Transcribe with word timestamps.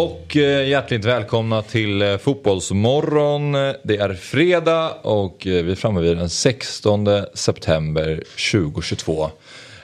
Och 0.00 0.36
eh, 0.36 0.68
hjärtligt 0.68 1.04
välkomna 1.04 1.62
till 1.62 2.02
eh, 2.02 2.16
Fotbollsmorgon. 2.16 3.52
Det 3.82 3.96
är 3.96 4.14
fredag 4.14 4.90
och 5.02 5.46
eh, 5.46 5.64
vi 5.64 5.72
är 5.72 5.76
framme 5.76 6.00
vid 6.00 6.16
den 6.16 6.30
16 6.30 7.08
september 7.34 8.22
2022. 8.52 9.30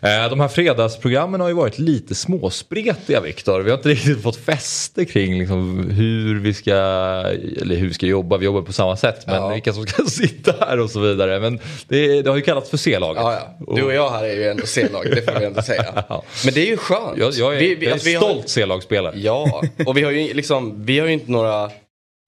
De 0.01 0.41
här 0.41 0.49
fredagsprogrammen 0.49 1.41
har 1.41 1.49
ju 1.49 1.55
varit 1.55 1.79
lite 1.79 2.15
småspretiga 2.15 3.21
Viktor. 3.21 3.61
Vi 3.61 3.71
har 3.71 3.77
inte 3.79 3.89
riktigt 3.89 4.23
fått 4.23 4.37
fäste 4.37 5.05
kring 5.05 5.39
liksom 5.39 5.91
hur, 5.91 6.41
vi 6.41 6.55
ska, 6.55 6.73
eller 6.73 7.75
hur 7.77 7.89
vi 7.89 7.95
ska 7.95 8.07
jobba. 8.07 8.37
Vi 8.37 8.45
jobbar 8.45 8.63
på 8.63 8.73
samma 8.73 8.97
sätt 8.97 9.27
men 9.27 9.35
Ja. 9.35 9.49
vilka 9.49 9.73
som 9.73 9.87
ska 9.87 10.05
sitta 10.11 10.55
här 10.61 10.81
och 10.81 10.91
så 10.91 11.01
vidare. 11.01 11.41
Men 11.41 11.59
det, 11.89 12.23
det 12.23 12.31
har 12.31 12.37
ju 12.37 12.43
kallats 12.43 12.71
för 12.71 12.77
C-laget. 12.77 13.23
Ja, 13.23 13.33
ja. 13.67 13.75
Du 13.75 13.83
och 13.83 13.95
jag 13.95 14.11
här 14.11 14.25
är 14.25 14.35
ju 14.35 14.45
ändå 14.49 14.63
C-lag, 14.67 15.07
det 15.15 15.23
får 15.33 15.41
vi 15.41 15.47
ändå 15.47 15.63
säga. 15.63 16.05
Men 16.45 16.55
det 16.55 16.61
är 16.61 16.67
ju 16.71 16.77
skönt. 16.77 17.19
Jag, 17.19 17.33
jag 17.33 17.55
är, 17.57 17.61
Vi- 17.61 17.75
vi- 17.75 17.85
jag 17.85 17.91
är 17.91 17.93
alltså, 17.93 18.11
har- 18.11 18.17
stolt 18.31 18.49
C-lagsspelare. 18.49 19.15
Ja, 19.19 19.63
och 19.87 19.97
vi 19.97 20.03
har 20.03 20.11
ju 20.11 20.35
liksom, 20.35 20.85
vi 20.87 20.99
har 20.99 21.07
ju 21.07 21.13
inte 21.13 21.31
några, 21.31 21.71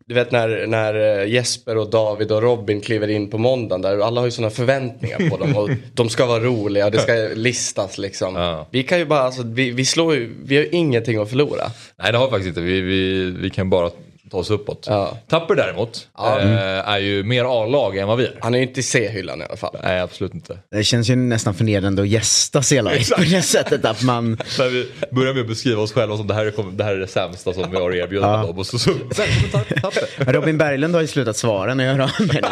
du 0.09 0.15
vet 0.15 0.31
när, 0.31 0.67
när 0.67 1.21
eh, 1.21 1.29
Jesper 1.33 1.77
och 1.77 1.91
David 1.91 2.33
och 2.33 2.43
Robin 2.43 2.81
kliver 2.81 3.09
in 3.09 3.31
på 3.31 3.39
måndagen 3.39 3.83
där 3.83 3.99
alla 3.99 4.21
har 4.21 4.27
ju 4.27 4.31
sådana 4.31 4.51
förväntningar 4.51 5.31
på 5.31 5.37
dem 5.37 5.57
och 5.57 5.71
de 5.95 6.09
ska 6.09 6.27
vara 6.27 6.41
roliga 6.41 6.85
och 6.85 6.93
det 6.93 6.99
ska 6.99 7.13
listas 7.35 7.99
liksom. 7.99 8.37
Ja. 8.37 8.67
Vi 8.71 8.83
kan 8.83 8.99
ju 8.99 9.05
bara, 9.05 9.21
alltså, 9.21 9.43
vi, 9.43 9.71
vi 9.71 9.85
slår 9.85 10.15
ju, 10.15 10.35
vi 10.45 10.57
har 10.57 10.75
ingenting 10.75 11.19
att 11.19 11.31
förlora. 11.31 11.71
Nej 12.03 12.13
det 12.13 12.19
har 12.19 12.27
vi 12.27 12.31
faktiskt 12.31 12.49
inte. 12.49 12.61
Vi, 12.61 12.81
vi, 12.81 13.31
vi 13.31 13.51
kan 13.51 13.71
bara 13.71 13.91
ta 14.31 14.37
oss 14.37 14.51
uppåt. 14.51 14.87
Ja. 14.91 15.17
Tapper 15.29 15.55
däremot 15.55 16.09
Ja. 16.19 16.41
eh, 16.41 16.89
är 16.89 16.99
ju 16.99 17.23
mer 17.23 17.45
A-lag 17.63 17.97
än 17.97 18.09
vad 18.09 18.19
vi 18.19 18.25
är. 18.25 18.33
Han 18.41 18.55
är 18.55 18.59
ju 18.59 18.65
inte 18.65 18.81
i 18.81 18.83
C-hyllan 18.83 19.41
i 19.43 19.45
alla 19.45 19.57
fall. 19.57 19.77
Nej 19.83 20.01
absolut 20.01 20.35
inte. 20.35 20.59
Det 20.71 20.85
känns 20.85 21.11
ju 21.11 21.17
nästan 21.17 21.55
förnedrande 21.55 22.03
att 22.03 22.09
gästa 22.09 22.63
C-laget 22.63 23.11
på 23.11 23.21
det 23.23 23.43
sättet 23.43 23.85
att 23.85 24.03
man... 24.03 24.31
När 24.59 24.69
vi 24.69 24.89
börjar 25.11 25.35
med 25.35 25.41
att 25.41 25.49
beskriva 25.49 25.83
oss 25.83 25.93
själva 25.93 26.17
som 26.17 26.27
det 26.27 26.35
här 26.35 26.47
är, 26.47 26.73
det 26.77 26.85
här 26.85 26.93
är 26.95 26.99
det 26.99 27.07
sämsta 27.07 27.53
som 27.53 27.71
vi 27.71 27.77
har 27.77 27.91
att 27.91 27.97
erbjuda 27.97 28.27
Ja. 28.27 28.37
dem. 28.37 28.59
Och 28.59 28.67
så, 28.67 28.79
så, 28.79 28.91
Tapper. 28.95 30.33
Robin 30.33 30.59
Berglund 30.59 30.95
har 30.95 31.01
ju 31.03 31.07
slutat 31.07 31.37
svara 31.37 31.75
när 31.75 31.85
jag 31.85 31.95
hör 31.95 32.01
av 32.01 32.27
mig. 32.27 32.41
nu. 32.43 32.49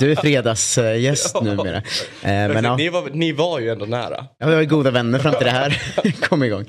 Du 0.00 0.12
är 0.12 0.16
fredagsgäst 0.16 1.30
Ja. 1.34 1.40
numera. 1.40 1.76
Eh, 1.76 1.82
Men 2.22 2.64
ja, 2.64 2.76
Ni, 2.76 2.88
var, 2.88 3.08
ni 3.12 3.32
var 3.32 3.58
ju 3.60 3.70
ändå 3.70 3.84
nära. 3.86 4.24
ja, 4.38 4.46
vi 4.46 4.54
var 4.54 4.60
ju 4.60 4.66
goda 4.66 4.90
vänner 4.90 5.18
fram 5.18 5.34
till 5.34 5.44
det 5.44 5.50
här 5.50 5.82
kom 6.28 6.42
igång. 6.42 6.64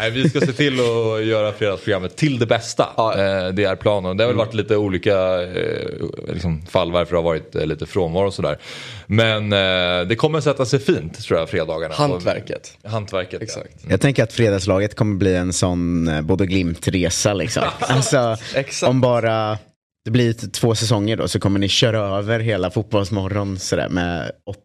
Nej, 0.00 0.10
vi 0.10 0.30
ska 0.30 0.40
se 0.40 0.52
till 0.52 0.80
att 0.80 1.24
göra 1.24 1.52
fredagsprogrammet 1.52 2.16
till 2.16 2.38
det 2.38 2.46
bästa. 2.46 2.88
Ja. 2.96 3.12
Eh, 3.12 3.48
det 3.48 3.64
är 3.64 3.76
planen. 3.76 4.16
Det 4.16 4.24
har 4.24 4.28
väl 4.28 4.36
varit 4.36 4.54
lite 4.54 4.76
olika 4.76 5.42
eh, 5.42 5.88
liksom, 6.32 6.66
fall 6.66 6.92
varför 6.92 7.12
det 7.12 7.18
har 7.18 7.22
varit 7.24 7.54
eh, 7.54 7.66
lite 7.66 7.86
frånvaro 7.86 8.26
och 8.26 8.34
sådär. 8.34 8.58
Men 9.06 9.50
det 10.08 10.16
kommer 10.16 10.40
sätta 10.40 10.66
sig 10.66 10.78
fint 10.80 11.24
tror 11.24 11.38
jag 11.38 11.50
fredagarna. 11.50 11.94
Hantverket. 11.94 12.78
Och, 12.82 12.90
hantverket 12.90 13.42
Exakt. 13.42 13.74
Ja. 13.82 13.90
Jag 13.90 14.00
tänker 14.00 14.22
att 14.22 14.32
fredagslaget 14.32 14.94
kommer 14.94 15.16
bli 15.16 15.34
en 15.36 15.52
sån 15.52 16.10
Bodo 16.26 16.44
Glimt-resa 16.44 17.34
liksom. 17.34 17.62
Alltså, 17.80 18.36
Exakt. 18.54 18.90
om 18.90 19.00
bara 19.00 19.58
det 20.04 20.10
blir 20.10 20.32
två 20.50 20.74
säsonger 20.74 21.16
då 21.16 21.28
så 21.28 21.40
kommer 21.40 21.58
ni 21.60 21.68
köra 21.68 21.98
över 22.18 22.40
hela 22.40 22.70
fotbollsmorgon 22.70 23.58
sådär 23.58 23.88
med 23.88 24.30
åt- 24.46 24.58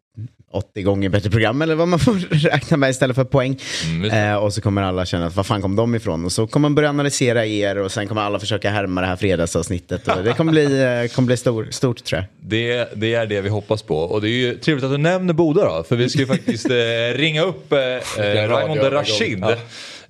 80 0.51 0.81
gånger 0.81 1.09
bättre 1.09 1.29
program 1.29 1.61
eller 1.61 1.75
vad 1.75 1.87
man 1.87 1.99
får 1.99 2.13
räkna 2.49 2.77
med 2.77 2.89
istället 2.89 3.15
för 3.15 3.23
poäng. 3.23 3.59
Mm, 3.85 4.31
eh, 4.31 4.35
och 4.35 4.53
så 4.53 4.61
kommer 4.61 4.81
alla 4.81 5.05
känna 5.05 5.25
att 5.25 5.35
var 5.35 5.43
fan 5.43 5.61
kom 5.61 5.75
de 5.75 5.95
ifrån? 5.95 6.25
Och 6.25 6.31
så 6.31 6.47
kommer 6.47 6.69
man 6.69 6.75
börja 6.75 6.89
analysera 6.89 7.45
er 7.45 7.77
och 7.77 7.91
sen 7.91 8.07
kommer 8.07 8.21
alla 8.21 8.39
försöka 8.39 8.69
härma 8.69 9.01
det 9.01 9.07
här 9.07 9.15
fredagsavsnittet. 9.15 10.07
Och 10.07 10.23
det 10.23 10.33
kommer 10.33 10.51
bli, 10.51 10.63
eh, 11.03 11.15
kommer 11.15 11.25
bli 11.25 11.37
stor, 11.37 11.67
stort 11.71 12.03
tror 12.03 12.21
jag. 12.21 12.49
Det, 12.49 12.89
det 12.95 13.13
är 13.13 13.25
det 13.25 13.41
vi 13.41 13.49
hoppas 13.49 13.81
på. 13.81 13.97
Och 13.97 14.21
det 14.21 14.27
är 14.27 14.47
ju 14.47 14.57
trevligt 14.57 14.85
att 14.85 14.91
du 14.91 14.97
nämner 14.97 15.33
Boda 15.33 15.65
då. 15.65 15.83
För 15.83 15.95
vi 15.95 16.09
ska 16.09 16.19
ju 16.19 16.27
faktiskt 16.27 16.65
eh, 16.69 16.73
ringa 17.15 17.41
upp 17.41 17.71
eh, 17.71 17.77
Raymond. 18.17 18.93
Rashid. 18.93 19.39
Ja. 19.41 19.55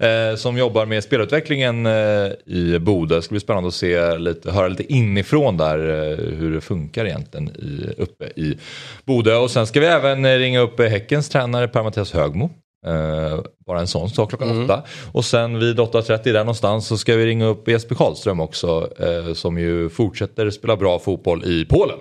Eh, 0.01 0.35
som 0.35 0.57
jobbar 0.57 0.85
med 0.85 1.03
spelutvecklingen 1.03 1.85
eh, 1.85 2.31
i 2.45 2.79
Bode. 2.79 3.15
Det 3.15 3.21
ska 3.21 3.33
bli 3.33 3.39
spännande 3.39 3.67
att 3.67 3.73
se 3.73 4.17
lite, 4.17 4.51
höra 4.51 4.67
lite 4.67 4.93
inifrån 4.93 5.57
där 5.57 5.77
eh, 5.77 6.17
hur 6.37 6.53
det 6.53 6.61
funkar 6.61 7.05
egentligen 7.05 7.49
i, 7.49 7.93
uppe 7.97 8.25
i 8.25 8.57
Bode. 9.05 9.35
Och 9.35 9.51
sen 9.51 9.67
ska 9.67 9.79
vi 9.79 9.85
även 9.85 10.25
eh, 10.25 10.37
ringa 10.37 10.59
upp 10.59 10.79
Häckens 10.79 11.29
tränare 11.29 11.67
Per-Mattias 11.67 12.13
Högmo. 12.13 12.49
Eh, 12.87 13.39
bara 13.67 13.79
en 13.79 13.87
sån 13.87 14.09
sak 14.09 14.29
klockan 14.29 14.63
åtta. 14.63 14.83
Och 15.11 15.25
sen 15.25 15.59
vid 15.59 15.79
8.30 15.79 16.23
där 16.23 16.33
någonstans 16.39 16.87
så 16.87 16.97
ska 16.97 17.15
vi 17.15 17.25
ringa 17.25 17.45
upp 17.45 17.67
Jesper 17.67 17.95
Karlström 17.95 18.39
också. 18.39 18.89
Eh, 18.99 19.33
som 19.33 19.57
ju 19.57 19.89
fortsätter 19.89 20.49
spela 20.49 20.75
bra 20.77 20.99
fotboll 20.99 21.43
i 21.45 21.65
Polen. 21.65 21.97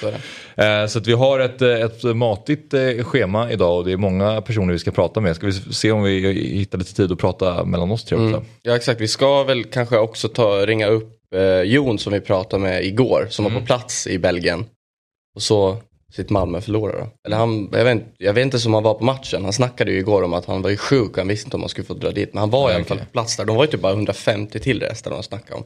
Så 0.00 0.06
är 0.08 0.12
det. 0.56 0.80
Eh, 0.82 0.86
Så 0.86 0.98
att 0.98 1.06
vi 1.06 1.12
har 1.12 1.40
ett, 1.40 1.62
ett 1.62 2.16
matigt 2.16 2.74
schema 3.02 3.50
idag 3.52 3.78
och 3.78 3.84
det 3.84 3.92
är 3.92 3.96
många 3.96 4.40
personer 4.42 4.72
vi 4.72 4.78
ska 4.78 4.90
prata 4.90 5.20
med. 5.20 5.36
Ska 5.36 5.46
vi 5.46 5.52
se 5.52 5.92
om 5.92 6.02
vi 6.02 6.32
hittar 6.32 6.78
lite 6.78 6.94
tid 6.94 7.12
att 7.12 7.18
prata 7.18 7.64
mellan 7.64 7.90
oss 7.90 8.04
tre 8.04 8.16
också? 8.18 8.36
Mm. 8.36 8.44
Ja 8.62 8.76
exakt, 8.76 9.00
vi 9.00 9.08
ska 9.08 9.42
väl 9.44 9.64
kanske 9.64 9.98
också 9.98 10.28
ta, 10.28 10.66
ringa 10.66 10.86
upp 10.86 11.16
Jon 11.64 11.98
som 11.98 12.12
vi 12.12 12.20
pratade 12.20 12.62
med 12.62 12.84
igår, 12.84 13.26
som 13.30 13.44
Mm. 13.46 13.54
var 13.54 13.60
på 13.60 13.66
plats 13.66 14.06
i 14.06 14.18
Belgien. 14.18 14.64
Och 15.34 15.42
så 15.42 15.76
sitt 16.10 16.30
Malmö 16.30 16.60
förlorade 16.60 16.98
då. 16.98 17.08
Eller 17.26 17.36
han, 17.36 17.68
jag 17.72 17.84
vet, 17.84 17.92
inte- 17.92 18.10
jag 18.18 18.32
vet 18.32 18.44
inte 18.44 18.58
som 18.58 18.74
han 18.74 18.82
var 18.82 18.94
på 18.94 19.04
matchen, 19.04 19.44
han 19.44 19.52
snackade 19.52 19.90
ju 19.92 19.98
igår 19.98 20.22
om 20.22 20.34
att 20.34 20.44
han 20.44 20.62
var 20.62 20.70
ju 20.70 20.76
sjuk, 20.76 21.18
han 21.18 21.28
visste 21.28 21.46
inte 21.46 21.56
om 21.56 21.62
han 21.62 21.68
skulle 21.68 21.86
få 21.86 21.94
dra 21.94 22.10
dit. 22.10 22.34
Men 22.34 22.40
han 22.40 22.50
var 22.50 22.70
i 22.70 22.74
alla 22.74 22.84
fall 22.84 22.98
på 22.98 23.04
plats 23.04 23.36
där, 23.36 23.44
de 23.44 23.56
var 23.56 23.64
ju 23.64 23.70
typ 23.70 23.80
bara 23.80 23.92
150 23.92 24.58
till 24.60 24.80
resten 24.80 25.12
de 25.12 25.22
snackade 25.22 25.54
om. 25.60 25.64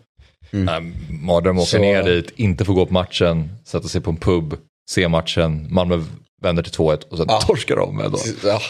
Nej, 0.50 0.92
Mardröm 1.10 1.58
åker 1.58 1.66
Så- 1.66 1.78
ner 1.78 2.02
dit, 2.02 2.32
inte 2.36 2.64
får 2.64 2.74
gå 2.74 2.86
på 2.86 2.92
matchen, 2.92 3.48
sätta 3.64 3.88
sig 3.88 4.00
på 4.00 4.10
en 4.10 4.16
pub, 4.16 4.56
se 4.90 5.08
matchen, 5.08 5.66
Malmö 5.70 6.02
vänder 6.42 6.62
till 6.62 6.72
2-1 6.72 7.04
och 7.10 7.16
sen 7.16 7.26
Ja. 7.28 7.40
torskar 7.40 7.76
de 7.76 7.96
med 7.96 8.10
då. 8.10 8.18
Ja. 8.44 8.60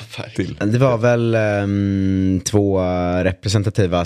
Det 0.66 0.78
var 0.78 0.98
väl 0.98 1.34
ehm, 1.34 2.40
två 2.44 2.80
representativa 3.24 4.04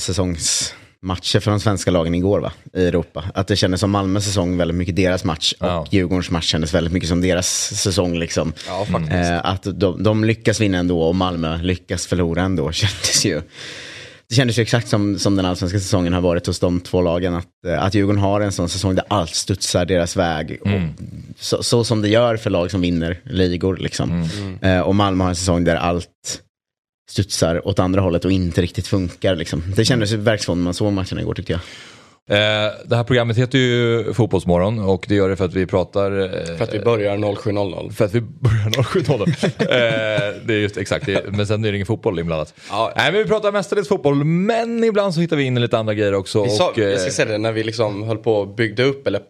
säsongsmatcher 1.03 1.41
för 1.41 1.51
de 1.51 1.61
svenska 1.61 1.91
lagen 1.91 2.15
igår 2.15 2.41
va? 2.41 2.53
I 2.73 2.87
Europa. 2.87 3.25
Att 3.35 3.47
det 3.49 3.57
kändes 3.57 3.81
som 3.81 3.91
Malmös 3.91 4.25
säsong 4.25 4.57
väldigt 4.57 4.77
mycket 4.77 4.97
deras 4.97 5.25
match 5.25 5.55
och 5.61 5.67
Ja. 5.67 5.87
Djurgårdens 5.91 6.31
match 6.31 6.47
kändes 6.47 6.75
väldigt 6.75 6.93
mycket 6.93 7.09
som 7.09 7.21
deras 7.21 7.75
säsong 7.75 8.19
liksom. 8.19 8.53
Ja, 8.67 8.85
faktiskt. 8.85 9.13
Eh, 9.13 9.47
att 9.47 9.63
de, 9.63 10.03
de 10.03 10.25
lyckas 10.25 10.61
vinna 10.61 10.79
ändå 10.79 11.03
och 11.03 11.15
Malmö 11.15 11.57
lyckas 11.63 12.07
förlora 12.07 12.43
ändå 12.43 12.73
kändes 12.73 13.25
ju. 13.27 13.43
Det 14.29 14.35
kändes 14.35 14.59
ju 14.59 14.63
exakt 14.63 14.89
som, 14.89 15.19
som 15.19 15.37
den 15.37 15.47
allsvenska 15.47 15.79
säsongen 15.79 16.13
har 16.13 16.21
varit 16.21 16.47
hos 16.47 16.59
de 16.59 16.81
två 16.81 17.03
lagen. 17.03 17.35
Att, 17.35 17.47
eh, 17.67 17.83
att 17.83 17.95
Djurgården 17.95 18.21
har 18.21 18.41
en 18.41 18.53
sån 18.53 18.69
säsong 18.69 18.95
där 18.95 19.05
allt 19.09 19.35
studsar 19.35 19.85
deras 19.85 20.17
väg. 20.17 20.59
Och 20.63 20.69
så, 21.39 21.63
så 21.63 21.85
som 21.85 22.03
det 22.03 22.09
gör 22.09 22.37
för 22.37 22.51
lag 22.51 22.71
som 22.71 22.81
vinner 22.81 23.21
ligor. 23.25 23.77
Liksom. 23.77 24.29
Eh, 24.63 24.81
och 24.81 24.95
Malmö 24.95 25.25
har 25.25 25.29
en 25.29 25.37
säsong 25.37 25.65
där 25.65 25.77
allt 25.77 26.09
studsar 27.11 27.69
åt 27.69 27.79
andra 27.79 28.01
hållet 28.01 28.25
och 28.25 28.33
inte 28.33 28.63
riktigt 28.63 28.87
funkar. 28.87 29.37
Liksom. 29.37 29.63
Det 29.77 29.85
kändes 29.85 30.13
ju 30.13 30.17
verkligen 30.17 30.45
så 30.45 30.55
när 30.55 30.65
man 30.65 30.75
såg 30.75 30.93
matchen 30.93 31.19
igår 31.19 31.35
tyckte 31.35 31.53
jag. 31.53 31.61
Eh, 32.31 32.73
det 32.85 32.97
här 32.97 33.05
programmet 33.05 33.37
heter 33.39 33.59
ju 33.59 34.13
Fotbollsmorgon 34.15 34.79
och 34.79 35.05
det 35.09 35.15
gör 35.15 35.29
det 35.29 35.37
för 35.37 35.45
att 35.45 35.55
vi 35.55 35.67
pratar... 35.67 36.21
Eh, 36.21 36.57
För 36.57 36.65
att 36.65 36.75
vi 36.75 36.81
börjar 36.81 37.17
07.00. 37.17 37.91
För 37.93 38.05
att 38.05 38.15
vi 38.15 38.21
börjar 38.21 38.71
07.00. 38.71 39.29
eh, 39.61 40.35
det 40.47 40.55
är 40.55 40.59
just 40.59 40.77
exakt 40.77 41.07
det. 41.07 41.25
Men 41.33 41.47
sen 41.47 41.65
är 41.65 41.71
det 41.73 41.77
ingen 41.77 41.87
fotboll 41.87 42.19
inblandat. 42.19 42.55
Ja. 42.71 42.93
Nej 42.97 43.13
men 43.13 43.23
vi 43.23 43.29
pratar 43.29 43.53
mestadels 43.53 43.89
fotboll. 43.89 44.25
Men 44.25 44.85
ibland 44.85 45.15
så 45.15 45.21
hittar 45.21 45.37
vi 45.37 45.45
in 45.45 45.57
i 45.57 45.61
lite 45.61 45.79
andra 45.79 45.95
grejer 45.95 46.15
också. 46.15 46.45
Vi 46.45 46.51
sa, 46.51 46.71
och, 46.71 46.79
jag 46.79 47.01
ska 47.01 47.11
säga 47.11 47.29
det, 47.33 47.39
när 47.39 47.53
vi 47.53 47.65
liksom 47.65 48.03
höll 48.03 48.19
på 48.19 48.35
och 48.35 48.55
byggde 48.55 48.85
upp 48.85 49.07
eller 49.07 49.21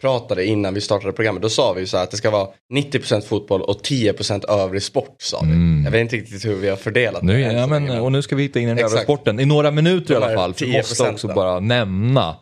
pratade 0.00 0.44
innan 0.44 0.74
vi 0.74 0.80
startade 0.80 1.12
programmet, 1.12 1.42
då 1.42 1.48
sa 1.48 1.72
vi 1.72 1.86
så 1.86 1.96
här 1.96 2.04
att 2.04 2.10
det 2.10 2.16
ska 2.16 2.30
vara 2.30 2.48
90% 2.74 3.20
fotboll 3.20 3.62
och 3.62 3.80
10% 3.82 4.44
övrig 4.50 4.82
sport 4.82 5.16
sa 5.18 5.40
vi. 5.44 5.82
Jag 5.84 5.90
vet 5.90 6.00
inte 6.00 6.16
riktigt 6.16 6.44
hur 6.44 6.54
vi 6.56 6.68
har 6.68 6.76
fördelat 6.76 7.22
Mm. 7.22 7.36
nu, 7.40 7.48
det 7.48 7.52
ja, 7.52 7.66
men, 7.66 7.90
och 7.90 8.12
nu 8.12 8.22
ska 8.22 8.36
vi 8.36 8.42
hitta 8.42 8.58
in 8.60 8.68
i 8.68 8.74
den 8.74 8.84
övriga 8.84 9.02
sporten. 9.02 9.40
I 9.40 9.44
några 9.44 9.70
minuter 9.70 10.14
i 10.14 10.16
alla 10.16 10.34
fall. 10.34 10.54
För 10.54 10.64
vi 10.64 10.72
10 10.72 10.78
måste 10.78 11.08
också 11.10 11.28
bara 11.28 11.60
nämna 11.60 12.36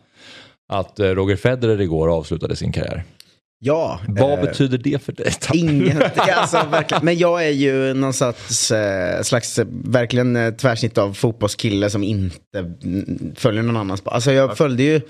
att 0.73 0.99
eh, 0.99 1.05
Roger 1.07 1.35
Federer 1.35 1.81
igår 1.81 2.17
avslutade 2.17 2.55
sin 2.55 2.71
karriär. 2.71 3.03
Ja, 3.59 3.99
Vad 4.07 4.31
eh, 4.31 4.41
betyder 4.41 4.77
det 4.77 5.03
för 5.03 5.11
dig? 5.11 5.31
Inget, 5.53 6.19
alltså, 6.29 6.57
verkligen. 6.71 7.05
Men 7.05 7.17
jag 7.17 7.45
är 7.45 7.49
ju 7.51 7.93
någon 7.93 8.13
slags, 8.13 8.71
eh, 8.71 9.21
slags 9.21 9.59
eh, 9.59 9.65
verkligen 9.83 10.35
eh, 10.35 10.51
tvärsnitt 10.53 10.97
av 10.97 11.13
fotbollskille 11.13 11.89
som 11.89 12.03
inte 12.03 12.59
mm, 12.83 13.35
följer 13.35 13.63
någon 13.63 13.77
annans. 13.77 14.01
Alltså 14.05 14.31
jag 14.31 14.57
följde 14.57 14.83
ju, 14.83 15.01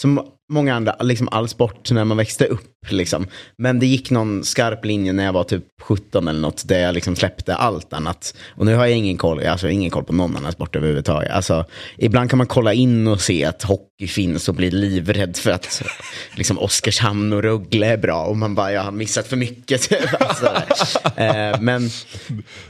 som 0.00 0.20
många 0.52 0.74
andra, 0.74 0.96
liksom 1.00 1.28
all 1.32 1.48
sport 1.48 1.90
när 1.90 2.04
man 2.04 2.16
växte 2.16 2.44
upp. 2.46 2.70
Liksom. 2.88 3.26
Men 3.58 3.78
det 3.78 3.86
gick 3.86 4.10
någon 4.10 4.44
skarp 4.44 4.84
linje 4.84 5.12
när 5.12 5.24
jag 5.24 5.32
var 5.32 5.44
typ 5.44 5.64
17 5.82 6.28
eller 6.28 6.40
något, 6.40 6.68
där 6.68 6.78
jag 6.78 6.94
liksom 6.94 7.16
släppte 7.16 7.54
allt 7.54 7.92
annat. 7.92 8.34
Och 8.56 8.66
nu 8.66 8.74
har 8.74 8.86
jag 8.86 8.96
ingen 8.96 9.16
koll, 9.16 9.46
alltså 9.46 9.68
ingen 9.68 9.90
koll 9.90 10.04
på 10.04 10.12
någon 10.12 10.36
annan 10.36 10.52
sport 10.52 10.76
överhuvudtaget. 10.76 11.30
Alltså, 11.30 11.64
ibland 11.98 12.30
kan 12.30 12.36
man 12.38 12.46
kolla 12.46 12.72
in 12.72 13.06
och 13.06 13.20
se 13.20 13.44
att 13.44 13.62
hockey 13.62 14.06
finns 14.08 14.48
och 14.48 14.54
bli 14.54 14.70
livrädd 14.70 15.36
för 15.36 15.50
att 15.50 15.82
liksom, 16.34 16.58
Oskarshamn 16.58 17.32
och 17.32 17.42
Rögle 17.42 17.86
är 17.86 17.96
bra. 17.96 18.24
Och 18.24 18.36
man 18.36 18.54
bara, 18.54 18.72
jag 18.72 18.82
har 18.82 18.92
missat 18.92 19.26
för 19.26 19.36
mycket. 19.36 19.88
alltså, 20.20 20.46
eh, 21.16 21.60
men... 21.60 21.90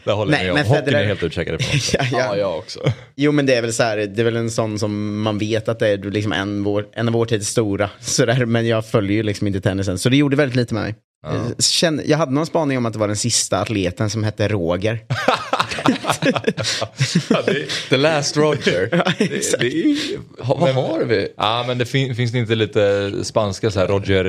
Där 0.05 0.13
håller 0.13 0.31
Nej, 0.33 0.47
jag 0.47 0.55
men 0.55 0.63
med 0.63 0.71
om. 0.71 0.77
Hockeyn 0.77 0.85
Federer- 0.95 1.01
är 1.03 1.07
helt 1.07 1.23
utcheckade 1.23 1.59
på 1.59 1.65
ja, 1.93 2.05
Ja, 2.13 2.19
ja. 2.19 2.37
jag 2.37 2.59
också. 2.59 2.81
Jo 3.17 3.33
men 3.33 3.47
det 3.47 3.55
är 3.55 3.63
väl 3.63 3.73
så 3.73 3.83
här, 3.83 3.97
det 3.97 4.23
är 4.23 4.25
väl 4.25 4.37
en 4.37 4.51
sån 4.51 4.79
som 4.79 5.23
man 5.23 5.39
vet 5.39 5.69
att 5.69 5.79
det 5.79 5.89
är 5.89 5.99
liksom 5.99 6.33
en, 6.33 6.63
vår, 6.63 6.87
en 6.93 7.09
av 7.09 7.15
vår 7.15 7.27
tids 7.27 7.49
stora. 7.49 7.64
Så 8.01 8.25
där, 8.25 8.47
men 8.47 8.67
jag 8.67 8.87
följer 8.87 9.17
ju 9.17 9.23
liksom 9.23 9.47
inte 9.47 9.61
tennisen. 9.61 9.99
Så 9.99 10.09
det 10.09 10.17
gjorde 10.17 10.37
väldigt 10.37 10.57
lite 10.57 10.75
med 10.75 10.83
mig. 10.83 10.95
Jag 11.27 11.65
Kände, 11.65 12.03
jag 12.07 12.19
hade 12.19 12.33
någon 12.33 12.47
spaning 12.47 12.79
om 12.79 12.87
att 12.87 12.93
det 12.93 12.99
var 12.99 13.07
den 13.07 13.17
sista 13.17 13.61
atleten 13.61 14.11
som 14.11 14.25
hette 14.25 14.49
Roger. 14.49 15.01
Ja, 17.31 17.43
det, 17.47 17.67
The 17.89 17.97
Last 17.97 18.37
Roger. 18.37 18.89
det, 19.19 19.59
det 19.61 19.67
är, 19.67 20.43
Ha, 20.45 20.55
vad 20.55 20.75
har 20.75 21.05
vi? 21.05 21.29
Ja, 21.37 21.65
men 21.67 21.79
det 21.79 21.87
fin, 21.87 22.15
finns 22.17 22.33
det 22.33 22.39
inte 22.39 22.55
lite 22.55 23.13
spanska 23.25 23.71
så 23.71 23.81
här, 23.81 23.87
Roger 23.87 24.25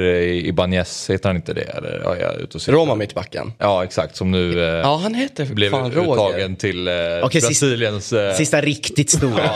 Ibanez, 0.46 1.10
heter 1.10 1.30
han 1.30 1.36
inte 1.36 1.54
det? 1.54 1.62
Eller, 1.62 2.02
ja, 2.04 2.16
jag 2.18 2.36
ute 2.42 2.57
och. 2.57 2.68
Roma 2.69 2.96
mittbacken. 2.96 3.54
Ja, 3.57 3.84
exakt. 3.84 4.16
Som 4.16 4.31
nu 4.31 4.60
eh, 4.63 4.66
Ja, 4.69 5.00
han 5.04 5.13
heter 5.13 5.46
blev 5.46 5.72
fan 5.72 5.92
Roger. 5.92 6.12
uttagen 6.13 6.56
till 6.56 6.88
eh, 6.88 6.94
sist- 7.31 7.48
Brasiliens... 7.48 8.13
Eh, 8.13 8.34
Sista 8.34 8.62
riktigt 8.62 9.10
stora. 9.10 9.50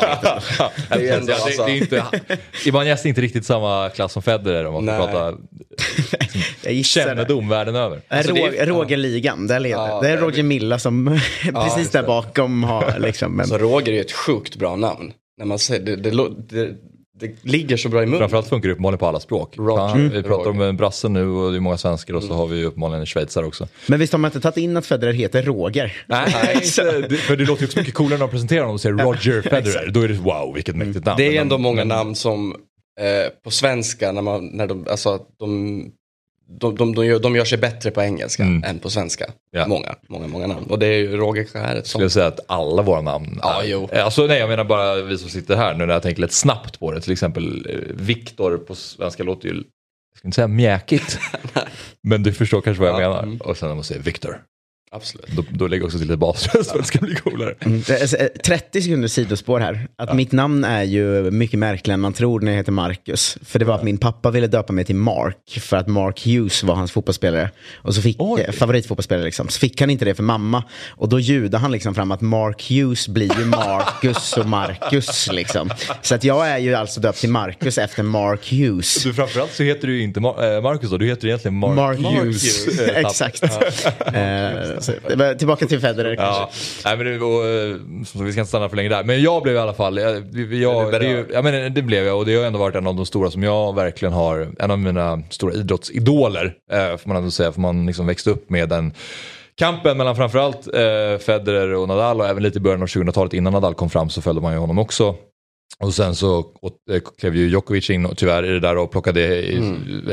Ja, 0.60 0.72
Det 0.90 0.96
är 0.96 1.00
ju 1.00 1.10
ändå, 1.10 1.25
det, 1.25 1.34
alltså- 1.36 1.66
det 1.66 1.72
är 1.72 1.75
inte, 1.75 2.04
Ibanez 2.66 3.06
är 3.06 3.10
inte 3.10 3.22
riktigt 3.22 3.46
samma 3.46 3.90
klass 3.90 4.13
som 4.13 4.22
Federer 4.22 4.66
om 4.66 4.74
man 4.74 4.84
ska 4.84 4.98
Nej. 5.06 5.07
prata 5.13 5.38
jag 6.63 6.86
kännedom 6.86 7.50
världen 7.50 7.75
över. 7.75 8.01
Alltså, 8.07 8.34
det 8.34 8.42
är- 8.42 8.66
Rå- 8.66 8.66
Rogerligan, 8.66 9.48
där 9.48 9.60
leder. 9.60 9.75
Ja, 9.88 10.00
det 10.01 10.10
är 10.10 10.18
Roger 10.18 10.44
Milla 10.44 10.80
som 10.80 11.19
precis 11.54 11.88
just 11.89 11.94
där 11.94 12.03
bakom 12.07 12.63
har 12.63 13.00
liksom. 13.00 13.31
Men, 13.36 13.47
Så 13.47 13.57
Roger 13.57 13.91
är 13.91 13.95
ju 13.95 14.01
ett 14.01 14.12
sjukt 14.12 14.56
bra 14.56 14.75
namn. 14.75 15.13
När 15.38 15.45
man 15.45 15.59
säger, 15.59 15.86
det, 15.86 15.95
det, 15.95 16.12
det, 16.50 16.75
det 17.19 17.36
ligger 17.44 17.77
så 17.77 17.89
bra 17.89 18.03
i 18.03 18.06
munnen. 18.06 18.19
Framförallt 18.19 18.47
funkar 18.50 18.68
det 18.69 18.74
uppenbarligen 18.74 19.00
på 19.00 19.07
alla 19.07 19.19
språk. 19.19 19.57
Roger. 19.57 19.75
Fan, 19.89 20.09
vi 20.09 20.24
pratar 20.24 20.50
om 20.50 20.62
en 20.62 20.77
brasse 20.77 21.09
nu 21.09 21.27
och 21.30 21.51
det 21.51 21.57
är 21.57 21.62
många 21.62 21.77
svenskar 21.77 22.13
och 22.13 22.24
så 22.24 22.33
har 22.33 22.47
vi 22.47 22.65
uppenbarligen 22.65 23.00
en 23.00 23.06
schweizare 23.06 23.45
också. 23.45 23.68
men 23.88 24.00
visst 24.00 24.13
har 24.13 24.18
man 24.19 24.30
inte 24.30 24.39
tagit 24.41 24.57
in 24.57 24.77
att 24.77 24.86
Federer 24.86 25.13
heter 25.13 25.44
Roger? 25.44 26.03
Nej, 26.07 26.25
det, 27.09 27.15
för 27.18 27.36
det 27.38 27.45
låter 27.45 27.62
ju 27.62 27.68
också 27.68 27.80
mycket 27.80 27.94
coolare 27.94 28.19
när 28.19 28.25
de 28.25 28.31
presenterar 28.31 28.62
honom 28.62 28.74
och 28.74 28.81
säger 28.81 28.95
Roger 28.95 29.41
Federer. 29.50 29.91
Då 29.91 30.01
är 30.01 30.07
det 30.07 30.13
wow, 30.13 30.51
vilket 30.56 30.75
mäktigt 30.75 31.06
namn. 31.06 31.18
Det 31.18 31.38
är 31.38 31.41
ändå 31.41 31.56
de- 31.56 31.62
många 31.62 31.83
namn 31.83 32.15
som 32.15 32.51
eh, 33.00 33.31
på 33.44 33.51
svenska, 33.51 34.12
när, 34.12 34.21
man, 34.21 34.45
när 34.47 34.68
de, 34.68 34.86
alltså, 34.89 35.09
att 35.09 35.27
de, 35.39 35.91
de, 36.51 36.75
de, 36.75 36.96
de, 36.96 37.06
gör, 37.06 37.19
de 37.19 37.36
gör 37.36 37.46
sig 37.46 37.57
bättre 37.57 37.92
på 37.92 38.01
engelska 38.01 38.44
Mm. 38.44 38.63
än 38.63 38.80
på 38.80 38.90
svenska. 38.90 39.25
Ja. 39.51 39.68
Många, 39.68 39.96
många, 40.07 40.28
många 40.28 40.48
namn. 40.48 40.66
Och 40.69 40.80
det 40.80 40.86
är 40.88 40.98
ju 40.98 41.18
Roger 41.18 41.48
är 41.57 41.75
ett 41.75 41.88
skulle 41.88 42.04
jag 42.04 42.12
säga 42.12 42.28
att 42.28 42.40
alla 42.48 42.81
våra 42.81 43.01
namn 43.01 43.40
Ja, 43.42 43.62
är. 43.63 43.68
jo. 43.68 43.90
Eh, 43.92 44.06
Alltså, 44.06 44.28
nej, 44.28 44.40
jag 44.40 44.50
menar 44.50 44.63
bara 44.63 44.96
vi 45.01 45.18
som 45.18 45.30
sitter 45.30 45.56
här 45.56 45.74
nu 45.75 45.86
när 45.86 45.94
jag 45.94 46.04
tänker 46.04 46.22
lite 46.22 46.34
snabbt 46.34 46.80
på 46.80 46.92
det. 46.92 47.01
Till 47.01 47.12
exempel 47.12 47.66
eh, 47.69 47.96
Viktor 47.96 48.57
på 48.57 48.75
svenska 48.75 49.24
låter 49.24 49.48
ju, 49.50 49.54
jag 49.56 50.18
ska 50.18 50.28
inte 50.28 50.36
säga 50.36 50.48
mjäkigt. 50.48 51.19
men 52.04 52.24
du 52.24 52.34
förstår 52.34 52.62
kanske 52.62 52.81
vad 52.84 52.90
jag 52.92 53.01
Ja, 53.01 53.10
menar. 53.10 53.24
mm. 53.24 53.38
Och 53.38 53.57
sen 53.57 53.68
när 53.69 53.75
man 53.75 53.84
säger 53.84 54.01
Viktor, 54.01 54.42
Absolut. 54.91 55.27
då, 55.27 55.44
då 55.51 55.68
lägger 55.68 55.81
jag 55.81 55.86
också 55.86 55.97
till 55.97 56.07
lite 56.07 56.18
basröst 56.18 56.71
för 56.71 56.77
att 56.80 56.83
det 56.83 56.88
ska 56.88 57.00
bli 57.00 57.15
coolare. 57.15 57.56
Mm, 57.59 57.81
det 57.88 58.13
är, 58.13 58.21
eh, 58.21 58.27
30 58.27 58.81
sekunder 58.81 59.07
sidospår 59.07 59.59
här. 59.59 59.88
Att 59.97 60.15
mitt 60.15 60.31
namn 60.31 60.63
är 60.63 60.83
ju 60.83 61.31
mycket 61.31 61.59
märkligare 61.59 61.94
än 61.94 62.00
man 62.00 62.13
tror 62.13 62.39
när 62.39 62.51
jag 62.51 62.57
heter 62.57 62.71
Marcus. 62.71 63.38
För 63.45 63.59
det 63.59 63.65
var 63.65 63.75
att 63.75 63.83
min 63.83 63.97
pappa 63.97 64.31
ville 64.31 64.47
döpa 64.47 64.74
mig 64.74 64.86
till 64.86 64.95
Mark, 64.95 65.59
för 65.62 65.77
att 65.77 65.88
Mark 65.88 66.25
Hughes 66.25 66.63
var 66.63 66.75
hans 66.75 66.91
fotbollsspelare. 66.91 67.50
Och 67.75 67.95
så 67.95 68.01
fick, 68.01 68.15
Oj. 68.19 68.41
eh, 68.41 68.51
favoritfotbollsspelare 68.51 69.25
liksom. 69.25 69.50
Så 69.50 69.59
fick 69.59 69.81
han 69.81 69.89
inte 69.89 70.06
det 70.06 70.15
för 70.15 70.24
mamma. 70.24 70.63
Och 70.89 71.09
då 71.09 71.19
ljudade 71.19 71.57
han 71.57 71.71
liksom 71.71 71.95
fram 71.95 72.12
att 72.12 72.21
Mark 72.21 72.69
Hughes 72.69 73.07
blir 73.07 73.39
ju 73.39 73.45
Marcus 73.45 74.33
och 74.38 74.45
Marcus 74.45 75.30
liksom. 75.31 75.69
Så 76.01 76.15
att 76.15 76.24
jag 76.24 76.50
är 76.50 76.57
ju 76.57 76.75
alltså 76.75 77.00
döpt 77.00 77.19
till 77.19 77.30
Marcus 77.30 77.77
efter 77.77 78.03
Mark 78.03 78.51
Hughes. 78.51 79.03
Du, 79.03 79.13
framförallt 79.13 79.53
så 79.53 79.63
heter 79.63 79.88
du 79.88 79.97
ju 79.97 80.03
inte 80.03 80.19
Mar- 80.19 80.56
eh, 80.56 80.62
Marcus 80.62 80.89
då, 80.89 80.97
du 80.97 81.06
heter 81.07 81.27
egentligen 81.27 81.56
Mark, 81.57 81.75
Mark 81.75 81.97
Hughes. 82.00 82.65
Hughes. 82.68 82.80
Exakt. 82.95 83.44
Eh, 84.79 84.83
så, 84.83 84.91
det 85.09 85.15
var 85.15 85.33
tillbaka 85.35 85.65
till 85.65 85.79
Federer 85.79 86.15
kanske. 86.15 86.41
Ja, 86.41 86.49
nej, 86.85 86.97
men 86.97 87.05
det, 87.05 87.25
och, 87.25 87.45
eh, 87.47 87.75
så 88.05 88.23
vi 88.23 88.31
ska 88.31 88.41
inte 88.41 88.49
stanna 88.49 88.69
för 88.69 88.75
länge 88.75 88.89
där. 88.89 89.03
Men 89.03 89.21
jag 89.21 89.43
blev 89.43 89.55
i 89.55 89.59
alla 89.59 89.73
fall, 89.73 89.97
jag, 89.97 90.15
jag, 90.51 90.91
det, 90.91 91.05
ju- 91.05 91.25
ja, 91.33 91.41
men 91.41 91.73
det 91.73 91.81
blev 91.81 92.05
jag 92.05 92.17
och 92.17 92.25
det 92.25 92.35
har 92.35 92.45
ändå 92.45 92.59
varit 92.59 92.75
en 92.75 92.87
av 92.87 92.95
de 92.95 93.05
stora 93.05 93.31
som 93.31 93.43
jag 93.43 93.75
verkligen 93.75 94.13
har, 94.13 94.47
en 94.59 94.71
av 94.71 94.79
mina 94.79 95.21
stora 95.29 95.53
idrottsidoler 95.53 96.53
eh, 96.71 96.97
får 96.97 97.07
man 97.07 97.17
ändå 97.17 97.31
säga. 97.31 97.51
För 97.51 97.61
man 97.61 97.85
liksom 97.85 98.07
växte 98.07 98.29
upp 98.29 98.49
med 98.49 98.69
den 98.69 98.93
kampen 99.55 99.97
mellan 99.97 100.15
framförallt 100.15 100.67
eh, 100.67 101.17
Federer 101.25 101.73
och 101.73 101.87
Nadal 101.87 102.21
och 102.21 102.27
även 102.27 102.43
lite 102.43 102.57
i 102.57 102.61
början 102.61 102.81
av 102.81 102.87
2000-talet 102.87 103.33
innan 103.33 103.53
Nadal 103.53 103.73
kom 103.73 103.89
fram 103.89 104.09
så 104.09 104.21
följde 104.21 104.41
man 104.41 104.53
ju 104.53 104.59
honom 104.59 104.79
också. 104.79 105.15
Och 105.77 105.94
sen 105.94 106.16
så 106.16 106.39
eh, 106.92 107.01
klev 107.19 107.36
ju 107.36 107.50
Djokovic 107.50 107.89
in 107.89 108.06
och 108.06 108.18
tyvärr 108.18 108.45
i 108.45 108.50
det 108.50 108.60
där 108.60 108.77
och 108.77 108.92
plockade 108.92 109.21
i, 109.21 109.62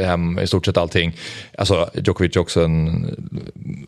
hem 0.02 0.38
i 0.38 0.46
stort 0.46 0.66
sett 0.66 0.76
allting. 0.76 1.16
Alltså 1.58 1.90
Djokovic 1.94 2.36
är 2.36 2.40
också 2.40 2.60
en 2.60 3.06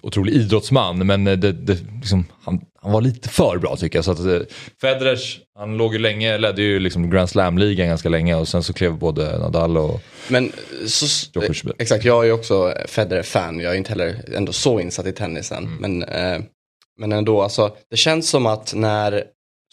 otrolig 0.01 0.35
idrottsman 0.35 1.07
men 1.07 1.27
eh, 1.27 1.37
det, 1.37 1.53
det, 1.53 1.79
liksom, 2.01 2.25
han, 2.45 2.61
han 2.83 2.93
var 2.93 3.01
lite 3.01 3.29
för 3.29 3.59
bra 3.59 3.77
tycker 3.77 3.99
jag. 3.99 4.05
Så 4.05 4.11
att, 4.11 4.19
eh, 4.19 4.41
Federers, 4.81 5.41
han 5.59 5.77
låg 5.77 5.93
ju 5.93 5.99
länge, 5.99 6.39
ledde 6.39 6.63
ju 6.63 6.79
liksom 6.79 7.11
Grand 7.11 7.31
Slam-ligan 7.31 7.89
ganska 7.89 8.09
länge 8.09 8.35
och 8.35 8.49
sen 8.49 8.63
så 8.63 8.73
klev 8.73 8.99
både 8.99 9.39
Nadal 9.39 9.77
och... 9.77 10.01
Men 10.29 10.53
så, 10.87 11.07
Djokovic. 11.35 11.65
eh, 11.65 11.71
exakt, 11.79 12.05
jag 12.05 12.23
är 12.23 12.27
ju 12.27 12.33
också 12.33 12.75
Federer-fan. 12.89 13.61
Jag 13.61 13.73
är 13.73 13.77
inte 13.77 13.91
heller 13.91 14.25
ändå 14.35 14.53
så 14.53 14.81
insatt 14.81 15.07
i 15.07 15.13
tennisen. 15.13 15.65
Mm. 15.65 15.79
Men, 15.81 16.03
eh, 16.03 16.43
men 16.99 17.13
ändå, 17.13 17.43
alltså, 17.43 17.77
det 17.91 17.97
känns 17.97 18.31
som 18.31 18.47
att 18.47 18.75
när, 18.75 19.25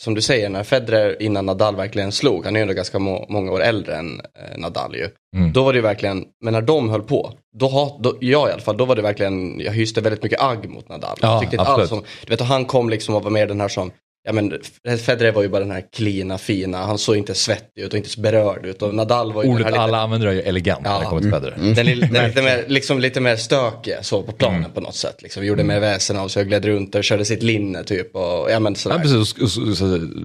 som 0.01 0.13
du 0.13 0.21
säger, 0.21 0.49
när 0.49 0.63
Federer 0.63 1.21
innan 1.21 1.45
Nadal 1.45 1.75
verkligen 1.75 2.11
slog, 2.11 2.45
han 2.45 2.55
är 2.55 2.59
ju 2.59 2.61
ändå 2.61 2.73
ganska 2.73 2.99
må, 2.99 3.25
många 3.29 3.51
år 3.51 3.61
äldre 3.61 3.95
än 3.95 4.19
eh, 4.19 4.57
Nadal 4.57 4.95
ju. 4.95 5.09
Mm. 5.35 5.53
Då 5.53 5.63
var 5.63 5.73
det 5.73 5.77
ju 5.77 5.83
verkligen, 5.83 6.25
men 6.43 6.53
när 6.53 6.61
de 6.61 6.89
höll 6.89 7.01
på, 7.01 7.33
då, 7.57 7.67
hat, 7.67 7.97
då 7.99 8.17
jag 8.19 8.49
i 8.49 8.51
alla 8.51 8.61
fall, 8.61 8.77
då 8.77 8.85
var 8.85 8.95
det 8.95 9.01
verkligen, 9.01 9.59
jag 9.59 9.71
hyste 9.71 10.01
väldigt 10.01 10.23
mycket 10.23 10.41
agg 10.41 10.69
mot 10.69 10.89
Nadal. 10.89 11.17
Ja, 11.21 11.31
jag 11.31 11.41
tyckte 11.41 11.65
alls 11.65 11.91
om, 11.91 12.03
du 12.25 12.29
vet, 12.29 12.41
han 12.41 12.65
kom 12.65 12.89
liksom 12.89 13.15
och 13.15 13.23
var 13.23 13.31
mer 13.31 13.47
den 13.47 13.61
här 13.61 13.67
som, 13.67 13.91
ja 14.25 14.31
men 14.31 14.53
Federer 15.05 15.31
var 15.31 15.41
ju 15.41 15.47
bara 15.49 15.59
den 15.59 15.71
här 15.71 15.83
klina, 15.93 16.37
fina, 16.37 16.77
han 16.77 16.97
såg 16.97 17.17
inte 17.17 17.33
svettig 17.33 17.81
ut 17.81 17.93
och 17.93 17.97
inte 17.97 18.09
så 18.09 18.21
berörd 18.21 18.65
ut. 18.65 18.81
Och 18.81 18.95
Nadal 18.95 19.33
var 19.33 19.43
ju 19.43 19.47
den 19.47 19.53
Ordet 19.55 19.65
här 19.65 19.71
lite- 19.71 19.81
alla 19.83 19.97
använder 20.01 20.27
är 20.27 20.31
ju 20.31 20.41
elegant 20.41 20.83
när 20.83 20.97
det 20.97 21.03
Ja. 21.03 21.09
kommer 21.09 21.21
till 21.21 21.31
Federer. 21.31 21.55
den, 21.57 21.87
är, 21.87 21.95
den 21.95 22.15
är 22.15 22.27
lite 22.27 22.41
mer, 22.41 22.63
liksom 22.67 22.99
lite 22.99 23.19
mer 23.21 23.35
stökig 23.35 23.93
så 24.01 24.21
på 24.23 24.31
planen 24.31 24.59
Mm. 24.59 24.71
på 24.71 24.81
något 24.81 24.95
sätt. 24.95 25.21
Liksom. 25.21 25.41
Vi 25.41 25.47
gjorde 25.47 25.63
mer 25.63 25.79
väsen 25.79 26.17
av 26.17 26.27
sig 26.27 26.41
och 26.41 26.47
gled 26.47 26.65
runt 26.65 26.95
och 26.95 27.03
körde 27.03 27.25
sitt 27.25 27.43
linne 27.43 27.83
typ. 27.83 28.15
Och, 28.15 28.51
ja, 28.51 28.59
men 28.59 28.75
sådär. 28.75 28.95
Ja, 28.95 29.01
precis, 29.01 29.33
och, 29.33 29.43
och, 29.43 29.49
så, 29.49 29.75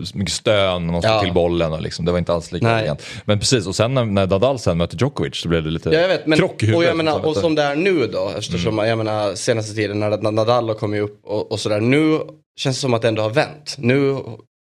så 0.05 0.19
mycket 0.19 0.35
stön, 0.35 0.87
man 0.87 1.03
slog 1.03 1.15
Ja. 1.15 1.21
till 1.23 1.33
bollen 1.33 1.73
och 1.73 1.81
liksom, 1.83 2.05
det 2.05 2.13
var 2.13 2.19
inte 2.19 2.33
alls 2.33 2.53
lika 2.53 2.67
Nej. 2.67 2.77
elegant. 2.79 3.03
Men 3.25 3.39
precis, 3.39 3.67
och 3.67 3.77
sen 3.77 3.95
när, 3.95 4.05
när 4.05 4.27
Nadal 4.27 4.59
sen 4.59 4.77
mötte 4.79 4.97
Djokovic 5.01 5.37
så 5.37 5.49
blev 5.49 5.65
det 5.65 5.71
lite 5.71 5.91
Ja, 5.91 6.01
jag 6.01 6.09
vet, 6.09 6.27
men, 6.27 6.39
krock 6.39 6.63
i 6.63 6.67
huvudet. 6.67 6.77
och, 6.79 6.91
jag 6.91 6.97
menar, 6.97 7.13
liksom. 7.13 7.31
och 7.31 7.37
som 7.37 7.55
det 7.55 7.63
är 7.63 7.77
nu 7.77 8.07
då, 8.07 8.33
eftersom 8.39 8.73
Mm. 8.75 8.89
jag 8.89 8.99
menar 8.99 9.35
senaste 9.35 9.75
tiden 9.75 10.01
när 10.01 10.31
Nadal 10.33 10.69
har 10.69 10.75
kommit 10.75 11.03
upp 11.03 11.21
och, 11.25 11.53
och 11.53 11.61
sådär. 11.61 11.81
Nu 11.81 12.19
känns 12.57 12.77
det 12.77 12.81
som 12.81 12.95
att 12.95 13.03
det 13.03 13.09
ändå 13.09 13.23
har 13.23 13.31
vänt. 13.31 13.77
Nu, 13.79 14.17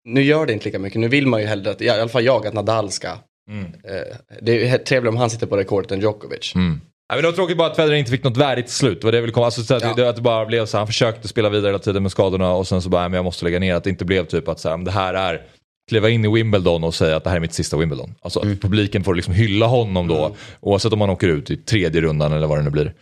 nu 0.08 0.22
gör 0.22 0.46
det 0.46 0.52
inte 0.52 0.64
lika 0.64 0.78
mycket. 0.78 1.00
Nu 1.00 1.08
vill 1.08 1.26
man 1.26 1.40
ju 1.40 1.46
hellre, 1.46 1.70
att, 1.70 1.82
i 1.82 1.88
alla 1.88 2.08
fall 2.08 2.24
jag, 2.24 2.46
att 2.46 2.54
Nadal 2.54 2.90
ska. 2.90 3.08
Mm. 3.50 3.64
Eh, 3.64 4.16
det 4.42 4.68
är 4.68 4.78
trevligt 4.78 5.08
om 5.08 5.16
han 5.16 5.30
sitter 5.30 5.46
på 5.46 5.56
rekordet 5.56 5.90
än 5.92 6.00
Djokovic. 6.00 6.54
Mm. 6.54 6.80
Ja, 7.08 7.14
men 7.16 7.22
det 7.22 7.28
var 7.30 7.36
tråkigt 7.36 7.56
bara 7.58 7.68
att 7.70 7.76
Federer 7.76 7.96
inte 7.96 8.10
fick 8.10 8.24
något 8.24 8.36
värdigt 8.36 8.70
slut. 8.70 9.00
Det 9.00 9.04
var 9.06 9.12
det 9.12 9.16
jag 9.18 9.22
ville 9.22 9.32
komma. 9.32 9.46
Alltså, 9.46 9.62
så 9.62 9.74
att, 9.74 9.82
Ja. 9.82 9.94
det, 9.96 10.08
att 10.08 10.16
det 10.16 10.22
bara 10.22 10.46
blev 10.46 10.66
så 10.66 10.78
han 10.78 10.86
försökte 10.86 11.28
spela 11.28 11.48
vidare 11.48 11.68
hela 11.68 11.78
tiden 11.78 12.02
med 12.02 12.12
skadorna 12.12 12.52
och 12.52 12.68
sen 12.68 12.82
så 12.82 12.88
bara, 12.88 13.00
"Nej, 13.02 13.08
men 13.10 13.16
jag 13.16 13.24
måste 13.24 13.44
lägga 13.44 13.58
ner. 13.58 13.74
Att 13.74 13.84
det 13.84 13.90
inte 13.90 14.04
blev 14.04 14.26
typ 14.26 14.48
att 14.48 14.60
så 14.60 14.68
här, 14.68 14.76
det 14.78 14.90
här 14.90 15.14
är 15.14 15.42
kliva 15.88 16.08
in 16.08 16.24
i 16.24 16.28
Wimbledon 16.28 16.84
och 16.84 16.94
säga 16.94 17.16
att 17.16 17.24
det 17.24 17.30
här 17.30 17.36
är 17.36 17.40
mitt 17.40 17.54
sista 17.54 17.76
Wimbledon. 17.76 18.14
Alltså 18.22 18.40
att 18.40 18.60
publiken 18.60 19.04
får 19.04 19.14
liksom 19.14 19.34
hylla 19.34 19.66
honom 19.66 20.08
då. 20.08 20.36
Oavsett 20.60 20.92
om 20.92 20.98
man 20.98 21.10
åker 21.10 21.28
ut 21.28 21.50
i 21.50 21.56
tredje 21.56 22.00
rundan 22.00 22.32
eller 22.32 22.46
vad 22.46 22.58
det 22.58 22.62
nu 22.62 22.70
blir. 22.70 22.94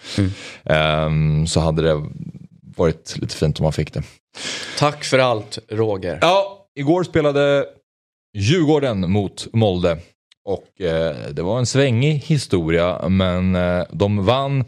Ehm, 0.65 1.47
så 1.47 1.61
hade 1.61 1.83
det 1.83 2.03
varit 2.77 3.17
lite 3.21 3.35
fint 3.37 3.61
om 3.61 3.65
man 3.65 3.73
fick 3.73 3.93
det. 3.95 4.03
Tack 4.79 5.05
för 5.05 5.19
allt 5.19 5.59
Roger. 5.69 6.19
Ja, 6.21 6.67
igår 6.75 7.05
spelade 7.05 7.67
Djurgården 8.37 9.11
mot 9.11 9.47
Molde. 9.53 9.99
Och 10.45 10.81
eh, 10.81 11.17
det 11.31 11.43
var 11.43 11.59
en 11.59 11.67
svängig 11.67 12.15
historia, 12.15 13.09
men 13.09 13.55
eh, 13.55 13.85
de 13.93 14.25
vann 14.25 14.65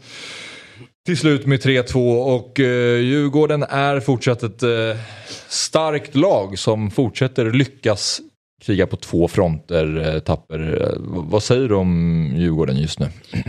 till 1.05 1.17
slut 1.17 1.45
med 1.45 1.59
3-2 1.59 2.35
och 2.35 2.59
eh, 2.59 2.99
Djurgården 2.99 3.63
är 3.63 3.99
fortsatt 3.99 4.43
ett 4.43 4.63
eh, 4.63 4.99
starkt 5.47 6.15
lag 6.15 6.59
som 6.59 6.91
fortsätter 6.91 7.51
lyckas 7.51 8.21
kriga 8.65 8.87
på 8.87 8.97
två 8.97 9.27
fronter, 9.27 10.13
eh, 10.15 10.19
tapper. 10.19 10.81
Eh, 10.81 10.97
vad 11.07 11.43
säger 11.43 11.69
du 11.69 11.75
om 11.75 12.31
Djurgården 12.35 12.77
just 12.77 12.99
nu? 12.99 13.07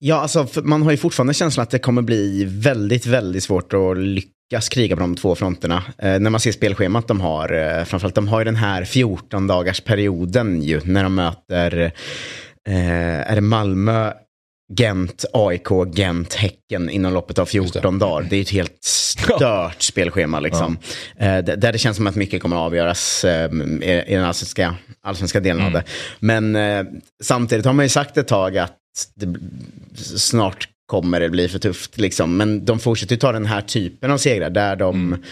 Ja, 0.00 0.14
alltså 0.14 0.46
man 0.62 0.82
har 0.82 0.90
ju 0.90 0.96
fortfarande 0.96 1.34
känslan 1.34 1.62
att 1.62 1.70
det 1.70 1.78
kommer 1.78 2.02
bli 2.02 2.44
väldigt, 2.44 3.06
väldigt 3.06 3.42
svårt 3.42 3.72
att 3.72 3.98
lyckas 3.98 4.32
kriga 4.70 4.96
på 4.96 5.00
de 5.00 5.16
två 5.16 5.34
fronterna. 5.34 5.82
Eh, 5.98 6.20
när 6.20 6.30
man 6.30 6.40
ser 6.40 6.52
spelschemat 6.52 7.08
de 7.08 7.20
har, 7.20 7.52
eh, 7.52 7.84
framförallt 7.84 8.14
de 8.14 8.28
har 8.28 8.38
ju 8.38 8.44
den 8.44 8.56
här 8.56 8.84
14 8.84 9.46
dagars 9.46 9.80
perioden 9.80 10.62
ju, 10.62 10.80
när 10.84 11.02
de 11.02 11.14
möter 11.14 11.92
är 12.64 13.34
det 13.34 13.40
Malmö, 13.40 14.12
Gent, 14.76 15.24
AIK, 15.32 15.68
Gent, 15.94 16.34
Häcken 16.34 16.90
inom 16.90 17.12
loppet 17.12 17.38
av 17.38 17.46
14 17.46 17.98
dagar. 17.98 18.26
Det 18.30 18.36
är 18.36 18.40
ett 18.40 18.50
helt 18.50 18.84
stört 18.84 19.82
spelschema 19.82 20.40
liksom. 20.40 20.78
Ja. 21.16 21.24
Eh, 21.24 21.44
där 21.44 21.72
det 21.72 21.78
känns 21.78 21.96
som 21.96 22.06
att 22.06 22.14
mycket 22.14 22.42
kommer 22.42 22.56
att 22.56 22.62
avgöras 22.62 23.24
eh, 23.24 23.52
i, 23.82 24.04
den 24.08 24.24
allsvenska, 24.24 24.74
allsvenska 25.02 25.40
delen 25.40 25.60
mm. 25.60 25.66
av 25.66 25.72
det. 25.72 25.88
Men 26.20 26.56
eh, 26.56 26.84
samtidigt 27.22 27.66
har 27.66 27.72
man 27.72 27.84
ju 27.84 27.88
sagt 27.88 28.16
ett 28.16 28.28
tag 28.28 28.58
att 28.58 28.76
det, 29.14 29.34
snart 30.18 30.68
kommer 30.88 31.20
det 31.20 31.28
bli 31.28 31.48
för 31.48 31.58
tufft. 31.58 31.98
Liksom. 31.98 32.36
Men 32.36 32.64
de 32.64 32.78
fortsätter 32.78 33.14
ju 33.14 33.20
ta 33.20 33.32
den 33.32 33.46
här 33.46 33.60
typen 33.60 34.10
av 34.10 34.18
segrar 34.18 34.50
där 34.50 34.76
de 34.76 34.94
mm 34.94 35.22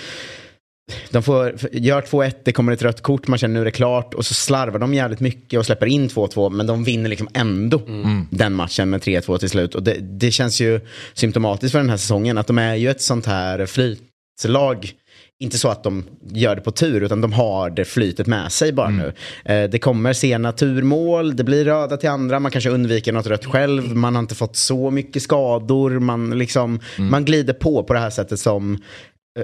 de 1.11 1.23
får, 1.23 1.55
gör 1.73 2.03
2-1, 2.03 2.35
det 2.45 2.53
kommer 2.53 2.73
ett 2.73 2.83
rött 2.83 3.03
kort, 3.03 3.29
man 3.29 3.39
känner 3.39 3.55
nu 3.55 3.61
är 3.61 3.65
det 3.65 3.71
klart. 3.71 4.15
Och 4.15 4.27
så 4.27 4.35
slarvar 4.35 4.79
de 4.79 4.95
jävligt 4.95 5.21
mycket 5.21 5.59
och 5.59 5.67
släpper 5.67 5.87
in 5.87 6.09
2-2. 6.09 6.51
Men 6.51 6.67
de 6.67 6.85
vinner 6.85 7.11
liksom 7.11 7.29
ändå 7.35 7.81
mm. 7.87 8.27
den 8.31 8.53
matchen 8.53 8.91
med 8.91 9.01
3-2 9.01 9.39
till 9.39 9.51
slut. 9.51 9.75
Och 9.75 9.83
det, 9.83 9.95
det, 10.01 10.31
känns 10.31 10.61
ju 10.61 10.81
symptomatiskt 11.15 11.73
för 11.73 11.79
den 11.79 11.91
här 11.91 11.97
säsongen. 11.97 12.39
Att 12.39 12.47
de 12.47 12.59
är 12.59 12.75
ju 12.75 12.91
ett 12.91 13.03
sånt 13.03 13.27
här 13.27 13.67
flytlag. 13.67 14.93
Inte 15.41 15.59
så 15.59 15.69
att 15.69 15.85
de 15.85 16.05
gör 16.33 16.57
det 16.57 16.61
på 16.61 16.71
tur, 16.71 17.01
utan 17.01 17.21
de 17.21 17.33
har 17.33 17.71
det 17.71 17.85
flytet 17.85 18.27
med 18.27 18.53
sig 18.53 18.73
bara 18.73 18.89
mm. 18.89 19.07
nu. 19.07 19.13
Eh, 19.55 19.71
det 19.71 19.79
kommer 19.79 20.13
sena 20.13 20.53
turmål, 20.53 21.37
det 21.37 21.45
blir 21.45 21.65
röda 21.65 21.97
till 21.97 22.09
andra, 22.09 22.41
man 22.41 22.51
kanske 22.51 22.71
undviker 22.71 23.13
något 23.13 23.27
rött 23.27 23.45
själv, 23.45 23.97
man 23.97 24.15
har 24.15 24.23
inte 24.23 24.35
fått 24.35 24.57
så 24.57 24.91
mycket 24.91 25.23
skador, 25.23 25.91
man, 25.91 26.39
liksom, 26.39 26.81
mm. 26.99 27.11
man 27.11 27.25
glider 27.25 27.55
på 27.55 27.83
på 27.83 27.93
det 27.93 27.99
här 27.99 28.11
sättet 28.11 28.41
som 28.41 28.79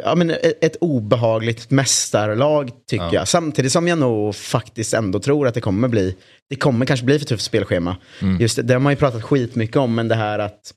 ja, 0.05 0.15
men 0.15 0.31
ett 0.61 0.77
obehagligt 0.81 1.71
mästarlag 1.71 2.71
tycker 2.91 3.05
ja. 3.05 3.15
jag. 3.15 3.29
Samtidigt 3.29 3.73
som 3.73 3.89
jag 3.89 3.99
nog 3.99 4.35
faktiskt 4.35 4.95
ändå 4.95 5.21
tror 5.21 5.47
att 5.47 5.55
det 5.55 5.61
kommer 5.61 5.89
bli, 5.89 6.17
det 6.51 6.57
kommer 6.57 6.87
kanske 6.87 7.07
bli 7.07 7.19
för 7.19 7.27
tufft 7.27 7.45
spelschema. 7.45 7.97
Mm. 8.23 8.41
Just 8.41 8.57
det, 8.57 8.63
det 8.63 8.75
har 8.75 8.81
man 8.81 8.93
ju 8.93 8.97
pratat 8.97 9.23
skitmycket 9.23 9.77
om, 9.77 9.95
men 9.95 10.09
det 10.09 10.15
här 10.15 10.39
att 10.39 10.75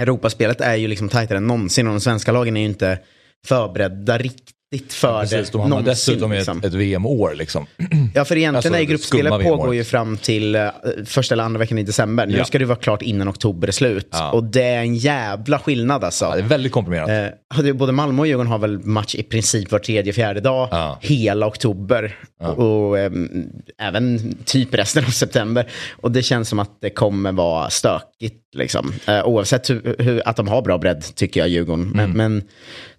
Europaspelet 0.00 0.60
är 0.60 0.74
ju 0.74 0.88
liksom 0.88 1.08
tajtare 1.08 1.38
än 1.38 1.46
någonsin 1.46 1.86
och 1.86 1.92
de 1.92 2.00
svenska 2.00 2.32
lagen 2.32 2.56
är 2.56 2.60
ju 2.60 2.66
inte 2.66 2.98
förberedda 3.46 4.18
riktigt 4.18 4.56
för 4.88 5.08
ja, 5.08 5.20
precis, 5.20 5.50
det. 5.50 5.58
De 5.58 5.72
har 5.72 5.82
dessutom 5.82 6.32
liksom. 6.32 6.58
ett, 6.58 6.64
ett 6.64 6.74
VM-år 6.74 7.34
liksom. 7.34 7.66
Ja, 8.14 8.24
för 8.24 8.36
egentligen 8.36 8.54
alltså, 8.54 8.74
är 8.74 8.82
gruppspelet 8.82 9.32
pågår 9.42 9.74
ju 9.74 9.84
fram 9.84 10.16
till 10.16 10.56
uh, 10.56 10.70
första 11.04 11.34
eller 11.34 11.44
andra 11.44 11.58
veckan 11.58 11.78
i 11.78 11.82
december. 11.82 12.26
Nu 12.26 12.36
ja. 12.36 12.44
ska 12.44 12.58
det 12.58 12.64
vara 12.64 12.78
klart 12.78 13.02
innan 13.02 13.28
oktober 13.28 13.68
är 13.68 13.72
slut. 13.72 14.08
Ja. 14.10 14.32
Och 14.32 14.44
det 14.44 14.62
är 14.62 14.78
en 14.78 14.94
jävla 14.94 15.58
skillnad 15.58 16.04
alltså. 16.04 16.24
Ja, 16.24 16.34
det 16.34 16.40
är 16.40 16.46
väldigt 16.46 16.72
komprimerat. 16.72 17.34
Uh, 17.58 17.72
både 17.72 17.92
Malmö 17.92 18.22
och 18.22 18.26
Djurgården 18.26 18.52
har 18.52 18.58
väl 18.58 18.78
match 18.78 19.14
i 19.14 19.22
princip 19.22 19.72
var 19.72 19.78
tredje, 19.78 20.12
fjärde 20.12 20.40
dag. 20.40 20.96
Hela 21.00 21.46
oktober. 21.46 22.18
Och, 22.40 22.58
och 22.58 22.96
um, 22.96 23.50
även 23.78 24.34
typ 24.44 24.74
resten 24.74 25.04
av 25.04 25.10
september. 25.10 25.68
Och 25.90 26.12
det 26.12 26.22
känns 26.22 26.48
som 26.48 26.58
att 26.58 26.80
det 26.80 26.90
kommer 26.90 27.32
vara 27.32 27.70
stökigt. 27.70 28.42
Liksom. 28.54 28.92
Uh, 29.08 29.24
oavsett 29.24 29.70
hur, 29.70 29.96
hur, 29.98 30.28
att 30.28 30.36
de 30.36 30.48
har 30.48 30.62
bra 30.62 30.78
bredd 30.78 31.04
tycker 31.14 31.40
jag, 31.40 31.48
Djurgården. 31.48 31.82
Mm. 31.82 31.94
Men, 31.94 32.12
men 32.16 32.42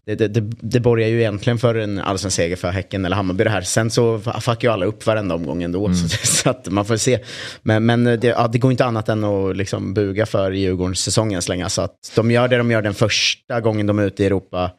det, 0.07 0.15
det, 0.15 0.27
det, 0.27 0.41
det 0.61 0.79
borgar 0.79 1.07
ju 1.07 1.19
egentligen 1.19 1.59
för 1.59 1.75
en 1.75 1.99
allsvensk 1.99 2.35
seger 2.35 2.55
för 2.55 2.69
Häcken 2.69 3.05
eller 3.05 3.15
Hammarby 3.15 3.43
det 3.43 3.49
här. 3.49 3.61
Sen 3.61 3.91
så 3.91 4.19
fuckar 4.19 4.67
ju 4.67 4.73
alla 4.73 4.85
upp 4.85 5.05
varenda 5.05 5.35
omgång 5.35 5.63
ändå. 5.63 5.85
Mm. 5.85 5.97
Så, 5.97 6.17
så, 6.27 6.49
att 6.49 6.69
man 6.69 6.85
får 6.85 6.97
se. 6.97 7.19
Men, 7.61 7.85
men 7.85 8.03
det, 8.03 8.23
ja, 8.23 8.47
det 8.47 8.57
går 8.57 8.71
inte 8.71 8.85
annat 8.85 9.09
än 9.09 9.23
att 9.23 9.57
liksom 9.57 9.93
buga 9.93 10.25
för 10.25 10.51
Djurgårdens 10.51 10.99
säsongen 10.99 11.41
så 11.41 11.51
länge. 11.51 11.69
Så 11.69 11.81
att 11.81 11.95
de 12.15 12.31
gör 12.31 12.47
det 12.47 12.57
de 12.57 12.71
gör 12.71 12.81
den 12.81 12.93
första 12.93 13.61
gången 13.61 13.87
de 13.87 13.99
är 13.99 14.03
ute 14.03 14.23
i 14.23 14.25
Europa 14.25 14.71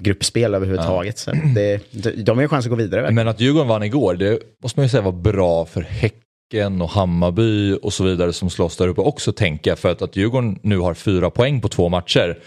gruppspel 0.00 0.54
överhuvudtaget. 0.54 1.24
Ja. 1.26 1.32
Så 1.32 1.38
det, 1.54 1.80
de 2.24 2.38
har 2.38 2.42
ju 2.42 2.48
chans 2.48 2.66
att 2.66 2.70
gå 2.70 2.76
vidare. 2.76 3.00
Verkligen. 3.00 3.14
Men 3.14 3.28
att 3.28 3.40
Djurgården 3.40 3.68
vann 3.68 3.82
igår, 3.82 4.14
det 4.14 4.38
måste 4.62 4.78
man 4.78 4.84
ju 4.84 4.90
säga 4.90 5.02
var 5.02 5.12
bra 5.12 5.64
för 5.64 5.82
Häcken 5.82 6.82
och 6.82 6.90
Hammarby 6.90 7.78
och 7.82 7.92
så 7.92 8.04
vidare 8.04 8.32
som 8.32 8.50
slåss 8.50 8.76
där 8.76 8.88
uppe 8.88 9.00
också 9.00 9.32
tänka. 9.32 9.76
För 9.76 9.90
att, 9.90 10.02
att 10.02 10.16
Djurgården 10.16 10.58
nu 10.62 10.78
har 10.78 10.94
fyra 10.94 11.30
poäng 11.30 11.60
på 11.60 11.68
två 11.68 11.88
matcher 11.88 12.38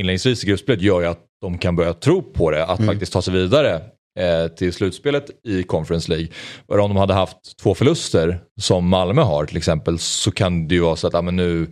inledningsvis 0.00 0.44
i 0.44 0.46
gruppspelet 0.46 0.82
gör 0.82 1.00
ju 1.00 1.06
att 1.06 1.20
de 1.40 1.58
kan 1.58 1.76
börja 1.76 1.92
tro 1.92 2.22
på 2.22 2.50
det, 2.50 2.64
att 2.64 2.78
mm. 2.78 2.94
faktiskt 2.94 3.12
ta 3.12 3.22
sig 3.22 3.34
vidare 3.34 3.80
eh, 4.18 4.48
till 4.56 4.72
slutspelet 4.72 5.24
i 5.44 5.62
Conference 5.62 6.10
League. 6.10 6.28
Om 6.66 6.76
de 6.76 6.96
hade 6.96 7.14
haft 7.14 7.58
två 7.62 7.74
förluster 7.74 8.40
som 8.60 8.88
Malmö 8.88 9.22
har 9.22 9.46
till 9.46 9.56
exempel 9.56 9.98
så 9.98 10.30
kan 10.30 10.68
det 10.68 10.74
ju 10.74 10.80
vara 10.80 10.96
så 10.96 11.06
att 11.06 11.14
ah, 11.14 11.22
men 11.22 11.36
nu 11.36 11.66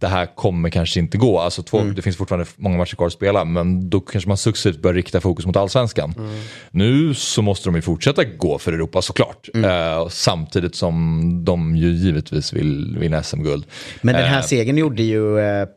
det 0.00 0.08
här 0.08 0.26
kommer 0.34 0.70
kanske 0.70 1.00
inte 1.00 1.18
gå. 1.18 1.38
Alltså 1.38 1.62
två, 1.62 1.78
mm. 1.78 1.94
Det 1.94 2.02
finns 2.02 2.16
fortfarande 2.16 2.46
många 2.56 2.78
matcher 2.78 2.96
kvar 2.96 3.06
att 3.06 3.12
spela 3.12 3.44
men 3.44 3.90
då 3.90 4.00
kanske 4.00 4.28
man 4.28 4.36
successivt 4.36 4.82
bör 4.82 4.94
rikta 4.94 5.20
fokus 5.20 5.46
mot 5.46 5.56
allsvenskan. 5.56 6.14
Mm. 6.18 6.40
Nu 6.70 7.14
så 7.14 7.42
måste 7.42 7.68
de 7.68 7.74
ju 7.74 7.82
fortsätta 7.82 8.24
gå 8.24 8.58
för 8.58 8.72
Europa 8.72 9.02
såklart. 9.02 9.48
Mm. 9.54 9.70
Eh, 9.70 10.08
samtidigt 10.08 10.74
som 10.74 11.44
de 11.44 11.76
ju 11.76 11.90
givetvis 11.92 12.52
vill 12.52 12.96
vinna 12.98 13.22
SM-guld. 13.22 13.66
Men 14.02 14.14
den 14.14 14.24
här 14.24 14.38
eh, 14.38 14.44
segern 14.44 14.78
gjorde 14.78 15.02
ju 15.02 15.38
eh, 15.38 15.68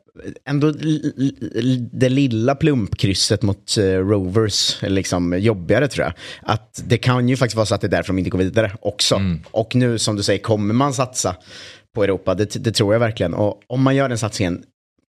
ändå 0.46 0.72
det 1.92 2.10
lilla 2.10 2.56
plumpkrysset 2.56 3.42
mot 3.42 3.78
uh, 3.78 3.84
Rovers 3.84 4.78
liksom 4.82 5.39
jobbigare 5.39 5.88
tror 5.88 6.06
jag. 6.06 6.13
Att 6.42 6.84
det 6.86 6.98
kan 6.98 7.30
ju 7.30 7.38
faktiskt 7.38 7.56
vara 7.56 7.66
så 7.66 7.75
att 7.75 7.82
det 7.82 7.88
är 7.88 7.92
därför 7.92 8.08
de 8.08 8.18
inte 8.18 8.30
går 8.30 8.39
vidare 8.39 8.72
också. 8.82 9.16
Mm. 9.16 9.39
Och 9.51 9.75
nu 9.75 10.00
som 10.00 10.16
du 10.16 10.24
säger, 10.24 10.39
kommer 10.39 10.74
man 10.74 10.94
satsa 10.94 11.36
på 11.96 12.04
Europa? 12.04 12.36
Det, 12.36 12.63
det, 12.63 12.72
tror 12.72 12.94
jag 12.94 13.00
verkligen. 13.00 13.34
Och 13.34 13.62
om 13.68 13.84
man 13.84 13.96
gör 13.96 14.10
den 14.10 14.18
satsningen, 14.18 14.63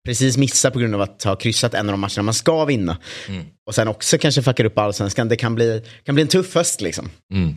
precis 0.05 0.37
missar 0.37 0.71
på 0.71 0.79
grund 0.79 0.95
av 0.95 1.01
att 1.01 1.23
ha 1.23 1.35
kryssat 1.35 1.73
en 1.73 1.89
av 1.89 1.93
de 1.93 1.99
matcherna 1.99 2.23
man 2.23 2.33
ska 2.33 2.65
vinna. 2.65 2.97
Mm. 3.27 3.45
Och 3.67 3.75
sen 3.75 3.87
också 3.87 4.17
kanske 4.17 4.41
fuckar 4.41 4.65
upp 4.65 4.77
allsvenskan. 4.77 5.27
Det 5.27 5.35
kan 5.35 5.55
bli, 5.55 5.83
kan 6.03 6.15
bli 6.15 6.21
en 6.21 6.27
tuff 6.27 6.55
höst 6.55 6.81
liksom. 6.81 7.09
Mm. 7.33 7.55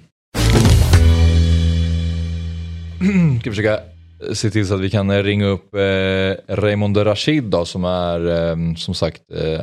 ska 3.40 3.50
försöka 3.50 3.80
se 4.32 4.50
till 4.50 4.66
så 4.66 4.74
att 4.74 4.80
vi 4.80 4.90
kan 4.90 5.22
ringa 5.22 5.46
upp 5.46 5.74
eh, 5.74 6.54
Raymond 6.54 6.96
Rashid 6.96 7.44
då, 7.44 7.64
som 7.64 7.84
är 7.84 8.28
eh, 8.28 8.74
som 8.76 8.94
sagt 8.94 9.22
eh, 9.34 9.60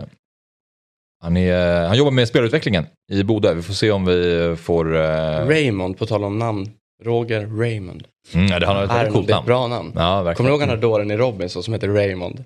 han, 1.20 1.38
är, 1.38 1.88
han 1.88 1.98
jobbar 1.98 2.12
med 2.12 2.28
spelutvecklingen 2.28 2.86
i 3.12 3.24
Bodö. 3.24 3.54
Vi 3.54 3.62
får 3.62 3.74
se 3.74 3.92
om 3.92 4.06
vi 4.06 4.56
får... 4.60 4.96
Eh... 4.96 5.48
Raymond, 5.48 5.98
på 5.98 6.06
tal 6.06 6.24
om 6.24 6.40
namn. 6.40 6.70
Roger 7.04 7.48
Raymond. 7.60 8.08
Mm, 8.34 8.48
ja, 8.48 8.60
det, 8.60 8.66
han 8.66 8.76
har 8.76 8.84
ett 8.84 8.90
väldigt 8.90 9.14
coolt 9.14 9.30
namn. 9.30 9.40
ett 9.40 9.46
bra 9.46 9.68
namn. 9.68 9.92
Ja, 9.96 10.34
Kommer 10.34 10.50
du 10.50 10.54
ihåg 10.54 10.60
den 10.60 10.70
här 10.70 10.78
dåren 10.78 11.12
i 11.12 11.18
Robinson 11.18 11.64
som 11.64 11.74
heter 11.74 11.88
Raymond? 11.88 12.44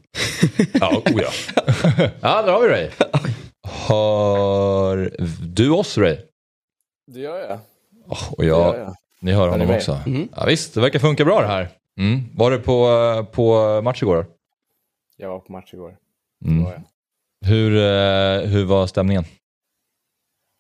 ja, 0.74 1.01
oh 1.06 1.22
ja. 1.22 1.30
ja, 2.22 2.41
där 2.41 2.51
har 2.51 2.62
vi 2.62 2.68
Ray. 2.68 2.89
Hör 3.88 5.12
du 5.41 5.70
oss 5.70 5.98
Ray? 5.98 6.18
Det 7.12 7.20
gör 7.20 7.39
jag. 7.39 7.60
Oh, 8.08 8.34
och 8.34 8.46
jag, 8.46 8.77
jag. 8.77 8.96
Ni 9.22 9.32
hör 9.32 9.48
honom 9.48 9.70
också? 9.70 10.00
Mm. 10.06 10.30
Ja, 10.36 10.46
visst, 10.46 10.74
det 10.74 10.82
verkar 10.82 11.00
funka 11.00 11.25
bra 11.25 11.41
det 11.41 11.48
här. 11.48 11.70
Mm. 12.00 12.20
Var 12.36 12.52
du 12.52 12.60
på, 12.60 12.88
på 13.32 13.82
match 13.82 14.04
igår? 14.04 14.26
Jag 15.18 15.30
var 15.30 15.40
på 15.40 15.52
match 15.52 15.74
igår. 15.74 15.98
Mm. 16.46 16.64
Var 16.64 16.82
hur, 17.46 17.76
eh, 17.76 18.50
hur 18.50 18.66
var 18.66 18.88
stämningen? 18.88 19.24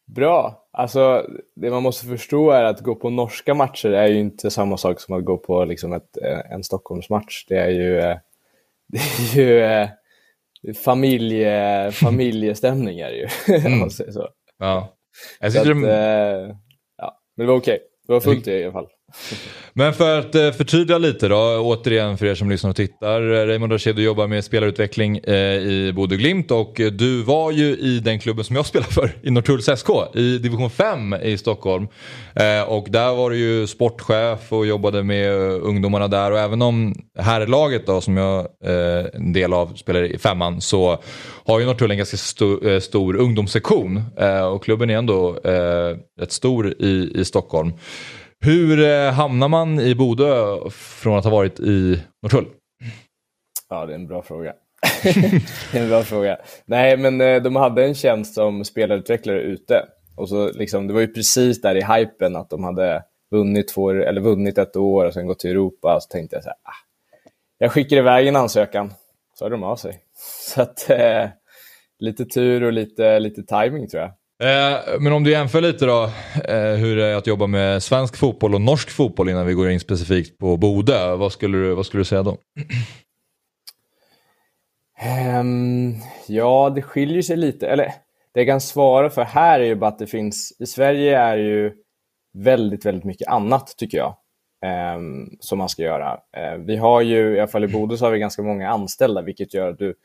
Bra. 0.07 0.67
Alltså, 0.71 1.25
det 1.55 1.69
man 1.69 1.83
måste 1.83 2.05
förstå 2.05 2.51
är 2.51 2.63
att 2.63 2.81
gå 2.81 2.95
på 2.95 3.09
norska 3.09 3.53
matcher 3.53 3.89
är 3.89 4.07
ju 4.07 4.19
inte 4.19 4.51
samma 4.51 4.77
sak 4.77 4.99
som 4.99 5.15
att 5.15 5.25
gå 5.25 5.37
på 5.37 5.65
liksom 5.65 5.93
ett, 5.93 6.17
eh, 6.17 6.51
en 6.51 6.63
Stockholmsmatch. 6.63 7.45
Det 7.47 7.57
är 7.57 7.69
ju, 7.69 7.99
eh, 7.99 8.17
det 9.33 9.61
är 9.61 9.89
ju 10.61 10.73
familje, 10.73 11.91
familjestämning 11.91 12.99
är 12.99 13.11
det 13.11 13.17
ju. 13.17 13.27
Mm. 13.65 13.89
så. 13.89 14.29
Ja. 14.57 14.97
Jag 15.39 15.53
så 15.53 15.59
att, 15.59 15.65
de... 15.65 15.83
ja, 16.97 17.21
men 17.35 17.45
det 17.45 17.51
var 17.51 17.57
okej. 17.59 17.75
Okay. 17.75 17.87
Det 18.07 18.13
var 18.13 18.19
fullt 18.19 18.47
i 18.47 18.63
alla 18.63 18.73
fall. 18.73 18.87
Men 19.73 19.93
för 19.93 20.19
att 20.19 20.35
eh, 20.35 20.51
förtydliga 20.51 20.97
lite 20.97 21.27
då, 21.27 21.59
återigen 21.59 22.17
för 22.17 22.25
er 22.25 22.35
som 22.35 22.49
lyssnar 22.49 22.69
och 22.69 22.75
tittar. 22.75 23.21
Eh, 23.21 23.45
Raymond 23.47 23.73
Rashid, 23.73 23.95
du 23.95 24.03
jobbar 24.03 24.27
med 24.27 24.43
spelarutveckling 24.43 25.17
eh, 25.17 25.35
i 25.57 25.91
Bodö 25.95 26.15
Glimt 26.15 26.51
och 26.51 26.73
du 26.91 27.23
var 27.23 27.51
ju 27.51 27.77
i 27.77 27.99
den 27.99 28.19
klubben 28.19 28.45
som 28.45 28.55
jag 28.55 28.65
spelar 28.71 28.87
för, 28.87 29.11
i 29.21 29.31
Norrtulls 29.31 29.69
SK, 29.79 29.89
i 30.15 30.37
division 30.37 30.69
5 30.69 31.13
i 31.13 31.37
Stockholm. 31.37 31.87
Och 32.67 32.87
där 32.89 33.15
var 33.15 33.29
du 33.29 33.37
ju 33.37 33.67
sportchef 33.67 34.53
och 34.53 34.65
jobbade 34.65 35.03
med 35.03 35.31
ungdomarna 35.41 36.07
där 36.07 36.31
och 36.31 36.39
även 36.39 36.61
om 36.61 36.95
herrlaget 37.19 37.87
då 37.87 38.01
som 38.01 38.17
jag 38.17 38.47
är 38.63 39.15
en 39.15 39.33
del 39.33 39.53
av 39.53 39.73
spelar 39.75 40.03
i 40.03 40.17
femman 40.17 40.61
så 40.61 41.03
har 41.45 41.59
ju 41.59 41.65
Norrtull 41.65 41.91
en 41.91 41.97
ganska 41.97 42.17
stor, 42.17 42.79
stor 42.79 43.15
ungdomssektion 43.15 44.03
och 44.53 44.63
klubben 44.63 44.89
är 44.89 44.97
ändå 44.97 45.31
rätt 46.19 46.31
stor 46.31 46.73
i, 46.79 47.11
i 47.15 47.25
Stockholm. 47.25 47.73
Hur 48.43 48.79
eh, 48.83 49.11
hamnar 49.11 49.47
man 49.47 49.79
i 49.79 49.95
Bodö 49.95 50.57
från 50.71 51.17
att 51.17 51.23
ha 51.23 51.31
varit 51.31 51.59
i 51.59 52.03
Norrtull? 52.21 52.45
Ja, 53.69 53.85
det 53.85 53.93
är 53.93 53.95
en 53.95 54.07
bra 54.07 54.21
fråga. 54.21 54.53
det 55.71 55.77
är 55.77 55.81
en 55.81 55.89
bra 55.89 56.03
fråga. 56.03 56.37
Nej, 56.65 56.97
men 56.97 57.21
eh, 57.21 57.41
de 57.41 57.55
hade 57.55 57.85
en 57.85 57.95
tjänst 57.95 58.33
som 58.33 58.65
spelarutvecklare 58.65 59.41
ute. 59.41 59.85
Och 60.15 60.29
så 60.29 60.51
liksom, 60.51 60.87
det 60.87 60.93
var 60.93 61.01
ju 61.01 61.07
precis 61.07 61.61
där 61.61 61.75
i 61.75 61.83
hypen 61.83 62.35
att 62.35 62.49
de 62.49 62.63
hade 62.63 63.03
vunnit, 63.31 63.67
två, 63.67 63.89
eller 63.89 64.21
vunnit 64.21 64.57
ett 64.57 64.75
år 64.75 65.05
och 65.05 65.13
sen 65.13 65.27
gått 65.27 65.39
till 65.39 65.51
Europa. 65.51 65.99
Så 66.01 66.07
tänkte 66.07 66.35
jag 66.35 66.43
så 66.43 66.49
här, 66.49 66.57
ah, 66.63 66.87
jag 67.57 67.71
skickar 67.71 67.97
iväg 67.97 68.27
en 68.27 68.35
ansökan. 68.35 68.93
Så 69.33 69.45
hörde 69.45 69.55
de 69.55 69.63
av 69.63 69.75
sig. 69.75 69.99
Så 70.53 70.61
att, 70.61 70.89
eh, 70.89 71.29
lite 71.99 72.25
tur 72.25 72.63
och 72.63 72.73
lite, 72.73 73.19
lite 73.19 73.43
timing 73.43 73.87
tror 73.87 74.01
jag. 74.03 74.11
Eh, 74.41 74.99
men 74.99 75.13
om 75.13 75.23
du 75.23 75.31
jämför 75.31 75.61
lite 75.61 75.85
då 75.85 76.03
eh, 76.47 76.75
hur 76.75 76.95
det 76.95 77.05
är 77.05 77.15
att 77.15 77.27
jobba 77.27 77.47
med 77.47 77.83
svensk 77.83 78.17
fotboll 78.17 78.55
och 78.55 78.61
norsk 78.61 78.89
fotboll 78.89 79.29
innan 79.29 79.45
vi 79.45 79.53
går 79.53 79.69
in 79.69 79.79
specifikt 79.79 80.37
på 80.37 80.57
Bode. 80.57 81.15
Vad 81.15 81.31
skulle 81.31 81.57
du, 81.57 81.73
vad 81.73 81.85
skulle 81.85 82.01
du 82.01 82.05
säga 82.05 82.23
då? 82.23 82.37
Um, 85.39 85.95
ja, 86.27 86.71
det 86.75 86.81
skiljer 86.81 87.21
sig 87.21 87.37
lite. 87.37 87.67
Eller 87.67 87.85
det 88.33 88.39
jag 88.39 88.47
kan 88.47 88.61
svara 88.61 89.09
för 89.09 89.23
här 89.23 89.59
är 89.59 89.65
ju 89.65 89.75
bara 89.75 89.87
att 89.87 89.99
det 89.99 90.07
finns, 90.07 90.57
i 90.59 90.65
Sverige 90.65 91.17
är 91.17 91.37
ju 91.37 91.73
väldigt, 92.33 92.85
väldigt 92.85 93.05
mycket 93.05 93.27
annat 93.27 93.73
tycker 93.77 93.97
jag. 93.97 94.15
Um, 94.95 95.37
som 95.39 95.57
man 95.57 95.69
ska 95.69 95.83
göra. 95.83 96.13
Uh, 96.13 96.65
vi 96.65 96.77
har 96.77 97.01
ju, 97.01 97.35
i 97.35 97.39
alla 97.39 97.47
fall 97.47 97.63
i 97.63 97.67
Bodö 97.67 97.97
så 97.97 98.05
har 98.05 98.11
vi 98.11 98.19
ganska 98.19 98.41
många 98.41 98.69
anställda 98.69 99.21
vilket 99.21 99.53
gör 99.53 99.69
att 99.69 99.79
du, 99.79 99.95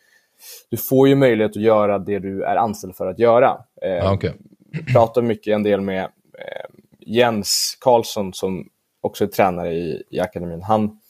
du 0.70 0.76
får 0.76 1.08
ju 1.08 1.14
möjlighet 1.14 1.50
att 1.50 1.62
göra 1.62 1.98
det 1.98 2.18
du 2.18 2.42
är 2.42 2.56
anställd 2.56 2.96
för 2.96 3.06
att 3.06 3.18
göra. 3.18 3.58
Uh, 4.02 4.12
okay. 4.12 4.32
Vi 4.72 4.92
pratar 4.92 5.22
mycket 5.22 5.54
en 5.54 5.62
del 5.62 5.80
med 5.80 6.04
uh, 6.04 6.80
Jens 7.00 7.78
Karlsson 7.80 8.32
som 8.32 8.68
också 9.00 9.24
är 9.24 9.28
tränare 9.28 9.74
i, 9.74 10.02
i 10.10 10.20
akademin. 10.20 10.62
Han, 10.62 11.00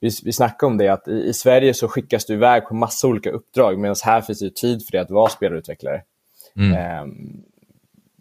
vi, 0.00 0.10
vi 0.24 0.32
snackade 0.32 0.70
om 0.70 0.78
det 0.78 0.88
att 0.88 1.08
i, 1.08 1.28
i, 1.28 1.32
Sverige 1.32 1.74
så 1.74 1.88
skickas 1.88 2.26
du 2.26 2.34
iväg 2.34 2.64
på 2.64 2.74
massa 2.74 3.08
olika 3.08 3.30
uppdrag 3.30 3.78
medan 3.78 3.96
här 4.04 4.20
finns 4.20 4.38
det 4.38 4.54
tid 4.54 4.84
för 4.86 4.92
dig 4.92 5.00
att 5.00 5.10
vara 5.10 5.28
spelarutvecklare. 5.28 6.02
Mm. 6.56 7.02
Um, 7.02 7.44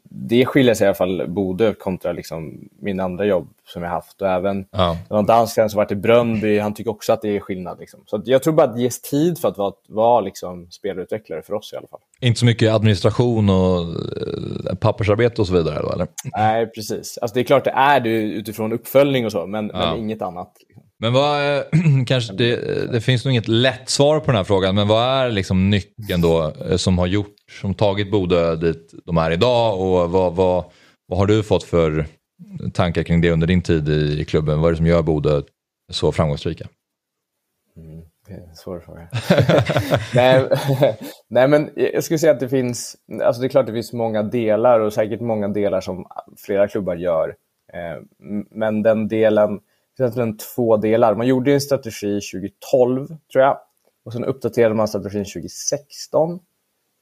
det 0.10 0.46
skiljer 0.46 0.74
sig 0.74 0.86
i 0.86 0.88
alla 0.88 0.96
fall 0.96 1.28
Bodö 1.28 1.74
kontra 1.74 2.12
liksom 2.12 2.70
min 2.80 3.00
andra 3.00 3.26
jobb 3.26 3.48
som 3.66 3.84
jag 3.84 3.90
haft. 3.90 4.22
Och 4.22 4.28
även 4.28 4.66
ja. 4.72 4.98
någon 5.10 5.26
dansk 5.26 5.54
som 5.54 5.70
varit 5.74 5.92
i 5.92 5.96
Brönnby, 5.96 6.60
han 6.60 6.74
tycker 6.74 6.92
också 6.92 7.14
att 7.14 7.22
det 7.22 7.36
är 7.36 7.40
skillnad. 7.40 7.80
Liksom. 7.80 8.00
Så 8.06 8.22
jag 8.26 8.44
tror 8.44 8.54
bara 8.54 8.68
att 8.68 8.76
det 8.76 8.82
ges 8.82 9.02
tid 9.02 9.40
för 9.40 9.48
att 9.48 9.58
vara, 9.58 9.74
vara 9.88 10.22
liksom 10.22 10.68
spelarutvecklare 10.72 11.42
för 11.42 11.54
oss 11.54 11.74
i 11.74 11.76
alla 11.76 11.88
fall. 11.88 12.00
Inte 12.20 12.40
så 12.40 12.46
mycket 12.46 12.74
administration 12.74 13.50
och 13.50 13.82
eh, 13.82 14.76
pappersarbete 14.80 15.42
och 15.42 15.48
så 15.48 15.54
vidare? 15.54 15.94
Eller? 15.94 16.08
Nej, 16.38 16.68
precis. 16.68 17.18
Alltså, 17.18 17.36
det 17.36 17.40
är 17.40 17.44
klart 17.44 17.64
det 17.64 17.70
är 17.70 18.00
det 18.00 18.10
utifrån 18.10 18.74
uppföljning 18.74 19.26
och 19.26 19.32
så, 19.32 19.48
men, 19.48 19.72
ja. 19.74 19.80
men 19.80 20.00
inget 20.00 20.22
annat. 20.22 20.52
Men 21.00 21.14
vad, 21.14 21.64
kanske 22.08 22.34
det, 22.34 22.56
det, 22.92 23.02
finns 23.02 23.26
nog 23.26 23.32
inget 23.32 23.48
lätt 23.48 23.90
svar 23.90 24.20
på 24.20 24.26
den 24.26 24.36
här 24.36 24.44
frågan, 24.44 24.76
men 24.76 24.88
vad 24.88 25.04
är 25.04 25.30
liksom 25.30 25.70
nyckeln 25.70 26.22
då 26.22 26.54
eh, 26.70 26.78
som 26.78 26.98
har 26.98 27.08
gjort, 27.08 27.36
som 27.62 27.74
tagit 27.74 28.12
Bodö 28.12 28.56
dit 28.56 28.94
de 29.06 29.18
är 29.18 29.32
idag 29.32 29.80
och 29.80 30.12
vad, 30.12 30.36
vad, 30.36 30.64
vad 31.08 31.20
har 31.20 31.26
du 31.26 31.44
fått 31.44 31.64
för 31.64 32.06
tankar 32.74 33.04
kring 33.04 33.22
det 33.22 33.32
under 33.32 33.48
din 33.48 33.62
tid 33.62 33.90
i, 33.90 34.22
i 34.22 34.26
klubben? 34.26 34.60
Vad 34.62 34.68
är 34.68 34.72
det 34.72 34.78
som 34.78 34.86
gör 34.86 35.02
Bodö 35.02 35.42
så 35.92 36.12
framgångsrika? 36.12 36.68
Mm, 37.78 38.02
det 38.28 38.34
är 38.34 38.50
en 38.50 38.56
svår 38.56 38.80
fråga. 38.80 39.08
nej, 40.16 40.50
nej, 41.30 41.48
men 41.48 41.70
jag 41.76 42.04
skulle 42.04 42.20
säga 42.20 42.34
att 42.34 42.40
det 42.40 42.50
finns, 42.50 42.96
alltså 43.24 43.42
det 43.42 43.48
är 43.48 43.50
klart 43.50 43.66
det 43.66 43.74
finns 43.74 43.94
många 43.94 44.24
delar 44.24 44.80
och 44.80 44.94
säkert 44.94 45.22
många 45.22 45.48
delar 45.48 45.82
som 45.82 46.06
flera 46.38 46.68
klubbar 46.68 46.96
gör. 46.96 47.36
Eh, 47.74 48.04
men 48.52 48.84
den 48.84 49.08
delen 49.08 49.60
egentligen 50.00 50.38
två 50.38 50.78
delar. 50.78 51.16
Man 51.16 51.28
gjorde 51.28 51.54
en 51.54 51.62
strategi 51.62 52.20
2012, 52.22 53.08
tror 53.08 53.44
jag. 53.44 53.58
Och 54.06 54.14
sen 54.14 54.26
uppdaterade 54.26 54.76
man 54.76 54.88
strategin 54.88 55.26
2016. 55.26 56.40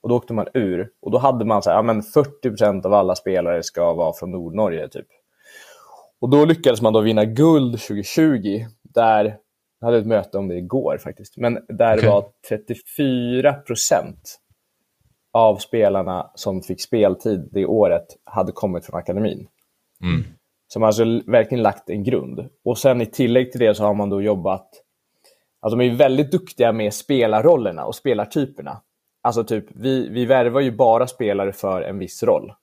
Och 0.02 0.10
då 0.10 0.16
åkte 0.16 0.34
man 0.34 0.48
ur. 0.54 0.90
Och 1.02 1.12
då 1.12 1.18
hade 1.18 1.46
man 1.46 1.64
så 1.64 1.70
här, 1.70 1.78
ja, 1.78 1.82
men 1.82 2.02
40% 2.02 2.86
av 2.86 2.94
alla 2.94 3.16
spelare 3.16 3.64
ska 3.64 3.94
vara 3.94 4.14
från 4.14 4.32
Nordnorge. 4.32 4.90
Typ. 4.90 5.08
Och 6.20 6.30
då 6.30 6.46
lyckades 6.46 6.82
man 6.82 6.94
då 6.94 7.02
vinna 7.02 7.26
guld 7.26 7.80
2020. 7.80 8.66
Där, 8.82 9.38
jag 9.80 9.88
hade 9.88 9.98
ett 9.98 10.08
möte 10.08 10.38
om 10.38 10.48
det 10.48 10.56
igår 10.56 10.98
faktiskt. 10.98 11.38
Men 11.38 11.60
där 11.68 11.98
okay. 11.98 12.10
var 12.10 12.26
34% 12.50 14.16
av 15.32 15.58
spelarna 15.58 16.32
som 16.36 16.62
fick 16.62 16.82
speltid 16.82 17.50
det 17.52 17.66
året 17.66 18.06
hade 18.24 18.52
kommit 18.52 18.86
från 18.86 19.00
akademin. 19.00 19.48
Mm. 20.02 20.24
Som 20.68 20.84
alltså 20.84 21.04
verkligen 21.28 21.62
lagt 21.64 21.90
en 21.90 22.04
grund. 22.04 22.50
Och 22.64 22.78
sen 22.78 23.02
i 23.02 23.06
tillägg 23.06 23.52
till 23.52 23.60
det 23.62 23.76
så 23.76 23.84
har 23.84 23.94
man 23.94 24.10
då 24.10 24.22
jobbat... 24.22 24.70
Alltså 25.62 25.78
de 25.78 25.86
är 25.86 25.96
väldigt 25.96 26.32
duktiga 26.32 26.72
med 26.72 26.94
spelarrollerna 26.94 27.86
och 27.86 27.96
spelartyperna. 27.96 28.82
Alltså 29.24 29.44
typ, 29.44 29.66
vi, 29.70 30.10
vi 30.10 30.26
värvar 30.26 30.62
ju 30.62 30.72
bara 30.72 31.08
spelare 31.08 31.54
för 31.54 31.82
en 31.82 32.00
viss 32.00 32.24
roll. 32.24 32.54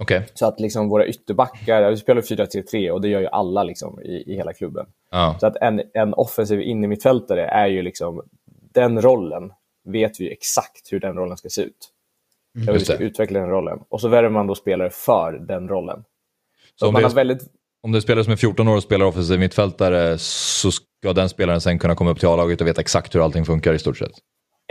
Okay. 0.00 0.22
Så 0.34 0.46
att 0.46 0.60
liksom 0.60 0.88
våra 0.88 1.06
ytterbackar, 1.06 1.90
vi 1.90 1.96
spelar 1.96 2.22
4-3-3 2.22 2.90
och 2.90 3.00
det 3.00 3.08
gör 3.08 3.20
ju 3.20 3.26
alla 3.26 3.62
liksom 3.62 4.00
i, 4.00 4.32
i 4.32 4.36
hela 4.36 4.52
klubben. 4.52 4.86
Oh. 5.12 5.38
Så 5.38 5.46
att 5.46 5.56
en, 5.56 5.82
en 5.94 6.14
offensiv 6.14 6.60
innermittfältare 6.60 7.46
är 7.46 7.66
ju 7.66 7.82
liksom, 7.82 8.22
den 8.74 9.02
rollen 9.02 9.52
vet 9.84 10.20
vi 10.20 10.32
exakt 10.32 10.92
hur 10.92 11.00
den 11.00 11.16
rollen 11.16 11.36
ska 11.36 11.48
se 11.48 11.62
ut. 11.62 11.90
Mm. 12.56 12.74
Vi 12.74 12.80
ska 12.80 12.96
utveckla 12.96 13.40
den 13.40 13.48
rollen. 13.48 13.78
Och 13.88 14.00
så 14.00 14.08
värvar 14.08 14.30
man 14.30 14.46
då 14.46 14.54
spelare 14.54 14.90
för 14.90 15.32
den 15.32 15.68
rollen. 15.68 16.04
Så 16.80 16.88
om, 16.88 16.94
det, 16.94 17.08
väldigt... 17.08 17.42
om 17.82 17.92
det 17.92 18.02
spelar 18.02 18.22
som 18.22 18.30
en 18.30 18.38
14 18.38 18.68
år 18.68 18.76
och 18.76 18.82
spelar 18.82 19.06
offensiv 19.06 19.40
mittfältare 19.40 20.18
så 20.18 20.70
ska 20.72 21.12
den 21.14 21.28
spelaren 21.28 21.60
sen 21.60 21.78
kunna 21.78 21.94
komma 21.94 22.10
upp 22.10 22.18
till 22.18 22.28
A-laget 22.28 22.60
och 22.60 22.66
veta 22.66 22.80
exakt 22.80 23.14
hur 23.14 23.24
allting 23.24 23.44
funkar 23.44 23.74
i 23.74 23.78
stort 23.78 23.98
sett? 23.98 24.12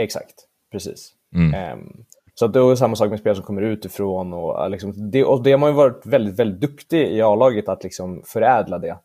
Exakt, 0.02 0.34
precis. 0.72 1.12
Mm. 1.36 1.80
Um, 1.80 2.06
så 2.34 2.48
det 2.48 2.60
är 2.60 2.76
samma 2.76 2.96
sak 2.96 3.10
med 3.10 3.20
spelare 3.20 3.36
som 3.36 3.46
kommer 3.46 3.62
utifrån. 3.62 4.34
Och, 4.34 4.72
liksom, 4.72 5.12
det, 5.12 5.24
och 5.24 5.44
det 5.44 5.52
har 5.52 5.58
man 5.58 5.70
ju 5.70 5.76
varit 5.76 6.06
väldigt, 6.06 6.40
väldigt 6.40 6.62
duktig 6.62 7.08
i 7.08 7.22
A-laget 7.22 7.70
att 7.70 7.84
liksom 7.84 8.24
förädla 8.26 8.80
det. 8.80 8.98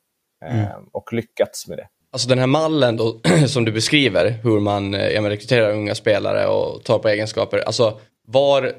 Mm. 0.50 0.76
Um, 0.76 0.88
och 0.92 1.12
lyckats 1.12 1.68
med 1.68 1.78
det. 1.78 1.86
Alltså 2.12 2.28
den 2.28 2.38
här 2.38 2.46
mallen 2.46 2.96
då, 2.96 3.20
som 3.46 3.64
du 3.64 3.72
beskriver, 3.72 4.30
hur 4.30 4.60
man 4.60 4.92
ja, 4.92 5.30
rekryterar 5.30 5.72
unga 5.72 5.94
spelare 5.94 6.46
och 6.46 6.84
tar 6.84 6.98
på 6.98 7.08
egenskaper. 7.08 7.58
Alltså 7.58 7.98
var 8.26 8.72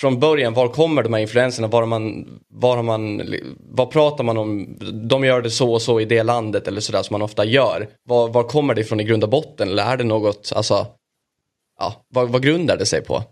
från 0.00 0.20
början, 0.20 0.54
var 0.54 0.68
kommer 0.68 1.02
de 1.02 1.12
här 1.12 1.20
influenserna? 1.20 1.68
Var, 1.68 1.86
man, 1.86 2.26
var, 2.48 2.82
man, 2.82 3.22
vad 3.58 3.90
pratar 3.90 4.24
man 4.24 4.38
om? 4.38 4.78
De 5.08 5.24
gör 5.24 5.42
det 5.42 5.50
så 5.50 5.72
och 5.72 5.82
så 5.82 6.00
i 6.00 6.04
det 6.04 6.22
landet 6.22 6.68
eller 6.68 6.80
sådär 6.80 7.02
som 7.02 7.14
man 7.14 7.22
ofta 7.22 7.44
gör. 7.44 7.88
Var, 8.02 8.28
var 8.28 8.42
kommer 8.42 8.74
det 8.74 8.80
ifrån 8.80 9.00
i 9.00 9.04
grund 9.04 9.24
och 9.24 9.30
botten? 9.30 9.68
Eller 9.68 9.82
är 9.82 9.96
det 9.96 10.04
något, 10.04 10.52
alltså, 10.56 10.86
ja, 11.78 11.94
vad, 12.08 12.28
vad 12.28 12.42
grundar 12.42 12.76
det 12.76 12.86
sig 12.86 13.04
på? 13.04 13.22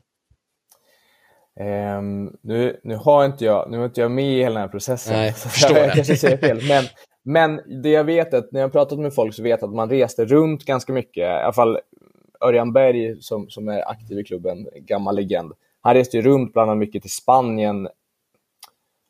Um, 1.60 2.36
nu, 2.42 2.80
nu, 2.82 2.96
har 2.96 3.24
inte 3.24 3.44
jag, 3.44 3.70
nu 3.70 3.80
är 3.80 3.84
inte 3.84 4.00
jag 4.00 4.10
med 4.10 4.24
i 4.24 4.42
hela 4.42 4.54
den 4.54 4.62
här 4.62 4.68
processen. 4.68 5.16
Nej, 5.16 5.26
jag 5.26 5.36
förstår 5.36 5.78
jag 5.78 5.92
kanske 5.92 6.16
säger 6.16 6.36
fel. 6.36 6.60
Men, 6.68 6.84
men 7.24 7.82
det 7.82 7.90
jag 7.90 8.04
vet 8.04 8.34
är 8.34 8.38
att 8.38 8.52
när 8.52 8.60
jag 8.60 8.68
har 8.68 8.72
pratat 8.72 8.98
med 8.98 9.14
folk 9.14 9.34
så 9.34 9.42
vet 9.42 9.60
jag 9.60 9.68
att 9.68 9.76
man 9.76 9.90
reste 9.90 10.24
runt 10.24 10.64
ganska 10.64 10.92
mycket. 10.92 11.22
I 11.22 11.24
alla 11.24 11.52
fall 11.52 11.78
Örjan 12.44 12.72
Berg 12.72 13.22
som, 13.22 13.50
som 13.50 13.68
är 13.68 13.90
aktiv 13.90 14.18
i 14.18 14.24
klubben, 14.24 14.68
gammal 14.74 15.16
legend 15.16 15.52
han 15.88 15.94
reste 15.94 16.16
ju 16.16 16.22
runt 16.22 16.52
bland 16.52 16.70
annat 16.70 16.78
mycket 16.78 17.02
till 17.02 17.10
Spanien 17.10 17.88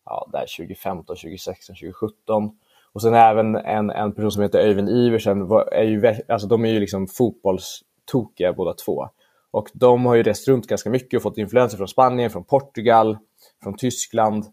ja, 0.05 0.29
där 0.33 0.47
2015, 0.57 1.05
2016, 1.17 1.77
2017. 1.77 2.51
Och 2.93 3.03
sen 3.03 3.15
även 3.15 3.57
en, 3.57 3.91
en 3.91 4.13
person 4.13 4.33
som 4.33 4.43
heter 4.43 4.59
Öyvind 4.59 4.89
Iversen, 4.89 5.51
är 5.73 5.83
ju, 5.83 6.15
alltså 6.29 6.49
de 6.49 6.65
är 6.65 6.69
ju 6.69 6.81
liksom 6.81 7.07
fotbollstokiga 7.07 8.53
båda 8.53 8.75
två. 8.75 9.09
Och 9.51 9.69
de 9.75 10.07
har 10.07 10.15
ju 10.15 10.23
rest 10.23 10.49
runt 10.49 10.67
ganska 10.67 10.91
mycket 10.91 11.17
och 11.17 11.23
fått 11.23 11.39
influenser 11.39 11.77
från 11.77 11.89
Spanien, 11.89 12.31
från 12.31 12.45
Portugal, 12.45 13.19
från 13.63 13.77
Tyskland. 13.77 14.45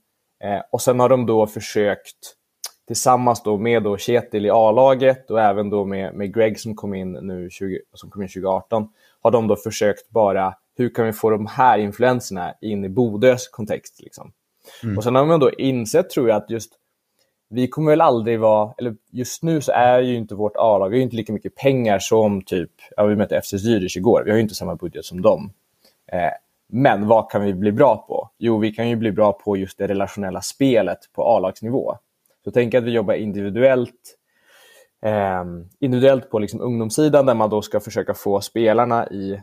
Eh, 0.43 0.61
och 0.71 0.81
sen 0.81 0.99
har 0.99 1.09
de 1.09 1.25
då 1.25 1.47
försökt 1.47 2.35
tillsammans 2.87 3.43
då 3.43 3.57
med 3.57 3.83
då 3.83 3.97
Kjetil 3.97 4.45
i 4.45 4.49
A-laget 4.49 5.31
och 5.31 5.41
även 5.41 5.69
då 5.69 5.85
med, 5.85 6.13
med 6.13 6.33
Greg 6.33 6.59
som 6.59 6.75
kom 6.75 6.93
in 6.93 7.11
nu 7.11 7.49
20, 7.49 7.79
som 7.93 8.09
kom 8.09 8.21
in 8.21 8.27
2018, 8.27 8.87
har 9.21 9.31
de 9.31 9.47
då 9.47 9.55
försökt 9.55 10.09
bara 10.09 10.53
hur 10.77 10.89
kan 10.89 11.05
vi 11.05 11.13
få 11.13 11.29
de 11.29 11.47
här 11.47 11.77
influenserna 11.77 12.53
in 12.61 12.85
i 12.85 12.89
Bodös 12.89 13.47
kontext? 13.47 14.01
Liksom? 14.01 14.31
Mm. 14.83 14.97
Och 14.97 15.03
sen 15.03 15.15
har 15.15 15.25
man 15.25 15.39
då 15.39 15.51
insett, 15.51 16.09
tror 16.09 16.29
jag, 16.29 16.37
att 16.37 16.49
just 16.49 16.73
vi 17.49 17.67
kommer 17.67 17.91
väl 17.91 18.01
aldrig 18.01 18.39
vara, 18.39 18.73
eller 18.77 18.95
just 19.11 19.43
nu 19.43 19.61
så 19.61 19.71
är 19.71 19.99
ju 19.99 20.15
inte 20.15 20.35
vårt 20.35 20.55
A-lag, 20.55 20.89
vi 20.89 20.97
har 20.97 21.03
inte 21.03 21.15
lika 21.15 21.33
mycket 21.33 21.55
pengar 21.55 21.99
som 21.99 22.41
typ, 22.41 22.71
ja, 22.97 23.05
vi 23.05 23.15
mötte 23.15 23.41
FC 23.41 23.53
Zürich 23.53 23.97
igår, 23.97 24.23
vi 24.25 24.31
har 24.31 24.37
ju 24.37 24.43
inte 24.43 24.55
samma 24.55 24.75
budget 24.75 25.05
som 25.05 25.21
dem. 25.21 25.51
Eh, 26.11 26.31
men 26.67 27.07
vad 27.07 27.31
kan 27.31 27.43
vi 27.43 27.53
bli 27.53 27.71
bra 27.71 28.05
på? 28.07 28.29
Jo, 28.37 28.57
vi 28.57 28.71
kan 28.71 28.89
ju 28.89 28.95
bli 28.95 29.11
bra 29.11 29.33
på 29.33 29.57
just 29.57 29.77
det 29.77 29.87
relationella 29.87 30.41
spelet 30.41 30.99
på 31.13 31.23
A-lagsnivå. 31.23 31.97
Så 32.43 32.51
tänk 32.51 32.73
att 32.73 32.83
vi 32.83 32.91
jobbar 32.91 33.13
individuellt, 33.13 34.17
eh, 35.01 35.43
individuellt 35.79 36.29
på 36.29 36.39
liksom 36.39 36.61
ungdomssidan 36.61 37.25
där 37.25 37.33
man 37.33 37.49
då 37.49 37.61
ska 37.61 37.79
försöka 37.79 38.13
få 38.13 38.41
spelarna 38.41 39.07
i 39.07 39.41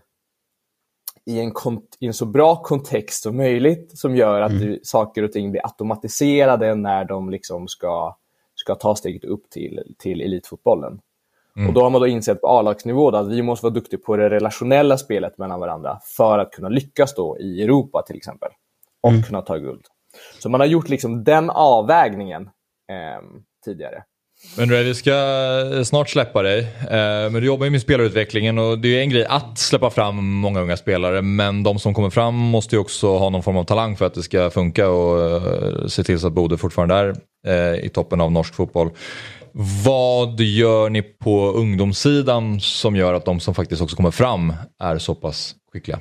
i 1.26 1.40
en, 1.40 1.52
i 2.00 2.06
en 2.06 2.14
så 2.14 2.26
bra 2.26 2.56
kontext 2.62 3.22
som 3.22 3.36
möjligt 3.36 3.98
som 3.98 4.16
gör 4.16 4.40
att 4.40 4.52
mm. 4.52 4.78
saker 4.82 5.22
och 5.22 5.32
ting 5.32 5.50
blir 5.50 5.66
automatiserade 5.66 6.74
när 6.74 7.04
de 7.04 7.30
liksom 7.30 7.68
ska, 7.68 8.16
ska 8.54 8.74
ta 8.74 8.94
steget 8.94 9.24
upp 9.24 9.50
till, 9.50 9.94
till 9.98 10.20
elitfotbollen. 10.20 11.00
Mm. 11.56 11.68
Och 11.68 11.74
då 11.74 11.82
har 11.82 11.90
man 11.90 12.00
då 12.00 12.06
insett 12.06 12.40
på 12.40 12.48
A-lagsnivå 12.48 13.16
att 13.16 13.28
vi 13.28 13.42
måste 13.42 13.66
vara 13.66 13.74
duktiga 13.74 14.00
på 14.06 14.16
det 14.16 14.30
relationella 14.30 14.98
spelet 14.98 15.38
mellan 15.38 15.60
varandra 15.60 15.98
för 16.16 16.38
att 16.38 16.50
kunna 16.50 16.68
lyckas 16.68 17.14
då 17.14 17.38
i 17.38 17.62
Europa 17.62 18.02
till 18.02 18.16
exempel 18.16 18.50
och 19.00 19.10
mm. 19.10 19.22
kunna 19.22 19.42
ta 19.42 19.56
guld. 19.56 19.86
Så 20.38 20.48
man 20.48 20.60
har 20.60 20.66
gjort 20.66 20.88
liksom 20.88 21.24
den 21.24 21.50
avvägningen 21.50 22.42
eh, 22.88 23.22
tidigare. 23.64 24.04
Men 24.56 24.68
du, 24.68 24.84
vi 24.84 24.94
ska 24.94 25.12
eh, 25.74 25.82
snart 25.82 26.08
släppa 26.08 26.42
dig. 26.42 26.58
Eh, 26.90 27.30
men 27.30 27.32
du 27.32 27.46
jobbar 27.46 27.64
ju 27.64 27.70
med 27.70 27.82
spelarutvecklingen 27.82 28.58
och 28.58 28.78
det 28.78 28.88
är 28.88 28.92
ju 28.92 29.00
en 29.00 29.10
grej 29.10 29.24
att 29.24 29.58
släppa 29.58 29.90
fram 29.90 30.24
många 30.24 30.60
unga 30.60 30.76
spelare. 30.76 31.22
Men 31.22 31.62
de 31.62 31.78
som 31.78 31.94
kommer 31.94 32.10
fram 32.10 32.34
måste 32.34 32.76
ju 32.76 32.80
också 32.80 33.16
ha 33.16 33.30
någon 33.30 33.42
form 33.42 33.56
av 33.56 33.64
talang 33.64 33.96
för 33.96 34.06
att 34.06 34.14
det 34.14 34.22
ska 34.22 34.50
funka 34.50 34.88
och 34.88 35.20
eh, 35.20 35.86
se 35.86 36.04
till 36.04 36.20
så 36.20 36.26
att 36.26 36.32
Bode 36.32 36.58
fortfarande 36.58 37.14
är 37.46 37.84
i 37.84 37.88
toppen 37.88 38.20
av 38.20 38.32
norsk 38.32 38.54
fotboll. 38.54 38.90
Vad 39.84 40.40
gör 40.40 40.90
ni 40.90 41.02
på 41.02 41.50
ungdomssidan 41.50 42.60
som 42.60 42.96
gör 42.96 43.14
att 43.14 43.24
de 43.24 43.40
som 43.40 43.54
faktiskt 43.54 43.82
också 43.82 43.96
kommer 43.96 44.10
fram 44.10 44.52
är 44.82 44.98
så 44.98 45.14
pass 45.14 45.54
skickliga? 45.72 46.00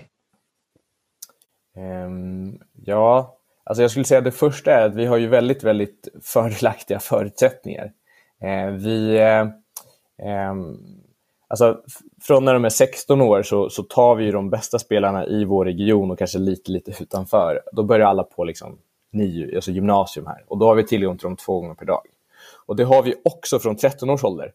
Um, 1.77 2.59
ja, 2.85 3.37
alltså 3.65 3.81
jag 3.81 3.91
skulle 3.91 4.05
säga 4.05 4.17
att 4.17 4.23
det 4.23 4.31
första 4.31 4.71
är 4.71 4.85
att 4.85 4.95
vi 4.95 5.05
har 5.05 5.17
ju 5.17 5.27
väldigt, 5.27 5.63
väldigt 5.63 6.07
fördelaktiga 6.23 6.99
förutsättningar. 6.99 7.91
Eh, 8.41 8.71
vi, 8.71 9.17
eh, 9.17 9.47
ehm, 10.27 10.77
alltså, 11.47 11.81
från 12.21 12.45
när 12.45 12.53
de 12.53 12.65
är 12.65 12.69
16 12.69 13.21
år 13.21 13.43
så, 13.43 13.69
så 13.69 13.83
tar 13.83 14.15
vi 14.15 14.31
de 14.31 14.49
bästa 14.49 14.79
spelarna 14.79 15.25
i 15.25 15.45
vår 15.45 15.65
region 15.65 16.11
och 16.11 16.17
kanske 16.17 16.39
lite, 16.39 16.71
lite 16.71 17.03
utanför. 17.03 17.61
Då 17.71 17.83
börjar 17.83 18.07
alla 18.07 18.23
på 18.23 18.43
liksom, 18.43 18.77
NIU, 19.11 19.55
alltså 19.55 19.71
gymnasium 19.71 20.27
här 20.27 20.43
och 20.47 20.57
då 20.57 20.65
har 20.65 20.75
vi 20.75 20.87
tillgång 20.87 21.17
till 21.17 21.23
dem 21.23 21.35
två 21.35 21.59
gånger 21.59 21.75
per 21.75 21.85
dag. 21.85 22.01
Och 22.65 22.75
det 22.75 22.83
har 22.83 23.03
vi 23.03 23.15
också 23.23 23.59
från 23.59 23.75
13 23.75 24.09
års 24.09 24.23
ålder. 24.23 24.53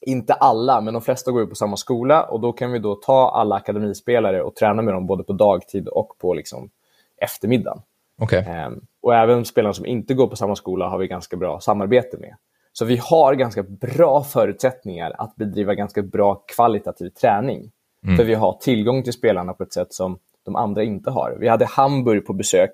Inte 0.00 0.34
alla, 0.34 0.80
men 0.80 0.94
de 0.94 1.02
flesta 1.02 1.30
går 1.30 1.40
ju 1.42 1.46
på 1.46 1.54
samma 1.54 1.76
skola 1.76 2.22
och 2.22 2.40
då 2.40 2.52
kan 2.52 2.72
vi 2.72 2.78
då 2.78 2.94
ta 2.94 3.30
alla 3.30 3.56
akademispelare 3.56 4.42
och 4.42 4.54
träna 4.54 4.82
med 4.82 4.94
dem 4.94 5.06
både 5.06 5.24
på 5.24 5.32
dagtid 5.32 5.88
och 5.88 6.18
på 6.18 6.34
liksom 6.34 6.70
eftermiddagen. 7.16 7.82
Okay. 8.18 8.66
Um, 8.66 8.86
och 9.04 9.14
även 9.14 9.44
spelarna 9.44 9.72
som 9.72 9.86
inte 9.86 10.14
går 10.14 10.26
på 10.26 10.36
samma 10.36 10.56
skola 10.56 10.88
har 10.88 10.98
vi 10.98 11.06
ganska 11.06 11.36
bra 11.36 11.60
samarbete 11.60 12.16
med. 12.18 12.36
Så 12.72 12.84
vi 12.84 12.96
har 12.96 13.34
ganska 13.34 13.62
bra 13.62 14.22
förutsättningar 14.22 15.12
att 15.18 15.36
bedriva 15.36 15.74
ganska 15.74 16.02
bra 16.02 16.34
kvalitativ 16.34 17.10
träning. 17.10 17.70
Mm. 18.04 18.16
För 18.16 18.24
vi 18.24 18.34
har 18.34 18.52
tillgång 18.52 19.02
till 19.02 19.12
spelarna 19.12 19.52
på 19.52 19.62
ett 19.62 19.72
sätt 19.72 19.94
som 19.94 20.18
de 20.44 20.56
andra 20.56 20.82
inte 20.82 21.10
har. 21.10 21.36
Vi 21.40 21.48
hade 21.48 21.64
Hamburg 21.64 22.26
på 22.26 22.32
besök 22.32 22.70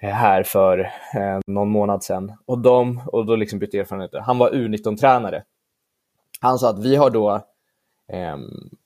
eh, 0.00 0.10
här 0.10 0.42
för 0.42 0.78
eh, 1.14 1.40
någon 1.46 1.68
månad 1.68 2.04
sedan. 2.04 2.32
Och, 2.46 2.58
de, 2.58 3.02
och 3.06 3.26
då 3.26 3.36
liksom 3.36 3.58
bytte 3.58 3.78
erfarenheter. 3.78 4.18
Han 4.18 4.38
var 4.38 4.50
U19-tränare. 4.50 5.42
Han 6.40 6.58
sa 6.58 6.70
att 6.70 6.84
vi 6.84 6.96
har 6.96 7.10
då 7.10 7.40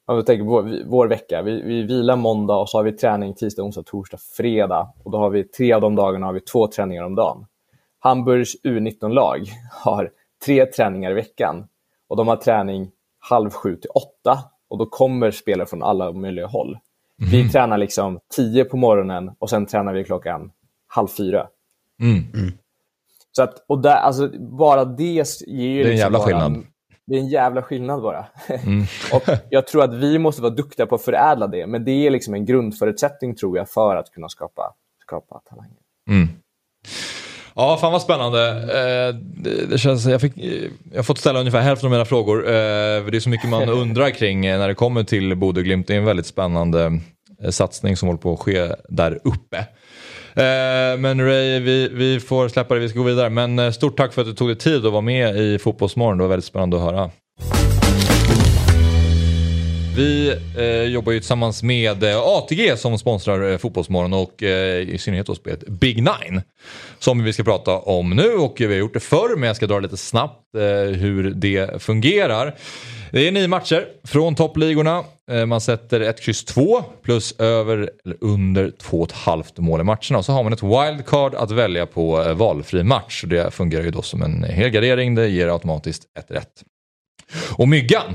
om 0.07 0.17
vi 0.17 0.23
tänker 0.23 0.45
vår, 0.45 0.85
vår 0.87 1.09
vecka, 1.09 1.43
vi, 1.43 1.63
vi 1.63 1.83
vilar 1.83 2.17
måndag 2.17 2.57
och 2.57 2.69
så 2.69 2.79
har 2.79 2.83
vi 2.85 2.93
träning 2.93 3.35
tisdag, 3.35 3.63
onsdag, 3.63 3.83
torsdag, 3.83 4.19
fredag. 4.37 4.93
Och 5.05 5.11
då 5.11 5.19
har 5.19 5.31
vi 5.31 5.45
tre 5.45 5.73
av 5.73 5.81
de 5.81 5.95
dagarna 5.95 6.27
har 6.27 6.33
vi 6.33 6.41
två 6.41 6.67
träningar 6.67 7.03
om 7.03 7.15
dagen. 7.15 7.47
Hamburgs 7.99 8.63
U19-lag 8.65 9.41
har 9.85 10.11
tre 10.45 10.67
träningar 10.67 11.11
i 11.11 11.15
veckan 11.15 11.69
och 12.09 12.17
de 12.17 12.29
har 12.29 12.37
träning 12.37 12.91
halv 13.19 13.51
sju 13.51 13.77
till 13.77 13.91
åtta 13.91 14.39
och 14.69 14.79
då 14.79 14.87
kommer 14.87 15.31
spelare 15.31 15.67
från 15.67 15.83
alla 15.83 16.13
möjliga 16.13 16.47
håll. 16.47 16.79
Mm. 17.21 17.31
Vi 17.31 17.51
tränar 17.51 17.79
liksom 17.79 18.21
tio 18.37 18.65
på 18.65 18.77
morgonen 18.77 19.31
och 19.39 19.51
sen 19.51 19.67
tränar 19.67 19.95
vi 19.95 20.05
klockan 20.05 20.51
halv 20.87 21.09
fyra. 21.09 21.47
Mm. 22.01 22.25
Mm. 22.35 22.53
Så 23.33 23.43
att, 23.43 23.65
och 23.67 23.83
där, 23.83 23.97
alltså, 23.97 24.29
bara 24.39 24.85
det 24.85 25.05
ger 25.05 25.25
ju... 25.47 25.75
Det 25.75 25.81
är 25.81 25.85
en 25.85 25.91
liksom 25.91 25.99
jävla 25.99 26.19
skillnad. 26.19 26.65
Det 27.07 27.15
är 27.15 27.19
en 27.19 27.29
jävla 27.29 27.63
skillnad 27.63 28.03
bara. 28.03 28.27
Mm. 28.49 28.83
och 29.13 29.23
jag 29.51 29.67
tror 29.67 29.85
att 29.85 29.95
vi 29.95 30.19
måste 30.19 30.43
vara 30.43 30.55
duktiga 30.55 30.87
på 30.87 30.95
att 30.95 31.03
förädla 31.03 31.47
det, 31.47 31.67
men 31.67 31.85
det 31.85 32.07
är 32.07 32.11
liksom 32.11 32.35
en 32.35 32.47
grundförutsättning 32.47 33.35
tror 33.35 33.57
jag 33.59 33.69
för 33.69 33.97
att 33.97 34.11
kunna 34.11 34.29
skapa, 34.29 34.75
skapa 35.03 35.41
talanger. 35.49 35.77
Mm. 36.09 36.29
Ja, 37.55 37.79
fan 37.81 37.93
vad 37.93 38.03
spännande. 38.03 38.49
Eh, 38.49 39.15
det 39.69 39.79
känns, 39.79 40.07
jag, 40.07 40.21
fick, 40.21 40.33
jag 40.91 40.99
har 40.99 41.03
fått 41.03 41.19
ställa 41.19 41.41
ungefär 41.41 41.61
hälften 41.61 41.87
av 41.87 41.91
mina 41.91 42.05
frågor. 42.05 42.47
Eh, 42.47 42.53
det 42.53 43.17
är 43.17 43.21
så 43.21 43.29
mycket 43.29 43.51
man 43.51 43.69
undrar 43.69 44.11
kring 44.11 44.41
när 44.41 44.69
det 44.69 44.75
kommer 44.75 45.05
till 45.05 45.37
Bodö 45.37 45.63
Glimt. 45.63 45.87
Det 45.87 45.95
är 45.95 45.99
en 45.99 46.05
väldigt 46.05 46.27
spännande 46.27 47.01
eh, 47.43 47.51
satsning 47.51 47.97
som 47.97 48.09
håller 48.09 48.21
på 48.21 48.33
att 48.33 48.41
ske 48.41 48.69
där 48.89 49.19
uppe. 49.25 49.67
Eh, 50.35 50.99
men 50.99 51.21
Ray, 51.21 51.61
vi, 51.61 51.89
vi 51.93 52.21
får 52.21 52.49
släppa 52.49 52.75
det, 52.75 52.81
vi 52.81 52.89
ska 52.89 52.99
gå 52.99 53.05
vidare. 53.05 53.31
Men 53.31 53.59
eh, 53.59 53.71
stort 53.71 53.97
tack 53.97 54.13
för 54.13 54.23
att 54.23 54.29
du 54.29 54.35
tog 54.35 54.49
dig 54.49 54.57
tid 54.57 54.87
att 54.87 54.93
vara 54.93 55.01
med 55.01 55.37
i 55.37 55.59
Fotbollsmorgon. 55.59 56.19
Det 56.19 56.25
var 56.25 56.29
väldigt 56.29 56.45
spännande 56.45 56.77
att 56.77 56.83
höra. 56.83 57.11
Vi 59.97 60.37
eh, 60.59 60.83
jobbar 60.83 61.13
ju 61.13 61.19
tillsammans 61.19 61.63
med 61.63 62.03
eh, 62.03 62.19
ATG 62.19 62.77
som 62.77 62.99
sponsrar 62.99 63.51
eh, 63.51 63.59
Fotbollsmorgon 63.59 64.13
och 64.13 64.43
eh, 64.43 64.89
i 64.89 64.99
synnerhet 64.99 65.27
då 65.27 65.35
spelet 65.35 65.69
Big 65.69 65.97
Nine. 65.97 66.43
Som 66.99 67.25
vi 67.25 67.33
ska 67.33 67.45
prata 67.45 67.79
om 67.79 68.11
nu 68.11 68.29
och 68.29 68.55
vi 68.59 68.67
har 68.67 68.73
gjort 68.73 68.95
det 68.95 69.01
förr 69.01 69.37
men 69.37 69.47
jag 69.47 69.57
ska 69.57 69.67
dra 69.67 69.79
lite 69.79 69.97
snabbt 69.97 70.55
eh, 70.57 70.97
hur 70.97 71.31
det 71.31 71.83
fungerar. 71.83 72.55
Det 73.13 73.29
är 73.29 73.33
nio 73.33 73.49
matcher 73.49 73.89
från 74.05 74.35
toppligorna. 74.35 75.05
Eh, 75.31 75.47
man 75.47 75.61
sätter 75.61 76.01
ett 76.01 76.21
kryss 76.21 76.45
2 76.45 76.83
plus 77.03 77.41
över 77.41 77.91
eller 78.05 78.17
under 78.21 78.71
2,5 78.71 79.61
mål 79.61 79.81
i 79.81 79.85
matcherna. 79.85 80.19
Och 80.19 80.25
så 80.25 80.33
har 80.33 80.43
man 80.43 80.53
ett 80.53 80.63
wildcard 80.63 81.35
att 81.35 81.51
välja 81.51 81.87
på 81.87 82.23
eh, 82.23 82.35
valfri 82.35 82.83
match. 82.83 83.25
Det 83.27 83.55
fungerar 83.55 83.85
ju 83.85 83.91
då 83.91 84.03
som 84.03 84.23
en 84.23 84.45
helgardering. 84.45 85.15
Det 85.15 85.29
ger 85.29 85.49
automatiskt 85.49 86.03
ett 86.19 86.31
rätt. 86.31 86.65
Och 87.57 87.69
Myggan, 87.69 88.15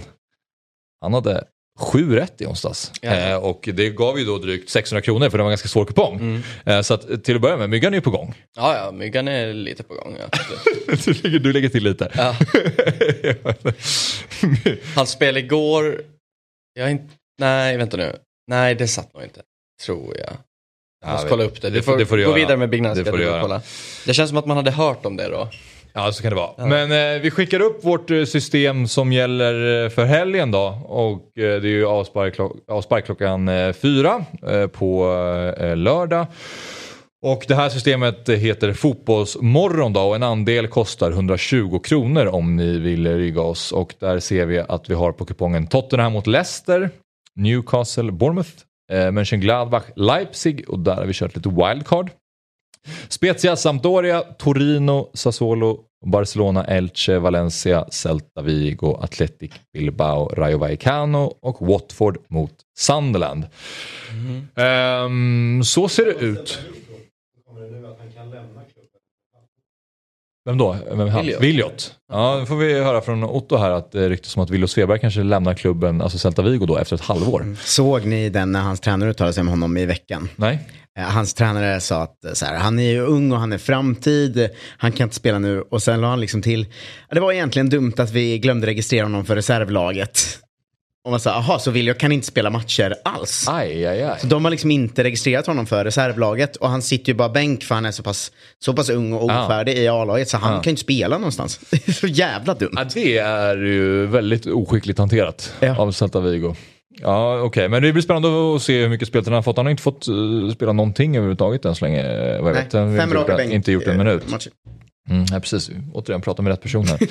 han 1.01 1.13
hade 1.13 1.43
sju 1.77 2.15
rätt 2.15 2.41
i 2.41 2.45
onsdags. 2.45 2.91
Eh, 3.01 3.35
och 3.35 3.69
det 3.73 3.89
gav 3.89 4.19
ju 4.19 4.25
då 4.25 4.37
drygt 4.37 4.69
600 4.69 5.01
kronor 5.01 5.29
för 5.29 5.37
det 5.37 5.43
var 5.43 5.49
en 5.49 5.51
ganska 5.51 5.67
svår 5.67 5.85
kupong. 5.85 6.15
Mm. 6.15 6.41
Eh, 6.65 6.81
så 6.81 6.93
att, 6.93 7.23
till 7.23 7.35
att 7.35 7.41
börja 7.41 7.57
med, 7.57 7.69
Myggan 7.69 7.93
är 7.93 7.97
ju 7.97 8.01
på 8.01 8.09
gång. 8.09 8.33
Ja, 8.55 8.75
ja, 8.77 8.91
Myggan 8.91 9.27
är 9.27 9.53
lite 9.53 9.83
på 9.83 9.93
gång. 9.93 10.17
Ja. 10.19 10.39
du, 11.05 11.13
lägger, 11.13 11.39
du 11.39 11.53
lägger 11.53 11.69
till 11.69 11.83
lite. 11.83 12.11
Ja. 12.15 12.35
Hans 14.95 15.09
spel 15.09 15.37
igår, 15.37 16.01
jag 16.73 16.91
inte, 16.91 17.13
nej 17.39 17.77
vänta 17.77 17.97
nu, 17.97 18.15
nej 18.47 18.75
det 18.75 18.87
satt 18.87 19.13
nog 19.13 19.23
inte, 19.23 19.41
tror 19.85 20.17
jag. 20.17 20.37
Jag 21.01 21.11
måste 21.11 21.25
ja, 21.25 21.29
kolla 21.29 21.43
upp 21.43 21.61
det. 21.61 21.69
Du 21.69 21.81
får, 21.81 21.97
det 21.97 22.05
får 22.05 22.17
du 22.17 22.25
gå 22.25 22.33
vidare 22.33 22.57
med 22.57 22.69
du 22.69 23.39
kolla. 23.41 23.61
det 24.05 24.13
känns 24.13 24.29
som 24.29 24.37
att 24.37 24.45
man 24.45 24.57
hade 24.57 24.71
hört 24.71 25.05
om 25.05 25.17
det 25.17 25.29
då. 25.29 25.49
Ja, 25.97 26.11
så 26.11 26.21
kan 26.21 26.29
det 26.29 26.35
vara. 26.35 26.51
Ja. 26.57 26.65
Men 26.65 26.91
eh, 26.91 27.21
vi 27.21 27.31
skickar 27.31 27.59
upp 27.59 27.85
vårt 27.85 28.11
eh, 28.11 28.23
system 28.23 28.87
som 28.87 29.13
gäller 29.13 29.83
eh, 29.83 29.89
för 29.89 30.05
helgen 30.05 30.51
då. 30.51 30.81
Och 30.85 31.37
eh, 31.37 31.61
det 31.61 31.67
är 31.67 31.71
ju 31.71 31.85
avspark, 31.85 32.33
klock 32.35 32.51
avspark 32.67 33.05
klockan 33.05 33.47
eh, 33.47 33.73
fyra 33.73 34.25
eh, 34.47 34.67
på 34.67 35.05
lördag. 35.75 36.25
Och 37.25 37.45
det 37.47 37.55
här 37.55 37.69
systemet 37.69 38.29
heter 38.29 38.73
Fotbollsmorgon 38.73 39.93
då 39.93 40.01
och 40.01 40.15
en 40.15 40.23
andel 40.23 40.67
kostar 40.67 41.11
120 41.11 41.79
kronor 41.79 42.25
om 42.27 42.55
ni 42.55 42.79
vill 42.79 43.17
rygga 43.17 43.41
oss. 43.41 43.71
Och 43.71 43.95
där 43.99 44.19
ser 44.19 44.45
vi 44.45 44.59
att 44.59 44.89
vi 44.89 44.93
har 44.93 45.11
på 45.11 45.25
kupongen 45.25 45.67
Tottenham 45.67 46.13
mot 46.13 46.27
Leicester, 46.27 46.89
Newcastle, 47.35 48.11
Bournemouth, 48.11 48.51
eh, 48.91 49.11
Mönchengladbach, 49.11 49.83
Leipzig 49.95 50.69
och 50.69 50.79
där 50.79 50.95
har 50.95 51.05
vi 51.05 51.13
kört 51.13 51.35
lite 51.35 51.49
wildcard. 51.49 52.09
Spezia, 53.07 53.55
Sampdoria, 53.55 54.21
Torino, 54.21 55.09
Sassuolo, 55.13 55.83
Barcelona, 56.05 56.63
Elche, 56.63 57.19
Valencia, 57.19 57.85
Celta 57.91 58.41
Vigo, 58.41 58.99
Athletic 59.01 59.51
Bilbao, 59.73 60.27
Rayo 60.27 60.57
Vallecano 60.57 61.33
och 61.41 61.67
Watford 61.67 62.17
mot 62.27 62.53
Sunderland. 62.77 63.45
Mm. 64.11 65.55
Um, 65.57 65.63
så 65.63 65.87
ser 65.87 66.05
det 66.05 66.25
ut. 66.25 66.59
Vem 70.47 70.57
då? 70.57 70.77
Vem 70.91 71.09
han? 71.09 71.25
Williot. 71.25 71.93
Ja, 72.11 72.37
nu 72.39 72.45
får 72.45 72.55
vi 72.55 72.83
höra 72.83 73.01
från 73.01 73.23
Otto 73.23 73.57
här 73.57 73.71
att 73.71 73.91
det 73.91 74.09
ryktas 74.09 74.31
som 74.31 74.43
att 74.43 74.49
Williot 74.49 74.71
Sveberg 74.71 74.99
kanske 74.99 75.23
lämnar 75.23 75.53
klubben, 75.53 76.01
alltså 76.01 76.17
Celta 76.17 76.41
Vigo 76.41 76.65
då, 76.65 76.77
efter 76.77 76.95
ett 76.95 77.01
halvår. 77.01 77.41
Mm. 77.41 77.57
Såg 77.63 78.05
ni 78.05 78.29
den 78.29 78.51
när 78.51 78.61
hans 78.61 78.79
tränare 78.79 79.09
uttalade 79.09 79.33
sig 79.33 79.41
om 79.41 79.47
honom 79.47 79.77
i 79.77 79.85
veckan? 79.85 80.29
Nej. 80.35 80.59
Eh, 80.99 81.03
hans 81.03 81.33
tränare 81.33 81.81
sa 81.81 82.01
att 82.01 82.15
så 82.33 82.45
här, 82.45 82.57
han 82.57 82.79
är 82.79 82.91
ju 82.91 83.01
ung 83.01 83.31
och 83.31 83.39
han 83.39 83.53
är 83.53 83.57
framtid, 83.57 84.49
han 84.77 84.91
kan 84.91 85.03
inte 85.03 85.15
spela 85.15 85.39
nu. 85.39 85.61
Och 85.61 85.83
sen 85.83 86.01
la 86.01 86.07
han 86.07 86.19
liksom 86.19 86.41
till, 86.41 86.65
det 87.11 87.19
var 87.19 87.31
egentligen 87.31 87.69
dumt 87.69 87.93
att 87.97 88.11
vi 88.11 88.39
glömde 88.39 88.67
registrera 88.67 89.05
honom 89.05 89.25
för 89.25 89.35
reservlaget. 89.35 90.39
Och 91.07 91.11
man 91.11 91.19
sa, 91.19 91.29
jaha, 91.29 91.59
så 91.59 91.71
William 91.71 91.95
kan 91.95 92.11
inte 92.11 92.27
spela 92.27 92.49
matcher 92.49 92.95
alls. 93.03 93.45
Aj, 93.49 93.85
aj, 93.85 94.03
aj. 94.03 94.19
Så 94.19 94.27
de 94.27 94.45
har 94.45 94.51
liksom 94.51 94.71
inte 94.71 95.03
registrerat 95.03 95.47
honom 95.47 95.65
för 95.65 95.85
reservlaget. 95.85 96.55
Och 96.55 96.69
han 96.69 96.81
sitter 96.81 97.11
ju 97.11 97.13
bara 97.13 97.29
bänk 97.29 97.63
för 97.63 97.75
han 97.75 97.85
är 97.85 97.91
så 97.91 98.03
pass, 98.03 98.31
så 98.59 98.73
pass 98.73 98.89
ung 98.89 99.13
och 99.13 99.23
ofärdig 99.23 99.77
ja. 99.77 99.81
i 99.81 99.87
A-laget. 99.87 100.29
Så 100.29 100.37
han 100.37 100.53
ja. 100.53 100.61
kan 100.61 100.63
ju 100.63 100.69
inte 100.69 100.81
spela 100.81 101.17
någonstans. 101.17 101.59
Det 101.69 101.87
är 101.87 101.91
så 101.91 102.07
jävla 102.07 102.53
dumt. 102.53 102.71
Ja, 102.75 102.83
det 102.93 103.17
är 103.17 103.57
ju 103.57 104.05
väldigt 104.05 104.45
oskickligt 104.45 104.99
hanterat 104.99 105.53
ja. 105.59 105.77
av 105.77 105.91
Celta 105.91 106.19
Vigo. 106.19 106.55
Ja, 107.01 107.35
okej. 107.35 107.47
Okay. 107.47 107.67
Men 107.67 107.83
det 107.83 107.93
blir 107.93 108.03
spännande 108.03 108.55
att 108.55 108.61
se 108.61 108.81
hur 108.81 108.89
mycket 108.89 109.07
speltid 109.07 109.27
han 109.27 109.35
har 109.35 109.43
fått. 109.43 109.57
Han 109.57 109.65
har 109.65 109.71
inte 109.71 109.83
fått 109.83 110.07
uh, 110.07 110.51
spela 110.51 110.73
någonting 110.73 111.15
överhuvudtaget 111.15 111.65
än 111.65 111.75
så 111.75 111.85
länge. 111.85 112.03
Vad 112.41 112.49
jag 112.49 112.55
Nej, 112.55 112.63
vet. 112.63 112.73
Han 112.73 112.97
fem 112.97 113.13
raka 113.13 113.35
bänk. 113.35 113.53
Inte 113.53 113.71
gjort 113.71 113.87
en 113.87 113.97
minut. 113.97 114.23
Mm, 115.09 115.25
ja, 115.31 115.39
precis, 115.39 115.69
återigen 115.93 116.21
prata 116.21 116.41
med 116.41 116.51
rätt 116.51 116.61
personer. 116.61 116.99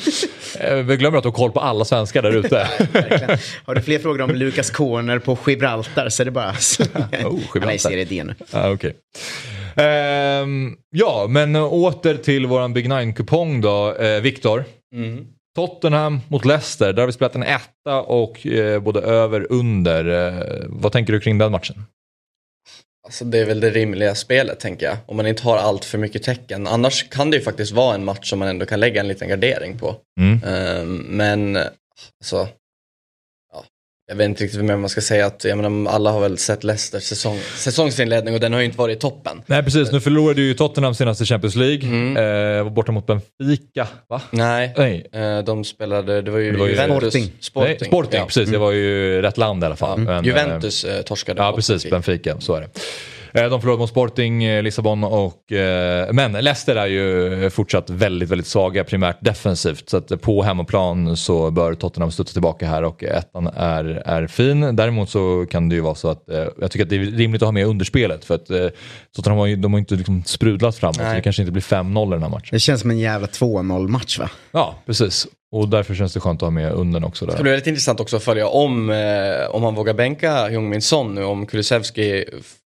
Eh, 0.61 0.75
vi 0.75 0.97
glömmer 0.97 1.19
att 1.19 1.25
du 1.25 1.29
har 1.29 1.35
koll 1.35 1.53
på 1.53 1.61
alla 1.61 1.85
svenskar 1.85 2.23
där 2.23 2.37
ute. 2.37 2.69
har 3.65 3.75
du 3.75 3.83
fler 3.83 3.99
frågor 3.99 4.23
om 4.23 4.31
Lukas 4.31 4.71
Corner 4.71 5.19
på 5.19 5.39
Gibraltar 5.47 6.09
så 6.09 6.23
är 6.23 6.25
det 6.25 6.31
bara 6.31 6.51
oh, 7.25 7.41
Han 7.53 7.69
är 7.69 7.73
i 7.73 7.79
serie 7.79 8.05
D 8.05 8.25
nu. 8.25 8.35
Ah, 8.53 8.71
okay. 8.71 8.93
Ehm, 9.77 10.77
ja, 10.91 11.27
men 11.29 11.57
åter 11.57 12.17
till 12.17 12.47
våran 12.47 12.73
Big 12.73 12.89
Nine-kupong 12.89 13.61
då. 13.61 13.95
Eh, 13.95 14.21
Viktor. 14.21 14.65
Mm. 14.95 15.27
Tottenham 15.57 16.21
mot 16.29 16.45
Leicester, 16.45 16.93
där 16.93 17.03
har 17.03 17.07
vi 17.07 17.13
spelat 17.13 17.35
en 17.35 17.43
etta 17.43 18.03
och 18.03 18.47
eh, 18.47 18.81
både 18.81 19.01
över 19.01 19.47
under. 19.53 20.29
Eh, 20.29 20.65
vad 20.69 20.93
tänker 20.93 21.13
du 21.13 21.21
kring 21.21 21.39
den 21.39 21.53
matchen? 21.53 21.85
Alltså 23.07 23.25
det 23.25 23.39
är 23.39 23.45
väl 23.45 23.61
det 23.61 23.71
rimliga 23.71 24.15
spelet 24.15 24.61
tänker 24.61 24.87
jag. 24.87 24.97
Om 25.07 25.17
man 25.17 25.27
inte 25.27 25.43
har 25.43 25.57
allt 25.57 25.85
för 25.85 25.99
mycket 25.99 26.23
tecken. 26.23 26.67
Annars 26.67 27.09
kan 27.09 27.31
det 27.31 27.37
ju 27.37 27.43
faktiskt 27.43 27.73
vara 27.73 27.95
en 27.95 28.05
match 28.05 28.31
som 28.31 28.39
man 28.39 28.49
ändå 28.49 28.67
kan 28.67 28.81
lägga 28.81 29.01
en 29.01 29.09
liten 29.09 29.29
gardering 29.29 29.79
på. 29.79 29.97
Mm. 30.21 30.41
Ehm, 30.47 30.97
men 30.97 31.57
alltså, 32.21 32.49
jag 34.09 34.17
vet 34.17 34.25
inte 34.25 34.45
riktigt 34.45 34.61
vad 34.61 34.67
mer 34.67 34.77
man 34.77 34.89
ska 34.89 35.01
säga. 35.01 35.27
Att, 35.27 35.45
jag 35.45 35.59
menar, 35.59 35.93
alla 35.93 36.11
har 36.11 36.21
väl 36.21 36.39
sett 36.39 36.65
Leicesters 36.65 37.03
säsong, 37.03 37.39
säsongsinledning 37.57 38.35
och 38.35 38.41
den 38.41 38.53
har 38.53 38.61
ju 38.61 38.67
inte 38.67 38.79
varit 38.79 39.01
toppen. 39.01 39.43
Nej 39.47 39.63
precis, 39.63 39.93
nu 39.93 40.01
förlorade 40.01 40.41
ju 40.41 40.55
Tottenham 40.55 40.95
senaste 40.95 41.25
Champions 41.25 41.57
League. 41.57 41.89
Mm. 41.89 42.17
Eh, 42.17 42.63
var 42.63 42.71
borta 42.71 42.93
mot 42.93 43.07
Benfica, 43.07 43.89
va? 44.09 44.23
Nej, 44.31 44.75
Nej. 44.77 45.07
eh, 45.13 45.39
de 45.39 45.65
spelade, 45.65 46.23
det 46.23 46.31
var 46.31 46.39
ju, 46.39 46.53
Det 46.53 46.59
var 46.59 46.67
ju 46.67 46.73
Juventus. 46.73 46.99
Sporting. 47.13 47.33
Sporting, 47.41 47.77
Nej, 47.81 47.89
Sporting, 47.89 48.21
ja. 48.21 48.27
precis. 48.27 48.51
Det 48.51 48.59
var 48.59 48.73
ju 48.73 49.23
rätt 49.23 49.39
land 49.39 49.63
i 49.63 49.67
alla 49.67 49.77
fall. 49.77 49.99
Men, 49.99 50.17
eh, 50.17 50.27
Juventus 50.27 50.85
eh, 50.85 51.03
torskade. 51.03 51.43
Ja 51.43 51.47
mot 51.47 51.57
precis. 51.57 51.91
Benfica, 51.91 52.41
så 52.41 52.55
är 52.55 52.61
det. 52.61 52.69
Eh, 53.37 53.51
De 53.51 53.61
förlorade 53.61 53.81
mot 53.81 53.91
Sporting, 53.91 54.45
eh, 54.45 54.63
Lissabon 54.63 55.05
och... 55.05 55.53
eh, 55.53 56.13
Men 56.13 56.33
Leicester 56.33 56.77
är 56.77 56.87
ju 56.87 57.51
fortsatt 57.51 57.91
väldigt, 57.91 58.29
väldigt 58.31 58.47
svaga 58.47 58.85
primärt 58.85 59.17
defensivt. 59.21 59.89
Så 59.91 59.97
att 59.97 60.23
på 60.23 60.43
hemmaplan 60.43 61.17
så 61.17 61.51
bör 61.51 61.75
Tottenham 61.75 62.11
studsa 62.11 62.33
tillbaka 62.33 62.67
här 62.69 62.83
och 62.83 63.05
ettan 63.05 63.47
är, 63.57 63.85
är 64.07 64.27
fin. 64.27 64.77
Däremot 64.77 65.11
så 65.11 65.47
kan 65.51 65.69
det 65.69 65.75
ju 65.75 65.81
vara 65.81 65.95
så 65.95 66.09
att 66.09 66.25
jag 66.61 66.71
tycker 66.71 66.85
att 66.85 66.91
det 66.91 66.97
är 66.97 67.01
rimligt 67.01 67.43
att 67.43 67.47
ha 67.47 67.53
med 67.53 67.67
underspelet 67.67 68.25
för 68.25 68.35
att 68.35 68.47
Tottenham 69.17 69.39
har 69.39 69.47
ju, 69.47 69.57
de 69.57 69.73
har 69.73 69.79
inte 69.81 69.95
liksom 69.95 70.23
sprudlat 70.27 70.77
framåt. 70.77 70.97
Så 70.97 71.03
det 71.03 71.21
kanske 71.23 71.43
inte 71.43 71.53
blir 71.53 71.63
5-0 71.63 72.09
i 72.09 72.11
den 72.11 72.23
här 72.23 72.31
matchen. 72.31 72.49
Det 72.51 72.59
känns 72.61 72.81
som 72.81 72.91
en 72.91 72.99
jävla 72.99 73.27
2-0 73.27 73.89
match 73.89 74.19
va? 74.19 74.31
Ja, 74.53 74.75
precis. 74.87 75.27
Och 75.53 75.69
därför 75.69 75.95
känns 75.95 76.13
det 76.15 76.21
skönt 76.21 76.43
att 76.43 76.47
ha 76.47 76.51
med 76.51 76.73
undern 76.73 77.05
också. 77.05 77.27
Det 77.27 77.33
Där. 77.33 77.43
blir 77.43 77.53
väldigt 77.53 77.67
intressant 77.67 78.01
också 78.01 78.17
att 78.17 78.23
följa 78.23 78.49
om, 78.49 78.91
eh, 78.91 79.47
om 79.51 79.63
man 79.63 79.75
vågar 79.75 79.95
bänka 79.95 80.51
Jungmin 80.51 80.83
Son 80.83 81.15
nu, 81.15 81.25
om 81.25 81.47
Kulusevski 81.47 82.25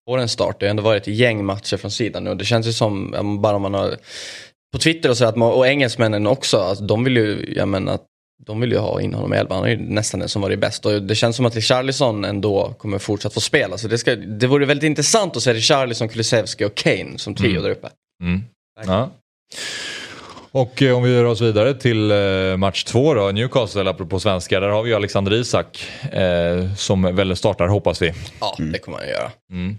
får 0.08 0.18
en 0.18 0.28
start. 0.28 0.60
Det 0.60 0.66
har 0.66 0.70
ändå 0.70 0.82
varit 0.82 1.02
ett 1.02 1.14
gäng 1.14 1.44
matcher 1.44 1.76
från 1.76 1.90
sidan 1.90 2.24
nu 2.24 2.30
och 2.30 2.36
det 2.36 2.44
känns 2.44 2.66
ju 2.66 2.72
som, 2.72 3.10
bara 3.42 3.56
om 3.56 3.62
man 3.62 3.74
har 3.74 3.96
på 4.72 4.78
Twitter 4.78 5.08
och 5.10 5.16
så 5.16 5.24
att 5.24 5.36
man, 5.36 5.52
och 5.52 5.66
engelsmännen 5.66 6.26
också, 6.26 6.58
alltså, 6.58 6.84
de 6.84 7.04
vill 7.04 7.16
ju, 7.16 7.54
jag 7.56 7.68
menar, 7.68 7.98
de 8.46 8.60
vill 8.60 8.72
ju 8.72 8.78
ha 8.78 9.00
in 9.00 9.14
honom 9.14 9.34
i 9.34 9.36
elvan. 9.36 9.58
Han 9.58 9.66
är 9.66 9.70
ju 9.70 9.76
nästan 9.94 10.20
den 10.20 10.28
som 10.28 10.42
varit 10.42 10.58
bäst. 10.58 10.86
Och 10.86 11.02
det 11.02 11.14
känns 11.14 11.36
som 11.36 11.46
att 11.46 11.54
Richarlison 11.54 12.24
ändå 12.24 12.74
kommer 12.78 12.98
fortsatt 12.98 13.34
få 13.34 13.40
spela. 13.40 13.78
Så 13.78 13.88
det, 13.88 13.98
ska, 13.98 14.16
det 14.16 14.46
vore 14.46 14.66
väldigt 14.66 14.86
intressant 14.86 15.36
att 15.36 15.42
se 15.42 15.54
Richarlison, 15.54 16.08
Kulusevski 16.08 16.64
och 16.64 16.74
Kane 16.74 17.18
som 17.18 17.34
trio 17.34 17.50
Mm. 17.50 17.62
där 17.62 17.70
uppe. 17.70 17.88
Mm. 18.22 18.40
Ja. 18.86 19.10
Och 20.52 20.82
eh, 20.82 20.96
om 20.96 21.02
vi 21.02 21.16
rör 21.16 21.24
oss 21.24 21.40
vidare 21.40 21.74
till 21.74 22.10
eh, 22.10 22.56
match 22.56 22.84
två 22.84 23.14
då, 23.14 23.30
Newcastle 23.30 23.90
apropå 23.90 24.20
svenska. 24.20 24.60
Där 24.60 24.68
har 24.68 24.82
vi 24.82 24.90
ju 24.90 24.96
Alexander 24.96 25.32
Isak 25.32 25.84
eh, 26.12 26.74
som 26.74 27.16
väl 27.16 27.36
startar 27.36 27.68
hoppas 27.68 28.02
vi. 28.02 28.12
Ja, 28.40 28.56
det 28.72 28.78
kommer 28.78 28.98
han 28.98 29.08
göra. 29.08 29.30
Mm. 29.52 29.78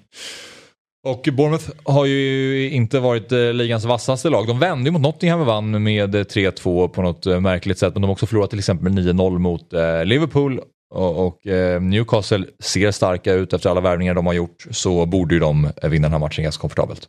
Och 1.07 1.27
Bournemouth 1.31 1.69
har 1.83 2.05
ju 2.05 2.69
inte 2.69 2.99
varit 2.99 3.31
ligans 3.31 3.85
vassaste 3.85 4.29
lag. 4.29 4.47
De 4.47 4.59
vände 4.59 4.85
ju 4.85 4.91
mot 4.91 5.01
Nottingham 5.01 5.39
och 5.39 5.45
vann 5.45 5.83
med 5.83 6.15
eh, 6.15 6.19
3-2 6.19 6.87
på 6.87 7.01
något 7.01 7.25
märkligt 7.25 7.79
sätt. 7.79 7.93
Men 7.93 8.01
de 8.01 8.07
har 8.07 8.11
också 8.11 8.25
förlorat 8.25 8.49
till 8.49 8.59
exempel 8.59 8.93
med 8.93 9.05
9-0 9.05 9.37
mot 9.37 9.73
Liverpool. 10.05 10.61
Och, 10.93 11.39
Newcastle 11.81 12.45
ser 12.63 12.91
starka 12.91 13.33
ut 13.33 13.53
efter 13.53 13.69
alla 13.69 13.81
värvningar 13.81 14.13
de 14.13 14.25
har 14.25 14.33
gjort. 14.33 14.65
Så 14.71 15.05
borde 15.05 15.33
ju 15.33 15.39
de 15.39 15.69
vinna 15.83 16.05
den 16.05 16.11
här 16.11 16.19
matchen 16.19 16.43
ganska 16.43 16.61
komfortabelt. 16.61 17.07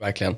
Verkligen. 0.00 0.34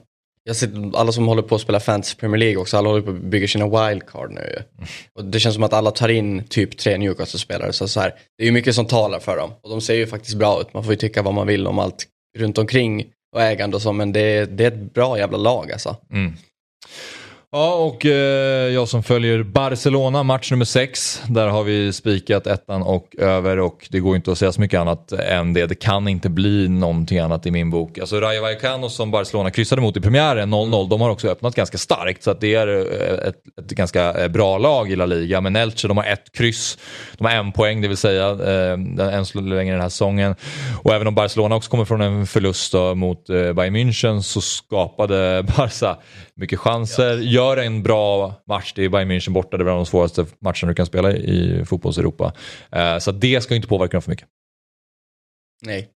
Jag 0.48 0.56
ser 0.56 0.96
alla 0.96 1.12
som 1.12 1.26
håller 1.28 1.42
på 1.42 1.54
att 1.54 1.60
spela 1.60 1.80
Fantasy 1.80 2.16
Premier 2.16 2.38
League 2.38 2.56
också, 2.56 2.76
alla 2.76 2.88
håller 2.88 3.02
på 3.02 3.10
att 3.10 3.16
bygga 3.16 3.48
sina 3.48 3.64
wildcard 3.88 4.30
nu 4.30 4.40
ju. 4.40 4.84
Och 5.14 5.24
det 5.24 5.40
känns 5.40 5.54
som 5.54 5.64
att 5.64 5.72
alla 5.72 5.90
tar 5.90 6.08
in 6.08 6.44
typ 6.48 6.76
tre 6.78 6.98
Newcastle-spelare. 6.98 7.72
Så, 7.72 7.88
så 7.88 8.00
här, 8.00 8.14
det 8.38 8.44
är 8.44 8.46
ju 8.46 8.52
mycket 8.52 8.74
som 8.74 8.86
talar 8.86 9.18
för 9.20 9.36
dem. 9.36 9.50
Och 9.62 9.70
de 9.70 9.80
ser 9.80 9.94
ju 9.94 10.06
faktiskt 10.06 10.36
bra 10.36 10.60
ut. 10.60 10.74
Man 10.74 10.84
får 10.84 10.92
ju 10.92 10.96
tycka 10.96 11.22
vad 11.22 11.34
man 11.34 11.46
vill 11.46 11.66
om 11.66 11.78
allt 11.78 12.06
runt 12.38 12.58
omkring 12.58 13.04
och 13.34 13.42
ägande 13.42 13.76
och 13.76 13.82
så, 13.82 13.92
men 13.92 14.12
det, 14.12 14.20
är- 14.20 14.46
det 14.46 14.64
är 14.64 14.68
ett 14.68 14.94
bra 14.94 15.18
jävla 15.18 15.38
lag 15.38 15.72
alltså. 15.72 15.96
Mm. 16.12 16.32
Ja, 17.52 17.74
och 17.74 18.06
eh, 18.06 18.72
jag 18.74 18.88
som 18.88 19.02
följer 19.02 19.42
Barcelona, 19.42 20.22
match 20.22 20.50
nummer 20.50 20.64
6. 20.64 21.22
Där 21.28 21.48
har 21.48 21.64
vi 21.64 21.92
spikat 21.92 22.46
ettan 22.46 22.82
och 22.82 23.16
över 23.18 23.58
och 23.58 23.88
det 23.90 24.00
går 24.00 24.16
inte 24.16 24.32
att 24.32 24.38
säga 24.38 24.52
så 24.52 24.60
mycket 24.60 24.80
annat 24.80 25.12
än 25.12 25.52
det. 25.52 25.66
Det 25.66 25.74
kan 25.74 26.08
inte 26.08 26.28
bli 26.28 26.68
någonting 26.68 27.18
annat 27.18 27.46
i 27.46 27.50
min 27.50 27.70
bok. 27.70 27.98
Alltså 27.98 28.20
Rayo 28.20 28.42
Vallecano 28.42 28.88
som 28.88 29.10
Barcelona 29.10 29.50
kryssade 29.50 29.82
mot 29.82 29.96
i 29.96 30.00
premiären 30.00 30.54
0-0, 30.54 30.88
de 30.88 31.00
har 31.00 31.10
också 31.10 31.28
öppnat 31.28 31.54
ganska 31.54 31.78
starkt. 31.78 32.22
Så 32.22 32.30
att 32.30 32.40
det 32.40 32.54
är 32.54 32.68
eh, 32.68 33.28
ett, 33.28 33.36
ett 33.60 33.70
ganska 33.70 34.12
eh, 34.12 34.28
bra 34.28 34.58
lag 34.58 34.90
i 34.90 34.96
La 34.96 35.06
Liga. 35.06 35.40
Men 35.40 35.56
Elche, 35.56 35.88
de 35.88 35.96
har 35.96 36.04
ett 36.04 36.32
kryss. 36.32 36.78
De 37.18 37.24
har 37.24 37.32
en 37.32 37.52
poäng, 37.52 37.80
det 37.80 37.88
vill 37.88 37.96
säga 37.96 38.30
eh, 38.30 39.14
än 39.14 39.26
så 39.26 39.40
länge 39.40 39.72
den 39.72 39.80
här 39.80 39.88
säsongen. 39.88 40.34
Och 40.82 40.94
även 40.94 41.06
om 41.06 41.14
Barcelona 41.14 41.56
också 41.56 41.70
kommer 41.70 41.84
från 41.84 42.00
en 42.00 42.26
förlust 42.26 42.72
då, 42.72 42.94
mot 42.94 43.30
eh, 43.30 43.52
Bayern 43.52 43.76
München 43.76 44.20
så 44.20 44.40
skapade 44.40 45.42
Barca 45.56 45.96
mycket 46.34 46.58
chanser. 46.58 47.35
Gör 47.36 47.56
en 47.56 47.82
bra 47.82 48.34
match, 48.46 48.72
det 48.76 48.84
är 48.84 48.88
Bayern 48.88 49.10
München 49.10 49.32
borta, 49.32 49.56
det 49.56 49.64
är 49.64 49.66
de 49.66 49.86
svåraste 49.86 50.26
matcherna 50.40 50.68
du 50.68 50.74
kan 50.74 50.86
spela 50.86 51.12
i 51.12 51.64
fotbolls-Europa. 51.66 52.32
Eh, 52.72 52.98
så 52.98 53.12
det 53.12 53.40
ska 53.40 53.54
inte 53.54 53.68
påverka 53.68 53.92
dem 53.92 54.02
för 54.02 54.10
mycket. 54.10 54.28
Nej. 55.62 55.88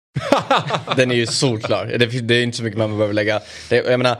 Den 0.96 1.10
är 1.10 1.14
ju 1.14 1.26
solklar. 1.26 1.86
Det, 1.86 2.06
det 2.06 2.34
är 2.34 2.42
inte 2.42 2.56
så 2.56 2.62
mycket 2.62 2.78
man 2.78 2.90
behöver 2.90 3.14
lägga. 3.14 3.40
Det, 3.68 3.76
jag 3.76 3.98
menar, 3.98 4.16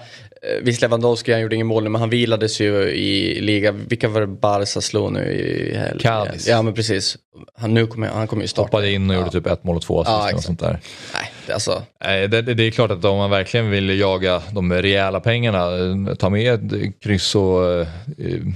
visst 0.63 0.83
Lewandowski 0.83 1.33
han 1.33 1.41
gjorde 1.41 1.55
ingen 1.55 1.67
mål 1.67 1.85
nu, 1.85 1.91
men 1.91 2.01
han 2.01 2.11
vilades 2.11 2.61
ju 2.61 2.75
i 2.91 3.41
liga. 3.41 3.73
Vilka 3.73 4.09
var 4.09 4.21
det 4.21 4.27
Barca 4.27 4.81
slog 4.81 5.13
nu 5.13 5.21
i 5.21 5.77
helgen? 5.77 5.99
Cadiz. 5.99 6.49
Ja 6.49 6.63
men 6.63 6.75
precis. 6.75 7.17
Han, 7.55 7.75
nu 7.75 7.87
kommer, 7.87 8.09
han 8.09 8.27
kommer 8.27 8.43
ju 8.43 8.49
starta. 8.49 8.67
Hoppade 8.67 8.93
in 8.93 9.11
och 9.11 9.17
ja. 9.17 9.21
gjorde 9.21 9.31
typ 9.31 9.47
ett 9.47 9.65
mål 9.65 9.77
och 9.77 9.83
två 9.83 10.01
assist. 10.01 10.31
Ja, 10.31 10.37
och 10.37 10.43
sånt 10.43 10.61
där. 10.61 10.81
Nej, 11.15 11.33
det, 11.47 11.53
alltså. 11.53 11.83
Nej, 12.05 12.29
det, 12.29 12.43
det 12.43 12.63
är 12.63 12.71
klart 12.71 12.91
att 12.91 13.05
om 13.05 13.17
man 13.17 13.31
verkligen 13.31 13.71
vill 13.71 13.99
jaga 13.99 14.43
de 14.53 14.73
rejäla 14.73 15.21
pengarna, 15.21 15.77
eh, 16.09 16.15
ta 16.15 16.31
med 16.31 16.73
ett 16.73 17.03
kryss 17.03 17.35
och 17.35 17.81
eh, 17.81 17.87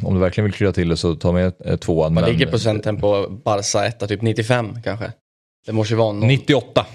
om 0.04 0.14
du 0.14 0.20
verkligen 0.20 0.44
vill 0.44 0.54
krydda 0.54 0.72
till 0.72 0.88
det 0.88 0.96
så 0.96 1.14
ta 1.14 1.32
med 1.32 1.52
eh, 1.64 1.76
tvåan. 1.76 2.14
Men- 2.14 2.24
ligger 2.24 2.46
procenten 2.46 3.00
på 3.00 3.26
Barca 3.44 3.86
1, 3.86 4.08
typ 4.08 4.22
95 4.22 4.82
kanske. 4.84 5.12
Det 5.66 5.72
måste 5.72 5.94
ju 5.94 5.98
vara 5.98 6.12
någon. 6.12 6.28
98. 6.28 6.86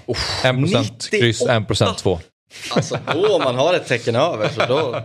1% 0.42 0.52
98. 0.52 0.94
kryss, 1.10 1.46
1% 1.46 1.94
två. 1.94 2.18
Alltså 2.70 2.98
då 3.12 3.36
om 3.36 3.42
man 3.44 3.54
har 3.54 3.74
ett 3.74 3.86
tecken 3.86 4.16
över 4.16 4.48
så 4.48 4.66
då. 4.68 5.02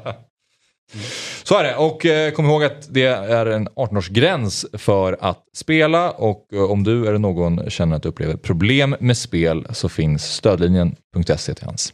Så 1.43 1.58
är 1.58 1.63
det 1.63 1.75
och 1.75 2.06
eh, 2.06 2.32
kom 2.32 2.45
ihåg 2.45 2.63
att 2.63 2.93
det 2.93 3.06
är 3.06 3.45
en 3.45 3.69
18-årsgräns 3.69 4.77
för 4.77 5.17
att 5.21 5.43
spela 5.56 6.12
och 6.12 6.47
eh, 6.53 6.71
om 6.71 6.84
du 6.84 7.08
eller 7.08 7.19
någon 7.19 7.69
känner 7.69 7.95
att 7.95 8.03
du 8.03 8.10
upplever 8.10 8.36
problem 8.36 8.95
med 8.99 9.17
spel 9.17 9.67
så 9.69 9.89
finns 9.89 10.34
stödlinjen.se 10.34 11.53
till 11.53 11.65
hands. 11.65 11.93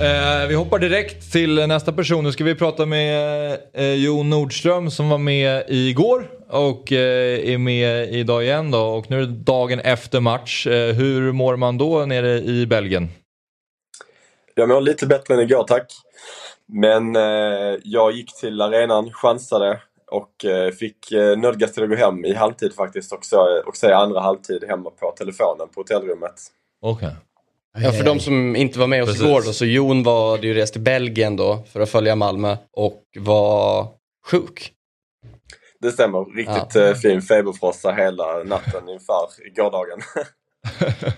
Eh, 0.00 0.48
vi 0.48 0.54
hoppar 0.54 0.78
direkt 0.78 1.32
till 1.32 1.66
nästa 1.66 1.92
person. 1.92 2.24
Nu 2.24 2.32
ska 2.32 2.44
vi 2.44 2.54
prata 2.54 2.86
med 2.86 3.58
eh, 3.74 3.84
Jon 3.84 4.30
Nordström 4.30 4.90
som 4.90 5.08
var 5.08 5.18
med 5.18 5.64
igår 5.68 6.26
och 6.54 6.92
eh, 6.92 7.52
är 7.52 7.58
med 7.58 8.14
idag 8.14 8.44
igen 8.44 8.70
då. 8.70 8.80
Och 8.80 9.10
nu 9.10 9.16
är 9.16 9.26
det 9.26 9.26
dagen 9.26 9.80
efter 9.80 10.20
match. 10.20 10.66
Eh, 10.66 10.94
hur 10.94 11.32
mår 11.32 11.56
man 11.56 11.78
då 11.78 12.06
nere 12.06 12.38
i 12.38 12.66
Belgien? 12.66 13.08
Jag 14.54 14.68
mår 14.68 14.80
lite 14.80 15.06
bättre 15.06 15.34
än 15.34 15.40
igår 15.40 15.64
tack. 15.64 15.92
Men 16.66 17.16
eh, 17.16 17.78
jag 17.84 18.12
gick 18.12 18.40
till 18.40 18.60
arenan, 18.60 19.10
chansade 19.12 19.80
och 20.10 20.44
eh, 20.44 20.70
fick 20.70 21.12
eh, 21.12 21.38
nödgas 21.38 21.72
till 21.72 21.82
att 21.82 21.88
gå 21.88 21.96
hem 21.96 22.24
i 22.24 22.34
halvtid 22.34 22.74
faktiskt 22.74 23.12
och, 23.12 23.24
så, 23.24 23.62
och 23.66 23.76
se 23.76 23.92
andra 23.92 24.20
halvtid 24.20 24.64
hemma 24.68 24.90
på 24.90 25.14
telefonen 25.18 25.68
på 25.74 25.80
hotellrummet. 25.80 26.34
Okej. 26.82 27.16
Ja, 27.78 27.92
för 27.92 28.04
de 28.04 28.20
som 28.20 28.56
inte 28.56 28.78
var 28.78 28.86
med 28.86 29.02
oss 29.02 29.08
Precis. 29.08 29.24
igår 29.24 29.42
då, 29.46 29.52
så 29.52 29.64
Jon 29.64 30.02
var 30.02 30.38
ju 30.38 30.54
rest 30.54 30.72
till 30.72 30.82
Belgien 30.82 31.36
då 31.36 31.62
för 31.72 31.80
att 31.80 31.90
följa 31.90 32.16
Malmö 32.16 32.56
och 32.72 33.02
var 33.18 33.88
sjuk. 34.30 34.73
Det 35.84 35.92
stämmer. 35.92 36.36
Riktigt 36.36 36.76
eh, 36.76 36.94
fin 36.94 37.22
feberfrossa 37.22 37.92
hela 37.92 38.44
natten 38.44 38.88
inför 38.88 39.54
gårdagen. 39.56 39.98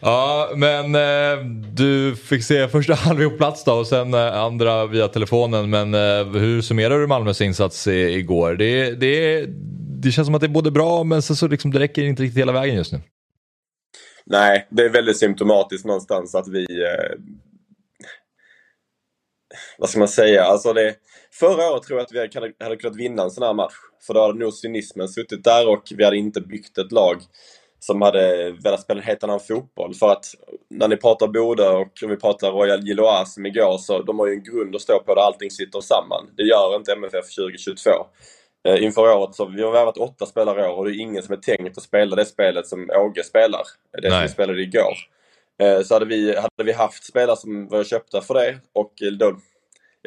Ja, 0.00 0.50
men 0.56 0.94
eh, 0.94 1.44
du 1.72 2.16
fick 2.16 2.44
se 2.44 2.68
första 2.68 2.94
halvlek 2.94 3.30
på 3.30 3.36
plats 3.36 3.64
då 3.64 3.72
och 3.72 3.86
sen 3.86 4.14
eh, 4.14 4.36
andra 4.36 4.86
via 4.86 5.08
telefonen. 5.08 5.70
Men 5.70 5.94
eh, 5.94 6.40
hur 6.40 6.62
summerar 6.62 6.98
du 6.98 7.06
Malmös 7.06 7.40
insats 7.40 7.86
i, 7.86 8.00
igår? 8.00 8.54
Det, 8.54 8.90
det, 8.90 9.46
det 10.02 10.10
känns 10.10 10.26
som 10.26 10.34
att 10.34 10.40
det 10.40 10.46
är 10.46 10.48
både 10.48 10.70
bra 10.70 11.04
men 11.04 11.22
så, 11.22 11.36
så 11.36 11.48
liksom, 11.48 11.70
det 11.70 11.78
räcker 11.78 12.02
inte 12.02 12.22
riktigt 12.22 12.38
hela 12.38 12.52
vägen 12.52 12.76
just 12.76 12.92
nu. 12.92 13.00
Nej, 14.26 14.66
det 14.70 14.82
är 14.82 14.88
väldigt 14.88 15.18
symptomatiskt 15.18 15.86
någonstans 15.86 16.34
att 16.34 16.48
vi... 16.48 16.82
Eh, 16.82 17.18
vad 19.78 19.88
ska 19.90 19.98
man 19.98 20.08
säga? 20.08 20.44
Alltså 20.44 20.72
det, 20.72 20.94
förra 21.38 21.70
året 21.70 21.82
tror 21.82 21.98
jag 21.98 22.04
att 22.04 22.12
vi 22.12 22.64
hade, 22.64 22.76
kunnat 22.76 22.96
vinna 22.96 23.22
en 23.22 23.30
sån 23.30 23.42
här 23.42 23.54
match. 23.54 23.74
För 24.06 24.14
då 24.14 24.20
hade 24.20 24.38
nog 24.38 24.54
cynismen 24.54 25.08
suttit 25.08 25.44
där 25.44 25.68
och 25.68 25.82
vi 25.96 26.04
hade 26.04 26.16
inte 26.16 26.40
byggt 26.40 26.78
ett 26.78 26.92
lag 26.92 27.22
som 27.80 28.02
hade 28.02 28.52
velat 28.64 28.80
spela 28.80 29.00
en 29.00 29.06
helt 29.06 29.24
annan 29.24 29.40
fotboll. 29.40 29.94
För 29.94 30.12
att 30.12 30.24
när 30.70 30.88
ni 30.88 30.96
pratar 30.96 31.26
Bodö 31.26 31.70
och 31.70 31.92
om 32.04 32.10
vi 32.10 32.16
pratar 32.16 32.52
Royal 32.52 32.86
Gilloise 32.86 33.32
som 33.32 33.46
igår, 33.46 33.78
så 33.78 34.02
de 34.02 34.18
har 34.18 34.26
ju 34.26 34.32
en 34.32 34.42
grund 34.42 34.74
att 34.74 34.82
stå 34.82 34.98
på 34.98 35.14
där 35.14 35.22
allting 35.22 35.50
sitter 35.50 35.80
samman. 35.80 36.30
Det 36.36 36.42
gör 36.42 36.76
inte 36.76 36.92
MFF 36.92 37.34
2022. 37.36 37.90
Eh, 38.68 38.82
inför 38.82 39.16
året 39.16 39.34
så 39.34 39.44
vi 39.44 39.62
har 39.62 39.72
värvat 39.72 39.98
åtta 39.98 40.26
spelare 40.26 40.60
i 40.60 40.68
år 40.68 40.76
och 40.76 40.84
det 40.84 40.90
är 40.90 41.00
ingen 41.00 41.22
som 41.22 41.32
är 41.32 41.56
tänkt 41.56 41.78
att 41.78 41.84
spela 41.84 42.16
det 42.16 42.24
spelet 42.24 42.66
som 42.66 42.90
Åge 42.90 43.24
spelar. 43.24 43.62
Det 44.02 44.10
som 44.10 44.22
vi 44.22 44.28
spelade 44.28 44.62
igår. 44.62 44.94
Eh, 45.62 45.82
så 45.82 45.94
hade 45.94 46.06
vi, 46.06 46.36
hade 46.36 46.64
vi 46.64 46.72
haft 46.72 47.04
spelare 47.04 47.36
som 47.36 47.68
var 47.68 47.84
köpta 47.84 48.20
för 48.20 48.34
det 48.34 48.58
och 48.72 48.92
då 49.18 49.36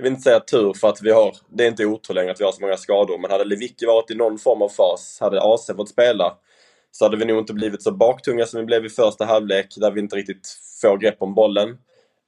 jag 0.01 0.03
vill 0.03 0.11
inte 0.11 0.23
säga 0.23 0.39
tur 0.39 0.73
för 0.73 0.89
att 0.89 1.01
vi 1.01 1.11
har, 1.11 1.35
det 1.49 1.63
är 1.63 1.67
inte 1.67 1.85
otur 1.85 2.13
längre 2.13 2.31
att 2.31 2.39
vi 2.39 2.43
har 2.45 2.51
så 2.51 2.61
många 2.61 2.77
skador, 2.77 3.17
men 3.17 3.31
hade 3.31 3.45
Lewicki 3.45 3.85
varit 3.85 4.11
i 4.11 4.15
någon 4.15 4.37
form 4.37 4.61
av 4.61 4.69
fas, 4.69 5.17
hade 5.19 5.41
AC 5.41 5.71
fått 5.75 5.89
spela, 5.89 6.37
så 6.91 7.05
hade 7.05 7.17
vi 7.17 7.25
nog 7.25 7.39
inte 7.39 7.53
blivit 7.53 7.83
så 7.83 7.91
baktunga 7.91 8.45
som 8.45 8.59
vi 8.59 8.65
blev 8.65 8.85
i 8.85 8.89
första 8.89 9.25
halvlek, 9.25 9.67
där 9.75 9.91
vi 9.91 9.99
inte 9.99 10.15
riktigt 10.15 10.47
får 10.81 10.97
grepp 10.97 11.15
om 11.19 11.33
bollen. 11.33 11.77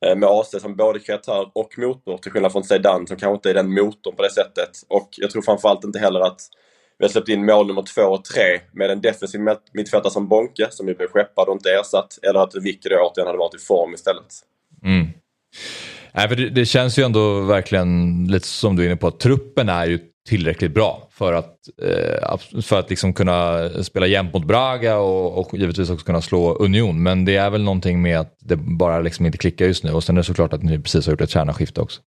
Eh, 0.05 0.15
med 0.15 0.29
AC 0.29 0.61
som 0.61 0.75
både 0.75 0.99
kreatör 0.99 1.51
och 1.53 1.77
motor, 1.77 2.17
till 2.17 2.31
skillnad 2.31 2.51
från 2.51 2.63
Zeidan 2.63 3.07
som 3.07 3.17
kanske 3.17 3.35
inte 3.35 3.49
är 3.49 3.53
den 3.53 3.73
motorn 3.73 4.15
på 4.15 4.23
det 4.23 4.31
sättet. 4.31 4.71
Och 4.87 5.09
jag 5.17 5.31
tror 5.31 5.41
framförallt 5.41 5.83
inte 5.83 5.99
heller 5.99 6.19
att 6.19 6.41
vi 6.97 7.05
har 7.05 7.09
släppt 7.09 7.29
in 7.29 7.45
mål 7.45 7.67
nummer 7.67 7.83
två 7.95 8.01
och 8.01 8.25
tre 8.25 8.59
med 8.71 8.91
en 8.91 9.01
defensiv 9.01 9.41
mittfältare 9.73 10.11
som 10.11 10.27
Bonke, 10.27 10.67
som 10.71 10.87
ju 10.87 10.95
blev 10.95 11.07
skeppad 11.07 11.47
och 11.47 11.53
inte 11.53 11.69
ersatt, 11.69 12.19
eller 12.21 12.39
att 12.39 12.55
Vicky 12.55 12.89
då 12.89 12.95
återigen 12.95 13.27
hade 13.27 13.39
varit 13.39 13.55
i 13.55 13.65
form 13.65 13.93
istället. 13.93 14.33
Mm. 14.83 15.07
Nej, 16.15 16.29
för 16.29 16.35
det, 16.35 16.49
det, 16.49 16.65
känns 16.65 16.99
ju 16.99 17.03
ändå 17.03 17.41
verkligen 17.41 18.23
lite 18.27 18.47
som 18.47 18.75
du 18.75 18.83
är 18.83 18.87
inne 18.87 18.95
på, 18.95 19.07
att 19.07 19.19
truppen 19.19 19.69
är 19.69 19.85
ju 19.85 19.99
tillräckligt 20.27 20.73
bra 20.73 21.07
för 21.11 21.33
att, 21.33 21.55
eh, 21.81 22.61
för 22.61 22.79
att 22.79 22.89
liksom 22.89 23.13
kunna 23.13 23.69
spela 23.83 24.07
jämnt 24.07 24.33
mot 24.33 24.45
Braga 24.45 24.97
och, 24.97 25.39
och 25.39 25.57
givetvis 25.57 25.89
också 25.89 26.05
kunna 26.05 26.21
slå 26.21 26.55
Union. 26.55 27.03
Men 27.03 27.25
det 27.25 27.35
är 27.35 27.49
väl 27.49 27.63
någonting 27.63 28.01
med 28.01 28.19
att 28.19 28.37
det 28.39 28.55
bara 28.55 28.99
liksom 28.99 29.25
inte 29.25 29.37
klickar 29.37 29.65
just 29.65 29.83
nu 29.83 29.91
och 29.91 30.03
sen 30.03 30.17
är 30.17 30.21
det 30.21 30.25
såklart 30.25 30.53
att 30.53 30.63
ni 30.63 30.79
precis 30.79 31.05
har 31.05 31.13
gjort 31.13 31.21
ett 31.21 31.29
kärnaskifte 31.29 31.81
också. 31.81 32.01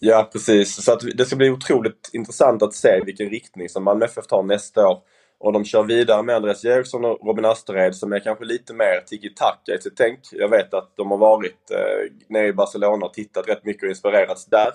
Ja, 0.00 0.30
precis. 0.32 0.84
Så 0.84 0.92
att 0.92 1.00
det 1.14 1.24
ska 1.24 1.36
bli 1.36 1.50
otroligt 1.50 2.10
intressant 2.12 2.62
att 2.62 2.74
se 2.74 3.00
vilken 3.04 3.30
riktning 3.30 3.68
som 3.68 3.84
Malmö 3.84 4.04
FF 4.04 4.26
tar 4.26 4.42
nästa 4.42 4.88
år. 4.88 4.98
Och 5.40 5.52
de 5.52 5.64
kör 5.64 5.82
vidare 5.82 6.22
med 6.22 6.36
Andreas 6.36 6.64
Eriksson 6.64 7.04
och 7.04 7.26
Robin 7.26 7.44
Astered 7.44 7.94
som 7.94 8.12
är 8.12 8.18
kanske 8.18 8.44
lite 8.44 8.74
mer 8.74 9.00
tiki-taka 9.06 9.74
i 9.74 9.80
sitt 9.80 9.96
tänk. 9.96 10.18
Jag 10.32 10.48
vet 10.48 10.74
att 10.74 10.96
de 10.96 11.10
har 11.10 11.18
varit 11.18 11.70
eh, 11.70 12.12
nere 12.28 12.46
i 12.46 12.52
Barcelona 12.52 13.06
och 13.06 13.14
tittat 13.14 13.48
rätt 13.48 13.64
mycket 13.64 13.82
och 13.82 13.88
inspirerats 13.88 14.46
där. 14.46 14.72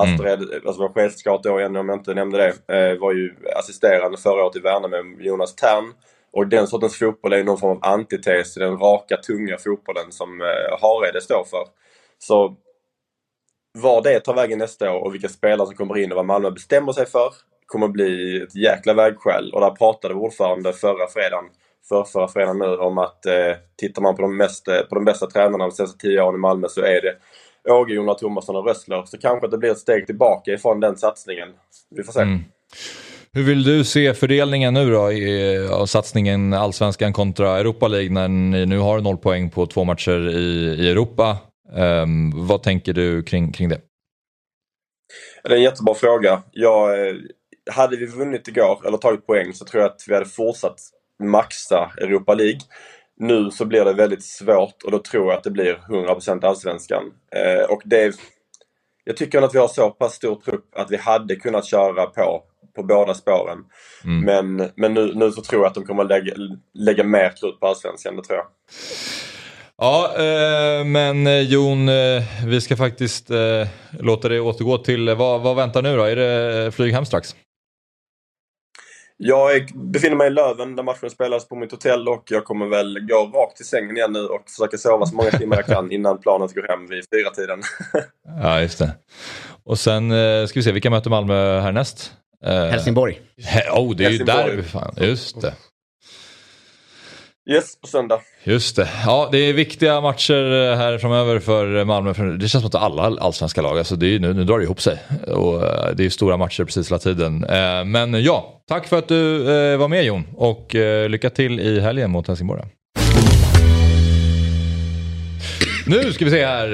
Mm. 0.00 0.14
Astered, 0.14 0.42
mm. 0.42 0.66
alltså 0.66 0.82
vår 0.82 0.92
chefscout 0.92 1.42
då 1.42 1.60
igen 1.60 1.76
om 1.76 1.88
jag 1.88 1.98
inte 1.98 2.14
nämnde 2.14 2.38
det, 2.38 2.74
eh, 2.76 2.98
var 2.98 3.12
ju 3.12 3.34
assisterande 3.56 4.18
förra 4.18 4.44
året 4.44 4.56
i 4.56 4.60
Värnamo 4.60 5.02
med 5.02 5.26
Jonas 5.26 5.54
Tern. 5.54 5.92
Och 6.32 6.46
den 6.46 6.66
sortens 6.66 6.98
fotboll 6.98 7.32
är 7.32 7.36
ju 7.36 7.44
någon 7.44 7.58
form 7.58 7.70
av 7.70 7.84
antites 7.92 8.52
till 8.52 8.62
den 8.62 8.78
raka, 8.78 9.16
tunga 9.16 9.58
fotbollen 9.58 10.12
som 10.12 10.40
eh, 10.40 10.80
Harede 10.80 11.20
står 11.20 11.44
för. 11.44 11.64
Så 12.18 12.56
var 13.78 14.02
det 14.02 14.20
tar 14.20 14.34
vägen 14.34 14.58
nästa 14.58 14.92
år 14.92 15.00
och 15.00 15.14
vilka 15.14 15.28
spelare 15.28 15.66
som 15.66 15.76
kommer 15.76 15.98
in 15.98 16.12
och 16.12 16.16
vad 16.16 16.26
Malmö 16.26 16.50
bestämmer 16.50 16.92
sig 16.92 17.06
för 17.06 17.32
kommer 17.72 17.88
bli 17.88 18.42
ett 18.42 18.54
jäkla 18.54 18.94
vägskäl. 18.94 19.50
Och 19.54 19.60
där 19.60 19.70
pratade 19.70 20.14
ordförande 20.14 20.72
förra 20.72 21.06
fredagen, 21.14 21.44
för 21.88 22.04
förra 22.04 22.28
fredagen 22.28 22.58
nu, 22.58 22.76
om 22.76 22.98
att 22.98 23.26
eh, 23.26 23.56
tittar 23.76 24.02
man 24.02 24.16
på 24.16 24.22
de, 24.22 24.36
mest, 24.36 24.68
eh, 24.68 24.80
på 24.80 24.94
de 24.94 25.04
bästa 25.04 25.26
tränarna 25.26 25.64
de 25.64 25.70
senaste 25.70 25.98
tio 25.98 26.22
åren 26.22 26.34
i 26.34 26.38
Malmö 26.38 26.68
så 26.68 26.80
är 26.80 27.00
det 27.02 27.16
Åge, 27.72 27.94
Jonas 27.94 28.18
Tomasson 28.20 28.56
och 28.56 28.66
Rössler. 28.66 29.02
Så 29.06 29.18
kanske 29.18 29.48
det 29.48 29.58
blir 29.58 29.70
ett 29.70 29.78
steg 29.78 30.06
tillbaka 30.06 30.52
ifrån 30.52 30.80
den 30.80 30.96
satsningen. 30.96 31.48
Vi 31.90 32.02
får 32.02 32.12
se. 32.12 32.20
Mm. 32.20 32.40
Hur 33.32 33.42
vill 33.42 33.64
du 33.64 33.84
se 33.84 34.14
fördelningen 34.14 34.74
nu 34.74 34.90
då 34.90 35.12
i, 35.12 35.58
av 35.68 35.86
satsningen 35.86 36.52
Allsvenskan 36.52 37.12
kontra 37.12 37.58
Europa 37.58 37.88
League 37.88 38.10
när 38.10 38.28
ni 38.28 38.66
nu 38.66 38.78
har 38.78 39.00
noll 39.00 39.16
poäng 39.16 39.50
på 39.50 39.66
två 39.66 39.84
matcher 39.84 40.28
i, 40.28 40.76
i 40.78 40.90
Europa? 40.90 41.36
Um, 41.74 42.46
vad 42.46 42.62
tänker 42.62 42.92
du 42.92 43.22
kring, 43.22 43.52
kring 43.52 43.68
det? 43.68 43.80
Det 45.44 45.52
är 45.52 45.56
en 45.56 45.62
jättebra 45.62 45.94
fråga. 45.94 46.42
Jag, 46.52 47.08
eh, 47.08 47.14
hade 47.70 47.96
vi 47.96 48.06
vunnit 48.06 48.48
igår, 48.48 48.86
eller 48.86 48.98
tagit 48.98 49.26
poäng, 49.26 49.52
så 49.54 49.64
tror 49.64 49.82
jag 49.82 49.90
att 49.90 50.04
vi 50.08 50.14
hade 50.14 50.26
fortsatt 50.26 50.80
maxa 51.22 51.90
Europa 51.98 52.34
League. 52.34 52.60
Nu 53.16 53.50
så 53.50 53.64
blir 53.64 53.84
det 53.84 53.92
väldigt 53.92 54.24
svårt 54.24 54.82
och 54.84 54.90
då 54.90 54.98
tror 54.98 55.26
jag 55.26 55.38
att 55.38 55.44
det 55.44 55.50
blir 55.50 55.74
100% 55.88 56.46
Allsvenskan. 56.46 57.02
Eh, 57.34 57.64
och 57.70 57.82
det, 57.84 58.14
jag 59.04 59.16
tycker 59.16 59.42
att 59.42 59.54
vi 59.54 59.58
har 59.58 59.68
så 59.68 59.90
pass 59.90 60.14
stor 60.14 60.36
trupp 60.36 60.64
att 60.76 60.90
vi 60.90 60.96
hade 60.96 61.36
kunnat 61.36 61.66
köra 61.66 62.06
på 62.06 62.42
på 62.76 62.82
båda 62.82 63.14
spåren. 63.14 63.58
Mm. 64.04 64.24
Men, 64.24 64.70
men 64.76 64.94
nu, 64.94 65.12
nu 65.14 65.32
så 65.32 65.42
tror 65.42 65.62
jag 65.62 65.68
att 65.68 65.74
de 65.74 65.84
kommer 65.84 66.04
lägga, 66.04 66.34
lägga 66.74 67.04
mer 67.04 67.32
krut 67.40 67.60
på 67.60 67.66
Allsvenskan, 67.66 68.16
det 68.16 68.22
tror 68.22 68.38
jag. 68.38 68.46
Ja, 69.78 70.14
eh, 70.16 70.84
men 70.84 71.26
eh, 71.26 71.40
Jon, 71.40 71.88
eh, 71.88 72.22
vi 72.46 72.60
ska 72.60 72.76
faktiskt 72.76 73.30
eh, 73.30 73.68
låta 74.00 74.28
dig 74.28 74.40
återgå 74.40 74.78
till, 74.78 75.14
vad, 75.14 75.40
vad 75.40 75.56
väntar 75.56 75.82
nu 75.82 75.96
då? 75.96 76.02
Är 76.02 76.16
det 76.16 76.72
flyg 76.72 76.92
hem 76.92 77.04
strax? 77.04 77.36
Jag 79.24 79.68
befinner 79.74 80.16
mig 80.16 80.26
i 80.26 80.30
Löven 80.30 80.76
där 80.76 80.82
matchen 80.82 81.10
spelas 81.10 81.48
på 81.48 81.56
mitt 81.56 81.70
hotell 81.70 82.08
och 82.08 82.22
jag 82.30 82.44
kommer 82.44 82.66
väl 82.66 82.98
gå 83.08 83.30
rakt 83.34 83.56
till 83.56 83.66
sängen 83.66 83.96
igen 83.96 84.12
nu 84.12 84.26
och 84.26 84.42
försöka 84.50 84.76
sova 84.78 85.06
så 85.06 85.14
många 85.14 85.30
timmar 85.30 85.56
jag 85.56 85.66
kan 85.66 85.92
innan 85.92 86.18
planet 86.18 86.54
går 86.54 86.68
hem 86.68 86.86
vid 86.86 87.04
fyra 87.14 87.30
tiden. 87.30 87.62
ja, 88.42 88.60
just 88.60 88.78
det. 88.78 88.90
Och 89.64 89.78
sen 89.78 90.10
ska 90.48 90.58
vi 90.58 90.62
se, 90.62 90.72
vilka 90.72 90.90
möter 90.90 91.10
Malmö 91.10 91.60
härnäst? 91.60 92.12
Helsingborg. 92.44 93.20
He 93.44 93.70
oh, 93.70 93.96
det 93.96 94.04
är 94.04 94.08
Helsingborg. 94.08 94.50
ju 94.50 94.56
derby. 94.56 95.06
Just 95.06 95.40
det. 95.40 95.54
Yes, 97.50 97.80
på 97.80 97.86
söndag. 97.86 98.20
Just 98.44 98.76
det. 98.76 98.88
Ja, 99.06 99.28
det 99.32 99.38
är 99.38 99.52
viktiga 99.52 100.00
matcher 100.00 100.52
eh, 100.52 100.76
här 100.76 100.98
framöver 100.98 101.38
för 101.38 101.84
Malmö. 101.84 102.36
Det 102.36 102.48
känns 102.48 102.62
som 102.62 102.66
att 102.66 102.74
alla 102.74 103.02
allsvenska 103.02 103.62
lag, 103.62 103.78
alltså 103.78 103.96
det 103.96 104.06
är, 104.14 104.18
nu, 104.18 104.34
nu 104.34 104.44
drar 104.44 104.58
det 104.58 104.64
ihop 104.64 104.80
sig. 104.80 104.98
Och 105.26 105.62
eh, 105.62 105.94
det 105.94 106.04
är 106.04 106.10
stora 106.10 106.36
matcher 106.36 106.64
precis 106.64 106.90
hela 106.90 106.98
tiden. 106.98 107.44
Eh, 107.44 107.84
men 107.84 108.22
ja, 108.24 108.62
tack 108.68 108.86
för 108.86 108.98
att 108.98 109.08
du 109.08 109.38
var 109.76 109.88
med 109.88 110.04
Jon 110.04 110.24
och 110.36 110.74
lycka 111.08 111.30
till 111.30 111.60
i 111.60 111.80
helgen 111.80 112.10
mot 112.10 112.28
Helsingborg. 112.28 112.62
Nu 115.86 116.12
ska 116.12 116.24
vi 116.24 116.30
se 116.30 116.46
här. 116.46 116.70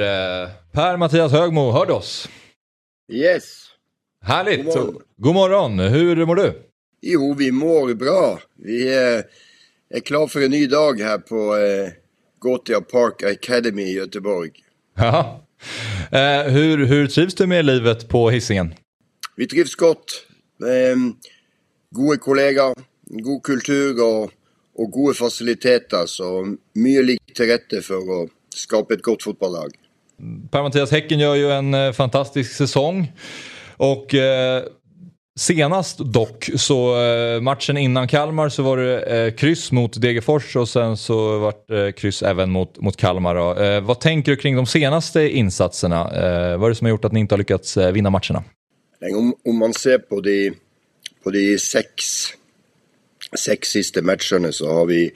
Per-Mattias 0.73 1.33
Högmo, 1.33 1.73
hör 1.73 1.87
du 1.87 1.93
oss? 1.93 2.29
Yes. 3.13 3.45
Härligt. 4.25 4.65
God 4.65 4.77
morgon. 4.77 5.03
God 5.17 5.35
morgon. 5.35 5.79
Hur 5.79 6.27
mår 6.27 6.37
du? 6.37 6.53
Jo, 7.03 7.35
vi 7.39 7.53
mår 7.53 7.95
bra. 7.95 8.39
Vi 8.57 9.23
är 9.91 9.97
är 9.97 10.01
klar 10.01 10.27
för 10.27 10.41
en 10.41 10.51
ny 10.51 10.67
dag 10.67 11.01
här 11.01 11.19
på 11.19 11.57
eh, 11.57 11.93
Gothia 12.39 12.81
Park 12.81 13.23
Academy 13.23 13.83
i 13.83 13.93
Göteborg. 13.93 14.51
Ja. 14.97 15.45
Eh, 16.11 16.53
hur, 16.53 16.87
hur 16.87 17.07
trivs 17.07 17.35
du 17.35 17.47
med 17.47 17.65
livet 17.65 18.09
på 18.09 18.31
hissingen? 18.31 18.75
Vi 19.37 19.47
trivs 19.47 19.75
gott. 19.75 20.25
Eh, 20.63 20.97
gode 21.91 22.19
kollegor, 22.19 22.75
god 23.05 23.43
kultur 23.43 24.03
och, 24.03 24.31
och 24.75 24.91
gode 24.91 25.15
faciliteter. 25.15 26.07
Så 26.07 26.57
mycket 26.73 27.05
ligger 27.05 27.35
till 27.35 27.47
rätta 27.47 27.83
för 27.83 27.95
att 27.95 28.31
skapa 28.55 28.95
ett 28.95 29.03
gott 29.03 29.23
fotbollslag. 29.23 29.71
Per-Mattias 30.51 30.91
Häcken 30.91 31.19
gör 31.19 31.35
ju 31.35 31.51
en 31.51 31.75
eh, 31.75 31.93
fantastisk 31.93 32.53
säsong. 32.53 33.13
Och 33.77 34.15
eh, 34.15 34.65
Senast 35.39 35.99
dock, 35.99 36.51
så 36.57 37.03
eh, 37.03 37.41
matchen 37.41 37.77
innan 37.77 38.09
Kalmar 38.09 38.49
så 38.49 38.63
var 38.63 38.77
det 38.77 39.03
eh, 39.03 39.35
kryss 39.35 39.73
mot 39.73 40.01
Degerfors 40.01 40.57
och 40.57 40.69
sen 40.69 40.97
så 40.97 41.39
var 41.39 41.55
det 41.69 41.87
eh, 41.87 41.93
kryss 41.93 42.23
även 42.23 42.51
mot, 42.51 42.81
mot 42.81 42.97
Kalmar. 42.97 43.65
Eh, 43.65 43.81
vad 43.81 44.01
tänker 44.01 44.33
du 44.33 44.37
kring 44.37 44.57
de 44.57 44.67
senaste 44.67 45.21
insatserna? 45.21 46.01
Eh, 46.01 46.59
vad 46.59 46.65
är 46.65 46.69
det 46.69 46.75
som 46.75 46.85
har 46.85 46.91
gjort 46.91 47.05
att 47.05 47.13
ni 47.13 47.21
inte 47.21 47.35
har 47.35 47.39
lyckats 47.39 47.77
eh, 47.77 47.93
vinna 47.93 48.11
matcherna? 48.11 48.45
Om, 49.01 49.35
om 49.45 49.59
man 49.59 49.75
ser 49.75 49.99
på 49.99 50.21
de, 50.21 50.53
på 51.23 51.31
de 51.31 51.59
sex, 51.59 51.93
sex 53.39 53.69
sista 53.69 54.03
matcherna 54.03 54.53
så 54.53 54.73
har 54.73 54.87
vi 54.87 55.11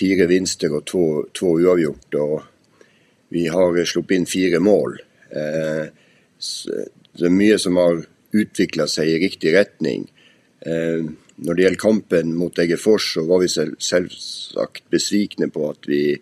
fyra 0.00 0.26
vinster 0.26 0.76
och 0.76 0.84
två, 0.84 1.24
två 1.38 1.46
oavgjort 1.46 2.14
och 2.14 2.42
vi 3.28 3.48
har 3.48 3.84
släppt 3.84 4.10
in 4.10 4.26
fyra 4.26 4.60
mål. 4.60 4.98
Så 6.38 6.70
det 7.18 7.24
är 7.24 7.30
mycket 7.30 7.60
som 7.60 7.76
har 7.76 8.04
utveckla 8.32 8.86
sig 8.86 9.10
i 9.10 9.18
riktig 9.18 9.54
riktning. 9.54 10.12
Eh, 10.60 11.04
när 11.36 11.54
det 11.54 11.62
gäller 11.62 11.76
kampen 11.76 12.34
mot 12.34 12.56
Degerfors 12.56 13.14
så 13.14 13.26
var 13.26 13.38
vi 13.38 13.48
självsagt 13.78 14.90
besvikna 14.90 15.48
på 15.48 15.70
att 15.70 15.84
vi 15.86 16.18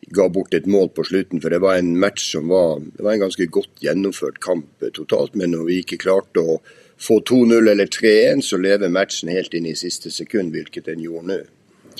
gav 0.00 0.32
bort 0.32 0.54
ett 0.54 0.66
mål 0.66 0.88
på 0.88 1.04
slutet 1.04 1.42
för 1.42 1.50
det 1.50 1.58
var 1.58 1.76
en 1.76 1.98
match 1.98 2.32
som 2.32 2.48
var, 2.48 2.82
det 2.96 3.02
var 3.02 3.12
en 3.12 3.20
ganska 3.20 3.44
gott 3.44 3.76
genomförd 3.78 4.38
kamp 4.40 4.66
totalt 4.92 5.34
men 5.34 5.50
när 5.50 5.64
vi 5.64 5.76
inte 5.78 5.96
klarte 5.96 6.40
att 6.40 6.62
få 6.98 7.20
2-0 7.20 7.70
eller 7.70 7.86
3-1 7.86 8.40
så 8.40 8.56
lever 8.56 8.88
matchen 8.88 9.28
helt 9.28 9.54
in 9.54 9.66
i 9.66 9.74
sista 9.74 10.10
sekund 10.10 10.52
vilket 10.52 10.84
den 10.84 11.00
gjorde 11.00 11.26
nu. 11.26 11.46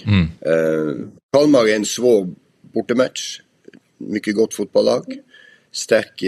Mm. 0.06 0.22
Eh, 0.40 1.06
Kalmar 1.32 1.68
är 1.68 1.76
en 1.76 1.84
svår 1.84 2.34
bortamatch. 2.74 3.40
Mycket 3.98 4.34
gott 4.34 4.54
fotbollslag. 4.54 5.18
Stark 5.72 6.22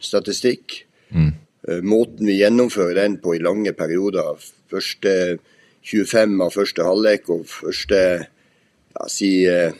statistik. 0.00 0.84
Mm. 1.08 1.32
Eh, 1.68 1.82
måten 1.82 2.26
vi 2.26 2.38
gjennomfører 2.40 3.02
den 3.02 3.18
på 3.20 3.34
i 3.36 3.42
lange 3.44 3.74
perioder. 3.76 4.38
Første 4.70 5.38
25 5.84 6.40
av 6.44 6.52
første 6.54 6.84
halvlek 6.84 7.28
og 7.32 7.46
første 7.50 8.00
ja, 8.18 9.08
si 9.10 9.32
eh, 9.48 9.76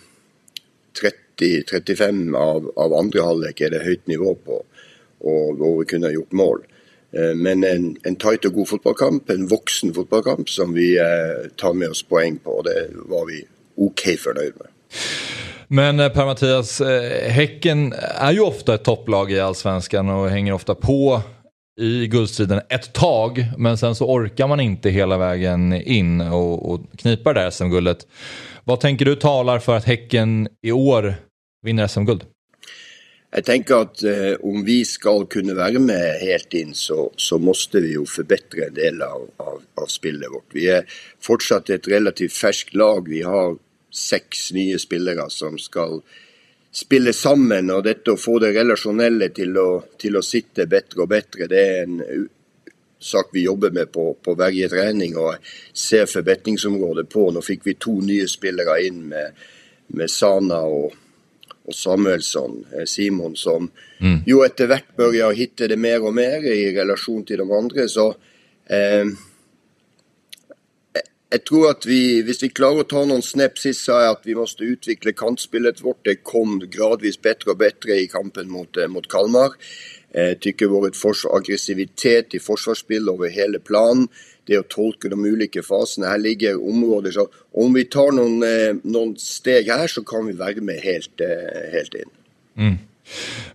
30-35 0.99 2.35
av, 2.37 2.67
av 2.77 2.97
andre 2.99 3.25
halvlek 3.25 3.63
er 3.63 3.77
det 3.77 3.85
høyt 3.87 4.11
nivå 4.11 4.35
på, 4.45 4.59
og 5.29 5.61
hvor 5.61 5.79
vi 5.81 5.89
kunne 5.95 6.13
gjort 6.13 6.37
mål. 6.37 6.65
Eh, 7.17 7.33
men 7.39 7.65
en, 7.65 7.93
en 8.05 8.19
tight 8.21 8.49
og 8.51 8.59
god 8.61 8.73
fotballkamp, 8.75 9.31
en 9.33 9.49
voksen 9.49 9.95
fotballkamp 9.97 10.51
som 10.53 10.77
vi 10.77 10.93
tar 11.57 11.79
med 11.79 11.95
oss 11.95 12.05
poeng 12.05 12.37
på. 12.43 12.61
og 12.61 12.69
Det 12.69 12.83
var 13.09 13.25
vi 13.31 13.45
OK 13.79 14.11
fornøyd 14.19 14.61
med. 14.61 14.75
Men 15.69 16.01
Per 16.01 16.25
Mathias, 16.25 16.81
Häcken 17.29 17.93
är 17.93 18.33
ju 18.33 18.41
ofta 18.41 18.75
ett 18.75 18.85
topplag 18.85 19.33
i 19.33 19.41
allsvenskan 19.41 20.09
och 20.09 20.29
hänger 20.31 20.53
ofta 20.53 20.75
på 20.75 21.21
i 21.79 22.07
guldstriden 22.07 22.61
ett 22.69 22.93
tag, 22.93 23.47
men 23.59 23.79
sen 23.79 23.95
så 23.95 24.07
orkar 24.07 24.49
man 24.49 24.61
inte 24.61 24.91
hela 24.91 25.19
vägen 25.19 25.73
in 25.73 26.21
och, 26.21 26.71
och 26.71 26.81
knipar 26.99 27.35
det 27.35 27.51
SM-guldet. 27.51 28.07
Vad 28.65 28.81
tänker 28.81 29.05
du 29.05 29.17
talar 29.17 29.59
för 29.59 29.77
att 29.77 29.85
Häcken 29.85 30.49
i 30.63 30.73
år 30.73 31.15
vinner 31.63 31.87
SM-guld? 31.87 32.25
Jag 33.31 33.45
tänker 33.45 33.75
att 33.75 34.03
eh, 34.03 34.33
om 34.41 34.65
vi 34.65 34.85
ska 34.85 35.27
kunna 35.27 35.55
vara 35.55 35.79
med 35.79 36.21
helt 36.21 36.55
in 36.55 36.75
så, 36.75 37.13
så 37.17 37.39
måste 37.39 37.81
vi 37.81 37.89
ju 37.89 38.07
förbättra 38.07 38.65
en 38.67 38.75
del 38.75 39.03
av, 39.03 39.31
av, 39.37 39.63
av 39.75 39.87
spelet 39.87 40.31
vårt. 40.31 40.49
Vi 40.53 40.69
är 40.69 40.85
fortsatt 41.21 41.71
ett 41.71 41.89
relativt 41.89 42.33
färskt 42.33 42.75
lag. 42.75 43.09
Vi 43.09 43.23
har 43.23 43.57
sex 43.95 44.53
nya 44.53 44.79
spelare 44.79 45.25
som 45.29 45.59
ska 45.59 46.01
spille 46.73 47.13
sammen. 47.13 47.71
Og 47.71 47.85
dette 47.85 48.15
å 48.15 48.21
få 48.21 48.39
det 48.43 48.55
relasjonelle 48.57 49.31
til 49.37 49.57
å, 49.59 49.69
til 49.99 50.19
å 50.19 50.25
sitte 50.25 50.69
bedre 50.71 51.05
og 51.05 51.11
bedre, 51.13 51.49
det 51.51 51.63
er 51.63 51.87
en 51.87 52.29
sak 52.99 53.31
vi 53.33 53.45
jobber 53.45 53.71
med 53.71 53.93
på, 53.93 54.17
på 54.23 54.35
vergetrening 54.35 55.17
og 55.19 55.37
ser 55.73 56.09
forbedringsområdet 56.11 57.07
på. 57.11 57.29
Nå 57.33 57.43
fikk 57.45 57.67
vi 57.69 57.77
to 57.79 57.99
nye 58.03 58.27
spillere 58.31 58.81
inn 58.87 59.05
med, 59.13 59.45
med 59.95 60.11
Sana 60.11 60.65
og, 60.67 60.97
og 61.69 61.77
Samuelsson, 61.77 62.59
eh, 62.75 62.87
Simon, 62.91 63.37
som 63.37 63.69
mm. 64.01 64.25
jo 64.27 64.43
etter 64.47 64.71
hvert 64.71 64.91
begynner 64.97 65.31
å 65.31 65.39
hitte 65.39 65.71
det 65.71 65.79
mer 65.79 66.03
og 66.03 66.17
mer 66.17 66.43
i 66.43 66.73
relasjon 66.75 67.25
til 67.29 67.45
de 67.45 67.49
andre. 67.61 67.87
Så 67.93 68.09
eh, 68.67 69.07
jeg 71.29 71.45
tror 71.45 71.71
at 71.71 71.87
vi, 71.87 72.23
Hvis 72.25 72.43
vi 72.43 72.49
klarer 72.53 72.85
å 72.85 72.89
ta 72.89 73.05
noen 73.05 73.25
snäpp 73.25 73.59
sist, 73.61 73.85
sa 73.85 74.01
jeg 74.03 74.17
at 74.17 74.27
vi 74.29 74.37
måste 74.39 74.65
utvikle 74.65 75.13
kantspillet 75.17 75.83
vårt. 75.85 76.01
Det 76.05 76.23
kom 76.25 76.59
gradvis 76.61 77.21
bättre 77.21 77.51
och 77.53 77.59
bättre 77.59 78.01
i 78.01 78.09
kampen 78.09 78.51
mot, 78.51 78.77
eh, 78.77 78.89
mot 78.89 79.09
Kalmar. 79.09 79.53
Eh, 80.15 80.33
jeg 80.33 80.41
tycker 80.41 80.67
vår 80.73 80.91
aggressivitet 81.37 82.35
i 82.35 82.39
forsvarsspill 82.39 83.09
över 83.09 83.29
hela 83.29 83.59
planen, 83.59 84.09
det 84.47 84.59
å 84.59 84.63
tolke 84.63 85.09
de 85.09 85.25
olika 85.25 85.63
faserna. 85.63 86.09
Här 86.09 86.19
ligger 86.19 86.69
områder 86.69 87.11
så 87.11 87.29
Om 87.53 87.75
vi 87.75 87.85
tar 87.85 88.13
noen, 88.13 88.43
eh, 88.43 88.77
noen 88.83 89.17
steg 89.19 89.69
här 89.69 89.87
så 89.87 90.05
kan 90.05 90.27
vi 90.27 90.33
vara 90.33 90.61
med 90.61 90.81
helt, 90.81 91.21
helt 91.73 91.95
inn. 91.95 92.11
Mm. 92.57 92.79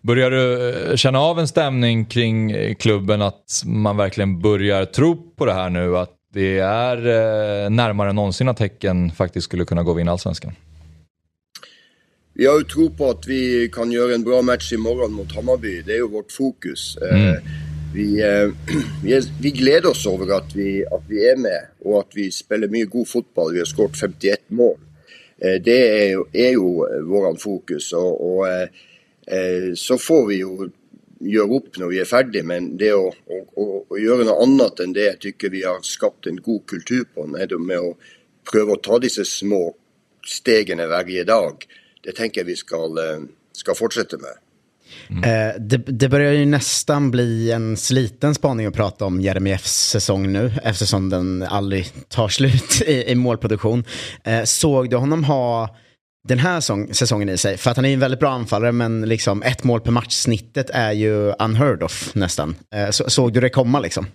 Börjar 0.01 0.31
du 0.31 0.97
känna 0.97 1.19
av 1.19 1.39
en 1.39 1.47
stämning 1.47 2.05
kring 2.05 2.75
klubben 2.75 3.21
att 3.21 3.63
man 3.65 3.97
verkligen 3.97 4.41
börjar 4.41 4.85
tro 4.85 5.15
på 5.35 5.45
det 5.45 5.53
här 5.53 5.69
nu? 5.69 5.97
Att 5.97 6.12
det 6.33 6.59
är 6.59 6.97
eh, 6.97 7.69
närmare 7.69 8.09
än 8.09 8.15
någonsin 8.15 8.49
att 8.49 8.59
Häcken 8.59 9.11
faktiskt 9.11 9.45
skulle 9.45 9.65
kunna 9.65 9.83
gå 9.83 9.91
och 9.91 9.99
vinna 9.99 10.11
allsvenskan. 10.11 10.51
Vi 12.33 12.45
har 12.45 12.57
ju 12.57 12.63
tro 12.63 12.89
på 12.89 13.09
att 13.09 13.27
vi 13.27 13.69
kan 13.73 13.91
göra 13.91 14.13
en 14.13 14.23
bra 14.23 14.41
match 14.41 14.73
imorgon 14.73 15.11
mot 15.11 15.35
Hammarby. 15.35 15.81
Det 15.81 15.91
är 15.91 15.95
ju 15.95 16.07
vårt 16.07 16.31
fokus. 16.31 16.97
Eh, 16.97 17.27
mm. 17.27 17.41
Vi, 17.95 18.21
eh, 18.21 18.49
vi, 19.41 19.51
gläder 19.51 19.89
oss 19.89 20.07
över 20.07 20.37
att 20.37 20.55
vi, 20.55 20.85
att 20.85 21.03
vi 21.07 21.29
är 21.29 21.37
med 21.37 21.61
och 21.79 21.99
att 21.99 22.11
vi 22.15 22.31
spelar 22.31 22.67
mycket 22.67 22.89
god 22.89 23.07
fotboll. 23.07 23.53
Vi 23.53 23.59
har 23.59 23.65
skåret 23.65 23.97
51 23.97 24.39
mål. 24.47 24.77
Det 25.37 26.11
är, 26.11 26.23
är 26.33 26.49
ju 26.49 27.01
våran 27.01 27.37
fokus. 27.37 27.93
Och, 27.93 28.37
och 28.37 28.45
så 29.75 29.97
får 29.97 30.27
vi 30.27 30.35
ju 30.35 30.69
gjøre 31.29 31.59
opp 31.59 31.79
når 31.79 31.91
vi 31.91 32.01
er 32.01 32.09
ferdig, 32.09 32.43
men 32.45 32.73
det 32.79 32.93
å, 32.95 33.07
å, 33.09 33.37
å, 33.87 33.99
gjøre 33.99 34.27
noe 34.27 34.43
annet 34.45 34.83
enn 34.83 34.95
det 34.95 35.07
jeg 35.07 35.21
tykker 35.27 35.53
vi 35.53 35.63
har 35.65 35.83
skapt 35.87 36.27
en 36.29 36.41
god 36.43 36.65
kultur 36.69 37.05
på, 37.13 37.27
med 37.27 37.77
å 37.79 37.93
prøve 38.49 38.75
å 38.75 38.81
ta 38.83 38.99
disse 39.01 39.25
små 39.27 39.65
stegene 40.27 40.87
hver 40.87 41.27
dag, 41.27 41.65
det 42.03 42.15
tenker 42.17 42.41
jeg 42.41 42.51
vi 42.51 42.57
skal, 42.59 42.97
eh, 42.99 43.27
skal 43.55 43.79
fortsette 43.79 44.19
med. 44.21 44.39
Mm. 45.09 45.23
Eh, 45.23 45.55
det, 45.59 45.77
det, 45.77 46.09
börjar 46.09 46.33
ju 46.33 46.45
nästan 46.45 47.11
bli 47.11 47.51
en 47.51 47.77
sliten 47.77 48.35
spaning 48.35 48.65
att 48.65 48.75
prata 48.75 49.05
om 49.05 49.21
Jeremieffs 49.21 49.89
säsong 49.89 50.31
nu 50.31 50.51
eftersom 50.63 51.09
den 51.09 51.43
aldrig 51.43 51.87
tar 52.09 52.27
slut 52.27 52.81
i, 52.87 53.11
i 53.11 53.15
målproduktion. 53.15 53.83
Eh, 54.23 54.43
såg 54.43 54.89
du 54.89 54.95
honom 54.95 55.23
ha 55.23 55.75
den 56.27 56.39
här 56.39 56.59
sång, 56.59 56.93
säsongen 56.93 57.29
i 57.29 57.37
sig. 57.37 57.57
För 57.57 57.71
att 57.71 57.77
han 57.77 57.85
är 57.85 57.93
en 57.93 57.99
väldigt 57.99 58.19
bra 58.19 58.29
anfallare 58.29 58.71
men 58.71 59.01
liksom 59.01 59.43
ett 59.43 59.63
mål 59.63 59.81
per 59.81 59.91
match-snittet 59.91 60.69
är 60.69 60.91
ju 60.91 61.33
unheard 61.39 61.83
of 61.83 62.15
nästan. 62.15 62.55
Eh, 62.75 62.89
så, 62.89 63.09
såg 63.09 63.33
du 63.33 63.39
det 63.39 63.49
komma 63.49 63.79
liksom? 63.79 64.05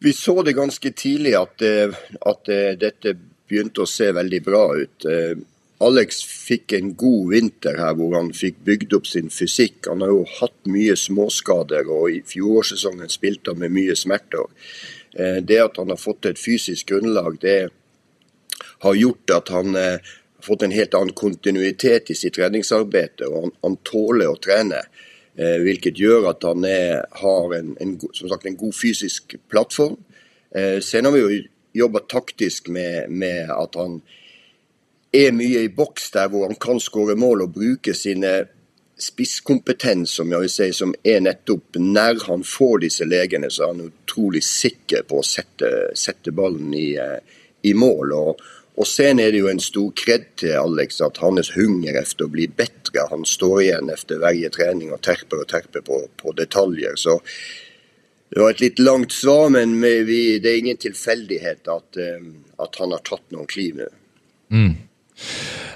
Vi 0.00 0.12
såg 0.12 0.44
det 0.44 0.52
ganska 0.52 0.90
tidigt 0.90 1.36
att, 1.36 1.62
eh, 1.62 1.88
att 2.20 2.48
eh, 2.48 2.78
detta 2.80 3.08
började 3.48 3.82
att 3.82 3.88
se 3.88 4.12
väldigt 4.12 4.44
bra 4.44 4.76
ut. 4.76 5.04
Alex 5.80 6.24
fick 6.24 6.72
en 6.72 6.94
god 6.94 7.30
vinter 7.30 7.76
här 7.78 7.94
där 7.94 8.16
han 8.16 8.32
fick 8.32 8.64
byggt 8.64 8.92
upp 8.92 9.06
sin 9.06 9.30
fysik. 9.30 9.74
Han 9.86 10.00
har 10.00 10.08
ju 10.08 10.24
haft 10.40 10.66
mycket 10.66 10.98
småskador 10.98 12.00
och 12.00 12.10
i 12.10 12.22
fjolårssäsongen 12.26 13.08
spelade 13.08 13.40
han 13.50 13.58
med 13.58 13.70
mycket 13.70 13.98
smärtor. 13.98 14.50
Det 15.42 15.58
att 15.58 15.76
han 15.76 15.90
har 15.90 15.96
fått 15.96 16.24
ett 16.24 16.44
fysiskt 16.44 16.88
grundlag 16.88 17.36
det 17.40 17.68
har 18.78 18.94
gjort 18.94 19.30
att 19.30 19.48
han 19.48 19.76
fått 20.48 20.62
en 20.62 20.70
helt 20.70 20.94
annan 20.94 21.12
kontinuitet 21.12 22.10
i 22.10 22.14
sitt 22.14 22.38
räddningsarbete 22.38 23.24
och 23.24 23.40
han, 23.40 23.50
han 23.62 23.76
tåler 23.76 24.32
att 24.32 24.42
träna. 24.42 24.76
Eh, 25.36 25.62
vilket 25.62 25.98
gör 25.98 26.30
att 26.30 26.42
han 26.42 26.64
är, 26.64 27.06
har 27.10 27.54
en, 27.54 27.76
en, 27.80 28.00
som 28.12 28.28
sagt, 28.28 28.46
en 28.46 28.56
god 28.56 28.74
fysisk 28.82 29.36
plattform. 29.50 29.96
Eh, 30.54 30.80
sen 30.80 31.04
har 31.04 31.12
vi 31.12 31.20
ju 31.20 31.44
jobbat 31.72 32.08
taktiskt 32.08 32.68
med, 32.68 33.10
med 33.10 33.50
att 33.50 33.74
han 33.74 34.00
är 35.12 35.32
mycket 35.32 35.60
i 35.62 35.68
box 35.68 36.10
där 36.10 36.28
hvor 36.28 36.46
han 36.46 36.54
kan 36.54 36.80
skåre 36.80 37.14
mål 37.14 37.42
och 37.42 37.48
bruka 37.48 37.94
sin 37.94 38.24
eh, 38.24 38.40
spisskompetens 38.98 40.10
som 40.10 40.32
jag 40.32 40.40
vill 40.40 40.50
säga 40.50 40.72
som 40.72 40.94
är 41.02 41.20
nettopp 41.20 41.64
när 41.72 42.26
han 42.26 42.44
får 42.44 42.78
dessa 42.78 43.04
lägena 43.04 43.50
så 43.50 43.62
är 43.62 43.66
han 43.66 43.80
otroligt 43.80 44.44
säker 44.44 45.02
på 45.08 45.18
att 45.18 45.24
sätta, 45.24 45.66
sätta 45.94 46.30
bollen 46.30 46.74
i, 46.74 46.94
eh, 46.94 47.18
i 47.62 47.74
mål. 47.74 48.12
Och, 48.12 48.36
och 48.78 48.86
sen 48.86 49.18
är 49.18 49.32
det 49.32 49.38
ju 49.38 49.48
en 49.48 49.60
stor 49.60 49.92
cred 49.96 50.24
till 50.36 50.56
Alex 50.56 51.00
att 51.00 51.16
hans 51.16 51.56
hunger 51.56 52.00
efter 52.00 52.24
att 52.24 52.30
bli 52.30 52.48
bättre. 52.48 53.00
Han 53.10 53.24
står 53.24 53.62
igen 53.62 53.90
efter 53.90 54.18
varje 54.18 54.50
träning 54.50 54.92
och 54.92 55.00
terper 55.00 55.40
och 55.40 55.48
terper 55.48 55.80
på, 55.80 56.08
på 56.16 56.32
detaljer. 56.32 56.92
Så 56.94 57.20
det 58.28 58.40
var 58.40 58.50
ett 58.50 58.60
lite 58.60 58.82
långt 58.82 59.12
svar 59.12 59.48
men 59.48 59.80
vi, 59.80 60.38
det 60.38 60.48
är 60.48 60.58
ingen 60.58 60.76
tillfällighet 60.76 61.68
att, 61.68 61.96
eh, 61.96 62.04
att 62.56 62.76
han 62.78 62.92
har 62.92 62.98
tagit 62.98 63.30
någon 63.30 63.46
kliv 63.46 63.76
nu. 63.76 63.88
Mm. 64.50 64.72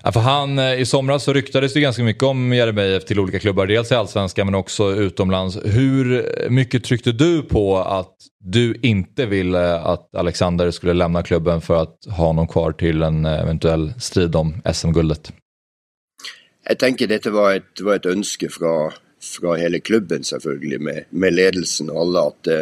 Ja, 0.02 0.12
för 0.12 0.20
han, 0.20 0.58
eh, 0.58 0.80
I 0.80 0.86
somras 0.86 1.24
så 1.24 1.32
ryktades 1.32 1.72
det 1.72 1.80
ganska 1.80 2.02
mycket 2.02 2.22
om 2.22 2.52
Jeremejeff 2.52 3.04
till 3.04 3.20
olika 3.20 3.38
klubbar, 3.38 3.66
dels 3.66 3.92
i 3.92 3.94
Allsvenskan 3.94 4.46
men 4.46 4.54
också 4.54 4.92
utomlands. 4.92 5.58
Hur 5.64 6.26
mycket 6.50 6.84
tryckte 6.84 7.12
du 7.12 7.42
på 7.42 7.78
att 7.78 8.16
du 8.44 8.74
inte 8.82 9.26
ville 9.26 9.74
att 9.74 10.14
Alexander 10.14 10.70
skulle 10.70 10.92
lämna 10.92 11.22
klubben 11.22 11.60
för 11.60 11.82
att 11.82 11.96
ha 12.06 12.26
honom 12.26 12.48
kvar 12.48 12.72
till 12.72 13.02
en 13.02 13.24
eventuell 13.24 13.92
strid 14.00 14.36
om 14.36 14.62
SM-guldet? 14.74 15.32
Jag 16.68 16.78
tänker 16.78 17.06
detta 17.06 17.30
var 17.30 17.54
ett, 17.54 17.80
var 17.80 17.94
ett 17.94 18.06
önske 18.06 18.48
från, 18.48 18.92
från 19.40 19.60
hela 19.60 19.78
klubben 19.78 20.24
selvfølgelig, 20.24 20.80
med, 20.80 21.04
med 21.10 21.34
ledelsen 21.34 21.90
och 21.90 22.00
alla 22.00 22.20
att, 22.20 22.46
eh, 22.46 22.60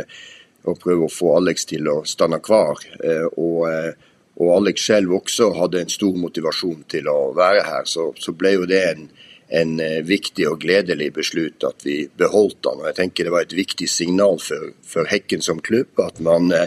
att 0.64 0.82
försöka 0.82 1.08
få 1.10 1.36
Alex 1.36 1.66
till 1.66 1.88
att 1.88 2.08
stanna 2.08 2.38
kvar. 2.38 2.78
Eh, 3.04 3.26
och, 3.26 3.72
eh, 3.72 3.92
och 4.40 4.56
Alex 4.56 4.80
själv 4.80 5.12
också 5.12 5.52
hade 5.52 5.80
en 5.80 5.88
stor 5.88 6.16
motivation 6.16 6.84
till 6.88 7.08
att 7.08 7.34
vara 7.36 7.62
här 7.62 7.84
så, 7.84 8.14
så 8.16 8.32
blev 8.32 8.66
det 8.66 8.90
en, 8.90 9.08
en 9.48 9.80
eh, 9.80 10.02
viktig 10.02 10.50
och 10.50 10.60
glädjelig 10.60 11.12
beslut 11.12 11.64
att 11.64 11.86
vi 11.86 12.08
behållit 12.16 12.64
honom. 12.64 12.84
Jag 12.84 12.94
tänker 12.94 13.24
det 13.24 13.30
var 13.30 13.42
ett 13.42 13.52
viktigt 13.52 13.90
signal 13.90 14.38
för, 14.38 14.72
för 14.82 15.04
Häcken 15.04 15.40
som 15.40 15.60
klubb 15.60 16.00
att 16.00 16.20
man 16.20 16.52
eh, 16.52 16.64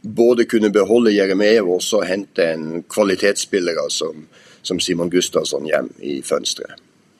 både 0.00 0.44
kunde 0.44 0.70
behålla 0.70 1.10
Jeremejeff 1.10 1.64
och 1.64 1.82
så 1.82 2.02
hämta 2.02 2.52
en 2.52 2.82
kvalitetsspelare 2.82 3.88
som, 3.88 4.26
som 4.62 4.80
Simon 4.80 5.10
Gustafsson 5.10 5.70
hem 5.72 5.88
i 6.00 6.22
fönstret. 6.22 6.70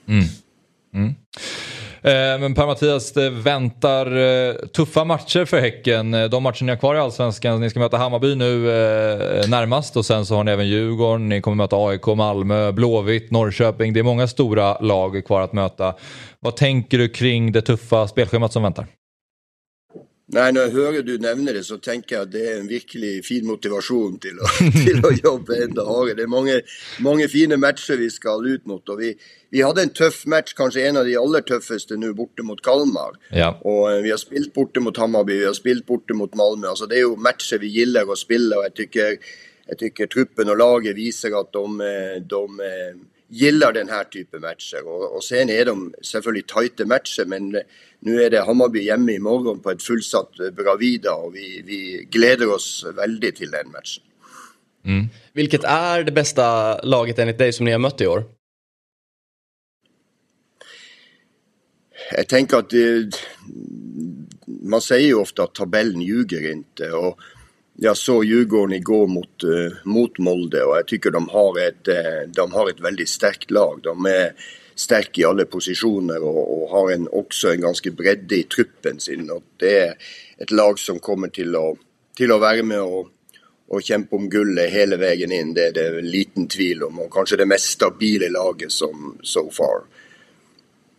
Mm. 0.09 0.25
Mm. 0.95 1.15
Eh, 2.03 2.41
men 2.41 2.55
Per-Mattias, 2.55 3.13
det 3.13 3.31
väntar 3.31 4.17
eh, 4.17 4.55
tuffa 4.55 5.05
matcher 5.05 5.45
för 5.45 5.61
Häcken. 5.61 6.15
Eh, 6.15 6.25
de 6.25 6.43
matcher 6.43 6.65
ni 6.65 6.73
har 6.73 6.77
kvar 6.77 6.95
i 6.95 6.99
Allsvenskan, 6.99 7.61
ni 7.61 7.71
ska 7.71 7.81
möta 7.81 7.97
Hammarby 7.97 8.35
nu 8.35 8.59
närmast 9.49 9.97
och 9.97 10.07
sen 10.07 10.27
så 10.27 10.37
har 10.37 10.45
ni 10.45 10.53
även 10.53 10.69
Djurgården, 10.69 11.29
ni 11.29 11.41
kommer 11.41 11.57
möta 11.57 11.77
AIK, 11.77 12.07
Malmö, 12.07 12.73
Blåvitt, 12.73 13.31
Norrköping. 13.31 13.93
Det 13.93 14.01
är 14.01 14.05
många 14.05 14.27
stora 14.27 14.79
lag 14.79 15.27
kvar 15.27 15.41
att 15.41 15.53
möta. 15.53 15.95
Vad 16.41 16.57
tänker 16.57 16.99
du 16.99 17.09
kring 17.09 17.53
det 17.53 17.63
tuffa 17.63 18.09
spelschemat 18.09 18.53
som 18.53 18.63
väntar? 18.63 18.87
Nei, 20.29 20.51
Når 20.53 20.67
jeg 20.67 20.73
hører 20.73 21.05
du 21.07 21.15
nevner 21.25 21.57
det, 21.57 21.63
så 21.65 21.79
tenker 21.81 22.15
jeg 22.15 22.27
at 22.27 22.33
det 22.35 22.43
er 22.45 22.59
en 22.59 22.69
virkelig 22.69 23.13
fin 23.25 23.47
motivasjon 23.49 24.19
til 24.21 24.37
å, 24.45 24.51
til 24.85 25.01
å 25.01 25.13
jobbe 25.17 25.57
enda 25.65 25.87
hardere. 25.89 26.19
Det 26.19 26.27
er 26.27 26.33
mange, 26.33 26.59
mange, 27.05 27.29
fine 27.33 27.57
matcher 27.57 27.97
vi 27.97 28.11
skal 28.13 28.45
ut 28.45 28.67
mot. 28.69 28.83
og 28.93 29.01
vi, 29.01 29.15
vi, 29.49 29.63
hadde 29.65 29.87
en 29.87 29.95
tøff 29.97 30.27
match, 30.29 30.53
kanskje 30.59 30.85
en 30.85 31.01
av 31.01 31.09
de 31.09 31.17
aller 31.17 31.47
tøffeste 31.49 31.97
nå, 31.97 32.13
borte 32.19 32.45
mot 32.45 32.61
Kalmar. 32.61 33.17
Ja. 33.33 33.55
Og 33.65 33.87
uh, 33.89 34.03
Vi 34.05 34.13
har 34.13 34.21
spilt 34.21 34.53
borte 34.53 34.85
mot 34.85 35.01
Hammarby, 35.01 35.39
vi 35.41 35.49
har 35.49 35.57
spilt 35.57 35.87
borte 35.89 36.17
mot 36.19 36.37
Malmö. 36.37 36.75
altså 36.75 36.91
Det 36.91 37.01
er 37.01 37.07
jo 37.07 37.17
matcher 37.17 37.65
vi 37.65 37.73
gilder 37.79 38.05
å 38.05 38.19
spille. 38.19 38.59
og 38.59 38.69
jeg 38.69 38.77
tykker, 38.83 39.17
jeg 39.73 39.81
tykker 39.85 40.13
truppen 40.13 40.53
og 40.53 40.61
laget 40.61 40.97
viser 40.97 41.41
at 41.41 41.57
de, 41.57 41.65
eh, 41.89 42.21
de 42.21 42.69
eh, 42.69 42.93
gillar 43.29 43.73
den 43.73 43.89
här 43.89 44.05
typen 44.05 44.41
matcher. 44.41 44.87
Och, 44.87 45.17
och 45.17 45.25
sen 45.25 45.51
är 45.51 45.65
de 45.65 45.95
selvfølgelig 46.03 46.47
tajta 46.47 46.85
matcher, 46.87 47.25
men 47.27 47.63
nu 48.01 48.23
är 48.23 48.31
det 48.31 48.41
Hammarby 48.41 48.83
hjemme 48.83 49.13
i 49.13 49.19
morgon 49.19 49.61
på 49.61 49.71
ett 49.71 49.83
fullsatt 49.83 50.31
Bravida 50.57 51.15
och 51.15 51.35
vi, 51.35 51.63
vi 51.67 52.09
gläder 52.11 52.55
oss 52.55 52.87
väldigt 52.97 53.37
till 53.37 53.51
den 53.51 53.71
matchen. 53.71 54.05
Mm. 54.85 55.07
Vilket 55.33 55.65
är 55.65 56.05
det 56.05 56.13
bästa 56.13 56.79
laget 56.83 57.19
enligt 57.19 57.39
dig 57.39 57.53
som 57.53 57.65
ni 57.65 57.73
har 57.73 57.79
mött 57.79 58.01
i 58.01 58.07
år? 58.07 58.25
Jag 62.13 62.29
tänker 62.29 62.57
att 62.57 62.71
det, 62.71 63.11
man 64.47 64.81
säger 64.81 65.07
ju 65.07 65.15
ofta 65.15 65.43
att 65.43 65.55
tabellen 65.55 66.01
ljuger 66.01 66.53
inte. 66.53 66.93
Och 66.93 67.19
jag 67.81 67.97
såg 67.97 68.25
Djurgården 68.25 68.77
igår 68.77 69.07
mot, 69.07 69.43
eh, 69.43 69.77
mot 69.85 70.19
Molde 70.19 70.63
och 70.63 70.77
jag 70.77 70.87
tycker 70.87 71.11
de 71.11 71.29
har 71.29 71.69
ett, 71.69 71.89
eh, 71.89 72.31
de 72.35 72.53
har 72.53 72.71
ett 72.71 72.81
väldigt 72.81 73.09
starkt 73.09 73.51
lag. 73.51 73.81
De 73.83 74.07
är 74.07 74.33
starka 74.75 75.21
i 75.21 75.25
alla 75.25 75.45
positioner 75.45 76.23
och, 76.23 76.63
och 76.63 76.71
har 76.71 76.91
en, 76.91 77.09
också 77.13 77.53
en 77.53 77.61
ganska 77.61 77.91
bredd 77.91 78.33
i 78.33 78.43
truppen 78.43 79.01
sin. 79.01 79.31
Och 79.31 79.43
det 79.57 79.79
är 79.79 79.95
ett 80.39 80.51
lag 80.51 80.79
som 80.79 80.99
kommer 80.99 81.29
till 81.29 81.57
att, 81.57 81.77
till 82.17 82.33
att 82.33 82.41
vara 82.41 82.63
med 82.63 82.81
och, 82.81 83.09
och 83.69 83.83
kämpa 83.83 84.17
om 84.17 84.29
guldet 84.29 84.71
hela 84.71 84.97
vägen 84.97 85.33
in. 85.33 85.55
Det 85.55 85.67
är 85.67 85.73
det 85.73 86.01
liten 86.01 86.49
tvivel 86.49 86.83
om 86.83 86.99
och 86.99 87.13
kanske 87.13 87.37
det 87.37 87.47
mest 87.47 87.65
stabila 87.65 88.29
laget 88.29 88.73
som 88.73 89.19
so 89.23 89.51
far. 89.51 89.83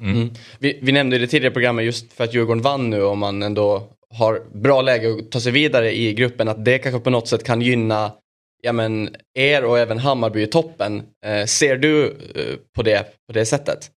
Mm. 0.02 0.30
Vi, 0.60 0.80
vi, 0.82 0.92
nämnde 0.92 1.16
i 1.16 1.20
det 1.20 1.28
tidigare 1.28 1.54
programmet 1.54 1.86
just 1.86 2.14
för 2.14 2.24
att 2.24 2.34
Djurgården 2.34 2.62
vann 2.62 2.90
nu 2.90 3.02
och 3.02 3.18
man 3.18 3.44
ändå 3.44 3.90
har 4.14 4.44
bra 4.54 4.82
läge 4.82 5.14
att 5.14 5.32
ta 5.32 5.40
sig 5.40 5.52
vidare 5.52 5.96
i 5.96 6.14
gruppen, 6.14 6.48
att 6.48 6.66
det 6.66 6.80
kanske 6.80 7.00
på 7.00 7.10
något 7.10 7.28
sätt 7.28 7.44
kan 7.44 7.62
gynna 7.62 8.12
ja, 8.62 8.74
men, 8.74 9.16
er 9.34 9.66
och 9.66 9.80
även 9.80 9.98
Hammarby 9.98 10.42
i 10.42 10.48
toppen. 10.48 11.04
Eh, 11.26 11.46
ser 11.46 11.78
du 11.78 12.06
eh, 12.36 12.56
på, 12.76 12.84
det, 12.84 13.06
på 13.28 13.34
det 13.34 13.46
sättet? 13.46 13.92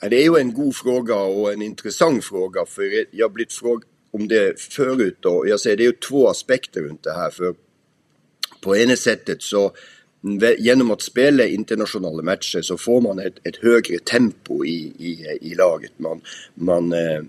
Det 0.00 0.16
är 0.16 0.24
ju 0.24 0.36
en 0.36 0.54
god 0.54 0.76
fråga 0.76 1.16
och 1.16 1.52
en 1.52 1.62
intressant 1.62 2.24
fråga 2.24 2.66
för 2.66 3.06
jag 3.10 3.24
har 3.24 3.32
blivit 3.32 3.52
frågad 3.52 3.88
om 4.10 4.28
det 4.28 4.60
förut 4.60 5.24
och 5.24 5.48
jag 5.48 5.60
säger 5.60 5.76
det 5.76 5.82
är 5.82 5.86
ju 5.86 5.92
två 5.92 6.28
aspekter 6.28 6.80
runt 6.80 7.02
det 7.02 7.12
här 7.12 7.30
för 7.30 7.54
på 8.60 8.76
ena 8.76 8.96
sättet 8.96 9.42
så 9.42 9.72
genom 10.58 10.90
att 10.90 11.02
spela 11.02 11.44
internationella 11.44 12.22
matcher 12.22 12.60
så 12.62 12.76
får 12.76 13.00
man 13.00 13.18
ett, 13.18 13.46
ett 13.46 13.56
högre 13.56 13.98
tempo 13.98 14.64
i, 14.64 14.92
i, 14.98 15.38
i 15.40 15.54
laget. 15.54 15.92
Man, 15.96 16.20
man 16.54 16.92
eh, 16.92 17.22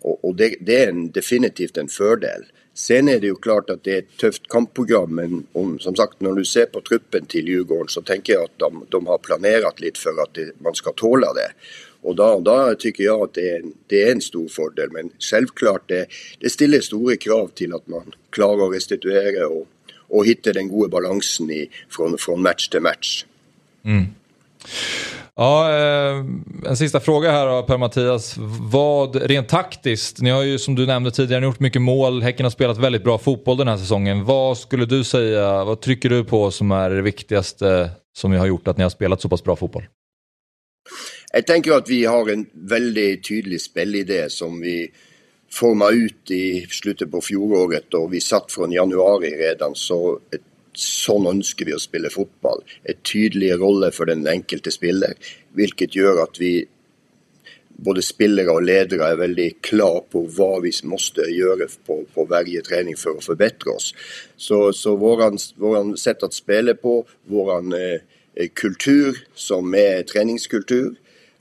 och, 0.00 0.24
och 0.24 0.34
det, 0.34 0.56
det, 0.60 0.84
är 0.84 0.88
en, 0.88 1.10
definitivt 1.10 1.76
en 1.76 1.88
fördel. 1.88 2.44
Sen 2.74 3.08
är 3.08 3.20
det 3.20 3.26
ju 3.26 3.34
klart 3.34 3.70
att 3.70 3.84
det 3.84 3.94
är 3.94 3.98
ett 3.98 4.16
tufft 4.16 4.48
kampprogram 4.48 5.14
men 5.14 5.46
om, 5.52 5.78
som 5.78 5.96
sagt 5.96 6.20
när 6.20 6.32
du 6.32 6.44
ser 6.44 6.66
på 6.66 6.80
truppen 6.80 7.26
till 7.26 7.48
Djurgården 7.48 7.88
så 7.88 8.02
tänker 8.02 8.32
jag 8.32 8.42
att 8.42 8.58
de, 8.58 8.86
de 8.88 9.06
har 9.06 9.18
planerat 9.18 9.80
lite 9.80 10.00
för 10.00 10.10
att 10.22 10.34
det, 10.34 10.50
man 10.58 10.74
ska 10.74 10.92
tåla 10.92 11.32
det. 11.32 11.52
Och 12.02 12.16
då, 12.16 12.40
då 12.40 12.74
tycker 12.78 13.04
jag 13.04 13.20
att 13.20 13.34
det 13.34 13.50
är, 13.50 13.60
en, 13.60 13.72
det 13.86 14.02
är 14.02 14.12
en 14.12 14.20
stor 14.20 14.48
fördel 14.48 14.88
men 14.90 15.10
självklart 15.18 15.82
det, 15.86 16.06
det 16.38 16.50
ställer 16.50 16.80
stora 16.80 17.16
krav 17.16 17.48
till 17.54 17.74
att 17.74 17.86
man 17.86 18.12
klarar 18.30 18.66
att 18.68 18.74
restituera 18.74 19.48
och, 19.48 19.66
och 20.08 20.26
hitta 20.26 20.52
den 20.52 20.68
goda 20.68 20.88
balansen 20.88 21.50
i, 21.50 21.70
från, 21.88 22.18
från 22.18 22.42
match 22.42 22.68
till 22.68 22.80
match. 22.80 23.24
Mm. 23.84 24.04
Ja, 25.34 25.70
eh, 25.70 26.24
en 26.66 26.76
sista 26.76 27.00
fråga 27.00 27.30
här 27.30 27.46
då 27.46 27.62
Per-Mattias. 27.62 28.34
Vad 28.72 29.16
rent 29.16 29.48
taktiskt, 29.48 30.20
ni 30.20 30.30
har 30.30 30.42
ju 30.42 30.58
som 30.58 30.74
du 30.74 30.86
nämnde 30.86 31.10
tidigare 31.10 31.44
gjort 31.44 31.60
mycket 31.60 31.82
mål, 31.82 32.22
Häcken 32.22 32.46
har 32.46 32.50
spelat 32.50 32.78
väldigt 32.78 33.04
bra 33.04 33.18
fotboll 33.18 33.56
den 33.56 33.68
här 33.68 33.76
säsongen. 33.76 34.24
Vad 34.24 34.58
skulle 34.58 34.86
du 34.86 35.04
säga, 35.04 35.64
vad 35.64 35.80
trycker 35.80 36.08
du 36.08 36.24
på 36.24 36.50
som 36.50 36.70
är 36.70 36.90
det 36.90 37.02
viktigaste 37.02 37.90
som 38.16 38.32
har 38.32 38.46
gjort 38.46 38.68
att 38.68 38.76
ni 38.76 38.82
har 38.82 38.90
spelat 38.90 39.20
så 39.20 39.28
pass 39.28 39.44
bra 39.44 39.56
fotboll? 39.56 39.84
Jag 41.32 41.46
tänker 41.46 41.72
att 41.72 41.90
vi 41.90 42.04
har 42.04 42.30
en 42.30 42.46
väldigt 42.52 43.28
tydlig 43.28 43.60
spelidé 43.60 44.30
som 44.30 44.60
vi 44.60 44.90
formade 45.52 45.96
ut 45.96 46.30
i 46.30 46.66
slutet 46.70 47.10
på 47.10 47.20
fjolåret 47.20 47.94
och 47.94 48.12
vi 48.14 48.20
satt 48.20 48.52
från 48.52 48.72
januari 48.72 49.30
redan. 49.30 49.74
Så 49.74 50.18
ett 50.34 50.49
sånn 50.80 51.28
ønsker 51.30 51.68
vi 51.68 51.76
å 51.76 51.82
spille 51.82 52.10
fotball. 52.12 52.62
Et 52.88 53.00
tydelige 53.06 53.58
rolle 53.60 53.92
for 53.94 54.10
den 54.10 54.26
enkelte 54.30 54.72
spiller, 54.74 55.16
hvilket 55.56 55.96
gjør 55.98 56.24
at 56.24 56.40
vi 56.40 56.54
både 57.80 58.02
spillere 58.04 58.52
og 58.52 58.64
ledere 58.66 59.08
er 59.08 59.20
veldig 59.20 59.48
klar 59.64 60.02
på 60.12 60.24
hva 60.36 60.50
vi 60.64 60.72
måste 60.88 61.24
gjøre 61.32 61.68
på, 61.86 62.02
på 62.12 62.26
hver 62.28 62.48
trening 62.66 62.98
for 63.00 63.16
å 63.16 63.24
forbedre 63.24 63.72
oss. 63.72 63.92
Så, 64.36 64.68
så 64.76 64.96
vår 65.00 65.38
sett 66.00 66.24
å 66.26 66.30
spille 66.34 66.76
på, 66.76 67.00
vår 67.32 67.54
eh, 67.78 68.50
kultur 68.54 69.16
som 69.34 69.72
treningskultur, 70.08 70.92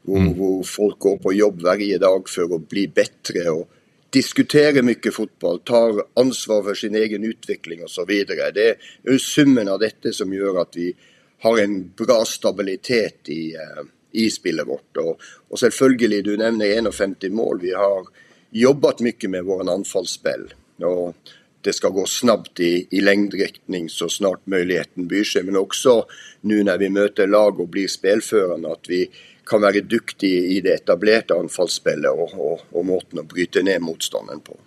hvor, 0.07 0.21
mm. 0.23 0.31
hvor, 0.37 0.63
folk 0.63 0.99
går 0.99 1.19
på 1.25 1.35
jobb 1.35 1.61
hver 1.65 1.99
dag 2.01 2.31
for 2.31 2.55
å 2.55 2.61
bli 2.63 2.87
bedre 2.87 3.45
og 3.51 3.67
diskuterar 4.09 4.81
mycket 4.81 5.13
fotboll, 5.13 5.59
tar 5.59 6.03
ansvar 6.13 6.63
för 6.63 6.73
sin 6.73 6.95
egen 6.95 7.23
utveckling 7.23 7.83
och 7.83 7.91
så 7.91 8.05
vidare. 8.05 8.51
Det 8.51 8.75
är 9.03 9.17
summen 9.17 9.67
av 9.67 9.79
detta 9.79 10.11
som 10.11 10.33
gör 10.33 10.61
att 10.61 10.75
vi 10.75 10.95
har 11.39 11.59
en 11.59 11.91
bra 11.97 12.25
stabilitet 12.25 13.29
i, 13.29 13.55
eh, 13.55 13.83
i 14.11 14.29
spelet 14.29 14.67
vårt. 14.67 14.97
Och, 14.97 15.19
och 15.49 15.59
selvfølgelig, 15.59 16.23
du 16.23 16.37
nämner 16.37 16.91
51 16.91 17.31
mål. 17.31 17.59
Vi 17.61 17.73
har 17.73 18.07
jobbat 18.51 18.99
mycket 18.99 19.29
med 19.29 19.43
vår 19.43 19.71
anfallsspel. 19.71 20.53
Och 20.77 21.15
det 21.61 21.73
ska 21.73 21.89
gå 21.89 22.05
snabbt 22.05 22.59
i, 22.59 22.87
i 22.89 23.01
längdriktning 23.01 23.89
så 23.89 24.09
snart 24.09 24.45
möjligheten 24.45 25.07
byr 25.07 25.23
sig. 25.23 25.43
Men 25.43 25.57
också 25.57 26.05
nu 26.41 26.63
när 26.63 26.77
vi 26.77 26.89
möter 26.89 27.27
lag 27.27 27.59
och 27.59 27.67
blir 27.67 27.87
spelförande 27.87 28.71
att 28.71 28.85
vi 28.89 29.09
kan 29.49 29.61
være 29.61 29.81
duktig 29.81 30.31
i 30.55 30.59
det 30.61 30.73
etablerte 30.81 31.37
anfallsspillet 31.37 32.11
och, 32.11 32.33
och, 32.37 32.61
och 32.71 32.85
måten 32.85 33.19
att 33.19 33.27
bryta 33.27 33.59
ner 33.59 33.79
motståndaren 33.79 34.39
på. 34.39 34.57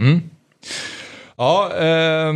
Mm. 0.00 0.20
Ja, 1.36 1.72
eh, 1.76 2.32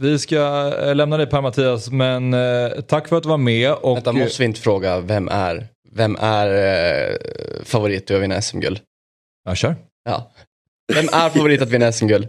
vi 0.00 0.18
ska 0.18 0.72
eh, 0.82 0.94
lämna 0.94 1.16
dig 1.16 1.26
Per-Mattias, 1.26 1.90
men 1.90 2.34
eh, 2.34 2.80
tack 2.80 3.08
för 3.08 3.16
att 3.16 3.22
du 3.22 3.28
var 3.28 3.38
med. 3.38 3.72
Och... 3.72 3.96
Vänta, 3.96 4.12
måste 4.12 4.42
vi 4.42 4.46
inte 4.46 4.60
fråga, 4.60 5.00
vem 5.00 5.28
är, 5.28 5.66
vem 5.92 6.16
är 6.20 6.48
eh, 6.48 7.16
favorit 7.64 8.10
att 8.10 8.22
vinna 8.22 8.42
SM-guld? 8.42 8.80
Ja, 9.44 9.54
kör. 9.54 9.76
Ja. 10.04 10.32
Vem 10.94 11.08
är 11.12 11.30
favorit 11.30 11.62
att 11.62 11.70
vinna 11.70 11.92
SM-guld? 11.92 12.28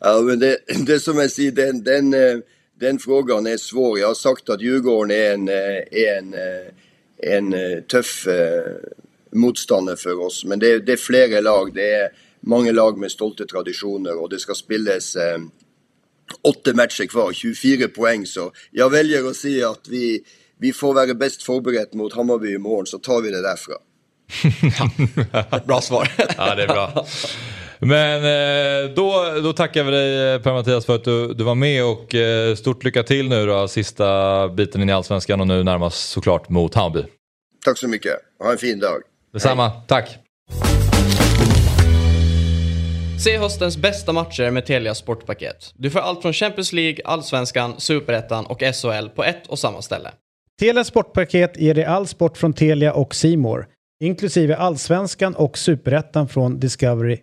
ja, 0.00 0.20
men 0.20 0.38
det, 0.38 0.58
det 0.86 1.00
som 1.00 1.18
jag 1.18 1.30
säger, 1.30 1.52
den, 1.52 1.84
den 1.84 2.14
eh, 2.14 2.38
den 2.84 2.98
frågan 2.98 3.46
är 3.46 3.56
svår. 3.56 3.98
Jag 3.98 4.06
har 4.06 4.14
sagt 4.14 4.48
att 4.48 4.60
Djurgården 4.60 5.10
är 5.10 5.34
en, 5.34 5.48
eh, 5.48 5.54
är 5.90 6.18
en, 6.18 6.34
eh, 6.34 7.32
en 7.36 7.52
eh, 7.52 7.80
tuff 7.80 8.28
motståndare 9.32 9.96
för 9.96 10.20
oss. 10.20 10.44
Men 10.44 10.58
det, 10.58 10.78
det, 10.78 10.92
är 10.92 10.96
flera 10.96 11.40
lag. 11.40 11.74
Det 11.74 11.94
är 11.94 12.08
många 12.40 12.72
lag 12.72 12.98
med 12.98 13.10
stolta 13.10 13.44
traditioner 13.44 14.22
och 14.22 14.28
det 14.28 14.38
ska 14.38 14.54
spelas 14.54 15.16
åtta 16.42 16.74
matcher 16.74 17.06
kvar, 17.06 17.32
24 17.32 17.88
poäng. 17.88 18.26
Så 18.26 18.52
jag 18.70 18.90
väljer 18.90 19.28
att 19.28 19.36
säga 19.36 19.70
att 19.70 19.88
vi, 19.88 20.24
vi 20.58 20.72
får 20.72 20.94
vara 20.94 21.14
bäst 21.14 21.42
förberedda 21.42 21.96
mot 21.96 22.12
Hammarby 22.12 22.54
imorgon 22.54 22.86
så 22.86 22.98
tar 22.98 23.22
vi 23.22 23.30
det 23.30 23.42
därifrån. 23.42 23.76
bra 25.66 25.80
svar. 25.80 26.12
ja, 26.36 26.54
det 26.54 26.62
är 26.62 26.68
bra. 26.68 27.06
Men 27.78 28.24
eh, 28.24 28.90
då, 28.94 29.40
då 29.42 29.52
tackar 29.52 29.84
vi 29.84 29.90
dig 29.90 30.34
eh, 30.34 30.40
Per-Mattias 30.40 30.86
för 30.86 30.94
att 30.94 31.04
du, 31.04 31.34
du 31.34 31.44
var 31.44 31.54
med 31.54 31.84
och 31.84 32.14
eh, 32.14 32.54
stort 32.54 32.84
lycka 32.84 33.02
till 33.02 33.28
nu 33.28 33.46
då 33.46 33.68
sista 33.68 34.48
biten 34.48 34.82
in 34.82 34.88
i 34.88 34.92
Allsvenskan 34.92 35.40
och 35.40 35.46
nu 35.46 35.62
närmast 35.62 36.10
såklart 36.10 36.48
mot 36.48 36.74
Hammarby. 36.74 37.04
Tack 37.64 37.78
så 37.78 37.88
mycket. 37.88 38.12
Ha 38.38 38.52
en 38.52 38.58
fin 38.58 38.80
dag. 38.80 39.02
Detsamma. 39.32 39.68
Hej. 39.68 39.80
Tack. 39.88 40.18
Se 43.24 43.38
höstens 43.38 43.76
bästa 43.76 44.12
matcher 44.12 44.50
med 44.50 44.66
Telia 44.66 44.94
Sportpaket. 44.94 45.72
Du 45.74 45.90
får 45.90 46.00
allt 46.00 46.22
från 46.22 46.32
Champions 46.32 46.72
League, 46.72 46.98
Allsvenskan, 47.04 47.74
Superettan 47.78 48.46
och 48.46 48.60
SHL 48.60 49.08
på 49.08 49.24
ett 49.24 49.46
och 49.46 49.58
samma 49.58 49.82
ställe. 49.82 50.10
Telia 50.60 50.84
Sportpaket 50.84 51.60
ger 51.60 51.74
dig 51.74 51.84
all 51.84 52.06
sport 52.06 52.36
från 52.38 52.52
Telia 52.52 52.92
och 52.92 53.14
Simor 53.14 53.66
inklusive 54.04 54.56
allsvenskan 54.56 55.34
och 55.34 55.58
superettan 55.58 56.28
från 56.28 56.58
Discovery+. 56.60 57.18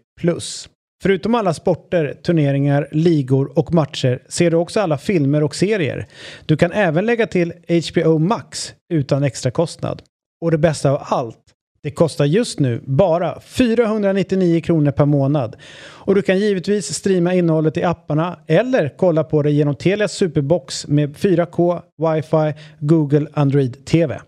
Förutom 1.03 1.35
alla 1.35 1.53
sporter, 1.53 2.13
turneringar, 2.23 2.87
ligor 2.91 3.59
och 3.59 3.73
matcher 3.73 4.23
ser 4.29 4.51
du 4.51 4.57
också 4.57 4.79
alla 4.79 4.97
filmer 4.97 5.43
och 5.43 5.55
serier. 5.55 6.07
Du 6.45 6.57
kan 6.57 6.71
även 6.71 7.05
lägga 7.05 7.27
till 7.27 7.53
HBO 7.91 8.17
Max 8.19 8.73
utan 8.93 9.23
extra 9.23 9.51
kostnad. 9.51 10.01
Och 10.41 10.51
det 10.51 10.57
bästa 10.57 10.91
av 10.91 10.97
allt, 11.01 11.37
Det 11.83 11.91
kostar 11.91 12.25
just 12.25 12.59
nu 12.59 12.81
bara 12.85 13.39
499 13.39 14.61
kronor 14.61 14.91
per 14.91 15.05
månad. 15.05 15.55
Och 15.81 16.15
du 16.15 16.21
kan 16.21 16.39
givetvis 16.39 16.93
streama 16.93 17.33
innehållet 17.33 17.77
i 17.77 17.83
apparna 17.83 18.39
eller 18.47 18.93
kolla 18.97 19.23
på 19.23 19.41
det 19.41 19.51
genom 19.51 19.75
Telias 19.75 20.11
Superbox 20.11 20.87
med 20.87 21.15
4K, 21.15 21.81
wifi, 21.97 22.61
Google 22.79 23.27
Android 23.33 23.85
TV. 23.85 24.21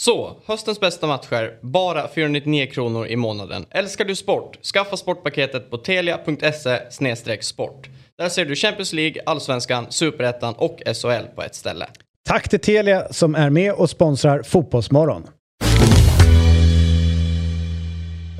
Så, 0.00 0.36
höstens 0.46 0.80
bästa 0.80 1.06
matcher, 1.06 1.58
bara 1.62 2.08
499 2.08 2.66
kronor 2.66 3.06
i 3.06 3.16
månaden. 3.16 3.66
Älskar 3.70 4.04
du 4.04 4.16
sport? 4.16 4.58
Skaffa 4.64 4.96
sportpaketet 4.96 5.70
på 5.70 5.78
telia.se 5.78 7.42
sport. 7.42 7.88
Där 8.18 8.28
ser 8.28 8.44
du 8.44 8.54
Champions 8.56 8.92
League, 8.92 9.22
Allsvenskan, 9.26 9.86
Superettan 9.90 10.54
och 10.54 10.82
SHL 10.86 11.26
på 11.34 11.42
ett 11.42 11.54
ställe. 11.54 11.86
Tack 12.28 12.48
till 12.48 12.60
Telia 12.60 13.12
som 13.12 13.34
är 13.34 13.50
med 13.50 13.72
och 13.72 13.90
sponsrar 13.90 14.42
Fotbollsmorgon. 14.42 15.26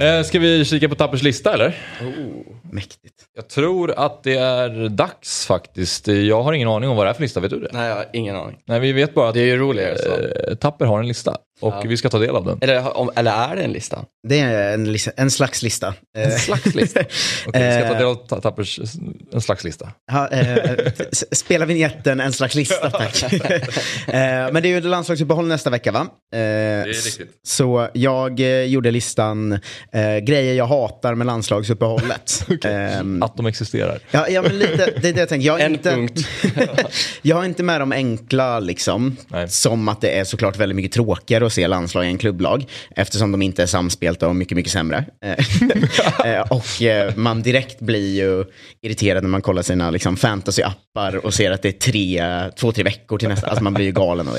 Eh, 0.01 0.23
ska 0.23 0.39
vi 0.39 0.65
kika 0.65 0.89
på 0.89 0.95
Tappers 0.95 1.23
lista 1.23 1.55
eller? 1.55 1.77
Mäktigt. 2.71 3.15
Jag 3.37 3.49
tror 3.49 3.91
att 3.97 4.23
det 4.23 4.37
är 4.37 4.89
dags 4.89 5.47
faktiskt. 5.47 6.09
Jag 6.09 6.43
har 6.43 6.53
ingen 6.53 6.69
aning 6.69 6.89
om 6.91 6.97
vad 6.97 7.07
det 7.07 7.11
är 7.11 7.15
för 7.15 7.23
lista, 7.23 7.41
vet 7.41 7.51
du 7.51 7.61
det? 7.61 7.69
Nej, 7.73 7.89
jag 7.89 7.95
har 7.97 8.07
ingen 8.13 8.37
aning. 8.37 8.57
Nej, 8.67 8.81
vi 8.81 8.93
vet 8.93 9.15
bara 9.15 9.29
att 9.29 9.35
Det 9.35 9.41
är 9.41 9.45
ju 9.47 9.57
roligare 9.57 9.99
så. 9.99 10.11
eh, 10.51 10.55
Tapper 10.55 10.85
har 10.87 11.01
en 11.01 11.09
lista 11.09 11.31
och 11.61 11.73
Ja. 11.75 11.83
vi 11.87 11.97
ska 11.97 12.09
ta 12.09 12.19
del 12.19 12.37
av 12.37 12.45
den. 12.45 12.59
Eller, 12.61 12.97
om, 12.97 13.11
eller 13.17 13.33
är 13.51 13.57
det 13.57 13.63
en 13.63 13.73
lista? 13.73 14.05
Det 14.29 14.41
är 14.41 14.75
en, 14.75 14.93
lista, 14.93 15.11
en 15.17 15.31
slags 15.31 15.63
lista. 15.63 15.95
En 16.19 16.39
slags 16.39 16.75
lista? 16.75 17.01
Okej, 17.47 17.67
vi 17.69 17.73
ska 17.73 17.89
ta 17.89 17.93
Eh, 17.93 17.99
del 17.99 18.07
av 18.07 18.15
Ta- 18.15 18.41
Tappers 18.41 18.81
en 19.33 19.41
slags 19.41 19.65
lista. 19.65 19.89
Ja, 20.13 20.29
eh, 20.29 20.77
spela 21.33 21.65
vignetten, 21.67 22.21
en 22.21 22.33
slags 22.33 22.55
lista 22.55 22.91
tack. 22.91 23.23
eh, 23.33 23.33
men 24.53 24.55
det 24.63 24.69
är 24.69 24.71
ju 24.71 24.81
landslagsuppehåll 24.81 25.47
nästa 25.47 25.71
vecka 25.71 25.93
va? 25.93 26.01
Eh, 26.01 26.07
det 26.33 26.39
är 26.41 26.85
riktigt. 26.85 27.31
Så 27.47 27.89
jag 27.93 28.41
eh, 28.41 28.63
gjorde 28.63 28.91
listan 28.91 29.53
eh, 29.93 30.17
grejer 30.23 30.55
jag 30.55 30.67
hatar 30.67 31.15
med 31.15 31.27
landslagsuppehållet. 31.27 32.45
Ehm, 32.65 33.23
Att 33.23 33.37
de 33.37 33.47
existerar. 33.47 33.99
Ja, 34.11 34.29
ja 34.29 34.43
men 34.43 34.59
lite, 34.59 34.93
det 35.01 35.09
är 35.09 35.13
det 35.13 35.21
jag 35.21 35.29
tänker. 35.29 35.47
Jag 35.47 35.53
har 35.53 35.61
En 35.69 35.73
inte, 35.73 35.91
punkt. 35.91 36.27
jag 37.23 37.37
har 37.37 37.45
inte 37.45 37.63
med 37.63 37.81
de 37.81 37.93
enkla 37.93 38.61
liksom. 38.61 39.17
Nej. 39.29 39.49
Som 39.49 39.89
att 39.89 40.01
det 40.01 40.19
är 40.19 40.25
såklart 40.25 40.57
väldigt 40.57 40.77
mycket 40.77 40.93
tråkigare 40.93 41.47
att 41.47 41.53
se 41.53 41.69
landslag 41.69 42.07
än 42.07 42.19
klubblag. 42.19 42.65
Eftersom 42.97 43.33
de 43.33 43.43
inte 43.43 43.63
är 43.63 43.67
samspelta 43.67 44.29
och 44.29 44.37
mycket, 44.37 44.57
mycket 44.57 44.73
sämre. 44.73 45.05
Eh, 46.25 46.41
och 46.41 46.83
eh, 46.83 47.17
man 47.17 47.43
direkt 47.43 47.81
blir 47.81 48.17
ju 48.17 48.45
irriterad 48.83 49.23
när 49.23 49.31
man 49.31 49.43
kollar 49.43 49.63
sina 49.63 49.91
liksom, 49.91 50.17
fantasy-appar 50.17 51.15
och 51.17 51.35
ser 51.35 51.51
att 51.51 51.63
det 51.63 51.69
är 51.69 51.73
tre, 51.73 52.23
två, 52.57 52.73
tre 52.73 52.85
veckor 52.85 53.19
till 53.19 53.29
nästa. 53.29 53.47
Alltså 53.47 53.65
man 53.65 53.75
blir 53.75 53.85
ju 53.87 53.93
galen 53.93 54.29
av 54.29 54.35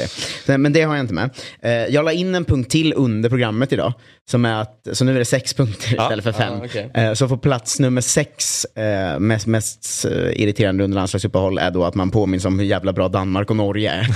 det. 0.45 0.57
Men 0.57 0.73
det 0.73 0.81
har 0.81 0.95
jag 0.95 1.03
inte 1.03 1.13
med. 1.13 1.29
Eh, 1.61 1.71
jag 1.71 2.05
la 2.05 2.11
in 2.11 2.35
en 2.35 2.45
punkt 2.45 2.71
till 2.71 2.93
under 2.95 3.29
programmet 3.29 3.73
idag. 3.73 3.93
Som 4.31 4.45
är 4.45 4.61
att, 4.61 4.87
så 4.93 5.05
nu 5.05 5.15
är 5.15 5.19
det 5.19 5.25
sex 5.25 5.53
punkter 5.53 5.87
istället 5.91 6.23
för 6.23 6.31
fem. 6.31 6.53
Ah. 6.93 6.99
Eh, 7.01 7.13
Så 7.13 7.27
på 7.27 7.37
plats 7.37 7.79
nummer 7.79 8.01
sex, 8.09 8.65
eh, 8.65 9.19
mest, 9.19 9.47
mest 9.47 10.05
eh, 10.05 10.41
irriterande 10.41 10.83
under 10.83 10.95
landslagsuppehåll 10.95 11.57
är 11.57 11.71
då 11.71 11.83
att 11.85 11.95
man 11.95 12.11
påminns 12.11 12.45
om 12.45 12.59
hur 12.59 12.65
jävla 12.65 12.93
bra 12.93 13.07
Danmark 13.07 13.49
och 13.49 13.55
Norge 13.55 13.91
är. 13.91 14.07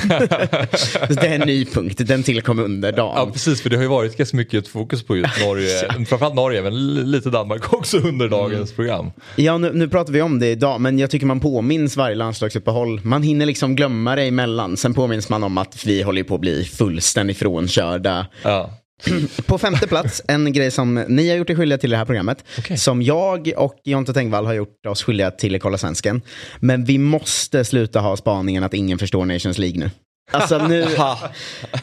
Det 1.21 1.27
är 1.27 1.35
en 1.35 1.47
ny 1.47 1.65
punkt, 1.65 2.01
den 2.07 2.23
tillkom 2.23 2.59
under 2.59 2.89
Ja, 2.91 2.95
dagen. 2.95 3.31
precis. 3.31 3.61
För 3.61 3.69
det 3.69 3.75
har 3.75 3.83
ju 3.83 3.89
varit 3.89 4.17
ganska 4.17 4.37
mycket 4.37 4.67
fokus 4.67 5.03
på 5.03 5.17
just 5.17 5.41
Norge. 5.45 5.93
Framförallt 6.07 6.35
Norge, 6.35 6.61
men 6.61 6.93
li- 6.95 7.03
lite 7.05 7.29
Danmark 7.29 7.73
också 7.73 7.97
under 7.97 8.29
dagens 8.29 8.71
program. 8.73 9.11
Ja, 9.35 9.57
nu, 9.57 9.71
nu 9.73 9.87
pratar 9.89 10.13
vi 10.13 10.21
om 10.21 10.39
det 10.39 10.47
idag, 10.47 10.81
men 10.81 10.99
jag 10.99 11.09
tycker 11.09 11.25
man 11.25 11.39
påminns 11.39 11.97
varje 11.97 12.15
landslagsuppehåll. 12.15 13.01
Man 13.03 13.23
hinner 13.23 13.45
liksom 13.45 13.75
glömma 13.75 14.15
det 14.15 14.23
emellan. 14.23 14.77
Sen 14.77 14.93
påminns 14.93 15.29
man 15.29 15.43
om 15.43 15.57
att 15.57 15.85
vi 15.85 16.01
håller 16.01 16.23
på 16.23 16.35
att 16.35 16.41
bli 16.41 16.63
fullständigt 16.65 17.37
frånkörda. 17.37 18.25
Ja. 18.43 18.69
På 19.45 19.57
femte 19.57 19.87
plats, 19.87 20.21
en 20.27 20.53
grej 20.53 20.71
som 20.71 20.93
ni 20.93 21.29
har 21.29 21.37
gjort 21.37 21.49
er 21.49 21.55
skyldiga 21.55 21.77
till 21.77 21.89
i 21.89 21.93
det 21.93 21.97
här 21.97 22.05
programmet. 22.05 22.45
Okej. 22.59 22.77
Som 22.77 23.01
jag 23.01 23.53
och 23.57 23.75
Jonte 23.83 24.13
Tengvall 24.13 24.45
har 24.45 24.53
gjort 24.53 24.85
oss 24.85 25.03
skyldiga 25.03 25.31
till 25.31 25.55
i 25.55 25.59
Kolla 25.59 25.77
Svensken. 25.77 26.21
Men 26.59 26.85
vi 26.85 26.97
måste 26.97 27.65
sluta 27.65 27.99
ha 27.99 28.17
spaningen 28.17 28.63
att 28.63 28.73
ingen 28.73 28.99
förstår 28.99 29.25
Nations 29.25 29.57
League 29.57 29.79
nu. 29.79 29.91
Alltså 30.31 30.57
nu, 30.57 30.85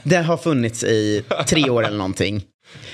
det 0.03 0.17
har 0.17 0.37
funnits 0.37 0.85
i 0.85 1.23
tre 1.49 1.71
år 1.71 1.85
eller 1.85 1.97
någonting. 1.97 2.45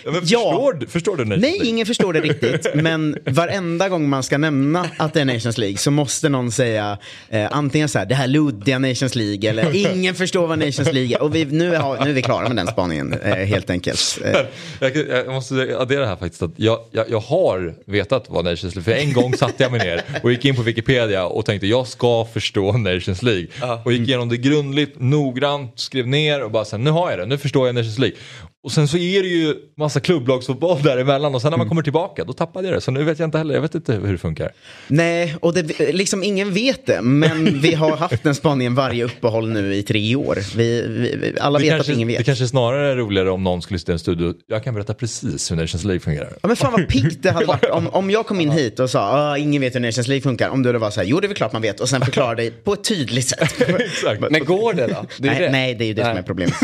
Ja, 0.06 0.12
men 0.12 0.20
Ja. 0.24 0.38
förstår, 0.50 0.72
du- 0.72 0.86
förstår 0.86 1.16
du 1.16 1.24
Nations 1.24 1.42
Nej, 1.42 1.50
League? 1.52 1.68
ingen 1.68 1.86
förstår 1.86 2.12
det 2.12 2.20
riktigt. 2.20 2.66
Men 2.74 3.18
varenda 3.24 3.88
gång 3.88 4.08
man 4.08 4.22
ska 4.22 4.38
nämna 4.38 4.90
att 4.96 5.14
det 5.14 5.20
är 5.20 5.24
Nations 5.24 5.58
League 5.58 5.76
så 5.78 5.90
måste 5.90 6.28
någon 6.28 6.50
säga 6.52 6.98
eh, 7.28 7.46
antingen 7.50 7.88
så 7.88 7.98
här, 7.98 8.06
det 8.06 8.14
här 8.14 8.26
luddiga 8.26 8.78
Nations 8.78 9.14
League 9.14 9.50
eller 9.50 9.92
ingen 9.94 10.14
förstår 10.14 10.46
vad 10.46 10.58
Nations 10.58 10.92
League 10.92 11.16
är. 11.16 11.22
Och 11.22 11.34
vi, 11.34 11.44
nu, 11.44 11.76
har, 11.76 12.04
nu 12.04 12.10
är 12.10 12.14
vi 12.14 12.22
klara 12.22 12.48
med 12.48 12.56
den 12.56 12.66
spaningen 12.66 13.12
eh, 13.12 13.34
helt 13.34 13.70
enkelt. 13.70 14.18
Eh, 14.24 14.40
Jag, 14.80 14.96
jag 14.96 15.28
måste 15.34 15.76
addera 15.78 16.06
här 16.06 16.16
faktiskt 16.16 16.42
att 16.42 16.52
jag, 16.56 16.78
jag, 16.90 17.10
jag 17.10 17.20
har 17.20 17.74
vetat 17.86 18.24
vad 18.28 18.44
Nations 18.44 18.74
League, 18.74 18.82
för 18.94 19.02
en 19.02 19.12
gång 19.12 19.34
satte 19.34 19.62
jag 19.62 19.72
mig 19.72 19.80
ner 19.86 20.02
och 20.22 20.32
gick 20.32 20.44
in 20.44 20.56
på 20.56 20.62
Wikipedia 20.62 21.26
och 21.26 21.44
tänkte 21.46 21.66
jag 21.66 21.86
ska 21.86 22.24
förstå 22.34 22.72
Nations 22.72 23.22
League. 23.22 23.46
Och 23.84 23.92
gick 23.92 24.08
igenom 24.08 24.28
det 24.28 24.36
grundligt, 24.36 25.00
noggrant, 25.00 25.72
skrev 25.76 26.06
ner 26.06 26.44
och 26.44 26.50
bara 26.50 26.64
sen 26.64 26.84
nu 26.84 26.90
har 26.90 27.10
jag 27.10 27.18
det, 27.18 27.26
nu 27.26 27.38
förstår 27.38 27.66
jag 27.68 27.74
Nations 27.74 27.98
League. 27.98 28.16
Och 28.64 28.72
sen 28.72 28.88
så 28.88 28.96
är 28.96 29.22
det 29.22 29.28
ju 29.28 29.54
massa 29.76 29.95
klubblagsfotboll 30.00 30.82
däremellan 30.82 31.34
och 31.34 31.42
sen 31.42 31.50
när 31.50 31.58
man 31.58 31.68
kommer 31.68 31.82
tillbaka 31.82 32.24
då 32.24 32.32
tappade 32.32 32.66
jag 32.68 32.76
det. 32.76 32.80
Så 32.80 32.90
nu 32.90 33.04
vet 33.04 33.18
jag 33.18 33.26
inte 33.26 33.38
heller, 33.38 33.54
jag 33.54 33.62
vet 33.62 33.74
inte 33.74 33.92
hur 33.92 34.12
det 34.12 34.18
funkar. 34.18 34.52
Nej, 34.88 35.36
och 35.40 35.54
det, 35.54 35.92
liksom 35.92 36.22
ingen 36.22 36.52
vet 36.54 36.86
det. 36.86 37.02
Men 37.02 37.44
vi 37.60 37.74
har 37.74 37.96
haft 37.96 38.22
den 38.22 38.34
spaningen 38.34 38.74
varje 38.74 39.04
uppehåll 39.04 39.48
nu 39.48 39.74
i 39.74 39.82
tre 39.82 40.16
år. 40.16 40.38
Vi, 40.56 40.86
vi, 40.88 41.34
alla 41.40 41.58
Det 41.58 41.64
vet 41.64 41.72
kanske, 41.74 41.92
att 41.92 41.96
ingen 41.96 42.08
det 42.08 42.16
vet. 42.16 42.26
kanske 42.26 42.46
snarare 42.48 42.92
är 42.92 42.96
roligare 42.96 43.30
om 43.30 43.44
någon 43.44 43.62
skulle 43.62 43.78
sitta 43.78 43.92
i 43.92 43.94
en 43.94 43.98
studio. 43.98 44.34
Jag 44.46 44.64
kan 44.64 44.74
berätta 44.74 44.94
precis 44.94 45.50
hur 45.50 45.56
Nations 45.56 45.84
League 45.84 46.00
fungerar. 46.00 46.32
Ja, 46.42 46.48
men 46.48 46.56
fan 46.56 46.72
vad 46.72 46.88
piggt 46.88 47.22
det 47.22 47.30
hade 47.30 47.46
varit 47.46 47.70
om, 47.70 47.88
om 47.92 48.10
jag 48.10 48.26
kom 48.26 48.40
in 48.40 48.50
hit 48.50 48.80
och 48.80 48.90
sa 48.90 49.00
ah, 49.00 49.36
ingen 49.38 49.60
vet 49.62 49.74
hur 49.74 49.80
Nations 49.80 50.08
League 50.08 50.22
funkar. 50.22 50.48
Om 50.50 50.62
du 50.62 50.72
då 50.72 50.78
var 50.78 50.90
så 50.90 51.00
här, 51.00 51.06
jo 51.08 51.20
det 51.20 51.26
är 51.26 51.28
väl 51.28 51.36
klart 51.36 51.52
man 51.52 51.62
vet. 51.62 51.80
Och 51.80 51.88
sen 51.88 52.00
förklarade 52.00 52.42
det 52.42 52.64
på 52.64 52.72
ett 52.72 52.84
tydligt 52.84 53.28
sätt. 53.28 53.54
Exakt. 53.80 54.20
Men 54.30 54.44
går 54.44 54.72
det 54.72 54.86
då? 54.86 55.04
Det 55.18 55.28
är 55.28 55.32
nej, 55.32 55.40
det. 55.40 55.50
nej, 55.50 55.74
det 55.74 55.84
är 55.84 55.86
ju 55.86 55.94
det 55.94 56.02
som 56.02 56.10
Nej. 56.10 56.18
är 56.18 56.22
problemet. 56.22 56.54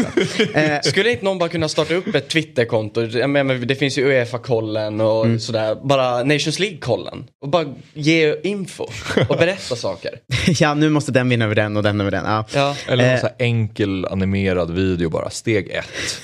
Eh, 0.54 0.90
Skulle 0.90 1.10
inte 1.10 1.24
någon 1.24 1.38
bara 1.38 1.48
kunna 1.48 1.68
starta 1.68 1.94
upp 1.94 2.14
ett 2.14 2.28
Twitterkonto? 2.28 3.00
Jag 3.12 3.30
menar, 3.30 3.54
Det 3.54 3.74
finns 3.74 3.98
ju 3.98 4.04
Uefa-kollen 4.08 5.00
och 5.00 5.26
sådär. 5.42 5.76
Bara 5.84 6.22
Nations 6.24 6.58
League-kollen. 6.58 7.24
Och 7.42 7.48
bara 7.48 7.64
ge 7.94 8.34
info 8.42 8.86
och 9.28 9.36
berätta 9.36 9.76
saker. 9.76 10.10
ja, 10.60 10.74
nu 10.74 10.88
måste 10.88 11.12
den 11.12 11.28
vinna 11.28 11.44
över 11.44 11.54
den 11.54 11.76
och 11.76 11.82
den 11.82 12.00
över 12.00 12.10
den. 12.10 12.24
Ja. 12.26 12.44
Ja. 12.54 12.76
Eller 12.88 13.04
någon 13.04 13.12
Eh. 13.14 13.20
så 13.20 13.28
enkel 13.38 14.04
animerad 14.10 14.70
video 14.70 15.10
bara, 15.10 15.30
steg 15.30 15.70
ett. 15.70 16.20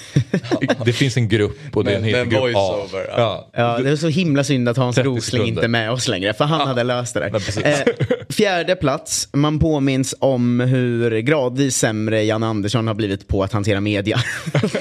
det 0.84 0.93
finns 0.93 1.16
en 1.16 1.28
grupp 1.28 1.76
och 1.76 1.84
det 1.84 1.93
är 1.93 1.97
en 1.97 2.03
med 2.03 2.30
grupp 2.30 2.34
A. 2.34 2.41
voiceover, 2.41 3.07
ja. 3.09 3.14
Ja. 3.16 3.49
Ja, 3.76 3.78
det 3.82 3.91
är 3.91 3.97
så 3.97 4.09
himla 4.09 4.45
synd 4.45 4.68
att 4.68 4.76
Hans 4.76 4.97
30 4.97 5.09
Rosling 5.09 5.47
inte 5.49 5.64
är 5.64 5.68
med 5.68 5.91
oss 5.91 6.09
längre, 6.09 6.34
för 6.34 6.45
han 6.45 6.68
hade 6.68 6.84
löst 6.84 7.14
det 7.14 7.28
men 7.32 7.41
där. 7.62 7.70
Eh, 7.89 8.26
fjärde 8.30 8.76
plats, 8.76 9.28
man 9.32 9.59
påminns 9.59 10.14
om 10.18 10.61
hur 10.61 11.18
gradvis 11.18 11.76
sämre 11.76 12.22
Jan 12.24 12.43
Andersson 12.43 12.86
har 12.86 12.95
blivit 12.95 13.28
på 13.28 13.43
att 13.43 13.53
hantera 13.53 13.80
media. 13.80 14.20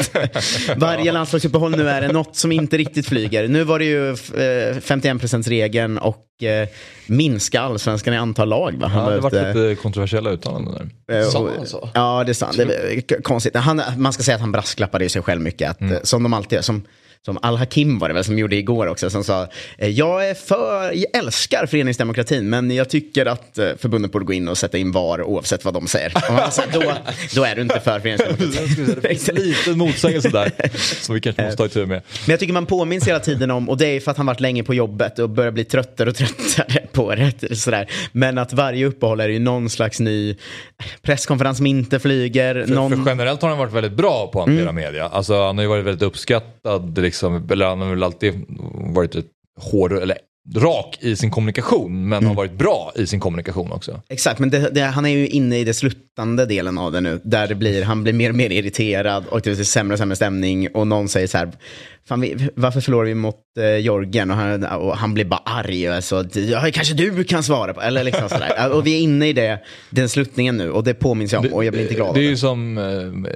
Varje 0.76 1.12
landslagsuppehåll 1.12 1.78
nu 1.78 1.90
är 1.90 1.97
det 2.02 2.12
något 2.14 2.36
som 2.36 2.52
inte 2.52 2.78
riktigt 2.78 3.08
flyger. 3.08 3.48
Nu 3.48 3.64
var 3.64 3.80
det 3.80 3.86
ju 3.86 4.10
eh, 4.10 4.16
51%-regeln 4.76 5.98
och 5.98 6.44
eh, 6.44 6.68
minska 7.08 7.62
allsvenskan 7.62 8.14
i 8.14 8.18
antal 8.18 8.50
lag. 8.50 8.74
Va? 8.80 8.92
Ja, 8.94 9.00
det 9.00 9.14
har 9.14 9.20
varit 9.20 9.56
lite 9.56 9.76
kontroversiella 9.82 10.30
uttalanden 10.30 10.92
där. 11.08 11.18
Eh, 11.20 11.30
Sa 11.30 11.50
han 11.58 11.68
så? 11.68 11.90
Ja, 11.94 12.24
det 12.24 12.32
är 12.32 12.34
sant. 12.34 12.58
Det 12.58 12.64
är 12.64 13.22
konstigt. 13.22 13.56
Han, 13.56 13.82
man 13.98 14.14
ska 14.14 14.24
säga 14.24 14.36
att 14.36 14.42
han 14.42 14.52
brasklappade 14.52 15.06
ju 15.06 15.10
sig 15.10 15.22
själv 15.22 15.42
mycket. 15.42 15.70
Att, 15.72 15.82
eh, 15.82 15.98
Som 16.04 16.24
de 16.24 16.34
alltid 16.34 16.56
gör. 16.56 16.62
Som, 16.62 16.82
som 17.28 17.38
Al-Hakim 17.42 18.00
var 18.00 18.08
det 18.08 18.14
väl 18.14 18.24
som 18.24 18.40
gjorde 18.40 18.56
igår 18.56 18.88
också. 18.88 19.10
Som 19.10 19.24
sa, 19.24 19.48
eh, 19.78 19.90
jag 19.90 20.30
är 20.30 20.34
för, 20.34 20.92
jag 20.92 21.16
älskar 21.24 21.66
föreningsdemokratin 21.66 22.50
men 22.50 22.72
jag 22.72 22.90
tycker 22.90 23.26
att 23.26 23.58
eh, 23.58 23.70
förbundet 23.78 24.12
borde 24.12 24.26
gå 24.26 24.34
in 24.34 24.48
och 24.48 24.58
sätta 24.58 24.78
in 24.78 24.92
VAR 24.92 25.24
oavsett 25.24 25.66
vad 25.66 25.74
de 25.74 25.88
säger. 25.88 26.10
Sa, 26.52 26.64
då, 26.74 26.94
då 27.36 27.44
är 27.44 27.56
du 27.56 27.62
inte 27.62 27.80
för 27.80 28.00
föreningsdemokratin. 28.00 29.00
Det 29.02 29.08
finns 29.08 29.30
en 29.30 29.36
liten 29.36 29.78
motsägelse 29.78 30.30
där 30.30 30.52
som 31.02 31.16
vi 31.16 31.22
kanske 31.22 31.44
måste 31.44 31.58
ta 31.58 31.66
itu 31.66 31.86
med. 31.86 32.02
Men 32.26 32.34
jag 32.34 32.40
tycker 32.40 32.54
man 32.54 32.66
påminns 32.66 33.08
hela 33.08 33.20
tiden 33.20 33.52
om, 33.52 33.70
och 33.70 33.78
det 33.78 33.86
är 33.86 34.00
för 34.00 34.12
att 34.12 34.18
han 34.18 34.26
varit 34.26 34.40
länge 34.40 34.64
på 34.64 34.74
jobbet 34.74 35.20
och 35.20 35.30
börjar 35.30 35.52
bli 35.52 35.66
tröttare 35.66 36.10
och 36.10 36.16
tröttare 36.16 36.88
på 36.92 37.16
det. 37.16 37.56
Sådär. 37.56 37.90
Men 38.12 38.38
att 38.38 38.54
varje 38.54 38.86
uppehåll 38.86 39.20
är 39.20 39.30
ju 39.30 39.40
någon 39.40 39.70
slags 39.70 40.00
ny 40.00 40.36
presskonferens 41.02 41.58
som 41.58 41.66
inte 41.66 42.00
flyger. 42.00 42.66
För, 42.68 42.76
någon... 42.76 43.04
för 43.04 43.12
generellt 43.12 43.42
har 43.42 43.50
han 43.50 43.58
varit 43.58 43.74
väldigt 43.74 43.94
bra 43.94 44.28
på 44.28 44.42
att 44.42 44.48
hantera 44.48 44.72
media. 44.72 45.08
Alltså, 45.08 45.46
han 45.46 45.58
har 45.58 45.64
ju 45.64 45.70
varit 45.70 45.86
väldigt 45.86 46.04
uppskattad, 46.04 46.98
liksom, 46.98 47.17
eller 47.24 47.66
han 47.66 47.82
har 47.82 47.90
väl 47.90 48.04
alltid 48.04 48.46
varit 48.74 49.16
ett 49.16 49.28
hård, 49.60 49.94
eller 49.94 50.18
rak 50.56 50.98
i 51.02 51.16
sin 51.16 51.32
kommunikation, 51.32 52.10
men 52.10 52.26
har 52.26 52.36
varit 52.36 52.58
bra 52.58 52.92
i 52.96 53.08
sin 53.08 53.20
kommunikation 53.20 53.72
också. 53.72 54.02
Exakt, 54.10 54.40
men 54.40 54.50
det, 54.50 54.70
det, 54.70 54.82
han 54.82 55.06
är 55.06 55.10
ju 55.10 55.28
inne 55.28 55.58
i 55.58 55.64
det 55.64 55.74
slut, 55.74 55.98
skrattande 56.18 56.46
delen 56.46 56.78
av 56.78 56.92
det 56.92 57.02
nu. 57.02 57.20
Där 57.24 57.48
det 57.48 57.56
blir, 57.56 57.84
han 57.84 58.04
blir 58.04 58.14
mer 58.14 58.30
och 58.30 58.36
mer 58.36 58.50
irriterad 58.50 59.26
och 59.30 59.42
det 59.42 59.56
blir 59.56 59.64
sämre 59.64 59.94
och 59.94 60.00
sämre 60.00 60.16
stämning. 60.16 60.68
Och 60.74 60.88
någon 60.88 61.08
säger 61.08 61.28
så 61.28 61.38
här, 61.38 61.52
Fan, 62.08 62.22
vi, 62.22 62.50
varför 62.56 62.82
förlorar 62.82 63.06
vi 63.06 63.16
mot 63.16 63.36
eh, 63.60 63.66
Jorgen? 63.66 64.32
Och 64.32 64.38
han, 64.38 64.64
och 64.64 64.98
han 64.98 65.14
blir 65.14 65.26
bara 65.26 65.42
arg. 65.46 65.88
Alltså, 65.88 66.26
ja, 66.34 66.70
kanske 66.74 66.94
du 66.94 67.24
kan 67.24 67.44
svara 67.44 67.74
på. 67.74 67.82
Eller 67.82 68.04
liksom 68.04 68.30
sådär. 68.30 68.72
och 68.74 68.88
vi 68.88 68.96
är 68.96 69.00
inne 69.02 69.28
i 69.28 69.34
det, 69.34 69.60
den 69.90 70.10
sluttningen 70.10 70.58
nu 70.58 70.72
och 70.72 70.84
det 70.84 70.94
påminns 70.94 71.34
jag 71.34 71.46
om 71.46 71.54
och 71.54 71.66
jag 71.66 71.74
blir 71.74 71.84
inte 71.84 71.94
glad 71.94 72.16
Det 72.16 72.20
är 72.20 72.30
ju 72.30 72.38
som 72.38 72.78
eh, 72.78 72.84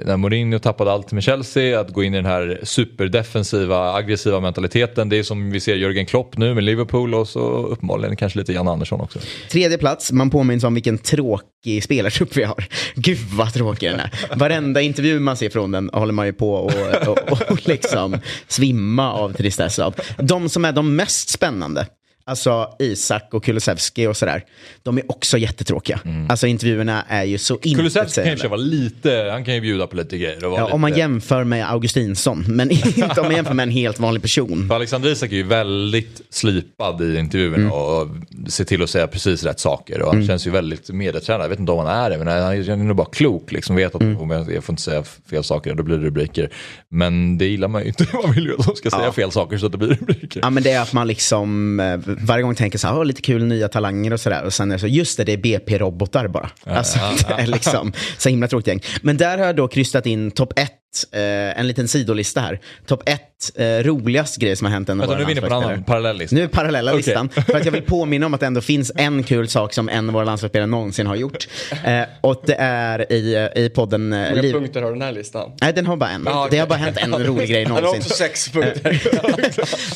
när 0.06 0.16
Mourinho 0.16 0.58
tappade 0.58 0.92
allt 0.92 1.12
med 1.12 1.22
Chelsea, 1.22 1.80
att 1.80 1.90
gå 1.90 2.04
in 2.04 2.14
i 2.14 2.16
den 2.16 2.26
här 2.26 2.60
superdefensiva, 2.62 3.94
aggressiva 3.94 4.40
mentaliteten. 4.40 5.08
Det 5.08 5.16
är 5.16 5.22
som 5.22 5.50
vi 5.50 5.60
ser 5.60 5.74
Jörgen 5.74 6.06
Klopp 6.06 6.36
nu 6.36 6.54
med 6.54 6.64
Liverpool 6.64 7.14
och 7.14 7.28
så 7.28 7.40
uppenbarligen 7.66 8.16
kanske 8.16 8.38
lite 8.38 8.52
Jan 8.52 8.68
Andersson 8.68 9.00
också. 9.00 9.18
Tredje 9.50 9.78
plats, 9.78 10.12
man 10.12 10.30
påminns 10.30 10.64
om 10.64 10.74
vilken 10.74 10.98
tråkig 10.98 11.82
spelartrupp 11.82 12.36
vi 12.36 12.42
har. 12.42 12.64
Gud 12.94 13.18
vad 13.32 13.52
tråkig 13.52 13.90
den 13.90 14.00
är. 14.00 14.10
Varenda 14.36 14.80
intervju 14.80 15.20
man 15.20 15.36
ser 15.36 15.50
från 15.50 15.70
den 15.70 15.90
håller 15.92 16.12
man 16.12 16.26
ju 16.26 16.32
på 16.32 16.54
och, 16.54 17.08
och, 17.08 17.42
och, 17.50 17.68
liksom 17.68 18.18
svimma 18.48 19.12
av 19.12 19.32
tristess 19.32 19.78
av. 19.78 19.94
De 20.18 20.48
som 20.48 20.64
är 20.64 20.72
de 20.72 20.96
mest 20.96 21.28
spännande, 21.28 21.86
alltså 22.24 22.68
Isak 22.78 23.28
och 23.34 23.44
Kulusevski 23.44 24.06
och 24.06 24.16
sådär, 24.16 24.44
de 24.82 24.98
är 24.98 25.10
också 25.10 25.38
jättetråkiga. 25.38 26.00
Alltså 26.28 26.46
intervjuerna 26.46 27.04
är 27.08 27.24
ju 27.24 27.38
så 27.38 27.56
Kulusevski 27.56 28.00
intetsägande. 28.00 28.42
ju 28.42 28.48
vara 28.48 28.60
lite, 28.60 29.28
han 29.32 29.44
kan 29.44 29.54
ju 29.54 29.60
bjuda 29.60 29.86
på 29.86 29.96
lite 29.96 30.18
grejer. 30.18 30.38
Ja, 30.42 30.50
lite... 30.50 30.62
om 30.62 30.80
man 30.80 30.96
jämför 30.96 31.44
med 31.44 31.70
Augustinsson, 31.70 32.44
men 32.48 32.70
inte 32.70 33.02
om 33.20 33.26
man 33.26 33.34
jämför 33.36 33.54
med 33.54 33.62
en 33.62 33.70
helt 33.70 33.98
vanlig 34.00 34.22
person. 34.22 34.68
För 34.68 34.74
Alexander 34.74 35.08
Isak 35.10 35.32
är 35.32 35.36
ju 35.36 35.42
väldigt 35.42 36.20
slipad 36.30 37.02
i 37.02 37.18
intervjuerna 37.18 37.52
Mm. 37.62 37.72
och 37.72 38.08
ser 38.48 38.64
till 38.64 38.82
att 38.82 38.90
säga 38.90 39.06
precis 39.06 39.44
rätt 39.44 39.60
saker. 39.60 40.02
Och 40.02 40.14
han 40.14 40.26
känns 40.26 40.46
ju 40.46 40.50
väldigt 40.50 40.90
medietränad. 40.90 41.44
Jag 41.44 41.48
vet 41.48 41.58
inte 41.58 41.72
om 41.72 41.78
han 41.86 42.04
är 42.04 42.10
det, 42.10 42.18
men 42.18 42.26
han 42.28 42.38
är 42.52 42.76
nog 42.76 42.96
bara 42.96 43.06
klok. 43.12 43.52
Liksom. 43.52 43.76
Vet 43.76 43.94
att 43.94 44.02
Mm. 44.02 44.30
jag, 44.50 44.64
får 44.64 44.72
inte 44.72 44.82
säga 44.82 45.02
fel 45.30 45.44
saker, 45.44 45.74
då 45.74 45.82
blir 45.82 45.96
det 45.96 46.04
rubriker. 46.06 46.50
Men 46.88 47.38
det 47.38 47.46
gillar 47.46 47.68
man 47.68 47.82
ju 47.82 47.88
inte. 47.88 48.06
Man 48.24 48.32
vill 48.32 48.44
ju 48.44 48.54
att 48.58 48.66
de 48.66 48.76
ska 48.76 48.90
säga 48.90 49.12
fel 49.12 49.30
saker 49.30 49.58
så 49.58 49.66
att 49.66 49.72
det 49.72 49.78
blir 49.78 49.88
rubriker. 49.88 50.40
Ja 50.42 50.50
men 50.50 50.62
det 50.62 50.70
är 50.70 50.80
att 50.80 50.92
man 50.92 51.06
liksom 51.06 51.80
eh, 51.80 51.96
varje 52.22 52.42
gång 52.42 52.54
tänker 52.54 52.78
så 52.78 52.88
här, 52.88 52.98
"Åh, 52.98 53.04
lite 53.04 53.22
kul 53.22 53.44
nya 53.44 53.68
talanger 53.68 54.12
och 54.12 54.20
sådär. 54.20 54.44
Och 54.44 54.52
sen 54.54 54.70
är 54.70 54.74
det 54.74 54.80
så, 54.80 54.86
just 54.86 55.16
det, 55.16 55.24
det 55.24 55.32
är 55.32 55.36
BP-robotar 55.36 56.28
bara. 56.28 56.50
alltså 56.64 56.98
det 57.28 57.34
är 57.42 57.46
liksom 57.46 57.92
så 58.18 58.28
himla 58.28 58.48
tråkigt 58.48 58.66
gäng. 58.66 58.80
Men 59.02 59.16
där 59.16 59.38
har 59.38 59.46
jag 59.46 59.56
då 59.56 59.68
krystat 59.68 60.06
in 60.06 60.30
topp 60.30 60.52
ett, 60.56 60.72
eh, 61.12 61.58
en 61.60 61.66
liten 61.66 61.88
sidolista 61.88 62.40
här. 62.40 62.60
Topp 62.86 63.02
ett, 63.08 63.20
eh, 63.54 63.64
roligast 63.66 64.36
grej 64.36 64.56
som 64.56 64.64
har 64.64 64.72
hänt 64.72 64.88
en 64.88 65.00
av 65.00 65.06
våra 65.06 65.16
nu 65.16 65.22
är 65.22 65.26
vi 65.26 65.32
inne 65.32 65.40
på 65.40 65.46
en 65.46 65.52
annan 65.52 65.84
parallell 65.84 66.16
lista. 66.18 66.36
Nu 66.36 66.42
är 66.42 66.46
parallella 66.48 66.90
Okej. 66.90 66.96
listan. 67.06 67.28
För 67.28 67.56
att 67.56 67.64
jag 67.64 67.72
vill 67.72 67.82
påminna 67.82 68.26
om 68.26 68.34
att 68.34 68.40
det 68.40 68.46
ändå 68.46 68.60
finns 68.60 68.92
en 68.96 69.22
kul 69.22 69.48
sak 69.48 69.72
som 69.74 69.88
en 69.88 70.08
av 70.08 70.14
våra 70.14 70.24
landslagsspelare 70.24 70.66
någonsin 70.66 71.06
har 71.06 71.16
gjort. 71.16 71.48
Eh, 71.84 72.02
och 72.20 72.42
det 72.46 72.54
är 72.58 73.12
i, 73.12 73.48
i 73.56 73.68
podden... 73.70 74.12
Eh, 74.12 74.18
Hur 74.18 74.28
många 74.30 74.42
Liv... 74.42 74.52
punkter 74.52 74.82
har 74.82 74.90
den 74.92 75.02
här 75.02 75.12
listan? 75.12 75.50
Nej, 75.60 75.72
den 75.72 75.86
har 75.86 75.96
bara 75.96 76.10
en. 76.10 76.22
Ja, 76.26 76.38
okej. 76.40 76.48
Det 76.50 76.58
har 76.58 76.66
bara 76.66 76.78
hänt 76.78 76.96
en 76.98 77.24
rolig 77.26 77.48
grej 77.50 77.64
Han 77.64 77.72
har 77.72 77.80
någonsin. 77.82 78.02
också 78.02 78.14
sex 78.16 78.48
punkter. 78.48 79.02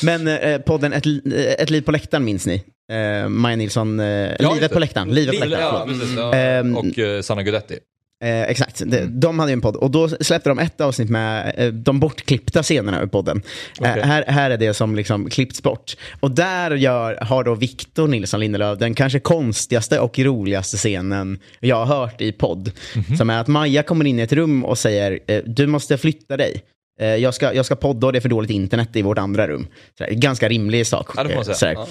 Men 0.05 0.27
eh, 0.27 0.57
podden 0.61 0.93
ett, 0.93 1.05
Li- 1.05 1.55
ett 1.59 1.69
liv 1.69 1.81
på 1.81 1.91
läktaren 1.91 2.25
minns 2.25 2.45
ni? 2.45 2.63
Eh, 2.91 3.29
Maja 3.29 3.55
Nilsson, 3.55 3.99
eh, 3.99 4.29
just 4.39 4.53
Livet 4.53 4.71
på 4.71 4.79
läktaren. 4.79 5.09
Livet 5.09 5.39
på 5.39 5.45
läktaren, 5.45 5.73
ja, 5.73 5.85
precis, 5.99 6.17
ja. 6.17 6.33
Ehm, 6.33 6.77
Och 6.77 6.99
eh, 6.99 7.21
Sanna 7.21 7.43
Guidetti. 7.43 7.77
Eh, 8.23 8.41
exakt, 8.41 8.81
de, 8.85 9.05
de 9.05 9.39
hade 9.39 9.51
ju 9.51 9.53
en 9.53 9.61
podd 9.61 9.75
och 9.75 9.91
då 9.91 10.09
släppte 10.09 10.49
de 10.49 10.59
ett 10.59 10.81
avsnitt 10.81 11.09
med 11.09 11.53
eh, 11.57 11.67
de 11.67 11.99
bortklippta 11.99 12.63
scenerna 12.63 13.01
ur 13.01 13.07
podden. 13.07 13.41
Eh, 13.81 13.91
Okej. 13.91 14.03
här, 14.03 14.23
här 14.27 14.51
är 14.51 14.57
det 14.57 14.73
som 14.73 14.95
liksom 14.95 15.29
klippts 15.29 15.63
bort. 15.63 15.95
Och 16.19 16.31
där 16.31 16.71
gör, 16.71 17.15
har 17.21 17.43
då 17.43 17.55
Victor 17.55 18.07
Nilsson 18.07 18.39
Lindelöf 18.39 18.79
den 18.79 18.93
kanske 18.93 19.19
konstigaste 19.19 19.99
och 19.99 20.19
roligaste 20.19 20.77
scenen 20.77 21.39
jag 21.59 21.85
har 21.85 21.99
hört 21.99 22.21
i 22.21 22.31
podd. 22.31 22.71
Som 23.17 23.29
är 23.29 23.39
att 23.39 23.47
Maja 23.47 23.83
kommer 23.83 24.05
in 24.05 24.19
i 24.19 24.21
ett 24.21 24.33
rum 24.33 24.65
och 24.65 24.77
säger 24.77 25.19
eh, 25.27 25.41
du 25.45 25.67
måste 25.67 25.97
flytta 25.97 26.37
dig. 26.37 26.63
Eh, 26.99 27.07
jag, 27.07 27.33
ska, 27.33 27.53
jag 27.53 27.65
ska 27.65 27.75
podda 27.75 28.07
och 28.07 28.13
det 28.13 28.19
är 28.19 28.21
för 28.21 28.29
dåligt 28.29 28.51
internet 28.51 28.95
i 28.95 29.01
vårt 29.01 29.17
andra 29.17 29.47
rum. 29.47 29.67
Sådär, 29.97 30.11
ganska 30.11 30.49
rimlig 30.49 30.87
sak. 30.87 31.09
Ja, 31.15 31.23
det 31.23 31.29
får 31.29 31.35
man 31.35 31.49
eh, 31.49 31.53
säga. 31.53 31.85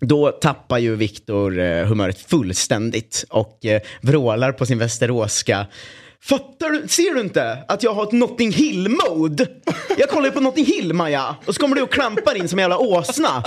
Då 0.00 0.30
tappar 0.30 0.78
ju 0.78 0.96
Viktor 0.96 1.58
eh, 1.58 1.84
humöret 1.84 2.20
fullständigt 2.20 3.24
och 3.30 3.64
eh, 3.64 3.80
vrålar 4.00 4.52
på 4.52 4.66
sin 4.66 4.78
västeråska. 4.78 5.66
Fattar 6.22 6.70
du, 6.70 6.88
ser 6.88 7.14
du 7.14 7.20
inte 7.20 7.58
att 7.68 7.82
jag 7.82 7.94
har 7.94 8.02
ett 8.02 8.12
Notting 8.12 8.52
Hill-mode? 8.52 9.46
Jag 9.98 10.08
kollar 10.08 10.26
ju 10.26 10.32
på 10.32 10.40
Notting 10.40 10.64
Hill, 10.64 10.92
Maja. 10.92 11.36
Och 11.46 11.54
så 11.54 11.60
kommer 11.60 11.76
du 11.76 11.82
och 11.82 11.92
klampar 11.92 12.36
in 12.36 12.48
som 12.48 12.58
en 12.58 12.62
jävla 12.62 12.78
åsna. 12.78 13.44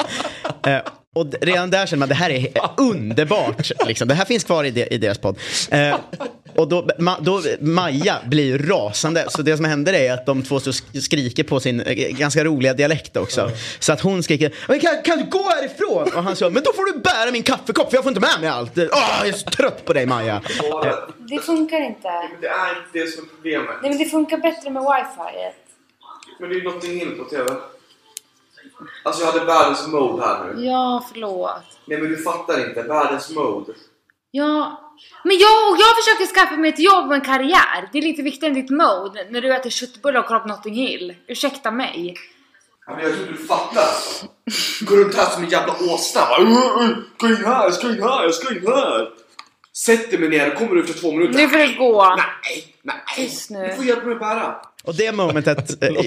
Eh, 0.68 0.80
och 1.16 1.28
redan 1.42 1.70
där 1.70 1.86
känner 1.86 2.00
man 2.00 2.10
det 2.10 2.16
här 2.16 2.30
är 2.30 2.48
underbart. 2.78 3.72
Liksom. 3.88 4.08
Det 4.08 4.14
här 4.14 4.26
finns 4.26 4.44
kvar 4.44 4.64
i, 4.64 4.72
de, 4.72 4.84
i 4.86 4.98
deras 4.98 5.18
podd. 5.18 5.40
Eh, 5.72 5.98
och 6.56 6.68
då, 6.68 6.90
ma, 7.00 7.18
då, 7.20 7.42
Maja 7.62 8.18
blir 8.26 8.44
ju 8.46 8.58
rasande. 8.70 9.26
Så 9.30 9.42
det 9.42 9.56
som 9.58 9.66
händer 9.66 9.94
är 9.94 10.14
att 10.14 10.26
de 10.26 10.44
två 10.44 10.60
skriker 10.60 11.44
på 11.44 11.60
sin 11.60 11.82
eh, 11.82 11.94
ganska 11.94 12.44
roliga 12.44 12.74
dialekt 12.74 13.18
också. 13.18 13.52
Så 13.80 13.94
att 13.94 14.02
hon 14.02 14.24
skriker, 14.24 14.54
"Men 14.68 14.80
kan, 14.80 15.02
kan 15.04 15.18
du 15.18 15.26
gå 15.26 15.44
härifrån? 15.50 16.18
Och 16.18 16.24
han 16.24 16.36
sa, 16.36 16.50
men 16.50 16.64
då 16.64 16.74
får 16.74 16.94
du 16.94 17.00
bära 17.00 17.32
min 17.32 17.44
kaffekopp 17.44 17.90
för 17.90 17.98
jag 17.98 18.04
får 18.04 18.10
inte 18.12 18.22
med 18.22 18.42
mig 18.42 18.50
allt. 18.50 18.78
Åh, 18.78 18.84
jag 19.20 19.28
är 19.28 19.32
så 19.34 19.50
trött 19.50 19.86
på 19.86 19.94
dig 19.94 20.06
Maja. 20.06 20.36
Eh, 20.86 20.94
Det 21.18 21.40
funkar 21.40 21.82
inte. 21.82 22.08
Det 22.42 22.48
är 22.48 22.70
inte 22.70 22.90
det 22.94 23.08
som 23.12 23.24
är 23.24 23.28
problemet. 23.36 23.70
Nej 23.82 23.90
men 23.92 24.00
det 24.00 24.06
funkar 24.06 24.38
bättre 24.38 24.70
med 24.70 24.82
wifi. 24.84 25.52
Men 26.40 26.50
det 26.50 26.56
är 26.56 26.60
ju 26.60 26.64
Notting 26.64 27.00
Hill 27.00 27.10
på 27.10 27.24
TV. 27.24 27.46
Alltså 29.04 29.24
jag 29.24 29.32
hade 29.32 29.46
världens 29.46 29.88
mode 29.88 30.26
här 30.26 30.44
nu. 30.54 30.66
Ja, 30.66 31.06
förlåt. 31.14 31.64
Nej 31.86 31.98
men 32.02 32.10
du 32.10 32.18
fattar 32.18 32.68
inte. 32.70 32.82
Världens 32.84 33.30
mode. 33.36 33.74
Ja. 34.32 34.86
Men 35.24 35.38
jag, 35.38 35.72
och 35.72 35.78
jag 35.80 35.96
försöker 36.04 36.34
skaffa 36.34 36.58
mig 36.58 36.70
ett 36.70 36.80
jobb 36.80 37.08
och 37.08 37.14
en 37.16 37.22
karriär. 37.22 37.90
Det 37.92 37.98
är 37.98 38.02
lite 38.02 38.22
viktigare 38.22 38.54
än 38.54 38.62
ditt 38.62 38.70
mode 38.70 39.28
när 39.30 39.42
du 39.42 39.56
äter 39.56 39.70
köttbullar 39.70 40.20
och 40.20 40.26
kollar 40.26 40.40
på 40.40 40.48
Notting 40.48 40.74
Hill. 40.76 41.16
Ursäkta 41.28 41.72
mig. 41.72 42.16
Ja, 42.88 42.96
men 42.96 43.04
jag 43.06 43.16
tror 43.16 43.26
du 43.26 43.38
fattar 43.38 43.82
alltså. 43.82 44.26
Du 44.80 44.86
går 44.86 44.98
runt 45.04 45.16
här 45.16 45.26
som 45.26 45.44
en 45.44 45.50
jävla 45.50 45.74
åsna. 45.74 46.22
Bara, 46.30 46.42
"Uh, 46.42 46.90
uh, 46.90 46.98
Ska 47.18 47.28
in 47.28 47.46
här, 47.46 47.64
jag 47.64 47.74
ska 47.74 47.88
in 47.90 48.04
här, 48.04 48.24
jag 48.24 48.34
ska 48.36 48.56
in 48.56 48.68
här. 48.68 49.10
Sätt 49.86 50.12
dig 50.12 50.20
med 50.20 50.30
ner 50.30 50.56
kommer 50.56 50.76
du 50.76 50.82
efter 50.82 50.94
två 51.02 51.12
minuter. 51.12 51.40
Nu 51.40 51.50
får 51.50 51.58
du 51.58 51.76
gå. 51.78 52.16
Nej, 52.16 52.76
nej. 52.84 52.96
Tyst 53.16 53.50
nu. 53.50 53.68
Du 53.68 53.76
får 53.76 53.86
hjälpa 53.86 54.06
mig 54.06 54.14
att 54.14 54.20
bära. 54.20 54.56
Och 54.84 54.96
det 54.96 55.12
momentet... 55.12 55.84
eh, 55.84 55.90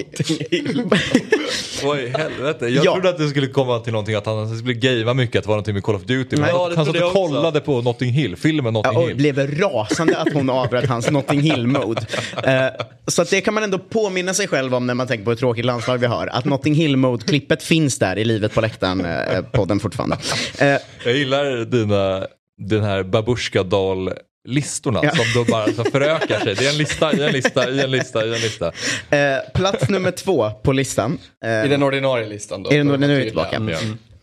Oj, 1.83 2.13
helvete. 2.17 2.67
Jag 2.67 2.85
Ja. 2.85 2.93
trodde 2.93 3.09
att 3.09 3.17
det 3.17 3.27
skulle 3.27 3.47
komma 3.47 3.79
till 3.79 3.93
någonting 3.93 4.15
att 4.15 4.25
han 4.25 4.57
skulle 4.57 4.73
gamea 4.73 5.13
mycket, 5.13 5.35
att 5.39 5.43
det 5.43 5.47
var 5.47 5.55
någonting 5.55 5.73
med 5.73 5.83
Call 5.83 5.95
of 5.95 6.03
Duty. 6.03 6.37
Men 6.37 6.49
Ja, 6.49 6.71
han 6.75 6.85
satt 6.85 6.95
och 7.01 7.13
kollade 7.13 7.59
på 7.59 7.81
Notting 7.81 8.11
Hill, 8.13 8.35
filmen 8.35 8.73
Notting 8.73 8.91
Ja, 8.93 8.99
och 8.99 9.07
Hill. 9.09 9.17
blev 9.17 9.57
rasande 9.59 10.17
att 10.17 10.33
hon 10.33 10.49
avbröt 10.49 10.85
hans 10.89 11.11
Notting 11.11 11.41
Hill-mode. 11.41 12.01
Eh, 12.43 12.67
så 13.07 13.21
att 13.21 13.29
det 13.29 13.41
kan 13.41 13.53
man 13.53 13.63
ändå 13.63 13.77
påminna 13.79 14.33
sig 14.33 14.47
själv 14.47 14.75
om 14.75 14.87
när 14.87 14.93
man 14.93 15.07
tänker 15.07 15.23
på 15.25 15.31
hur 15.31 15.35
tråkigt 15.37 15.65
landslag 15.65 15.97
vi 15.97 16.05
har. 16.05 16.27
Att 16.27 16.45
Notting 16.45 16.73
Hill-mode-klippet 16.75 17.63
finns 17.63 17.99
där 17.99 18.17
i 18.17 18.25
Livet 18.25 18.53
på 18.53 18.61
läktaren, 18.61 19.05
eh, 19.05 19.41
podden 19.51 19.79
fortfarande. 19.79 20.17
Eh, 20.57 20.67
Jag 21.05 21.15
gillar 21.17 21.65
dina, 21.65 22.27
den 22.57 22.83
här 22.83 23.03
babushka 23.03 23.63
doll 23.63 24.09
listorna 24.45 24.99
Ja. 25.03 25.11
som 25.15 25.25
då 25.35 25.51
bara 25.51 25.73
som 25.73 25.85
förökar 25.85 26.39
sig. 26.39 26.55
Det 26.55 26.65
är 26.65 26.69
en 26.69 26.77
lista 26.77 27.13
i 27.13 27.23
en 27.23 27.31
lista 27.31 27.69
i 27.69 27.79
en 27.81 27.91
lista 27.91 28.25
i 28.25 28.33
en 28.35 28.41
lista. 28.41 28.67
eh, 29.09 29.37
plats 29.53 29.89
nummer 29.89 30.11
två 30.11 30.49
på 30.49 30.71
listan. 30.71 31.19
Eh, 31.45 31.65
I 31.65 31.67
den 31.67 31.83
ordinarie 31.83 32.27
listan 32.29 32.63
då. 32.63 32.69
Är 32.71 32.83
vi 32.83 32.89
tydliga. 32.97 33.23
tillbaka? 33.23 33.61
Ja. 33.71 33.77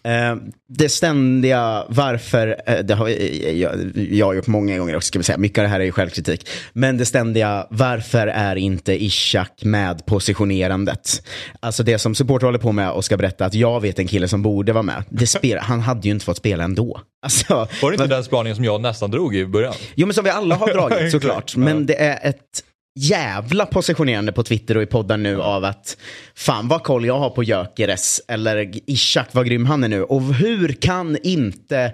Eh, 0.05 0.37
det 0.69 0.89
ständiga 0.89 1.85
varför, 1.89 2.63
eh, 2.67 2.79
det 2.79 2.95
har 2.95 3.09
jag, 3.09 3.55
jag, 3.55 3.73
jag 3.95 4.27
har 4.27 4.35
gjort 4.35 4.47
många 4.47 4.79
gånger 4.79 4.97
också 4.97 5.07
ska 5.07 5.19
vi 5.19 5.23
säga, 5.23 5.39
mycket 5.39 5.59
av 5.59 5.63
det 5.63 5.69
här 5.69 5.81
är 5.81 5.85
ju 5.85 5.93
självkritik. 5.93 6.49
Men 6.73 6.97
det 6.97 7.07
ständiga 7.07 7.67
varför 7.71 8.27
är 8.27 8.57
inte 8.57 9.05
Ishak 9.05 9.65
med 9.65 10.07
positionerandet? 10.07 11.23
Alltså 11.61 11.83
det 11.83 11.99
som 11.99 12.15
supporter 12.15 12.47
håller 12.47 12.59
på 12.59 12.73
med 12.73 12.91
och 12.91 13.05
ska 13.05 13.17
berätta 13.17 13.45
att 13.45 13.55
jag 13.55 13.81
vet 13.81 13.99
en 13.99 14.07
kille 14.07 14.29
som 14.29 14.43
borde 14.43 14.73
vara 14.73 14.83
med. 14.83 15.05
Det 15.09 15.27
spel, 15.27 15.59
han 15.59 15.81
hade 15.81 16.09
ju 16.09 16.11
inte 16.11 16.25
fått 16.25 16.37
spela 16.37 16.65
ändå. 16.65 17.01
Alltså, 17.23 17.69
Var 17.83 17.91
det 17.91 17.95
inte 17.95 18.07
den 18.07 18.25
spaningen 18.25 18.57
som 18.57 18.65
jag 18.65 18.81
nästan 18.81 19.11
drog 19.11 19.37
i 19.37 19.47
början? 19.47 19.75
Jo 19.95 20.07
men 20.07 20.15
som 20.15 20.25
vi 20.25 20.31
alla 20.31 20.55
har 20.55 20.75
dragit 20.75 21.11
såklart. 21.13 21.57
Men 21.57 21.87
det 21.87 22.01
är 22.01 22.29
ett 22.29 22.65
jävla 22.99 23.67
positionerande 23.67 24.33
på 24.33 24.43
Twitter 24.43 24.77
och 24.77 24.83
i 24.83 24.87
poddar 24.87 25.17
nu 25.17 25.43
av 25.43 25.65
att 25.65 25.97
fan 26.35 26.69
vad 26.69 26.83
koll 26.83 27.07
jag 27.07 27.19
har 27.19 27.31
på 27.31 27.43
Gyökeres 27.43 28.21
eller 28.29 28.91
Ishak 28.91 29.29
vad 29.33 29.47
grym 29.47 29.67
han 29.67 29.85
är 29.85 29.89
nu. 29.89 30.03
Och 30.03 30.23
hur 30.23 30.73
kan 30.73 31.17
inte 31.23 31.93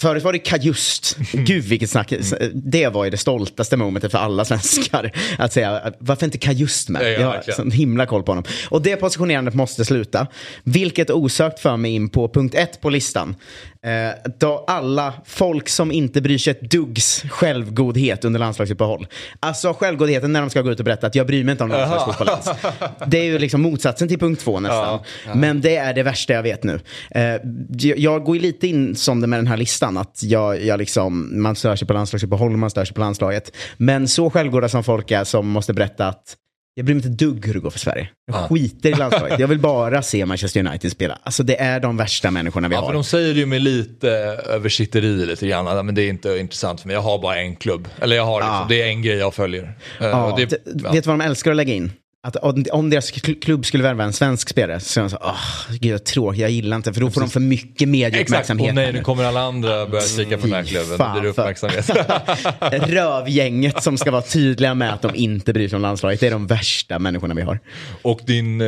Förut 0.00 0.22
var 0.22 0.32
det 0.32 0.38
Kajust. 0.38 1.16
Gud 1.32 1.64
vilket 1.64 1.90
snack. 1.90 2.12
Det 2.54 2.88
var 2.88 3.04
ju 3.04 3.10
det 3.10 3.16
stoltaste 3.16 3.76
momentet 3.76 4.12
för 4.12 4.18
alla 4.18 4.44
svenskar. 4.44 5.12
Att 5.38 5.52
säga, 5.52 5.92
varför 5.98 6.26
inte 6.26 6.38
Kajust 6.38 6.88
med? 6.88 7.02
Ja, 7.02 7.08
ja, 7.08 7.20
jag 7.20 7.26
har 7.26 7.52
sån 7.52 7.70
himla 7.70 8.06
koll 8.06 8.22
på 8.22 8.30
honom. 8.30 8.44
Och 8.70 8.82
det 8.82 8.96
positionerandet 8.96 9.54
måste 9.54 9.84
sluta. 9.84 10.26
Vilket 10.64 11.10
osökt 11.10 11.60
för 11.60 11.76
mig 11.76 11.90
in 11.92 12.08
på 12.08 12.28
punkt 12.28 12.54
ett 12.54 12.80
på 12.80 12.90
listan. 12.90 13.34
Eh, 13.86 14.30
då 14.38 14.64
alla 14.66 15.14
folk 15.24 15.68
som 15.68 15.92
inte 15.92 16.20
bryr 16.20 16.38
sig 16.38 16.50
ett 16.50 16.70
duggs 16.70 17.22
självgodhet 17.22 18.24
under 18.24 18.40
landslagsuppehåll. 18.40 19.06
Alltså 19.40 19.72
självgodheten 19.72 20.32
när 20.32 20.40
de 20.40 20.50
ska 20.50 20.62
gå 20.62 20.70
ut 20.70 20.78
och 20.78 20.84
berätta 20.84 21.06
att 21.06 21.14
jag 21.14 21.26
bryr 21.26 21.44
mig 21.44 21.52
inte 21.52 21.64
om 21.64 21.70
landslagsfotboll. 21.70 22.28
Det 23.06 23.18
är 23.18 23.24
ju 23.24 23.38
liksom 23.38 23.62
motsatsen 23.62 24.08
till 24.08 24.18
punkt 24.18 24.40
två 24.44 24.60
nästan. 24.60 25.00
Men 25.34 25.60
det 25.60 25.76
är 25.76 25.94
det 25.94 26.02
värsta 26.02 26.32
jag 26.32 26.42
vet 26.42 26.64
nu. 26.64 26.80
Eh, 27.10 27.22
jag, 27.78 27.98
jag 27.98 28.24
går 28.24 28.36
ju 28.36 28.42
lite 28.42 28.66
in 28.66 28.96
som 28.96 29.20
det 29.20 29.26
med 29.26 29.38
den 29.38 29.46
här 29.46 29.56
listan. 29.56 29.96
Att 29.96 30.22
jag, 30.22 30.64
jag 30.64 30.78
liksom, 30.78 31.42
man 31.42 31.56
stör 31.56 31.76
sig 31.76 31.88
på 31.88 31.94
landslagsuppehåll, 31.94 32.56
man 32.56 32.70
stör 32.70 32.84
sig 32.84 32.94
på 32.94 33.00
landslaget. 33.00 33.52
Men 33.76 34.08
så 34.08 34.30
självgoda 34.30 34.68
som 34.68 34.84
folk 34.84 35.10
är 35.10 35.24
som 35.24 35.48
måste 35.48 35.72
berätta 35.72 36.08
att 36.08 36.36
jag 36.74 36.86
bryr 36.86 36.94
mig 36.94 37.04
inte 37.06 37.12
ett 37.24 37.28
dugg 37.28 37.46
hur 37.46 37.54
det 37.54 37.60
går 37.60 37.70
för 37.70 37.78
Sverige. 37.78 38.08
Jag 38.26 38.36
Ja. 38.36 38.48
skiter 38.48 38.88
i 38.90 38.94
landslaget. 38.94 39.38
Jag 39.40 39.48
vill 39.48 39.58
bara 39.72 40.02
se 40.02 40.26
Manchester 40.26 40.66
United 40.66 40.92
spela. 40.92 41.18
Alltså 41.22 41.42
det 41.42 41.60
är 41.60 41.80
de 41.80 41.96
värsta 41.96 42.30
människorna 42.30 42.68
vi 42.68 42.74
Ja, 42.74 42.80
har. 42.80 42.86
för 42.86 42.94
de 42.94 43.04
säger 43.04 43.34
ju 43.34 43.46
med 43.46 43.62
lite 43.62 44.08
översitteri 44.50 45.26
lite 45.26 45.46
grann. 45.48 45.66
"Ja, 45.66 45.82
Men 45.82 45.94
det 45.94 46.02
är 46.02 46.08
inte 46.08 46.28
intressant 46.38 46.80
för 46.80 46.88
mig. 46.88 46.94
Jag 46.94 47.02
har 47.02 47.18
bara 47.22 47.36
en 47.36 47.56
klubb. 47.56 47.88
Eller 48.00 48.16
jag 48.16 48.24
har 48.24 48.40
liksom, 48.40 48.66
det 48.68 48.82
är 48.82 48.86
en 48.86 49.02
grej 49.02 49.16
jag 49.16 49.34
följer. 49.34 49.62
Och 49.62 50.36
det, 50.38 50.52
ja. 50.82 50.92
Vet 50.92 51.04
du 51.04 51.10
vad 51.10 51.18
de 51.18 51.20
älskar 51.20 51.50
att 51.50 51.56
lägga 51.56 51.74
in? 51.74 51.92
Att 52.26 52.36
om, 52.36 52.64
om 52.72 52.90
deras 52.90 53.12
kl- 53.12 53.40
klubb 53.40 53.66
skulle 53.66 53.82
värva 53.82 54.04
en 54.04 54.12
svensk 54.12 54.48
spelare 54.48 54.80
så 54.80 55.00
är 55.00 55.02
de 55.04 55.10
så 55.10 55.18
åh, 55.20 55.36
gud 55.80 55.92
jag 55.92 56.04
tråkigt, 56.04 56.40
jag 56.40 56.50
gillar 56.50 56.76
inte, 56.76 56.92
för 56.92 57.00
då 57.00 57.10
får 57.10 57.20
de 57.20 57.30
för 57.30 57.40
mycket 57.40 57.72
Exakt, 57.74 57.90
medieuppmärksamhet. 57.90 58.68
och 58.68 58.74
nej 58.74 58.92
nu 58.92 59.00
kommer 59.00 59.24
alla 59.24 59.40
andra 59.40 59.86
börja 59.86 60.04
kika 60.04 60.38
på 60.38 60.46
den 60.46 60.52
här 60.54 60.62
klubben. 60.64 60.98
Då 60.98 61.12
blir 61.12 61.22
det 61.22 61.28
uppmärksamhet. 61.28 61.90
Rövgänget 62.70 63.82
som 63.82 63.98
ska 63.98 64.10
vara 64.10 64.22
tydliga 64.22 64.74
med 64.74 64.92
att 64.94 65.02
de 65.02 65.14
inte 65.14 65.52
bryr 65.52 65.68
sig 65.68 65.76
om 65.76 65.82
landslaget, 65.82 66.20
det 66.20 66.26
är 66.26 66.30
de 66.30 66.46
värsta 66.46 66.98
människorna 66.98 67.34
vi 67.34 67.42
har. 67.42 67.58
och 68.02 68.20
din 68.26 68.60
eh, 68.60 68.66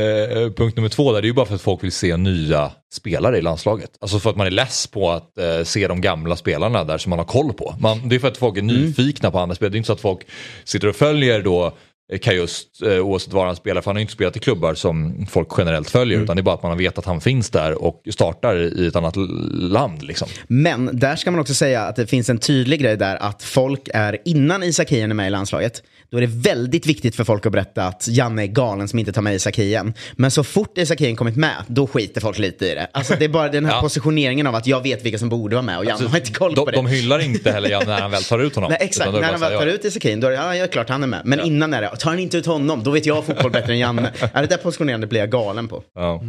punkt 0.56 0.76
nummer 0.76 0.88
två 0.88 1.12
där, 1.12 1.22
det 1.22 1.26
är 1.26 1.28
ju 1.28 1.34
bara 1.34 1.46
för 1.46 1.54
att 1.54 1.62
folk 1.62 1.84
vill 1.84 1.92
se 1.92 2.16
nya 2.16 2.70
spelare 2.92 3.38
i 3.38 3.42
landslaget. 3.42 3.90
Alltså 4.00 4.18
för 4.18 4.30
att 4.30 4.36
man 4.36 4.46
är 4.46 4.50
less 4.50 4.86
på 4.86 5.10
att 5.10 5.38
eh, 5.38 5.64
se 5.64 5.88
de 5.88 6.00
gamla 6.00 6.36
spelarna 6.36 6.84
där 6.84 6.98
som 6.98 7.10
man 7.10 7.18
har 7.18 7.26
koll 7.26 7.52
på. 7.52 7.74
Man, 7.80 8.08
det 8.08 8.14
är 8.14 8.20
för 8.20 8.28
att 8.28 8.36
folk 8.36 8.56
är 8.56 8.60
Mm. 8.62 8.76
nyfikna 8.76 9.30
på 9.30 9.38
andra 9.38 9.54
spelare. 9.54 9.70
Det 9.72 9.76
är 9.76 9.78
inte 9.78 9.86
så 9.86 9.92
att 9.92 10.00
folk 10.00 10.20
sitter 10.64 10.88
och 10.88 10.96
följer 10.96 11.42
då 11.42 11.74
Kajust 12.18 12.82
eh, 12.82 12.98
oavsett 12.98 13.32
var 13.32 13.46
han 13.46 13.56
spelar, 13.56 13.80
för 13.80 13.90
han 13.90 13.96
har 13.96 14.00
ju 14.00 14.02
inte 14.02 14.12
spelat 14.12 14.36
i 14.36 14.40
klubbar 14.40 14.74
som 14.74 15.26
folk 15.30 15.48
generellt 15.58 15.90
följer, 15.90 16.14
Mm. 16.16 16.24
utan 16.24 16.36
det 16.36 16.40
är 16.40 16.42
bara 16.44 16.54
att 16.54 16.62
man 16.62 16.78
vet 16.78 16.98
att 16.98 17.04
han 17.06 17.20
finns 17.20 17.50
där 17.50 17.82
och 17.82 18.02
startar 18.10 18.56
i 18.80 18.86
ett 18.86 18.96
annat 18.96 19.14
land. 19.52 20.02
Liksom. 20.02 20.28
Men 20.46 20.90
där 20.92 21.16
ska 21.16 21.30
man 21.30 21.40
också 21.40 21.54
säga 21.54 21.82
att 21.82 21.96
det 21.96 22.06
finns 22.06 22.30
en 22.30 22.38
tydlig 22.38 22.80
grej 22.80 22.96
där 22.96 23.16
att 23.16 23.42
folk 23.42 23.88
är, 23.94 24.18
innan 24.24 24.62
Isak 24.62 24.90
Hien 24.90 25.10
är 25.10 25.14
med 25.14 25.26
i 25.26 25.30
landslaget, 25.30 25.82
då 26.14 26.18
är 26.18 26.26
det 26.26 26.50
väldigt 26.50 26.86
viktigt 26.86 27.16
för 27.16 27.24
folk 27.24 27.46
att 27.46 27.52
berätta 27.52 27.84
att 27.84 28.08
Janne 28.08 28.42
är 28.42 28.46
galen 28.46 28.88
som 28.88 28.98
inte 28.98 29.12
tar 29.12 29.22
med 29.22 29.34
Isak 29.34 29.58
Hien. 29.58 29.94
Men 30.12 30.30
så 30.30 30.44
fort 30.44 30.78
Isak 30.78 31.00
Hien 31.00 31.16
kommit 31.16 31.36
med, 31.36 31.54
då 31.66 31.86
skiter 31.86 32.20
folk 32.20 32.38
lite 32.38 32.66
i 32.66 32.74
det. 32.74 32.86
Alltså 32.92 33.14
det 33.18 33.24
är 33.24 33.28
bara 33.28 33.48
den 33.48 33.64
här 33.64 33.72
Ja. 33.74 33.80
positioneringen 33.80 34.46
av 34.46 34.54
att 34.54 34.66
jag 34.66 34.82
vet 34.82 35.04
vilka 35.04 35.18
som 35.18 35.28
borde 35.28 35.56
vara 35.56 35.62
med 35.62 35.78
och 35.78 35.84
Janne 35.84 35.92
Alltså, 35.94 36.08
har 36.08 36.16
inte 36.18 36.32
koll 36.32 36.54
de, 36.54 36.64
på 36.64 36.70
det. 36.70 36.76
de 36.76 36.86
hyllar 36.86 37.18
inte 37.18 37.52
heller 37.52 37.70
Jan 37.70 37.82
när 37.86 38.00
han 38.00 38.10
väl 38.10 38.22
tar 38.24 38.38
ut 38.38 38.54
honom. 38.54 38.70
Nej, 38.70 38.78
exakt. 38.80 39.08
är 39.08 39.12
När 39.12 39.22
han 39.22 39.40
väl 39.40 39.52
tar 39.58 39.66
ja. 39.66 39.72
ut 39.72 39.84
Isak 39.84 40.04
Hien, 40.04 40.20
då 40.20 40.26
är 40.26 40.30
det, 40.30 40.36
ja, 40.36 40.56
ja, 40.56 40.66
klart 40.66 40.88
han 40.88 41.02
är 41.02 41.06
med. 41.06 41.20
Men 41.24 41.40
innan 41.40 41.74
är 41.74 41.82
det, 41.82 41.96
tar 41.96 42.10
han 42.10 42.18
inte 42.18 42.36
ut 42.36 42.46
honom, 42.46 42.82
då 42.82 42.90
vet 42.90 43.06
jag 43.06 43.24
fotboll 43.24 43.50
bättre 43.50 43.72
än 43.72 43.78
Janne. 43.78 44.12
Ja, 44.34 44.40
det 44.40 44.46
där 44.46 44.56
positionerandet 44.56 45.10
blir 45.10 45.20
jag 45.20 45.30
galen 45.30 45.68
på. 45.68 45.82
Ja. 45.94 46.22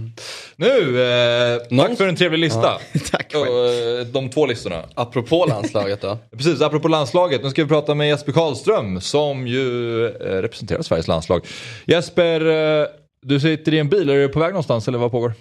Nu, 0.55 0.67
eh, 0.67 1.77
tack 1.87 1.97
för 1.97 2.07
en 2.07 2.15
trevlig 2.15 2.39
lista. 2.39 2.61
Tack 3.11 3.31
själv. 3.33 3.99
eh, 3.99 4.05
de 4.07 4.29
två 4.29 4.45
listorna. 4.45 4.83
Apropå 4.95 5.45
landslaget 5.45 6.01
då. 6.01 6.17
Precis, 6.37 6.61
apropå 6.61 6.87
landslaget. 6.87 7.43
Nu 7.43 7.49
ska 7.49 7.63
vi 7.63 7.69
prata 7.69 7.95
med 7.95 8.07
Jesper 8.07 8.31
Karlström 8.31 9.01
som 9.01 9.47
ju 9.47 9.61
eh, 9.75 10.41
representerar 10.41 10.81
Sveriges 10.81 11.07
landslag. 11.07 11.47
Jesper, 11.85 12.45
eh, 12.81 12.87
du 13.21 13.39
sitter 13.39 13.73
i 13.73 13.79
en 13.79 13.89
bil. 13.89 14.09
Är 14.09 14.15
du 14.15 14.29
på 14.29 14.39
väg 14.39 14.49
någonstans 14.49 14.87
eller 14.87 14.97
vad 14.97 15.11
pågår? 15.11 15.33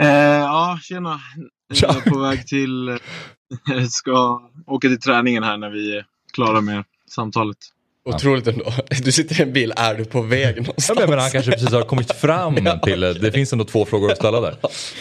Eh, 0.00 0.08
ja, 0.08 0.78
tjena. 0.82 1.20
Tja. 1.74 1.86
Jag 1.86 2.06
är 2.06 2.10
på 2.10 2.18
väg 2.18 2.46
till... 2.46 2.88
eh, 2.88 2.96
ska 3.90 4.42
åka 4.66 4.88
till 4.88 5.00
träningen 5.00 5.42
här 5.42 5.56
när 5.56 5.70
vi 5.70 5.96
är 5.96 6.04
klara 6.32 6.60
med 6.60 6.84
samtalet. 7.10 7.56
Otroligt 8.06 8.46
ändå. 8.46 8.72
Du 9.04 9.12
sitter 9.12 9.40
i 9.40 9.42
en 9.42 9.52
bil, 9.52 9.72
är 9.76 9.94
du 9.94 10.04
på 10.04 10.20
väg 10.22 10.56
Ja, 10.56 10.62
någonstans? 10.62 10.98
men, 10.98 11.10
men 11.10 11.18
han 11.18 11.30
kanske 11.30 11.50
precis 11.50 11.72
har 11.72 11.82
kommit 11.82 12.12
fram 12.12 12.54
till 12.84 13.00
det. 13.00 13.14
Det 13.14 13.32
finns 13.32 13.52
ändå 13.52 13.64
två 13.64 13.84
frågor 13.84 14.10
att 14.10 14.18
ställa 14.18 14.40
där. 14.40 14.56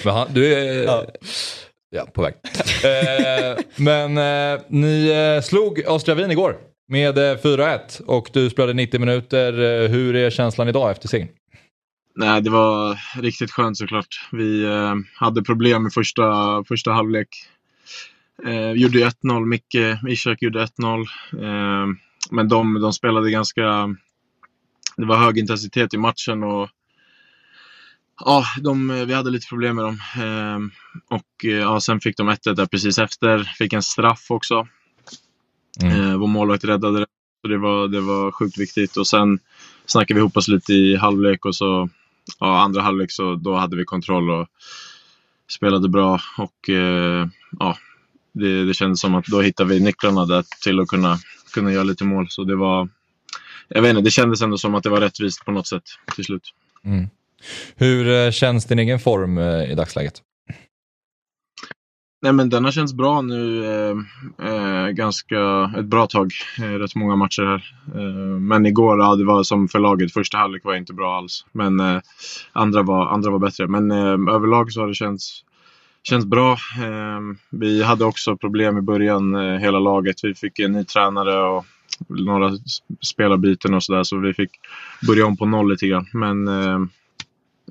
Men 0.06 0.14
han, 0.14 0.28
du 0.34 0.54
är 0.54 1.06
ja. 1.90 2.06
på 2.14 2.22
väg. 2.22 2.34
Eh, 2.84 3.64
men 3.76 4.18
eh, 4.18 4.62
ni 4.68 5.08
eh, 5.10 5.42
slog 5.44 5.84
Austria 5.88 6.16
Wien 6.16 6.32
igår 6.32 6.58
med 6.88 7.18
eh, 7.18 7.38
4-1 7.38 8.02
och 8.02 8.30
du 8.34 8.50
spelade 8.50 8.74
90 8.74 9.00
minuter. 9.00 9.54
Eh, 9.54 9.90
hur 9.90 10.16
är 10.16 10.30
känslan 10.30 10.68
idag 10.68 10.92
efter 10.92 11.08
segern? 11.08 11.30
Nej, 12.16 12.42
det 12.42 12.50
var 12.50 12.98
riktigt 13.22 13.52
skönt 13.52 13.78
såklart. 13.78 14.30
Vi 14.32 14.64
eh, 14.64 14.96
hade 15.16 15.44
problem 15.44 15.88
i 15.88 15.90
första, 15.90 16.64
första 16.68 16.92
halvlek. 16.92 17.28
Eh, 18.46 18.72
gjorde 18.72 19.00
ju 19.00 19.06
1-0, 19.06 19.46
Micke 19.46 20.00
Ishak 20.10 20.42
gjorde 20.42 20.66
1-0. 20.66 21.00
Eh, 21.42 21.88
men 22.32 22.48
de, 22.48 22.82
de 22.82 22.94
spelade 22.94 23.32
ganska... 23.32 23.96
Det 24.98 25.06
var 25.06 25.18
hög 25.18 25.38
intensitet 25.38 25.94
i 25.94 25.98
matchen 25.98 26.44
och 26.44 26.70
ja, 28.20 28.44
de, 28.62 28.90
eh, 28.90 29.06
vi 29.06 29.14
hade 29.14 29.30
lite 29.30 29.48
problem 29.48 29.76
med 29.76 29.86
dem. 29.86 30.00
Eh, 30.16 30.60
och 31.18 31.44
ja, 31.44 31.80
sen 31.80 32.00
fick 32.00 32.18
de 32.18 32.30
1-1 32.30 32.54
där 32.54 32.66
precis 32.66 32.98
efter. 32.98 33.44
Fick 33.44 33.74
en 33.74 33.84
straff 33.84 34.26
också. 34.30 34.68
Mm. 35.82 36.02
Eh, 36.02 36.18
vår 36.18 36.28
målvakt 36.28 36.64
räddade 36.64 37.00
det. 37.00 37.06
Så 37.42 37.48
det 37.48 37.58
var, 37.58 37.88
det 37.88 38.02
var 38.02 38.32
sjukt 38.32 38.58
viktigt. 38.58 38.98
Och 38.98 39.08
sen 39.08 39.40
snackade 39.86 40.14
vi 40.14 40.20
ihop 40.20 40.38
oss 40.38 40.48
lite 40.48 40.74
i 40.74 40.96
halvlek 40.96 41.46
och 41.46 41.56
så 41.56 41.90
ja, 42.40 42.62
andra 42.62 42.82
halvlek 42.82 43.12
så 43.12 43.36
då 43.36 43.56
hade 43.56 43.78
vi 43.78 43.86
kontroll 43.86 44.30
och 44.30 44.48
spelade 45.52 45.90
bra. 45.90 46.20
Och 46.38 46.70
eh, 46.70 47.28
ja, 47.60 47.78
det, 48.34 48.66
det 48.66 48.74
kändes 48.74 49.00
som 49.00 49.16
att 49.16 49.26
då 49.26 49.42
hittade 49.42 49.70
vi 49.74 49.80
nycklarna 49.80 50.26
där 50.26 50.44
till 50.64 50.80
att 50.80 50.88
kunna, 50.88 51.18
kunna 51.54 51.72
göra 51.72 51.84
lite 51.84 52.04
mål. 52.04 52.28
Så 52.30 52.44
det 52.44 52.56
var, 52.56 52.90
jag 53.68 53.82
vet 53.82 53.90
inte, 53.90 54.02
det 54.02 54.12
kändes 54.12 54.42
ändå 54.42 54.58
som 54.58 54.76
att 54.76 54.84
det 54.84 54.90
var 54.90 55.02
rättvist 55.02 55.46
på 55.46 55.52
något 55.52 55.68
sätt 55.68 55.84
till 56.16 56.24
slut. 56.24 56.54
Hur 57.76 58.08
eh, 58.08 58.32
känns 58.32 58.66
din 58.66 58.80
egen 58.80 59.00
form 59.00 59.40
i 59.40 59.76
dagsläget? 59.76 60.22
Nej 62.24 62.34
men 62.34 62.50
den 62.50 62.66
har 62.66 62.72
känts 62.72 62.94
bra 62.94 63.22
nu 63.22 63.66
eh, 63.66 63.98
eh, 64.48 64.88
ganska 64.88 65.72
ett 65.78 65.86
bra 65.86 66.08
tag. 66.08 66.32
Eh, 66.60 66.80
rätt 66.80 66.96
många 66.96 67.16
matcher 67.16 67.44
här. 67.44 67.76
Eh, 67.96 68.40
men 68.40 68.66
igår, 68.66 69.00
ja, 69.00 69.16
det 69.16 69.26
var 69.26 69.44
som 69.44 69.68
för 69.68 69.80
laget. 69.80 70.14
Första 70.14 70.38
halvlek 70.38 70.64
var 70.64 70.76
inte 70.76 70.94
bra 70.94 71.18
alls. 71.18 71.46
Men 71.52 71.80
eh, 71.80 72.02
andra, 72.52 72.84
var, 72.84 73.08
andra 73.08 73.32
var 73.32 73.40
bättre. 73.40 73.68
Men 73.68 73.92
eh, 73.92 74.36
överlag 74.36 74.72
så 74.72 74.82
har 74.82 74.88
det 74.88 74.94
känts, 74.94 75.44
känts 76.04 76.26
bra. 76.26 76.52
Eh, 76.54 77.20
vi 77.50 77.84
hade 77.84 78.06
också 78.06 78.38
problem 78.38 78.78
i 78.78 78.82
början, 78.82 79.36
eh, 79.36 79.60
hela 79.60 79.80
laget. 79.80 80.24
Vi 80.24 80.36
fick 80.36 80.60
en 80.60 80.72
ny 80.72 80.84
tränare 80.84 81.44
och 81.44 81.66
några 82.08 82.52
spelarbyten 83.02 83.74
och 83.74 83.84
sådär. 83.84 84.04
Så 84.04 84.18
vi 84.18 84.34
fick 84.34 84.52
börja 85.08 85.26
om 85.26 85.38
på 85.38 85.46
noll 85.46 85.70
lite 85.70 85.88
grann. 85.88 86.08
Men 86.14 86.48
eh, 86.48 86.80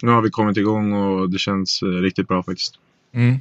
nu 0.03 0.11
har 0.11 0.22
vi 0.22 0.30
kommit 0.30 0.57
igång 0.57 0.92
och 0.92 1.30
det 1.30 1.38
känns 1.38 1.82
eh, 1.82 1.86
riktigt 1.86 2.28
bra 2.28 2.42
faktiskt. 2.42 2.74
Mm. 3.14 3.40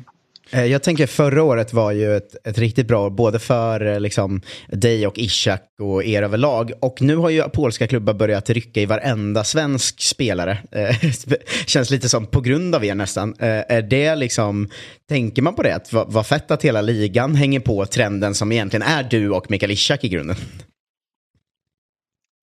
Eh, 0.50 0.66
jag 0.66 0.84
tänker 0.84 1.08
förra 1.08 1.44
året 1.44 1.74
var 1.74 1.92
ju 1.92 2.18
ett, 2.18 2.48
ett 2.48 2.58
riktigt 2.58 2.88
bra 2.88 3.06
år, 3.06 3.10
både 3.10 3.40
för 3.40 3.86
eh, 3.86 4.00
liksom, 4.00 4.42
dig 4.68 5.08
och 5.08 5.18
Ishak 5.18 5.62
och 5.80 6.04
er 6.04 6.24
överlag. 6.24 6.72
Och 6.80 7.02
nu 7.02 7.16
har 7.16 7.30
ju 7.30 7.44
polska 7.44 7.88
klubbar 7.88 8.14
börjat 8.14 8.50
rycka 8.50 8.82
i 8.82 8.86
varenda 8.86 9.44
svensk 9.44 10.02
spelare. 10.02 10.58
Eh, 10.72 10.96
känns 11.66 11.90
lite 11.90 12.10
som 12.10 12.26
på 12.26 12.42
grund 12.42 12.76
av 12.76 12.86
er 12.86 12.96
nästan. 12.96 13.36
Är 13.40 13.82
det 13.82 14.16
liksom, 14.16 14.70
tänker 15.10 15.42
man 15.42 15.56
på 15.56 15.64
det? 15.64 15.76
Att 15.76 15.94
vad, 15.94 16.12
vad 16.12 16.28
fett 16.28 16.52
att 16.52 16.64
hela 16.64 16.82
ligan 16.82 17.36
hänger 17.36 17.60
på 17.60 17.86
trenden 17.86 18.36
som 18.36 18.52
egentligen 18.52 18.84
är 18.84 19.04
du 19.04 19.30
och 19.30 19.52
Mikael 19.52 19.72
Ishak 19.72 20.04
i 20.04 20.10
grunden. 20.10 20.36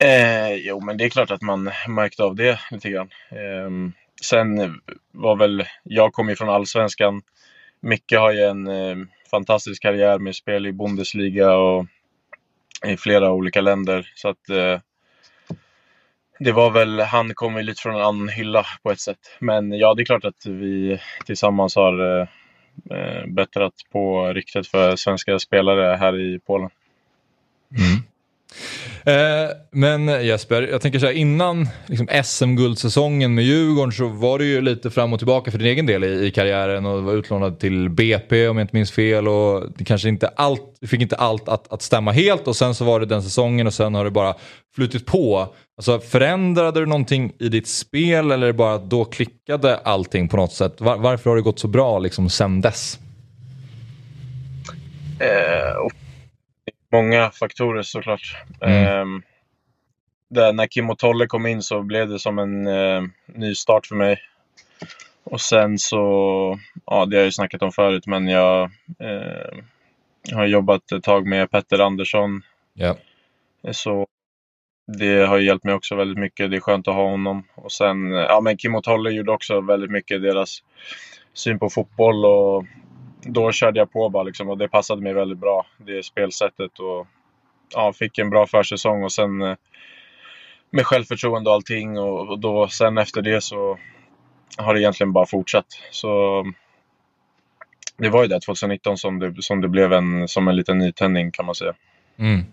Eh, 0.04 0.54
jo, 0.54 0.80
men 0.80 0.96
det 0.96 1.04
är 1.04 1.08
klart 1.08 1.30
att 1.30 1.42
man 1.42 1.70
märkte 1.88 2.22
av 2.22 2.34
det 2.34 2.60
lite 2.70 2.90
grann. 2.90 3.08
Eh, 3.30 3.90
sen 4.22 4.80
var 5.12 5.36
väl, 5.36 5.64
jag 5.82 6.12
kom 6.12 6.28
ju 6.28 6.36
från 6.36 6.48
allsvenskan. 6.48 7.22
Micke 7.80 8.12
har 8.12 8.32
ju 8.32 8.42
en 8.42 8.66
eh, 8.66 8.96
fantastisk 9.30 9.82
karriär 9.82 10.18
med 10.18 10.36
spel 10.36 10.66
i 10.66 10.72
Bundesliga 10.72 11.56
och 11.56 11.86
i 12.86 12.96
flera 12.96 13.32
olika 13.32 13.60
länder. 13.60 14.12
Så 14.14 14.28
att 14.28 14.48
eh, 14.50 14.80
det 16.38 16.52
var 16.52 16.70
väl, 16.70 17.00
han 17.00 17.34
kom 17.34 17.56
ju 17.56 17.62
lite 17.62 17.82
från 17.82 17.94
en 17.94 18.02
annan 18.02 18.28
hylla 18.28 18.66
på 18.82 18.90
ett 18.90 19.00
sätt. 19.00 19.36
Men 19.38 19.72
ja, 19.72 19.94
det 19.94 20.02
är 20.02 20.04
klart 20.04 20.24
att 20.24 20.46
vi 20.46 21.00
tillsammans 21.26 21.76
har 21.76 22.20
eh, 22.20 22.28
eh 22.90 23.26
bättrat 23.26 23.74
på 23.92 24.32
ryktet 24.32 24.66
för 24.66 24.96
svenska 24.96 25.38
spelare 25.38 25.96
här 25.96 26.20
i 26.20 26.38
Polen. 26.38 26.70
Mm. 27.78 28.02
Eh, 29.04 29.50
men 29.70 30.26
Jesper, 30.26 30.62
jag 30.62 30.80
tänker 30.80 30.98
så 30.98 31.06
här 31.06 31.12
innan 31.12 31.68
liksom, 31.86 32.08
SM-guldsäsongen 32.24 33.34
med 33.34 33.44
Djurgården 33.44 33.92
så 33.92 34.08
var 34.08 34.38
det 34.38 34.44
ju 34.44 34.60
lite 34.60 34.90
fram 34.90 35.12
och 35.12 35.20
tillbaka 35.20 35.50
för 35.50 35.58
din 35.58 35.66
egen 35.66 35.86
del 35.86 36.04
i, 36.04 36.26
i 36.26 36.30
karriären 36.30 36.86
och 36.86 37.02
var 37.02 37.12
utlånad 37.12 37.58
till 37.58 37.90
BP 37.90 38.48
om 38.48 38.56
jag 38.56 38.64
inte 38.64 38.76
minns 38.76 38.92
fel 38.92 39.28
och 39.28 39.72
det 39.76 39.84
kanske 39.84 40.08
inte 40.08 40.28
allt, 40.28 40.76
du 40.80 40.86
fick 40.86 41.00
inte 41.00 41.16
allt 41.16 41.48
att, 41.48 41.72
att 41.72 41.82
stämma 41.82 42.12
helt 42.12 42.48
och 42.48 42.56
sen 42.56 42.74
så 42.74 42.84
var 42.84 43.00
det 43.00 43.06
den 43.06 43.22
säsongen 43.22 43.66
och 43.66 43.74
sen 43.74 43.94
har 43.94 44.04
det 44.04 44.10
bara 44.10 44.34
flutit 44.74 45.06
på. 45.06 45.54
Alltså 45.76 46.00
förändrade 46.00 46.80
du 46.80 46.86
någonting 46.86 47.32
i 47.38 47.48
ditt 47.48 47.68
spel 47.68 48.30
eller 48.30 48.52
bara 48.52 48.74
att 48.74 48.90
då 48.90 49.04
klickade 49.04 49.78
allting 49.78 50.28
på 50.28 50.36
något 50.36 50.52
sätt? 50.52 50.80
Var, 50.80 50.96
varför 50.96 51.30
har 51.30 51.36
det 51.36 51.42
gått 51.42 51.58
så 51.58 51.68
bra 51.68 51.98
liksom 51.98 52.30
sen 52.30 52.60
dess? 52.60 52.98
Eh, 55.20 55.88
många 56.92 57.30
faktorer 57.30 57.82
såklart. 57.82 58.36
Mm. 58.60 58.84
Eh, 58.84 59.20
där, 60.28 60.52
när 60.52 60.66
Kim 60.66 60.90
och 60.90 60.98
Tolle 60.98 61.26
kom 61.26 61.46
in 61.46 61.62
så 61.62 61.82
blev 61.82 62.08
det 62.08 62.18
som 62.18 62.38
en 62.38 62.66
eh, 62.66 63.02
ny 63.26 63.54
start 63.54 63.86
för 63.86 63.94
mig. 63.94 64.20
Och 65.24 65.40
sen 65.40 65.78
så, 65.78 65.98
ja 66.86 67.06
det 67.06 67.16
har 67.16 67.20
jag 67.20 67.24
ju 67.24 67.32
snackat 67.32 67.62
om 67.62 67.72
förut, 67.72 68.06
men 68.06 68.28
jag 68.28 68.62
eh, 68.98 69.58
har 70.32 70.46
jobbat 70.46 70.92
ett 70.92 71.02
tag 71.02 71.26
med 71.26 71.50
Petter 71.50 71.78
Andersson. 71.78 72.42
Ja. 72.74 72.96
Så 73.72 74.06
det 74.98 75.26
har 75.26 75.38
hjälpt 75.38 75.64
mig 75.64 75.74
också 75.74 75.94
väldigt 75.94 76.18
mycket. 76.18 76.50
Det 76.50 76.56
är 76.56 76.60
skönt 76.60 76.88
att 76.88 76.94
ha 76.94 77.10
honom. 77.10 77.44
Och 77.54 77.72
sen, 77.72 78.10
ja 78.10 78.40
men 78.40 78.56
Kim 78.56 78.74
och 78.74 78.84
Tolle 78.84 79.10
gjorde 79.10 79.32
också 79.32 79.60
väldigt 79.60 79.90
mycket 79.90 80.22
deras 80.22 80.62
syn 81.34 81.58
på 81.58 81.70
fotboll 81.70 82.24
och 82.24 82.64
då 83.28 83.52
körde 83.52 83.78
jag 83.78 83.92
på 83.92 84.08
bara 84.08 84.22
liksom 84.22 84.48
och 84.48 84.58
det 84.58 84.68
passade 84.68 85.02
mig 85.02 85.12
väldigt 85.12 85.38
bra. 85.38 85.66
Det 85.76 86.02
spelsättet 86.02 86.78
och 86.78 87.06
ja, 87.74 87.92
fick 87.92 88.18
en 88.18 88.30
bra 88.30 88.46
försäsong 88.46 89.04
och 89.04 89.12
sen 89.12 89.42
eh, 89.42 89.56
med 90.70 90.86
självförtroende 90.86 91.50
och 91.50 91.54
allting 91.54 91.98
och, 91.98 92.28
och 92.28 92.38
då 92.38 92.68
sen 92.68 92.98
efter 92.98 93.22
det 93.22 93.40
så 93.40 93.78
har 94.58 94.74
det 94.74 94.80
egentligen 94.80 95.12
bara 95.12 95.26
fortsatt. 95.26 95.66
Så 95.90 96.44
det 97.96 98.08
var 98.08 98.22
ju 98.22 98.28
det 98.28 98.40
2019 98.40 98.96
som 98.96 99.18
det, 99.18 99.42
som 99.42 99.60
det 99.60 99.68
blev 99.68 99.92
en, 99.92 100.28
som 100.28 100.48
en 100.48 100.56
liten 100.56 100.78
nytändning 100.78 101.30
kan 101.32 101.46
man 101.46 101.54
säga. 101.54 101.74
Mm. 102.18 102.44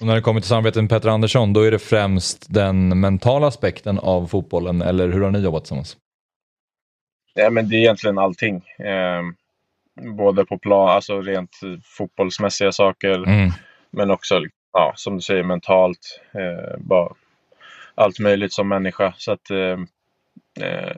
Och 0.00 0.06
när 0.06 0.14
det 0.14 0.20
kommer 0.20 0.40
till 0.40 0.48
samarbetet 0.48 0.82
med 0.82 0.90
Petter 0.90 1.08
Andersson, 1.08 1.52
då 1.52 1.60
är 1.60 1.70
det 1.70 1.78
främst 1.78 2.46
den 2.54 3.00
mentala 3.00 3.46
aspekten 3.46 3.98
av 3.98 4.26
fotbollen, 4.26 4.82
eller 4.82 5.08
hur 5.08 5.20
har 5.20 5.30
ni 5.30 5.38
jobbat 5.38 5.64
tillsammans? 5.64 5.96
Ja, 7.34 7.50
men 7.50 7.68
det 7.68 7.76
är 7.76 7.78
egentligen 7.78 8.18
allting. 8.18 8.56
Eh, 8.78 9.22
både 10.16 10.44
på 10.44 10.58
plan, 10.58 10.88
alltså 10.88 11.20
rent 11.20 11.50
fotbollsmässiga 11.84 12.72
saker, 12.72 13.14
Mm. 13.28 13.50
men 13.90 14.10
också, 14.10 14.40
ja, 14.72 14.92
som 14.96 15.14
du 15.16 15.20
säger, 15.20 15.42
mentalt. 15.42 16.20
Eh, 16.34 16.78
bara 16.78 17.12
allt 17.94 18.18
möjligt 18.18 18.52
som 18.52 18.68
människa. 18.68 19.14
Så 19.16 19.32
att, 19.32 19.50
eh, 19.50 19.78
eh, 20.68 20.96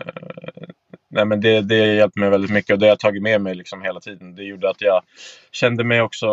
nej, 1.11 1.25
men 1.25 1.41
det, 1.41 1.61
det 1.61 1.95
hjälpte 1.95 2.21
mig 2.21 2.31
väldigt 2.31 2.51
mycket 2.51 2.73
och 2.73 2.79
det 2.79 2.87
har 2.87 2.91
jag 2.91 2.99
tagit 2.99 3.23
med 3.23 3.41
mig 3.41 3.55
liksom 3.55 3.83
hela 3.83 4.01
tiden. 4.01 4.35
Det 4.35 4.43
gjorde 4.45 4.71
att 4.71 4.81
jag 4.81 5.03
kände 5.53 5.85
mig 5.85 6.01
också 6.01 6.29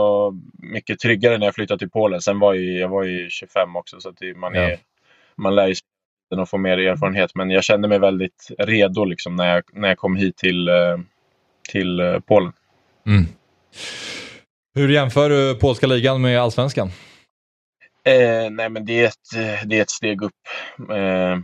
mycket 0.54 1.00
tryggare 1.00 1.38
när 1.38 1.46
jag 1.46 1.56
flyttade 1.56 1.80
till 1.80 1.90
Polen. 1.90 2.22
Sen 2.22 2.40
var 2.40 2.54
jag, 2.54 2.64
jag 2.82 2.90
var 2.90 3.04
ju 3.04 3.30
25 3.30 3.76
också, 3.76 4.00
så 4.00 4.10
att 4.10 4.18
man, 4.36 4.56
är, 4.56 4.70
Ja. 4.70 4.78
man 5.36 5.56
lär 5.56 5.74
sig 5.74 5.84
och 6.42 6.50
får 6.50 6.58
mer 6.58 6.78
erfarenhet. 6.78 7.36
Men 7.36 7.50
jag 7.52 7.64
kände 7.64 7.88
mig 7.88 8.00
väldigt 8.00 8.48
redo 8.60 9.06
liksom, 9.06 9.36
när, 9.36 9.54
jag, 9.54 9.64
när 9.74 9.88
jag 9.88 9.98
kom 9.98 10.16
hit 10.16 10.38
till, 10.38 10.68
eh, 10.68 10.98
till 11.72 12.00
eh, 12.00 12.20
Polen. 12.20 12.54
Mm. 13.08 13.26
Hur 14.76 14.90
jämför 14.90 15.30
du 15.30 15.56
polska 15.56 15.88
ligan 15.88 16.22
med 16.22 16.42
allsvenskan? 16.42 16.88
Eh, 18.04 18.52
nej, 18.52 18.70
men 18.70 18.86
det 18.86 19.02
är 19.02 19.08
ett, 19.08 19.36
eh, 19.36 19.68
det 19.68 19.78
är 19.78 19.82
ett 19.82 19.90
steg 19.90 20.22
upp, 20.22 20.34
eh, 20.90 21.40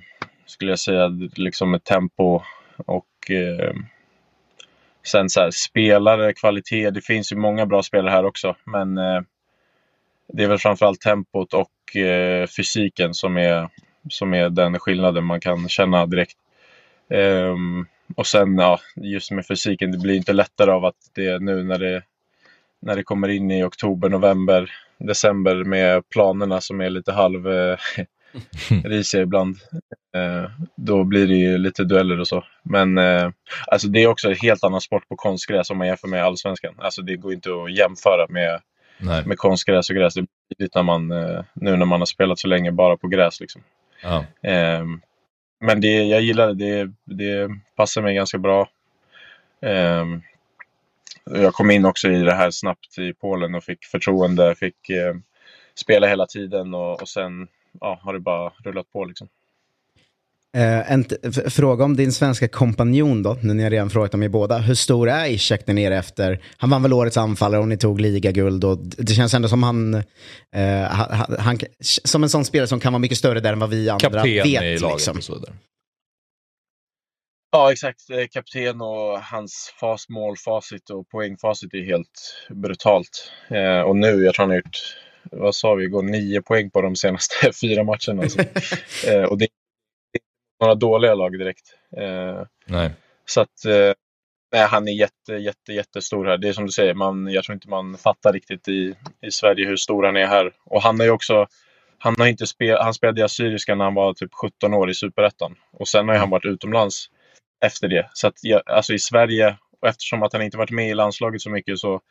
skulle 0.45 0.71
jag 0.71 0.79
säga. 0.79 1.07
Liksom 1.35 1.73
ett 1.73 1.83
tempo 1.83 2.41
och 2.85 3.31
eh, 3.31 3.73
sen 5.07 5.29
så 5.29 5.39
här, 5.39 5.51
spelare, 5.51 6.33
kvalitet. 6.33 6.89
Det 6.89 7.01
finns 7.01 7.31
ju 7.31 7.35
många 7.35 7.65
bra 7.65 7.83
spelare 7.83 8.11
här 8.11 8.25
också, 8.25 8.55
men 8.63 8.97
eh, 8.97 9.21
det 10.33 10.43
är 10.43 10.47
väl 10.47 10.57
framförallt 10.57 11.01
tempot 11.01 11.53
och 11.53 11.71
fysiken 12.57 13.13
som 13.13 13.37
är, 13.37 13.69
som 14.09 14.33
är 14.33 14.49
den 14.49 14.79
skillnaden 14.79 15.25
man 15.25 15.39
kan 15.39 15.69
känna 15.69 16.05
direkt. 16.05 16.37
Ehm, 17.09 17.85
och 18.15 18.27
sen, 18.27 18.57
ja, 18.57 18.79
just 18.95 19.31
med 19.31 19.47
fysiken, 19.47 19.91
det 19.91 19.97
blir 19.97 20.15
inte 20.15 20.33
lättare 20.33 20.71
av 20.71 20.85
att 20.85 20.95
det 21.15 21.41
nu 21.41 21.63
när 21.63 21.79
det, 21.79 22.03
när 22.81 22.95
det 22.95 23.03
kommer 23.03 23.27
in 23.27 23.51
i 23.51 23.63
oktober, 23.63 24.09
november, 24.09 24.71
december 24.97 25.63
med 25.63 26.09
planerna 26.09 26.61
som 26.61 26.81
är 26.81 26.89
lite 26.89 27.11
halv 27.11 27.47
eh, 27.47 27.77
risiga 28.83 29.21
ibland. 29.21 29.57
Eh, 30.15 30.49
då 30.75 31.03
blir 31.03 31.27
det 31.27 31.35
ju 31.35 31.57
lite 31.57 31.83
dueller 31.83 32.19
och 32.19 32.27
så. 32.27 32.43
Men 32.63 32.97
eh, 32.97 33.29
alltså 33.67 33.87
det 33.87 34.03
är 34.03 34.07
också 34.07 34.29
en 34.29 34.35
helt 34.35 34.63
annan 34.63 34.81
sport 34.81 35.09
på 35.09 35.15
konstgräs 35.15 35.69
om 35.69 35.77
man 35.77 35.87
jämför 35.87 36.07
med 36.07 36.23
allsvenskan. 36.23 36.75
Alltså 36.77 37.01
det 37.01 37.15
går 37.15 37.33
inte 37.33 37.49
att 37.49 37.77
jämföra 37.77 38.25
med, 38.29 38.61
Nej. 38.97 39.25
med 39.25 39.37
konstgräs 39.37 39.89
och 39.89 39.95
gräs. 39.95 40.13
Det 40.13 40.25
blir 40.57 40.69
när 40.75 40.83
man, 40.83 41.11
eh, 41.11 41.43
nu 41.53 41.75
när 41.75 41.85
man 41.85 42.01
har 42.01 42.05
spelat 42.05 42.39
så 42.39 42.47
länge 42.47 42.71
bara 42.71 42.97
på 42.97 43.07
gräs. 43.07 43.39
Liksom. 43.39 43.61
Ja. 44.03 44.25
Men 45.59 45.81
det, 45.81 46.03
jag 46.03 46.21
gillar 46.21 46.53
det. 46.53 46.85
det. 46.85 46.91
Det 47.05 47.49
passar 47.75 48.01
mig 48.01 48.15
ganska 48.15 48.37
bra. 48.37 48.69
Ehm, 49.61 50.21
jag 51.23 51.53
kom 51.53 51.71
in 51.71 51.85
också 51.85 52.09
i 52.09 52.19
det 52.19 52.33
här 52.33 52.51
snabbt 52.51 52.97
i 52.97 53.13
Polen 53.13 53.55
och 53.55 53.63
fick 53.63 53.85
förtroende. 53.85 54.55
Fick 54.55 54.89
eh, 54.89 55.15
spela 55.75 56.07
hela 56.07 56.25
tiden 56.25 56.73
och, 56.73 57.01
och 57.01 57.09
sen 57.09 57.47
ja, 57.81 57.99
har 58.03 58.13
det 58.13 58.19
bara 58.19 58.49
rullat 58.63 58.91
på. 58.91 59.05
Liksom. 59.05 59.27
Eh, 60.55 60.91
en 60.91 61.05
fråga 61.49 61.85
om 61.85 61.95
din 61.95 62.11
svenska 62.11 62.47
kompanjon 62.47 63.23
då, 63.23 63.37
nu 63.41 63.53
när 63.53 63.63
jag 63.63 63.73
redan 63.73 63.89
frågat 63.89 64.13
om 64.13 64.23
er 64.23 64.29
båda. 64.29 64.57
Hur 64.57 64.75
stor 64.75 65.09
är 65.09 65.25
Ishak 65.25 65.65
där 65.65 65.73
nere 65.73 65.97
efter? 65.97 66.43
Han 66.57 66.69
vann 66.69 66.83
väl 66.83 66.93
årets 66.93 67.17
anfallare 67.17 67.61
och 67.61 67.67
ni 67.67 67.77
tog 67.77 68.01
ligaguld 68.01 68.63
och 68.63 68.77
det 68.77 69.13
känns 69.13 69.33
ändå 69.33 69.47
som 69.47 69.63
han, 69.63 69.93
eh, 69.93 70.81
han, 70.89 71.35
han, 71.39 71.59
som 72.03 72.23
en 72.23 72.29
sån 72.29 72.45
spelare 72.45 72.67
som 72.67 72.79
kan 72.79 72.93
vara 72.93 72.99
mycket 72.99 73.17
större 73.17 73.39
där 73.39 73.53
än 73.53 73.59
vad 73.59 73.69
vi 73.69 73.89
andra 73.89 74.09
Kapten 74.09 74.23
vet. 74.23 74.45
i 74.45 74.77
laget 74.77 74.81
liksom. 74.81 75.17
och 75.17 75.23
så 75.23 75.33
vidare. 75.33 75.53
Ja, 77.51 77.71
exakt. 77.71 78.09
Eh, 78.09 78.27
Kapten 78.31 78.81
och 78.81 79.21
hans 79.21 79.73
fast 79.79 80.09
målfacit 80.09 80.89
och 80.89 81.09
poängfacit 81.09 81.73
är 81.73 81.83
helt 81.83 82.45
brutalt. 82.49 83.31
Eh, 83.49 83.81
och 83.81 83.95
nu, 83.95 84.23
jag 84.23 84.35
tror 84.35 84.43
han 84.43 84.49
har 84.49 84.57
gjort, 84.57 84.97
vad 85.31 85.55
sa 85.55 85.73
vi 85.73 85.83
igår, 85.83 86.03
nio 86.03 86.41
poäng 86.41 86.69
på 86.69 86.81
de 86.81 86.95
senaste 86.95 87.51
fyra 87.61 87.83
matcherna. 87.83 88.23
Alltså. 88.23 88.39
eh, 89.07 89.23
och 89.23 89.37
det 89.37 89.45
är 89.45 89.49
några 90.59 90.75
dåliga 90.75 91.15
lag 91.15 91.39
direkt. 91.39 91.67
Eh, 91.97 92.43
Nej. 92.65 92.91
så 93.25 93.41
att, 93.41 93.65
eh, 93.65 93.93
nej, 94.51 94.67
han 94.67 94.87
är 94.87 94.91
jätte, 94.91 95.33
jätte, 95.33 95.73
jättestor 95.73 96.25
här. 96.25 96.37
Det 96.37 96.49
är 96.49 96.53
som 96.53 96.65
du 96.65 96.71
säger, 96.71 96.93
man, 96.93 97.27
jag 97.27 97.43
tror 97.43 97.53
inte 97.53 97.69
man 97.69 97.97
fattar 97.97 98.33
riktigt 98.33 98.67
i, 98.67 98.95
i 99.21 99.31
Sverige 99.31 99.67
hur 99.67 99.75
stor 99.75 100.03
han 100.03 100.15
är 100.15 100.27
här. 100.27 100.51
Och 100.65 100.81
han 100.81 100.99
ju 100.99 101.09
också, 101.09 101.47
han 101.97 102.15
har 102.17 102.27
inte 102.27 102.47
spel, 102.47 102.77
han 102.81 102.93
spelade 102.93 103.21
i 103.21 103.23
Assyriska 103.23 103.75
när 103.75 103.85
han 103.85 103.95
var 103.95 104.13
typ 104.13 104.33
17 104.33 104.73
år 104.73 104.89
i 104.89 104.93
Superettan. 104.93 105.55
Och 105.71 105.87
sen 105.87 106.07
har 106.07 106.15
ju 106.15 106.19
han 106.19 106.29
varit 106.29 106.45
utomlands 106.45 107.05
efter 107.65 107.87
det. 107.87 108.09
Så 108.13 108.27
att 108.27 108.35
alltså 108.65 108.93
i 108.93 108.99
Sverige, 108.99 109.57
och 109.81 109.87
eftersom 109.87 110.23
att 110.23 110.33
han 110.33 110.41
inte 110.41 110.57
varit 110.57 110.71
med 110.71 110.89
i 110.89 110.93
landslaget 110.93 111.41
så 111.41 111.49
mycket 111.49 111.79
så 111.79 112.01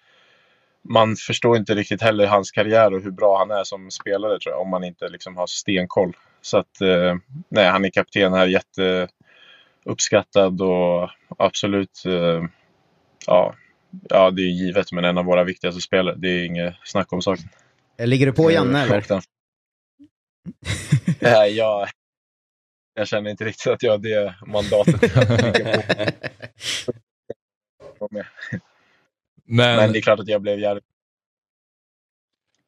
man 0.89 1.17
förstår 1.17 1.57
inte 1.57 1.75
riktigt 1.75 2.03
heller 2.03 2.27
hans 2.27 2.51
karriär 2.51 2.95
och 2.95 3.03
hur 3.03 3.11
bra 3.11 3.39
han 3.39 3.51
är 3.51 3.65
som 3.65 3.91
spelare 3.91 4.39
tror 4.39 4.53
jag, 4.55 4.63
om 4.63 4.71
man 4.71 4.85
inte 4.85 5.09
liksom 5.09 5.37
har 5.37 5.47
stenkoll. 5.47 6.17
Så 6.47 6.59
att, 6.59 6.81
eh, 6.81 7.17
nej, 7.49 7.67
han 7.71 7.85
är 7.85 7.91
kapten 7.91 8.33
här, 8.33 8.47
jätteuppskattad 8.47 10.61
och 10.63 11.11
absolut, 11.39 12.03
eh, 12.07 12.45
ja, 13.27 13.55
ja, 14.09 14.31
det 14.31 14.43
är 14.43 14.51
givet, 14.51 14.93
men 14.93 15.05
en 15.05 15.19
av 15.19 15.25
våra 15.25 15.45
viktigaste 15.45 15.81
spelare. 15.81 16.15
Det 16.19 16.29
är 16.29 16.45
inget 16.45 16.75
snack 16.85 17.13
om 17.13 17.23
saken. 17.23 17.45
Eh, 17.99 18.07
Ligger 18.07 18.27
du 18.27 18.33
på 18.33 18.51
Janne 18.51 18.83
eller? 18.83 18.99
Och 18.99 19.05
den- 19.09 19.23
Nej, 21.21 21.57
jag, 21.57 21.89
jag 22.95 23.09
känner 23.09 23.31
inte 23.31 23.45
riktigt 23.45 23.73
att 23.73 23.83
jag 23.83 23.93
har 23.93 23.99
det 23.99 24.35
mandatet. 24.47 25.01
Men, 29.49 29.77
Men, 29.77 29.93
det 29.93 29.99
är 29.99 30.03
klart 30.03 30.21
att 30.21 30.29
jag 30.29 30.43
blev 30.43 30.59
jävligt... 30.59 30.85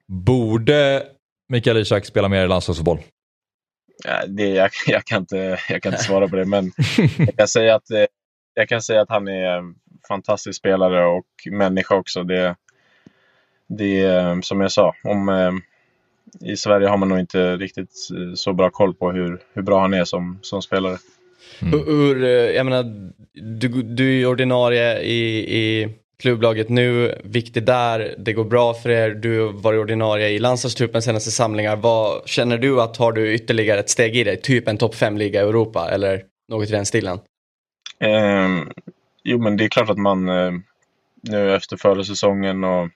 borde 0.06 1.06
Mikael 1.48 1.76
Ishak 1.76 2.04
spela 2.06 2.28
mer 2.28 2.44
i 2.44 2.48
landslagsfotboll? 2.48 2.98
Ja, 4.04 4.26
det, 4.26 4.48
jag, 4.48 4.70
jag, 4.86 5.04
kan 5.04 5.20
inte, 5.20 5.58
jag 5.68 5.82
kan 5.82 5.92
inte 5.92 6.04
svara 6.04 6.28
på 6.28 6.36
det, 6.36 6.44
men 6.44 6.72
jag 7.18 7.36
kan 7.36 7.48
säga 7.48 7.74
att, 7.74 7.90
eh, 7.90 8.04
jag 8.54 8.68
kan 8.68 8.82
säga 8.82 9.00
att 9.00 9.10
han 9.10 9.28
är 9.28 9.58
en 9.58 9.74
fantastisk 10.08 10.58
spelare 10.58 11.06
och 11.06 11.26
människa 11.50 11.94
också. 11.94 12.24
Det, 12.24 12.56
det 13.66 14.00
är 14.00 14.42
som 14.42 14.60
jag 14.60 14.72
sa, 14.72 14.94
om, 15.04 15.28
eh, 15.28 15.52
i 16.40 16.56
Sverige 16.56 16.88
har 16.88 16.96
man 16.96 17.08
nog 17.08 17.18
inte 17.18 17.56
riktigt 17.56 18.08
eh, 18.14 18.34
så 18.34 18.52
bra 18.52 18.70
koll 18.70 18.94
på 18.94 19.12
hur, 19.12 19.40
hur 19.52 19.62
bra 19.62 19.80
han 19.80 19.94
är 19.94 20.04
som, 20.04 20.38
som 20.42 20.62
spelare. 20.62 20.96
Hur, 21.60 21.84
hur, 21.86 22.24
eh, 22.24 22.30
jag 22.30 22.66
menar, 22.66 23.12
du, 23.32 23.68
du 23.68 24.08
är 24.08 24.18
ju 24.18 24.26
ordinarie 24.26 25.00
i, 25.00 25.38
i 25.58 25.88
klubblaget 26.18 26.68
nu, 26.68 27.20
viktig 27.24 27.62
där, 27.62 28.14
det 28.18 28.32
går 28.32 28.44
bra 28.44 28.74
för 28.74 28.90
er, 28.90 29.10
du 29.10 29.52
var 29.52 29.78
ordinarie 29.78 30.28
i 30.28 30.38
landslagstruppen 30.38 31.02
senaste 31.02 31.30
samlingar. 31.30 31.76
Vad 31.76 32.28
Känner 32.28 32.58
du 32.58 32.80
att 32.80 32.96
har 32.96 33.12
du 33.12 33.34
ytterligare 33.34 33.80
ett 33.80 33.90
steg 33.90 34.16
i 34.16 34.24
dig, 34.24 34.40
typ 34.40 34.68
en 34.68 34.78
topp 34.78 34.94
5-liga 34.94 35.40
i 35.40 35.44
Europa 35.44 35.90
eller 35.90 36.22
något 36.48 36.68
i 36.68 36.72
den 36.72 36.86
stilen? 36.86 37.18
Eh, 38.00 38.48
jo, 39.24 39.38
men 39.38 39.56
det 39.56 39.64
är 39.64 39.68
klart 39.68 39.90
att 39.90 39.98
man 39.98 40.28
eh, 40.28 40.52
nu 41.22 41.54
efter 41.54 41.76
förra 41.76 42.04
säsongen 42.04 42.64
och 42.64 42.88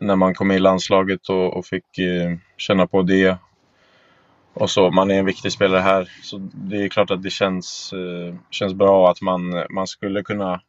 när 0.00 0.16
man 0.16 0.34
kom 0.34 0.50
in 0.50 0.56
i 0.56 0.60
landslaget 0.60 1.28
och, 1.28 1.56
och 1.56 1.66
fick 1.66 1.98
eh, 1.98 2.36
känna 2.56 2.86
på 2.86 3.02
det 3.02 3.36
och 4.54 4.70
så, 4.70 4.90
man 4.90 5.10
är 5.10 5.18
en 5.18 5.24
viktig 5.24 5.52
spelare 5.52 5.80
här. 5.80 6.10
Så 6.22 6.50
det 6.54 6.84
är 6.84 6.88
klart 6.88 7.10
att 7.10 7.22
det 7.22 7.30
känns, 7.30 7.92
eh, 7.92 8.34
känns 8.50 8.74
bra 8.74 9.10
att 9.10 9.20
man, 9.20 9.64
man 9.70 9.86
skulle 9.86 10.22
kunna 10.22 10.60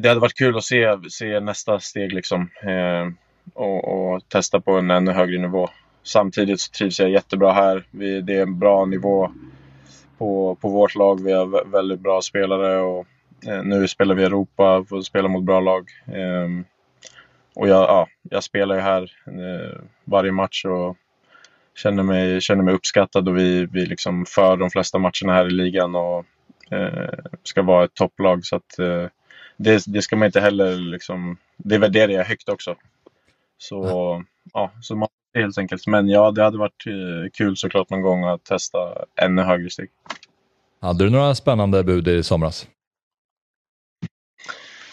det 0.00 0.08
hade 0.08 0.20
varit 0.20 0.38
kul 0.38 0.56
att 0.56 0.64
se, 0.64 0.98
se 1.10 1.40
nästa 1.40 1.80
steg 1.80 2.12
liksom. 2.12 2.50
Eh, 2.62 3.08
och, 3.54 4.12
och, 4.14 4.28
testa 4.28 4.60
på 4.60 4.72
en 4.78 4.90
ännu 4.90 5.12
högre 5.12 5.38
nivå. 5.38 5.68
Samtidigt 6.02 6.60
så 6.60 6.70
trivs 6.72 7.00
jag 7.00 7.10
jättebra 7.10 7.52
här. 7.52 7.86
Vi, 7.90 8.20
det 8.20 8.36
är 8.36 8.42
en 8.42 8.58
bra 8.58 8.84
nivå 8.84 9.30
på, 10.18 10.54
på 10.60 10.68
vårt 10.68 10.94
lag. 10.94 11.24
Vi 11.24 11.32
har 11.32 11.70
väldigt 11.70 12.00
bra 12.00 12.20
spelare 12.20 12.80
och 12.80 13.06
eh, 13.46 13.62
nu 13.62 13.88
spelar 13.88 14.14
vi 14.14 14.22
i 14.22 14.26
Europa, 14.26 14.84
får 14.88 15.02
spela 15.02 15.28
mot 15.28 15.44
bra 15.44 15.60
lag. 15.60 15.88
Eh, 16.06 16.64
och 17.54 17.68
jag, 17.68 17.82
ja, 17.82 18.06
jag 18.22 18.44
spelar 18.44 18.74
ju 18.74 18.80
här 18.80 19.02
eh, 19.26 19.80
varje 20.04 20.32
match 20.32 20.64
och 20.64 20.96
känner 21.74 22.02
mig, 22.02 22.40
känner 22.40 22.62
mig 22.62 22.74
uppskattad 22.74 23.28
och 23.28 23.38
vi, 23.38 23.66
vi 23.66 23.86
liksom 23.86 24.26
för 24.26 24.56
de 24.56 24.70
flesta 24.70 24.98
matcherna 24.98 25.32
här 25.32 25.46
i 25.46 25.50
ligan 25.50 25.94
och 25.94 26.24
eh, 26.70 27.18
ska 27.42 27.62
vara 27.62 27.84
ett 27.84 27.94
topplag. 27.94 28.44
Så 28.44 28.56
att, 28.56 28.78
eh, 28.78 29.06
det, 29.56 29.84
det 29.86 30.02
ska 30.02 30.16
man 30.16 30.26
inte 30.26 30.40
heller 30.40 30.76
liksom, 30.76 31.36
det 31.56 31.78
värderar 31.78 32.12
jag 32.12 32.24
högt 32.24 32.48
också. 32.48 32.76
Så, 33.58 33.84
ja. 33.84 34.24
ja 34.52 34.72
så 34.80 34.96
man, 34.96 35.08
helt 35.34 35.58
enkelt. 35.58 35.86
Men 35.86 36.08
ja, 36.08 36.30
det 36.30 36.42
hade 36.42 36.58
varit 36.58 36.86
eh, 36.86 37.30
kul 37.32 37.56
såklart 37.56 37.90
någon 37.90 38.02
gång 38.02 38.24
att 38.24 38.44
testa 38.44 38.78
ännu 39.22 39.42
högre 39.42 39.70
steg. 39.70 39.90
Hade 40.80 41.04
du 41.04 41.10
några 41.10 41.34
spännande 41.34 41.84
bud 41.84 42.08
i 42.08 42.22
somras? 42.22 42.68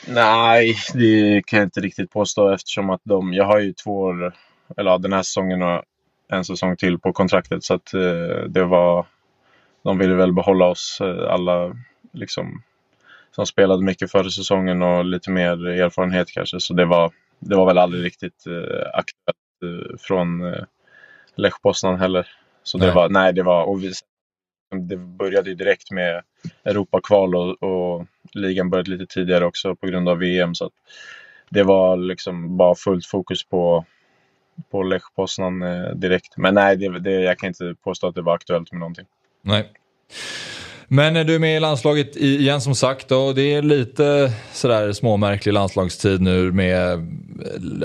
Nej, 0.08 0.76
det 0.94 1.42
kan 1.46 1.60
jag 1.60 1.66
inte 1.66 1.82
riktigt 1.82 2.12
påstå 2.12 2.50
eftersom 2.50 2.90
att 2.90 3.02
de, 3.04 3.34
jag 3.34 3.46
har 3.46 3.60
ju 3.60 3.74
två 3.74 4.00
år, 4.02 4.34
eller 4.78 4.92
ja, 4.92 4.98
den 4.98 5.14
här 5.14 5.24
säsongen 5.24 5.62
och 5.62 5.84
en 6.30 6.46
säsong 6.46 6.78
till 6.78 7.00
på 7.00 7.14
kontraktet 7.14 7.64
så 7.64 7.74
att 7.74 7.94
eh, 7.94 8.46
det 8.50 8.66
var, 8.66 9.06
de 9.84 9.98
ville 9.98 10.16
väl 10.16 10.34
behålla 10.34 10.66
oss 10.66 10.98
eh, 11.02 11.34
alla 11.34 11.76
liksom 12.14 12.64
som 13.36 13.46
spelade 13.46 13.84
mycket 13.84 14.12
förra 14.12 14.30
säsongen 14.30 14.82
och 14.82 15.06
lite 15.06 15.32
mer 15.32 15.68
erfarenhet 15.68 16.32
kanske 16.32 16.60
så 16.60 16.74
det 16.74 16.86
var, 16.86 17.12
det 17.40 17.56
var 17.56 17.66
väl 17.66 17.78
aldrig 17.78 18.04
riktigt 18.04 18.48
eh, 18.48 18.88
aktuellt 18.94 19.38
eh, 19.64 19.98
från 20.00 20.54
eh, 20.54 20.64
Lech 21.36 21.62
Poznan 21.62 22.00
heller. 22.00 22.28
Så 22.64 22.78
nej. 22.78 22.88
det 22.88 22.94
var, 22.94 23.10
nej 23.10 23.34
det 23.34 23.44
var, 23.44 23.64
och 23.64 23.84
vi, 23.84 23.94
det 24.76 24.98
började 24.98 25.50
ju 25.50 25.56
direkt 25.56 25.92
med 25.92 26.22
Europakval 26.64 27.36
och, 27.36 27.64
och 27.64 28.08
ligan 28.34 28.70
började 28.70 28.92
lite 28.92 29.14
tidigare 29.14 29.46
också 29.46 29.76
på 29.76 29.88
grund 29.88 30.10
av 30.10 30.18
VM. 30.18 30.56
Så 30.56 30.70
det 31.50 31.64
var 31.64 31.98
liksom 31.98 32.58
bara 32.58 32.76
fullt 32.76 33.06
fokus 33.06 33.44
på, 33.44 33.86
på 34.72 34.84
Lech 34.84 35.04
Poznan 35.16 35.62
eh, 35.62 35.90
direkt. 35.96 36.38
Men 36.38 36.54
nej, 36.54 36.78
det, 36.78 37.00
det, 37.00 37.12
jag 37.12 37.38
kan 37.38 37.48
inte 37.48 37.76
påstå 37.84 38.08
att 38.08 38.16
det 38.16 38.22
var 38.22 38.36
aktuellt 38.36 38.72
med 38.72 38.80
någonting. 38.80 39.06
Nej. 39.42 39.72
Men 40.94 41.14
du 41.14 41.36
är 41.36 41.40
med 41.40 41.58
i 41.58 41.60
landslaget 41.60 42.16
igen 42.16 42.62
som 42.62 42.76
sagt 42.76 43.12
och 43.12 43.36
det 43.36 43.54
är 43.54 43.62
lite 43.62 44.32
sådär 44.54 44.92
småmärklig 44.92 45.54
landslagstid 45.54 46.22
nu 46.22 46.52
med 46.52 47.08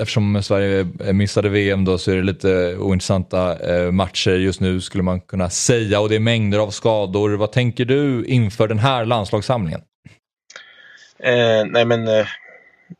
eftersom 0.01 0.43
Sverige 0.43 0.87
missade 1.13 1.49
VM 1.49 1.85
då 1.85 1.97
så 1.97 2.11
är 2.11 2.15
det 2.15 2.23
lite 2.23 2.75
ointressanta 2.77 3.75
eh, 3.75 3.91
matcher 3.91 4.31
just 4.31 4.61
nu 4.61 4.81
skulle 4.81 5.03
man 5.03 5.21
kunna 5.21 5.49
säga 5.49 5.99
och 5.99 6.09
det 6.09 6.15
är 6.15 6.19
mängder 6.19 6.59
av 6.59 6.69
skador. 6.69 7.29
Vad 7.29 7.51
tänker 7.51 7.85
du 7.85 8.25
inför 8.25 8.67
den 8.67 8.79
här 8.79 9.05
landslagssamlingen? 9.05 9.81
Eh, 11.19 11.65
nej 11.65 11.85
men 11.85 12.07
eh, 12.07 12.27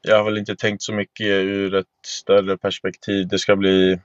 jag 0.02 0.18
har 0.18 0.24
väl 0.24 0.38
inte 0.38 0.56
tänkt 0.56 0.84
så 0.84 0.94
mycket 0.94 1.28
ur 1.28 1.76
ett 1.76 1.86
större 2.06 2.58
perspektiv. 2.58 3.28
Det 3.28 3.40
ska 3.40 3.56
bli 3.56 4.00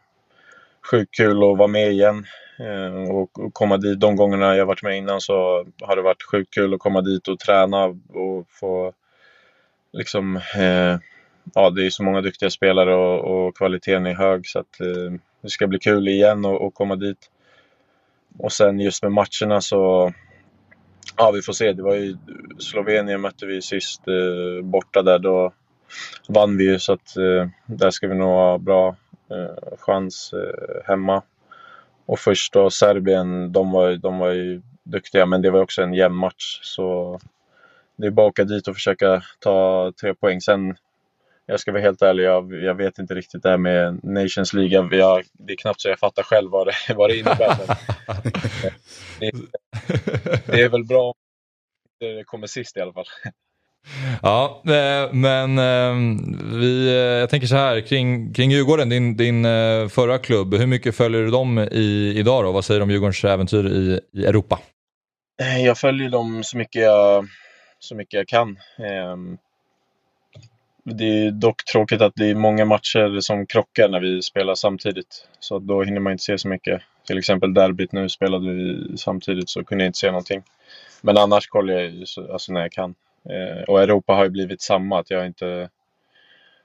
sjukt 0.90 1.14
kul 1.16 1.36
att 1.36 1.58
vara 1.58 1.68
med 1.68 1.92
igen. 1.92 2.26
Eh, 2.62 3.10
och 3.10 3.30
komma 3.52 3.76
dit. 3.76 4.00
De 4.00 4.16
gångerna 4.16 4.56
jag 4.56 4.66
varit 4.66 4.82
med 4.82 4.98
innan 4.98 5.20
så 5.20 5.66
har 5.82 5.96
det 5.96 6.02
varit 6.02 6.22
sjukt 6.30 6.54
kul 6.54 6.74
att 6.74 6.80
komma 6.80 7.00
dit 7.00 7.28
och 7.28 7.38
träna 7.38 7.84
och 8.08 8.46
få 8.48 8.92
liksom 9.92 10.36
eh, 10.36 10.98
ja, 11.54 11.70
det 11.70 11.86
är 11.86 11.90
så 11.90 12.02
många 12.02 12.20
duktiga 12.20 12.50
spelare 12.50 12.94
och, 12.94 13.46
och 13.46 13.56
kvaliteten 13.56 14.06
är 14.06 14.14
hög 14.14 14.46
så 14.46 14.58
att 14.58 14.80
eh, 14.80 15.12
det 15.42 15.50
ska 15.50 15.66
bli 15.66 15.78
kul 15.78 16.08
igen 16.08 16.44
att 16.44 16.74
komma 16.74 16.96
dit. 16.96 17.30
Och 18.38 18.52
sen 18.52 18.80
just 18.80 19.02
med 19.02 19.12
matcherna 19.12 19.60
så 19.60 20.12
Ja, 21.16 21.30
vi 21.30 21.42
får 21.42 21.52
se. 21.52 21.72
Det 21.72 21.82
var 21.82 21.94
ju 21.94 22.16
Slovenien 22.58 23.20
mötte 23.20 23.46
vi 23.46 23.62
sist 23.62 24.08
eh, 24.08 24.64
borta 24.64 25.02
där. 25.02 25.18
Då 25.18 25.52
vann 26.28 26.56
vi 26.56 26.64
ju 26.64 26.78
så 26.78 26.92
att 26.92 27.16
eh, 27.16 27.48
där 27.66 27.90
ska 27.90 28.08
vi 28.08 28.14
nog 28.14 28.28
ha 28.28 28.58
bra 28.58 28.96
eh, 29.30 29.76
chans 29.78 30.32
eh, 30.32 30.86
hemma. 30.86 31.22
Och 32.06 32.18
först 32.18 32.52
då 32.52 32.70
Serbien, 32.70 33.52
de 33.52 33.70
var, 33.70 33.96
de 33.96 34.18
var 34.18 34.30
ju 34.30 34.62
duktiga 34.82 35.26
men 35.26 35.42
det 35.42 35.50
var 35.50 35.60
också 35.60 35.82
en 35.82 35.94
jämn 35.94 36.16
match. 36.16 36.60
Så 36.62 37.18
det 37.96 38.06
är 38.06 38.10
bara 38.10 38.26
att 38.26 38.30
åka 38.30 38.44
dit 38.44 38.68
och 38.68 38.74
försöka 38.74 39.22
ta 39.38 39.92
tre 40.00 40.14
poäng. 40.14 40.40
Sen, 40.40 40.76
jag 41.46 41.60
ska 41.60 41.72
vara 41.72 41.82
helt 41.82 42.02
ärlig, 42.02 42.24
jag, 42.24 42.52
jag 42.54 42.74
vet 42.74 42.98
inte 42.98 43.14
riktigt 43.14 43.42
det 43.42 43.50
här 43.50 43.58
med 43.58 44.04
Nations 44.04 44.52
League. 44.52 44.96
Jag, 44.96 45.24
det 45.32 45.52
är 45.52 45.56
knappt 45.56 45.80
så 45.80 45.88
jag 45.88 45.98
fattar 45.98 46.22
själv 46.22 46.50
vad 46.50 46.66
det, 46.66 46.94
vad 46.94 47.10
det 47.10 47.16
innebär. 47.16 47.56
det, 49.20 49.32
det 50.46 50.62
är 50.62 50.68
väl 50.68 50.84
bra 50.84 51.02
om 51.02 51.14
det 52.00 52.24
kommer 52.24 52.46
sist 52.46 52.76
i 52.76 52.80
alla 52.80 52.92
fall. 52.92 53.06
Ja, 54.22 54.62
eh, 54.66 55.12
men 55.12 55.58
ehm, 55.58 56.38
vi, 56.60 56.88
eh, 56.88 56.94
jag 56.94 57.30
tänker 57.30 57.46
så 57.46 57.56
här 57.56 57.80
kring, 57.80 58.32
kring 58.32 58.50
Djurgården, 58.50 58.88
din, 58.88 59.16
din 59.16 59.44
eh, 59.44 59.88
förra 59.88 60.18
klubb. 60.18 60.54
Hur 60.54 60.66
mycket 60.66 60.96
följer 60.96 61.22
du 61.22 61.30
dem 61.30 61.58
i, 61.58 62.14
idag 62.16 62.44
då? 62.44 62.52
Vad 62.52 62.64
säger 62.64 62.80
du 62.80 62.84
om 62.84 62.90
Djurgårdens 62.90 63.24
äventyr 63.24 63.66
i, 63.66 64.00
i 64.20 64.24
Europa? 64.26 64.58
Jag 65.64 65.78
följer 65.78 66.08
dem 66.08 66.44
så 66.44 66.56
mycket 66.56 66.82
jag, 66.82 67.26
så 67.78 67.94
mycket 67.94 68.14
jag 68.14 68.28
kan. 68.28 68.58
Ehm, 68.78 69.38
det 70.84 71.04
är 71.04 71.30
dock 71.30 71.64
tråkigt 71.64 72.00
att 72.00 72.12
det 72.16 72.30
är 72.30 72.34
många 72.34 72.64
matcher 72.64 73.20
som 73.20 73.46
krockar 73.46 73.88
när 73.88 74.00
vi 74.00 74.22
spelar 74.22 74.54
samtidigt. 74.54 75.28
Så 75.40 75.58
då 75.58 75.82
hinner 75.82 76.00
man 76.00 76.12
inte 76.12 76.24
se 76.24 76.38
så 76.38 76.48
mycket. 76.48 76.82
Till 77.06 77.18
exempel 77.18 77.54
derbyt 77.54 77.92
nu 77.92 78.08
spelade 78.08 78.52
vi 78.52 78.96
samtidigt 78.98 79.50
så 79.50 79.64
kunde 79.64 79.84
jag 79.84 79.88
inte 79.88 79.98
se 79.98 80.06
någonting. 80.06 80.42
Men 81.00 81.16
annars 81.16 81.46
kollar 81.46 81.74
jag 81.74 82.04
alltså 82.32 82.52
när 82.52 82.60
jag 82.60 82.72
kan. 82.72 82.94
Eh, 83.30 83.62
och 83.62 83.82
Europa 83.82 84.12
har 84.12 84.24
ju 84.24 84.30
blivit 84.30 84.62
samma, 84.62 85.00
att 85.00 85.10
jag 85.10 85.26
inte 85.26 85.68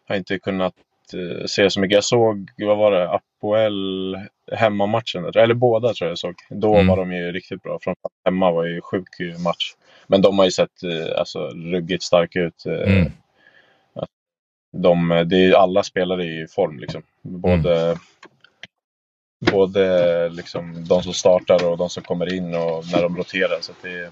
har 0.08 0.16
inte 0.16 0.40
kunnat 0.40 0.74
eh, 1.14 1.46
se 1.46 1.70
så 1.70 1.80
mycket. 1.80 1.96
Jag 1.96 2.04
såg, 2.04 2.50
vad 2.58 2.78
var 2.78 2.92
det, 2.92 3.10
Apoel 3.10 4.18
hemmamatchen, 4.52 5.26
eller 5.36 5.54
båda 5.54 5.94
tror 5.94 6.06
jag 6.08 6.12
jag 6.12 6.18
såg. 6.18 6.36
Då 6.50 6.76
mm. 6.76 6.88
var 6.88 6.98
de 6.98 7.14
ju 7.14 7.32
riktigt 7.32 7.64
bra. 7.64 7.80
Från 7.82 7.96
hemma 8.26 8.52
var 8.52 8.66
ju 8.66 8.82
sjuk 8.82 9.10
match. 9.44 9.74
Men 10.08 10.22
de 10.22 10.38
har 10.38 10.46
ju 10.46 10.52
sett 10.52 10.84
eh, 10.84 11.20
alltså, 11.20 11.48
ruggigt 11.48 12.04
starka 12.04 12.40
ut. 12.40 12.66
Mm. 12.66 13.12
De, 14.72 15.26
det 15.30 15.46
är, 15.46 15.54
alla 15.54 15.84
spelare 15.84 16.24
i 16.24 16.48
form 16.48 16.80
liksom. 16.80 17.02
Både, 17.22 17.82
mm. 17.82 17.98
både 19.40 20.30
liksom, 20.30 20.86
de 20.88 21.04
som 21.04 21.14
startar 21.14 21.66
och 21.70 21.78
de 21.78 21.90
som 21.90 22.04
kommer 22.04 22.34
in 22.34 22.56
och 22.56 22.84
när 22.94 23.02
de 23.02 23.18
roterar. 23.18 23.62
Så 23.62 23.72
det, 23.82 24.12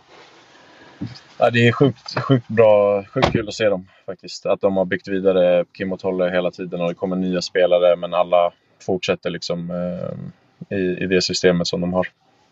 Ja, 1.37 1.49
det 1.49 1.67
är 1.67 1.71
sjukt, 1.71 2.19
sjukt 2.19 2.47
bra, 2.47 3.03
sjukt 3.03 3.31
kul 3.31 3.47
att 3.47 3.53
se 3.53 3.69
dem 3.69 3.87
faktiskt. 4.05 4.45
Att 4.45 4.61
de 4.61 4.77
har 4.77 4.85
byggt 4.85 5.07
vidare 5.07 5.65
Kim 5.77 5.93
och 5.93 5.99
Tolle 5.99 6.29
hela 6.29 6.51
tiden 6.51 6.81
och 6.81 6.89
det 6.89 6.95
kommer 6.95 7.15
nya 7.15 7.41
spelare 7.41 7.95
men 7.95 8.13
alla 8.13 8.53
fortsätter 8.85 9.29
liksom 9.29 9.71
eh, 9.71 10.77
i, 10.77 11.03
i 11.03 11.07
det 11.07 11.21
systemet 11.21 11.67
som 11.67 11.81
de 11.81 11.93
har. 11.93 12.07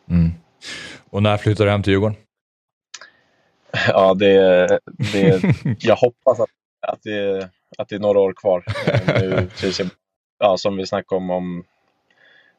Mm. 0.09 0.31
Och 1.09 1.23
när 1.23 1.37
flyttar 1.37 1.65
du 1.65 1.71
hem 1.71 1.83
till 1.83 1.93
Djurgården? 1.93 2.17
Ja, 3.87 4.13
det, 4.13 4.67
det, 5.13 5.41
jag 5.79 5.95
hoppas 5.95 6.39
att, 6.39 6.49
att, 6.87 7.03
det, 7.03 7.49
att 7.77 7.89
det 7.89 7.95
är 7.95 7.99
några 7.99 8.19
år 8.19 8.33
kvar. 8.33 8.63
Eh, 9.07 9.43
nu 9.63 9.71
jag, 9.79 9.89
ja, 10.39 10.57
som 10.57 10.77
vi 10.77 10.85
snackade 10.85 11.17
om, 11.17 11.29
om, 11.29 11.63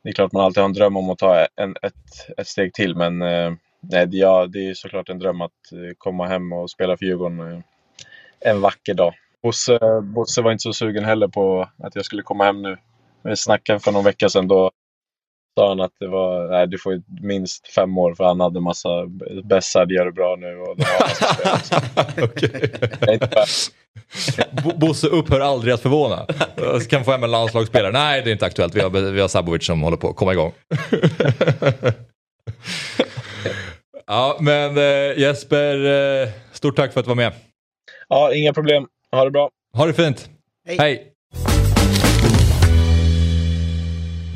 det 0.02 0.08
är 0.08 0.12
klart 0.12 0.32
man 0.32 0.44
alltid 0.44 0.60
har 0.60 0.68
en 0.68 0.72
dröm 0.72 0.96
om 0.96 1.10
att 1.10 1.18
ta 1.18 1.46
en, 1.56 1.74
ett, 1.82 1.94
ett 2.36 2.46
steg 2.46 2.74
till 2.74 2.96
men 2.96 3.22
eh, 3.22 3.52
nej, 3.90 4.06
det, 4.06 4.16
ja, 4.16 4.46
det 4.46 4.70
är 4.70 4.74
såklart 4.74 5.08
en 5.08 5.18
dröm 5.18 5.40
att 5.40 5.72
eh, 5.72 5.94
komma 5.98 6.26
hem 6.26 6.52
och 6.52 6.70
spela 6.70 6.96
för 6.96 7.06
Djurgården 7.06 7.40
eh, 7.40 7.60
en 8.40 8.60
vacker 8.60 8.94
dag. 8.94 9.14
Bosse, 9.42 9.78
Bosse 10.02 10.42
var 10.42 10.52
inte 10.52 10.62
så 10.62 10.72
sugen 10.72 11.04
heller 11.04 11.28
på 11.28 11.68
att 11.78 11.96
jag 11.96 12.04
skulle 12.04 12.22
komma 12.22 12.44
hem 12.44 12.62
nu. 12.62 12.76
Vi 13.22 13.36
snackade 13.36 13.80
för 13.80 13.92
någon 13.92 14.04
vecka 14.04 14.28
sedan. 14.28 14.48
Då 14.48 14.70
sa 15.58 15.68
han 15.68 15.80
att 15.80 15.92
det 16.00 16.08
var, 16.08 16.50
nej, 16.50 16.66
du 16.68 16.78
får 16.78 17.02
minst 17.22 17.68
fem 17.68 17.98
år 17.98 18.14
för 18.14 18.24
han 18.24 18.40
hade 18.40 18.60
massa 18.60 18.88
bässar, 19.44 19.86
gör 19.86 20.04
det 20.04 20.12
bra 20.12 20.36
nu 20.38 20.56
och 20.56 20.76
det 20.76 20.84
var 24.64 24.78
Bosse 24.78 25.06
upphör 25.06 25.40
aldrig 25.40 25.74
att 25.74 25.80
förvåna. 25.80 26.26
Kan 26.88 27.04
få 27.04 27.10
hem 27.10 27.24
en 27.24 27.30
landslagsspelare. 27.30 27.92
Nej, 27.92 28.22
det 28.22 28.30
är 28.30 28.32
inte 28.32 28.46
aktuellt. 28.46 28.74
Vi 28.74 28.80
har, 28.80 28.90
vi 28.90 29.20
har 29.20 29.28
Sabovic 29.28 29.66
som 29.66 29.82
håller 29.82 29.96
på 29.96 30.08
att 30.08 30.16
komma 30.16 30.32
igång. 30.32 30.52
Ja, 34.06 34.36
men 34.40 34.76
eh, 34.78 35.18
Jesper, 35.18 35.84
eh, 36.22 36.28
stort 36.52 36.76
tack 36.76 36.92
för 36.92 37.00
att 37.00 37.06
du 37.06 37.08
var 37.08 37.14
med. 37.16 37.32
Ja, 38.08 38.34
inga 38.34 38.52
problem. 38.52 38.86
Ha 39.12 39.24
det 39.24 39.30
bra. 39.30 39.50
Ha 39.76 39.86
det 39.86 39.94
fint. 39.94 40.28
Hej. 40.66 40.76
Hej. 40.78 41.10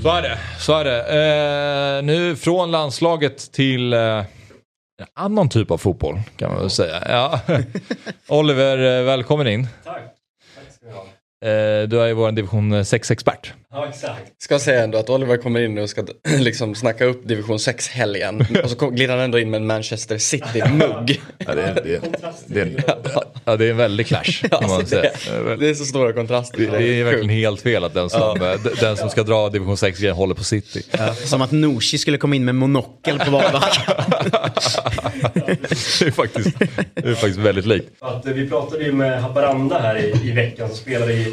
Så 0.03 0.09
är 0.09 0.23
det. 0.23 0.39
Så 0.59 0.73
är 0.79 0.85
det. 0.85 1.97
Eh, 1.99 2.05
nu 2.05 2.37
från 2.37 2.71
landslaget 2.71 3.53
till 3.53 3.93
eh, 3.93 4.01
en 4.01 5.07
annan 5.15 5.49
typ 5.49 5.71
av 5.71 5.79
fotboll 5.79 6.21
kan 6.37 6.51
man 6.51 6.61
väl 6.61 6.71
säga. 6.71 7.03
Ja. 7.09 7.41
Oliver, 8.29 8.99
eh, 8.99 9.05
välkommen 9.05 9.47
in. 9.47 9.69
Tack. 9.85 10.03
Tack 10.55 10.75
ska 10.75 10.87
ni 10.87 10.93
ha. 10.93 11.05
Eh, 11.45 11.89
Du 11.89 12.01
är 12.03 12.07
ju 12.07 12.13
vår 12.15 12.33
division 12.33 12.75
6-expert. 12.75 13.53
Ja, 13.71 13.89
exakt. 13.89 14.43
Ska 14.43 14.59
säga 14.59 14.83
ändå 14.85 14.99
att 14.99 15.11
Oliver 15.11 15.37
kommer 15.37 15.61
in 15.61 15.75
nu 15.75 15.83
och 15.83 15.91
ska 15.91 16.05
liksom 16.39 16.75
snacka 16.75 17.05
upp 17.05 17.29
division 17.29 17.57
6-helgen. 17.57 18.47
Och 18.65 18.71
så 18.71 18.91
glider 18.91 19.15
han 19.15 19.25
ändå 19.25 19.39
in 19.39 19.51
med 19.51 19.61
en 19.61 19.67
Manchester 19.67 20.19
City-mugg. 20.19 21.21
Ja, 21.47 21.55
det, 21.55 21.63
är- 21.63 21.75
det, 21.75 22.01
det, 22.47 22.61
är 22.61 22.85
ja, 23.45 23.57
det 23.57 23.67
är 23.67 23.71
en 23.71 23.77
väldig 23.77 24.07
clash 24.07 24.43
Alltså, 24.51 24.97
det, 24.97 25.13
det 25.61 25.69
är 25.71 25.75
så 25.75 25.85
stora 25.85 26.13
kontraster. 26.13 26.59
Det, 26.59 26.79
det 26.79 27.01
är 27.01 27.05
verkligen 27.05 27.29
helt 27.29 27.61
fel 27.61 27.85
att 27.85 27.95
den 27.95 28.11
som, 28.11 28.43
eh, 28.43 28.63
d- 28.63 28.71
den 28.81 28.97
som 28.97 29.11
ska 29.11 29.23
dra 29.23 29.49
division 29.49 29.77
6 29.77 29.99
grejen 29.99 30.17
håller 30.17 30.35
på 30.35 30.45
City. 30.45 30.83
Som 31.25 31.43
att 31.43 31.51
Nooshi 31.53 31.99
skulle 31.99 32.19
komma 32.19 32.37
in 32.37 32.45
med 32.45 32.55
monokel 32.55 33.19
på 33.19 33.31
valbacken. 33.31 33.95
det, 35.35 36.07
är 36.07 36.11
faktiskt, 36.11 36.59
det 36.95 37.09
är 37.09 37.15
faktiskt 37.15 37.39
väldigt 37.39 37.67
likt. 37.67 37.89
Att, 38.01 38.27
eh, 38.27 38.33
vi 38.33 38.49
pratade 38.49 38.85
ju 38.85 38.93
med 38.93 39.23
Haparanda 39.23 39.79
här 39.79 39.99
i, 39.99 40.29
i 40.29 40.33
veckan 40.33 40.69
som 40.69 40.77
spelade 40.77 41.13
i 41.13 41.28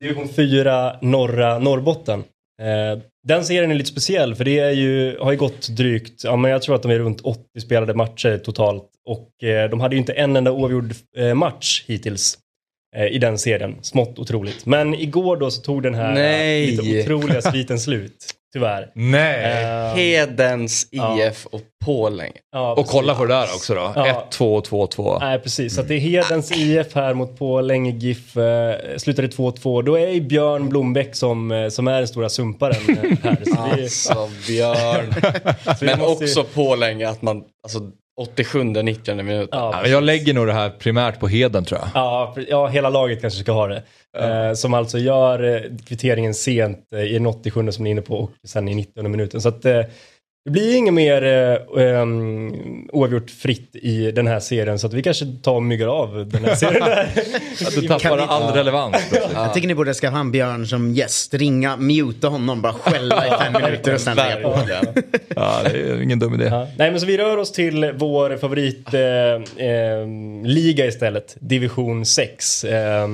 division 0.00 0.28
4 0.28 0.96
norra 1.02 1.58
Norrbotten. 1.58 2.24
Eh, 2.62 3.02
den 3.26 3.44
serien 3.44 3.70
är 3.70 3.74
lite 3.74 3.90
speciell 3.90 4.34
för 4.34 4.44
det 4.44 4.58
är 4.58 4.70
ju, 4.70 5.18
har 5.18 5.32
ju 5.32 5.38
gått 5.38 5.68
drygt, 5.68 6.24
ja 6.24 6.36
men 6.36 6.50
jag 6.50 6.62
tror 6.62 6.74
att 6.74 6.82
de 6.82 6.90
är 6.90 6.98
runt 6.98 7.20
80 7.20 7.60
spelade 7.60 7.94
matcher 7.94 8.38
totalt. 8.38 8.90
Och 9.06 9.44
eh, 9.44 9.70
de 9.70 9.80
hade 9.80 9.94
ju 9.94 9.98
inte 9.98 10.12
en 10.12 10.36
enda 10.36 10.52
oavgjord 10.52 10.94
eh, 11.16 11.34
match 11.34 11.84
hittills 11.86 12.38
eh, 12.96 13.06
i 13.06 13.18
den 13.18 13.38
serien. 13.38 13.76
Smått 13.82 14.18
otroligt. 14.18 14.66
Men 14.66 14.94
igår 14.94 15.36
då 15.36 15.50
så 15.50 15.62
tog 15.62 15.82
den 15.82 15.94
här 15.94 16.14
Nej. 16.14 16.74
eh, 16.74 16.82
lite 16.82 17.02
otroliga 17.02 17.42
sviten 17.42 17.78
slut. 17.78 18.35
Tyvärr. 18.52 18.90
Nej. 18.94 19.62
Eh, 19.64 19.94
Hedens 19.96 20.88
Ja. 20.90 21.26
IF 21.26 21.46
och 21.46 21.60
Pålänge. 21.84 22.32
ja, 22.52 22.72
Och 22.74 22.86
kolla 22.86 23.14
på 23.14 23.24
det 23.24 23.34
där 23.34 23.42
också 23.42 23.74
då. 23.74 23.92
Ja. 23.96 24.28
1-2, 24.30 24.62
2-2. 24.64 25.18
Nej, 25.20 25.38
precis. 25.38 25.74
Så 25.74 25.80
att 25.80 25.88
det 25.88 25.94
är 25.94 25.98
Hedens 25.98 26.52
IF 26.52 26.94
här 26.94 27.14
mot 27.14 27.38
Pålänge 27.38 27.90
GIF. 27.90 28.36
Eh, 28.36 28.96
slutade 28.96 29.28
2-2. 29.28 29.82
Då 29.82 29.98
är 29.98 30.08
ju 30.08 30.20
Björn 30.20 30.68
Blombäck 30.68 31.14
som, 31.16 31.52
eh, 31.52 31.68
som 31.68 31.88
är 31.88 31.98
den 31.98 32.08
stora 32.08 32.28
sumparen 32.28 32.76
eh, 32.88 33.18
här. 33.22 33.88
Så 33.88 34.26
vi, 34.48 34.62
Alltså 34.62 34.82
Björn. 35.06 35.14
Men 35.80 35.98
måste 35.98 36.24
ju- 36.24 36.30
också 36.30 36.44
Pålänge 36.54 37.08
att 37.08 37.22
man, 37.22 37.42
alltså 37.62 37.78
87-90 38.20 39.22
minut. 39.22 39.48
Ja, 39.52 39.80
Ja, 39.82 39.88
jag 39.88 40.02
lägger 40.02 40.34
nog 40.34 40.46
det 40.46 40.52
här 40.52 40.70
primärt 40.70 41.20
på 41.20 41.28
Heden 41.28 41.64
tror 41.64 41.80
jag. 41.80 41.88
Ja, 41.94 42.34
ja, 42.48 42.66
hela 42.66 42.90
laget 42.90 43.20
kanske 43.20 43.40
ska 43.40 43.52
ha 43.52 43.66
det. 43.66 43.82
Eh, 44.18 44.52
som 44.54 44.74
alltså 44.74 44.98
gör 44.98 45.54
eh, 45.54 45.60
kvitteringen 45.86 46.34
sent 46.34 46.78
eh, 46.92 47.00
i 47.00 47.12
den 47.12 47.26
87 47.26 47.72
som 47.72 47.84
ni 47.84 47.90
är 47.90 47.92
inne 47.92 48.02
på 48.02 48.14
och 48.18 48.30
sen 48.48 48.68
i 48.68 48.74
90 48.74 49.08
minuten. 49.08 49.40
Så 49.40 49.48
att 49.48 49.64
eh, 49.64 49.80
det 50.46 50.50
blir 50.50 50.76
inget 50.76 50.94
mer 50.94 51.22
eh, 51.76 52.02
um, 52.02 52.88
oavgjort 52.92 53.30
fritt 53.30 53.76
i 53.76 54.10
den 54.10 54.26
här 54.26 54.40
serien 54.40 54.78
så 54.78 54.86
att 54.86 54.92
vi 54.92 55.02
kanske 55.02 55.26
tar 55.42 55.54
och 55.54 55.62
myggar 55.62 55.86
av 55.86 56.28
den 56.28 56.44
här 56.44 56.54
serien. 56.54 56.82
Att 57.66 57.74
du 57.74 57.88
tappar 57.88 58.18
all 58.18 58.54
relevans 58.54 58.96
plötsligt. 59.08 59.32
Jag 59.34 59.54
tycker 59.54 59.68
ni 59.68 59.74
borde 59.74 59.94
skaffa 59.94 60.16
han 60.16 60.32
Björn 60.32 60.66
som 60.66 60.92
gäst. 60.92 61.34
Ringa, 61.34 61.76
muta 61.76 62.28
honom, 62.28 62.62
bara 62.62 62.72
skälla 62.72 63.26
i 63.26 63.30
fem 63.30 63.62
minuter 63.62 63.94
och 63.94 64.00
sen 64.00 64.16
lägga 64.16 64.42
på. 64.42 64.58
Ja, 65.36 65.60
det 65.64 65.78
är 65.78 66.02
ingen 66.02 66.18
dum 66.18 66.34
idé. 66.34 66.44
Ja. 66.44 66.68
Nej 66.78 66.90
men 66.90 67.00
så 67.00 67.06
vi 67.06 67.18
rör 67.18 67.36
oss 67.36 67.52
till 67.52 67.92
vår 67.94 68.36
favoritliga 68.36 69.34
eh, 69.34 70.06
liga 70.44 70.86
istället, 70.86 71.36
division 71.40 72.06
6. 72.06 72.64
Eh, 72.64 73.08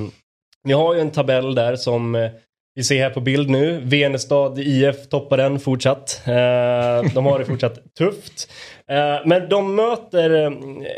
ni 0.63 0.73
har 0.73 0.93
ju 0.95 1.01
en 1.01 1.11
tabell 1.11 1.55
där 1.55 1.75
som 1.75 2.15
eh, 2.15 2.29
vi 2.75 2.83
ser 2.83 2.99
här 2.99 3.09
på 3.09 3.21
bild 3.21 3.49
nu. 3.49 3.81
Venestad 3.83 4.59
IF 4.59 5.07
toppar 5.09 5.37
den 5.37 5.59
fortsatt. 5.59 6.21
Eh, 6.25 7.13
de 7.13 7.25
har 7.25 7.39
det 7.39 7.45
fortsatt 7.45 7.79
tufft. 7.97 8.51
Eh, 8.87 9.17
men 9.25 9.49
de 9.49 9.75
möter 9.75 10.45
eh, 10.45 10.51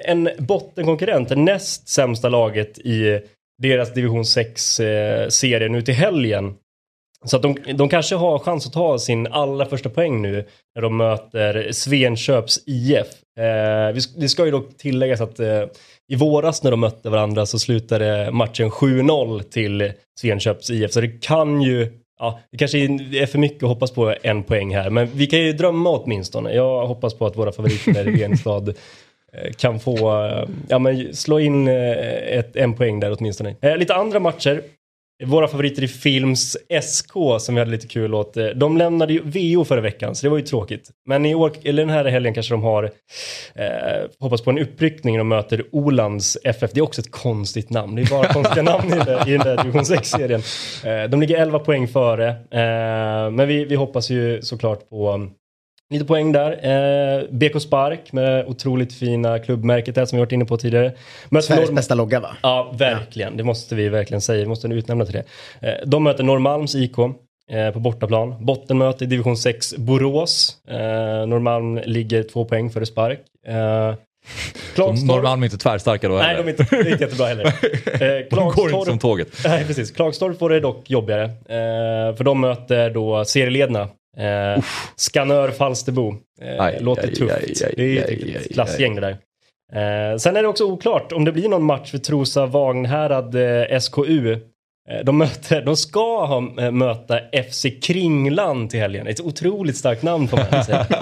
en 0.06 0.30
bottenkonkurrent, 0.38 1.30
det 1.30 1.36
näst 1.36 1.90
sämsta 1.90 2.30
laget 2.30 2.80
i 2.80 3.22
deras 3.62 3.94
division 3.94 4.24
6-serie 4.24 5.70
nu 5.70 5.82
till 5.82 5.94
helgen. 5.94 6.56
Så 7.26 7.36
att 7.36 7.42
de, 7.42 7.58
de 7.74 7.90
kanske 7.90 8.16
har 8.16 8.40
chans 8.40 8.68
att 8.68 8.74
ta 8.74 9.00
sin 9.00 9.28
allra 9.28 9.66
första 9.66 9.90
poäng 9.90 10.22
nu 10.22 10.46
när 10.76 10.82
de 10.82 10.98
möter 10.98 11.72
Svenköps 11.72 12.60
IF. 12.66 13.08
Eh, 13.40 13.94
vi, 13.94 14.02
det 14.18 14.30
ska 14.30 14.46
ju 14.46 14.52
dock 14.52 14.78
tilläggas 14.78 15.22
att 15.22 15.40
eh, 15.40 15.64
i 16.08 16.16
våras 16.16 16.64
när 16.64 16.72
de 16.72 16.80
mötte 16.80 17.10
varandra 17.10 17.46
så 17.46 17.60
slutade 17.60 18.32
matchen 18.32 18.70
7-0 18.70 19.42
till 19.44 19.92
Svenköps 20.20 20.70
IF. 20.70 20.92
Så 20.92 21.02
det 21.02 21.22
kan 21.22 21.62
ju, 21.62 21.92
ja, 22.20 22.40
det 22.52 22.58
kanske 22.58 22.78
är 22.78 23.26
för 23.26 23.40
mycket 23.40 23.64
att 23.64 23.70
hoppas 23.70 23.92
på 23.92 24.16
en 24.24 24.44
poäng 24.44 24.76
här. 24.76 24.90
Men 24.90 25.08
vi 25.14 25.28
kan 25.28 25.40
ju 25.40 25.54
drömma 25.54 25.90
åtminstone. 25.90 26.54
Jag 26.54 26.88
hoppas 26.88 27.14
på 27.14 27.26
att 27.26 27.38
våra 27.38 27.52
favoriter 27.52 28.08
i 28.08 28.12
Venstad 28.22 28.70
eh, 29.34 29.52
kan 29.58 29.80
få, 29.80 30.26
eh, 30.26 30.50
ja 30.68 30.80
men 30.80 31.16
slå 31.16 31.40
in 31.40 31.68
eh, 31.68 32.38
ett, 32.38 32.56
en 32.56 32.74
poäng 32.74 33.00
där 33.00 33.16
åtminstone. 33.20 33.56
Eh, 33.62 33.78
lite 33.78 33.96
andra 33.96 34.20
matcher. 34.20 34.62
Våra 35.24 35.48
favoriter 35.48 35.84
i 35.84 35.88
Films 35.88 36.58
SK 36.82 37.12
som 37.40 37.56
vi 37.56 37.60
hade 37.60 37.72
lite 37.72 37.88
kul 37.88 38.14
åt. 38.14 38.38
eh, 38.38 38.46
De 38.46 38.78
lämnade 38.78 39.14
ju 39.14 39.22
VO 39.24 39.64
förra 39.66 39.82
veckan 39.82 40.16
så 40.16 40.26
det 40.26 40.30
var 40.30 40.38
ju 40.38 40.44
tråkigt. 40.44 40.90
Men 41.06 41.26
i 41.26 41.36
år, 41.36 41.52
eller 41.64 41.84
den 41.84 41.90
här 41.90 42.06
helgen 42.06 42.34
kanske 42.34 42.54
de 42.54 42.64
har 42.64 42.84
eh, 43.56 43.66
hoppas 44.20 44.42
på 44.42 44.50
en 44.50 44.60
uppryckning 44.60 45.20
och 45.20 45.26
möter 45.26 45.64
Olands 45.72 46.38
FF. 46.44 46.72
Det 46.74 46.80
är 46.80 46.84
också 46.84 47.02
ett 47.02 47.12
konstigt 47.12 47.70
namn. 47.70 47.96
Det 47.96 48.02
är 48.02 48.10
bara 48.10 48.34
konstiga 48.34 48.62
namn 48.72 48.94
i, 48.94 48.98
det, 49.06 49.24
i 49.28 49.32
den 49.32 49.40
där 49.40 49.58
division 49.64 49.82
6-serien. 49.82 50.42
Eh, 50.86 51.10
de 51.10 51.22
ligger 51.22 51.38
11 51.38 51.60
poäng 51.60 51.88
före. 51.88 52.28
Eh, 52.30 53.32
men 53.32 53.48
vi, 53.48 53.66
vi 53.66 53.76
hoppas 53.76 54.10
ju 54.10 54.42
såklart 54.42 54.90
på 54.90 55.30
Lite 55.94 56.06
poäng 56.06 56.32
där. 56.32 56.52
Eh, 56.52 57.24
BK 57.32 57.60
Spark 57.62 58.12
med 58.14 58.46
otroligt 58.46 58.94
fina 58.94 59.40
klubbmärket 59.40 59.96
där 59.96 60.06
som 60.06 60.18
vi 60.18 60.20
varit 60.20 60.32
inne 60.32 60.46
på 60.46 60.58
tidigare. 60.58 60.92
Möter 61.30 61.48
Sveriges 61.48 61.70
Norm- 61.70 61.76
bästa 61.76 61.96
logga 61.96 62.20
va? 62.20 62.36
Ja, 62.44 62.74
verkligen. 62.78 63.38
Det 63.38 63.44
måste 63.44 63.76
vi 63.76 63.90
verkligen 63.90 64.22
säga. 64.22 64.40
Vi 64.40 64.46
måste 64.48 64.68
utnämna 64.68 65.06
till 65.06 65.14
det. 65.60 65.68
Eh, 65.70 65.74
de 65.86 66.04
möter 66.04 66.24
Norrmalms 66.24 66.76
IK 66.76 66.98
eh, 67.52 67.72
på 67.74 67.80
bortaplan. 67.80 68.46
Bottenmöte 68.46 69.04
i 69.04 69.08
division 69.08 69.38
6 69.38 69.76
Borås. 69.78 70.58
Eh, 70.68 70.76
Norrmalm 71.28 71.80
ligger 71.86 72.24
två 72.24 72.46
poäng 72.46 72.70
före 72.70 72.86
Spark. 72.86 73.20
Eh, 73.48 73.54
Klagstorp- 74.76 75.06
Norrmalm 75.08 75.42
är 75.44 75.46
inte 75.48 75.58
tvärsstarka 75.58 76.08
då 76.10 76.16
Nej, 76.16 76.24
heller. 76.24 76.44
de 76.44 76.48
är 76.50 76.52
inte, 76.62 76.76
det 76.76 76.76
är 76.90 76.92
inte 76.92 77.04
jättebra 77.04 77.28
heller. 77.28 77.46
Eh, 77.94 78.00
De 78.00 78.36
går 78.36 78.44
inte 78.46 78.62
Klagstorp- 78.62 78.86
som 78.86 79.00
tåget. 79.00 79.28
Nej, 79.46 79.66
precis. 79.66 79.92
Klagstorp 79.92 80.40
får 80.40 80.50
det 80.50 80.60
dock 80.60 80.90
jobbigare. 80.90 81.24
Eh, 81.24 82.16
för 82.16 82.24
de 82.24 82.42
möter 82.42 82.90
då 82.90 83.26
serieledarna. 83.26 83.88
Eh, 84.18 84.64
Skanör 84.96 85.52
Falsterbo. 85.52 86.14
Eh, 86.42 86.62
Aj, 86.64 86.78
låter 86.82 87.08
aj, 87.08 87.16
tufft. 87.16 87.34
aj, 87.66 87.74
det 87.78 87.84
är 87.84 87.88
ju 87.88 88.36
ett 88.38 88.54
klassgäng 88.54 88.96
det 88.96 89.02
där. 89.02 89.18
Eh, 89.74 90.18
sen 90.18 90.36
är 90.36 90.42
det 90.42 90.48
också 90.48 90.64
oklart 90.66 91.12
om 91.12 91.26
det 91.26 91.32
blir 91.32 91.50
någon 91.50 91.64
match 91.64 91.92
för 91.92 91.98
Trosa 91.98 92.46
Vagnhärad 92.46 93.36
eh, 93.36 93.80
SKU. 93.80 94.38
Eh, 94.92 95.06
De, 95.06 95.18
möter, 95.18 95.62
de 95.62 95.78
ska 95.78 96.26
ha, 96.26 96.54
eh, 96.64 96.72
möta 96.72 97.20
FC 97.52 97.66
Kringland 97.82 98.70
till 98.70 98.80
helgen. 98.80 99.08
Ett 99.08 99.22
otroligt 99.22 99.78
starkt 99.78 100.04
namn 100.04 100.28
får 100.28 100.38
man 100.52 100.64
säga. 100.66 100.86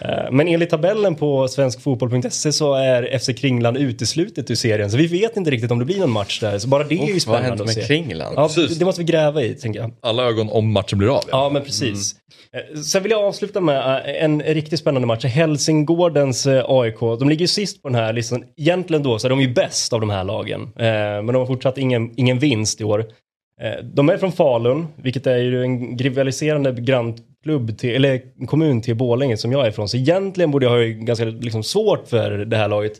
Eh, 0.00 0.30
Men 0.30 0.48
enligt 0.48 0.70
tabellen 0.70 1.14
på 1.14 1.48
svenskfotboll.se 1.48 2.52
så 2.52 2.74
är 2.74 3.18
FC 3.18 3.32
Kringland 3.40 3.76
uteslutet 3.76 4.50
ur 4.50 4.54
serien. 4.54 4.90
Så 4.90 4.96
vi 4.96 5.06
vet 5.06 5.36
inte 5.36 5.50
riktigt 5.50 5.70
om 5.70 5.78
det 5.78 5.84
blir 5.84 5.98
någon 5.98 6.10
match 6.10 6.40
där. 6.40 6.58
Så 6.58 6.68
bara 6.68 6.84
det 6.84 6.94
är 6.94 7.06
ju 7.06 7.16
Uff, 7.16 7.26
vad 7.26 7.36
spännande 7.38 7.48
händer 7.48 7.64
att 7.64 7.66
med 7.66 7.74
se. 7.74 7.86
Kringland? 7.86 8.34
Ja, 8.38 8.46
Precis. 8.48 8.78
det 8.78 8.84
måste 8.84 9.00
vi 9.00 9.04
gräva 9.12 9.42
i, 9.42 9.54
tänker 9.54 9.80
jag. 9.80 9.90
Alla 10.02 10.24
ögon 10.24 10.48
om 10.50 10.72
matchen 10.72 10.98
blir 10.98 11.16
av. 11.16 11.22
Ja, 11.30 11.50
men 11.52 11.62
precis. 11.64 12.14
Eh, 12.74 12.80
Sen 12.80 13.02
vill 13.02 13.12
jag 13.12 13.24
avsluta 13.24 13.60
med 13.60 14.02
en 14.20 14.42
riktigt 14.42 14.80
spännande 14.80 15.06
match. 15.08 15.24
Helsingårdens 15.24 16.46
AIK. 16.46 17.00
De 17.00 17.28
ligger 17.28 17.40
ju 17.40 17.46
sist 17.48 17.82
på 17.82 17.88
den 17.88 17.94
här 17.94 18.12
listan. 18.12 18.44
Egentligen 18.56 19.02
då 19.02 19.18
så 19.18 19.26
är 19.26 19.30
de 19.30 19.40
ju 19.40 19.48
bäst 19.54 19.92
av 19.92 20.00
de 20.00 20.10
här 20.10 20.24
lagen. 20.24 20.70
Men 20.76 21.26
de 21.26 21.34
har 21.36 21.46
fortsatt 21.46 21.78
ingen, 21.78 22.10
ingen 22.16 22.38
vinst 22.38 22.80
i 22.80 22.84
år. 22.84 23.04
Eh, 23.62 23.84
de 23.84 24.08
är 24.08 24.16
från 24.16 24.32
Falun, 24.32 24.86
vilket 24.96 25.26
är 25.26 25.36
ju 25.36 25.64
en 25.64 25.98
rivaliserande 25.98 26.72
grannklubb 26.72 27.78
till, 27.78 27.94
eller 27.94 28.46
kommun 28.46 28.82
till 28.82 28.96
Borlänge 28.96 29.36
som 29.36 29.52
jag 29.52 29.64
är 29.64 29.68
ifrån. 29.68 29.88
Så 29.88 29.96
egentligen 29.96 30.50
borde 30.50 30.66
jag 30.66 30.72
ha 30.72 31.04
ganska 31.04 31.24
liksom, 31.24 31.62
svårt 31.62 32.08
för 32.08 32.30
det 32.30 32.56
här 32.56 32.68
laget. 32.68 32.92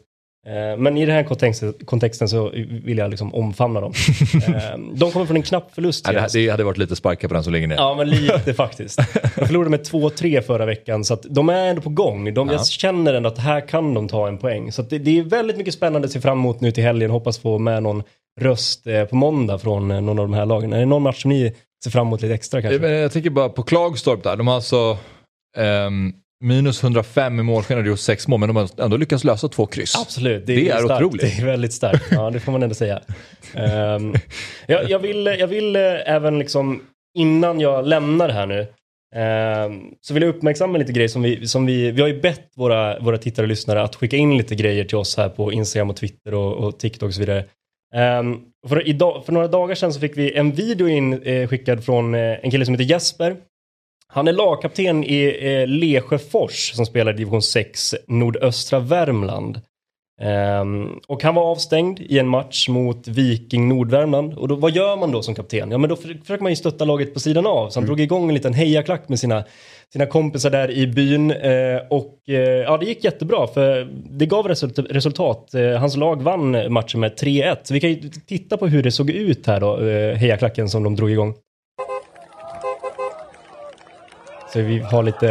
Eh, 0.46 0.76
Men 0.78 0.96
i 0.96 1.06
den 1.06 1.14
här 1.14 1.22
kontexten, 1.24 1.74
kontexten 1.84 2.28
så 2.28 2.48
vill 2.84 2.98
jag 2.98 3.10
liksom 3.10 3.34
omfamna 3.34 3.80
dem. 3.80 3.92
Eh, 4.46 4.78
De 4.94 5.10
kommer 5.10 5.26
från 5.26 5.36
en 5.36 5.42
knapp 5.42 5.74
förlust. 5.74 6.06
Nej, 6.12 6.26
det, 6.32 6.48
hade 6.48 6.64
varit 6.64 6.78
lite 6.78 6.96
sparka 6.96 7.28
på 7.28 7.34
den 7.34 7.44
som 7.44 7.52
ligger 7.52 7.66
ner. 7.66 7.76
Ja, 7.76 7.94
men 7.94 8.08
lite 8.10 8.54
faktiskt. 8.54 8.98
De 9.36 9.46
förlorade 9.46 9.70
med 9.70 9.80
2-3 9.80 10.40
förra 10.40 10.66
veckan, 10.66 11.04
så 11.04 11.14
att 11.14 11.22
de 11.30 11.48
är 11.48 11.66
ändå 11.66 11.82
på 11.82 11.90
gång. 11.90 12.34
De, 12.34 12.48
Ja. 12.48 12.54
Jag 12.54 12.66
känner 12.66 13.14
ändå 13.14 13.28
att 13.28 13.38
här 13.38 13.68
kan 13.68 13.94
de 13.94 14.08
ta 14.08 14.28
en 14.28 14.38
poäng. 14.38 14.72
Så 14.72 14.82
det, 14.82 14.98
det 14.98 15.18
är 15.18 15.22
väldigt 15.22 15.56
mycket 15.56 15.74
spännande 15.74 16.06
att 16.06 16.12
se 16.12 16.20
fram 16.20 16.38
emot 16.38 16.60
nu 16.60 16.72
till 16.72 16.84
helgen. 16.84 17.10
Hoppas 17.10 17.38
få 17.38 17.58
med 17.58 17.82
någon 17.82 18.02
röst 18.40 18.86
eh, 18.86 19.04
på 19.04 19.16
måndag 19.16 19.58
från 19.58 19.88
någon 19.88 20.08
av 20.08 20.16
de 20.16 20.32
här 20.34 20.46
lagen. 20.46 20.72
Är 20.72 20.78
det 20.78 20.86
någon 20.86 21.02
match 21.02 21.22
som 21.22 21.28
ni 21.28 21.54
ser 21.84 21.90
fram 21.90 22.06
emot 22.06 22.22
lite 22.22 22.34
extra 22.34 22.62
kanske? 22.62 22.88
Jag 22.88 23.12
tänker 23.12 23.30
bara 23.30 23.48
på 23.48 23.62
Klagstorp 23.62 24.22
där. 24.22 24.36
De 24.36 24.46
har 24.48 24.54
alltså 24.54 24.98
ehm, 25.56 26.12
minus 26.40 26.82
105 26.82 27.40
i 27.40 27.42
målskillnad 27.42 27.84
och 27.84 27.88
gjort 27.90 27.98
sex 27.98 28.28
mål, 28.28 28.40
men 28.40 28.46
de 28.48 28.56
har 28.56 28.68
ändå 28.84 28.96
lyckats 28.96 29.24
lösa 29.24 29.48
två 29.48 29.66
kryss. 29.66 29.96
Absolut, 29.96 30.46
Det 30.46 30.68
är 30.68 30.78
starkt. 30.78 31.02
otroligt. 31.04 31.20
Det 31.36 31.42
är 31.42 31.46
väldigt 31.46 31.72
starkt, 31.72 32.04
ja 32.10 32.30
det 32.30 32.40
får 32.40 32.52
man 32.52 32.62
ändå 32.62 32.74
säga. 32.74 33.00
Ehm, 33.54 34.14
jag, 34.66 34.90
jag, 34.90 34.98
vill, 34.98 35.26
jag 35.26 35.46
vill 35.46 35.76
eh, 35.76 35.82
även 36.06 36.38
liksom, 36.38 36.82
innan 37.18 37.60
jag 37.60 37.86
lämnar 37.86 38.28
det 38.28 38.34
här 38.34 38.46
nu, 38.46 38.66
Ehm, 39.14 39.94
så 40.00 40.14
vill 40.14 40.22
jag 40.22 40.30
uppmärksamma 40.30 40.78
lite 40.78 40.92
grejer 40.92 41.08
som 41.08 41.22
vi, 41.22 41.48
som 41.48 41.66
vi, 41.66 41.90
vi 41.90 42.00
har 42.00 42.08
ju 42.08 42.20
bett 42.20 42.48
våra, 42.56 43.00
våra 43.00 43.18
tittare 43.18 43.44
och 43.44 43.48
lyssnare 43.48 43.82
att 43.82 43.96
skicka 43.96 44.16
in 44.16 44.36
lite 44.36 44.54
grejer 44.54 44.84
till 44.84 44.96
oss 44.96 45.16
här 45.16 45.28
på 45.28 45.52
Instagram 45.52 45.90
och 45.90 45.96
Twitter 45.96 46.34
och, 46.34 46.54
och 46.54 46.78
TikTok 46.78 47.08
och 47.08 47.14
så 47.14 47.20
vidare. 47.20 47.44
Ehm, 47.94 48.38
för, 48.68 48.88
idag, 48.88 49.24
för 49.24 49.32
några 49.32 49.48
dagar 49.48 49.74
sedan 49.74 49.92
så 49.92 50.00
fick 50.00 50.16
vi 50.16 50.34
en 50.34 50.52
video 50.52 50.88
in 50.88 51.22
eh, 51.22 51.48
skickad 51.48 51.84
från 51.84 52.14
eh, 52.14 52.20
en 52.20 52.50
kille 52.50 52.64
som 52.64 52.74
heter 52.74 52.84
Jesper. 52.84 53.36
Han 54.12 54.28
är 54.28 54.32
lagkapten 54.32 55.04
i 55.04 55.38
eh, 55.40 55.68
Lesjöfors 55.68 56.72
som 56.74 56.86
spelar 56.86 57.12
i 57.12 57.16
division 57.16 57.42
6 57.42 57.94
nordöstra 58.06 58.78
Värmland. 58.78 59.60
Ehm, 60.20 61.00
och 61.08 61.22
han 61.22 61.34
var 61.34 61.42
avstängd 61.42 62.00
i 62.00 62.18
en 62.18 62.28
match 62.28 62.68
mot 62.68 63.08
Viking 63.08 63.68
Nordvärmland. 63.68 64.34
Och 64.34 64.48
då, 64.48 64.54
vad 64.54 64.72
gör 64.72 64.96
man 64.96 65.12
då 65.12 65.22
som 65.22 65.34
kapten? 65.34 65.70
Ja 65.70 65.78
men 65.78 65.90
då 65.90 65.96
för, 65.96 66.14
försöker 66.20 66.42
man 66.42 66.52
ju 66.52 66.56
stötta 66.56 66.84
laget 66.84 67.14
på 67.14 67.20
sidan 67.20 67.46
av. 67.46 67.70
Så 67.70 67.80
han 67.80 67.86
drog 67.86 68.00
igång 68.00 68.28
en 68.28 68.34
liten 68.34 68.54
hejaklack 68.54 69.08
med 69.08 69.18
sina, 69.18 69.44
sina 69.92 70.06
kompisar 70.06 70.50
där 70.50 70.70
i 70.70 70.86
byn. 70.86 71.30
Eh, 71.30 71.76
och 71.90 72.18
eh, 72.28 72.34
ja, 72.38 72.76
det 72.76 72.86
gick 72.86 73.04
jättebra 73.04 73.46
för 73.46 73.88
det 74.18 74.26
gav 74.26 74.48
result, 74.48 74.78
resultat. 74.78 75.54
Eh, 75.54 75.70
hans 75.70 75.96
lag 75.96 76.22
vann 76.22 76.72
matchen 76.72 77.00
med 77.00 77.12
3-1. 77.12 77.56
Så 77.62 77.74
vi 77.74 77.80
kan 77.80 77.90
ju 77.90 78.10
titta 78.26 78.56
på 78.56 78.66
hur 78.66 78.82
det 78.82 78.92
såg 78.92 79.10
ut 79.10 79.46
här 79.46 79.60
då, 79.60 79.76
hejaklacken 80.16 80.68
som 80.68 80.82
de 80.82 80.96
drog 80.96 81.10
igång. 81.10 81.34
Så 84.52 84.60
vi 84.60 84.78
har 84.78 85.02
lite 85.02 85.28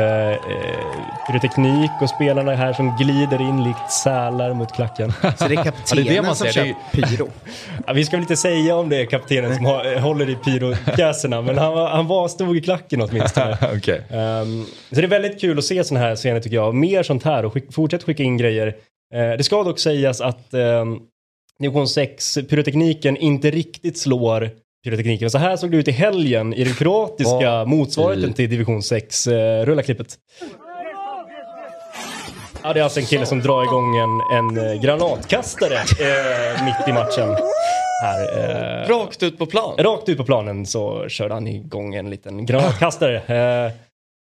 eh, 0.49 1.27
pyroteknik 1.27 1.91
och 2.01 2.09
spelarna 2.09 2.55
här 2.55 2.73
som 2.73 2.97
glider 2.97 3.41
in 3.41 3.63
likt 3.63 3.91
sälar 3.91 4.53
mot 4.53 4.71
klacken. 4.75 5.11
Så 5.37 5.47
det 5.47 5.53
är 5.53 5.63
kaptenen 5.63 5.83
Ja, 5.89 5.95
det 5.95 6.01
är 6.01 6.15
det 6.15 6.21
man 6.21 6.35
som 6.35 6.47
ser. 6.47 6.53
kör 6.53 6.75
pyro. 6.91 7.29
Ja, 7.87 7.93
vi 7.93 8.05
ska 8.05 8.17
väl 8.17 8.21
inte 8.23 8.37
säga 8.37 8.75
om 8.75 8.89
det 8.89 9.01
är 9.01 9.05
kaptenen 9.05 9.55
som 9.55 9.65
har, 9.65 9.93
eh, 9.93 9.99
håller 9.99 10.29
i 10.29 10.35
pyropjäserna, 10.35 11.41
men 11.41 11.57
han, 11.57 11.77
han 11.77 12.07
var, 12.07 12.27
stod 12.27 12.57
i 12.57 12.61
klacken 12.61 13.01
åtminstone. 13.01 13.57
Okej. 13.77 14.01
Ehm, 14.09 14.65
så 14.89 14.95
det 14.95 15.03
är 15.03 15.07
väldigt 15.07 15.41
kul 15.41 15.57
att 15.57 15.65
se 15.65 15.83
sådana 15.83 16.05
här 16.05 16.15
scener 16.15 16.39
tycker 16.39 16.55
jag. 16.55 16.75
Mer 16.75 17.03
sånt 17.03 17.23
här 17.23 17.45
och 17.45 17.53
skick, 17.53 17.73
fortsätt 17.73 18.03
skicka 18.03 18.23
in 18.23 18.37
grejer. 18.37 18.67
Eh, 19.13 19.37
det 19.37 19.43
ska 19.43 19.63
dock 19.63 19.79
sägas 19.79 20.21
att 20.21 20.53
um, 20.53 21.01
division 21.59 21.87
6, 21.87 22.37
pyrotekniken 22.49 23.17
inte 23.17 23.51
riktigt 23.51 23.97
slår 23.97 24.49
pyrotekniken. 24.83 25.29
Så 25.29 25.37
här 25.37 25.57
såg 25.57 25.71
det 25.71 25.77
ut 25.77 25.87
i 25.87 25.91
helgen 25.91 26.53
i 26.53 26.63
den 26.63 26.73
kroatiska 26.73 27.49
Vad 27.49 27.67
motsvarigheten 27.67 28.33
till 28.33 28.49
division 28.49 28.83
6. 28.83 29.27
Uh, 29.27 29.33
rulla 29.65 29.83
klippet. 29.83 30.17
Ja, 32.63 32.73
det 32.73 32.79
är 32.79 32.83
alltså 32.83 32.99
en 32.99 33.05
kille 33.05 33.25
som 33.25 33.39
drar 33.39 33.63
igång 33.63 33.97
en, 33.97 34.21
en 34.37 34.67
eh, 34.67 34.81
granatkastare 34.81 35.75
eh, 35.75 36.65
mitt 36.65 36.87
i 36.87 36.93
matchen. 36.93 37.37
Här, 38.01 38.21
eh, 38.83 38.87
Rakt 38.89 39.23
ut 39.23 39.37
på 39.37 39.45
plan. 39.45 39.75
Rakt 39.77 40.09
ut 40.09 40.17
på 40.17 40.23
planen 40.23 40.65
så 40.65 41.07
körde 41.09 41.33
han 41.33 41.47
igång 41.47 41.95
en 41.95 42.09
liten 42.09 42.45
granatkastare. 42.45 43.15
Eh, 43.17 43.71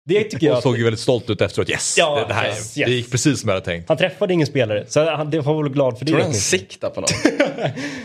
det 0.08 0.24
tycker 0.24 0.46
jag... 0.46 0.52
Och 0.52 0.56
att- 0.58 0.62
såg 0.62 0.78
ju 0.78 0.84
väldigt 0.84 1.00
stolt 1.00 1.30
ut 1.30 1.40
efteråt. 1.40 1.70
Yes! 1.70 1.94
Ja, 1.98 2.20
det, 2.20 2.24
det, 2.28 2.34
här, 2.34 2.46
yes, 2.48 2.74
det 2.74 2.80
yes. 2.80 2.90
gick 2.90 3.10
precis 3.10 3.40
som 3.40 3.48
jag 3.48 3.54
hade 3.54 3.64
tänkt. 3.64 3.88
Han 3.88 3.96
träffade 3.98 4.32
ingen 4.34 4.46
spelare, 4.46 4.84
så 4.88 5.10
han, 5.10 5.30
det 5.30 5.40
var 5.40 5.62
väl 5.62 5.72
glad 5.72 5.98
för 5.98 6.04
det. 6.04 6.10
Tror 6.10 6.18
du 6.18 6.24
han 6.24 6.34
siktar 6.34 6.90
på 6.90 7.00
någon? 7.00 7.08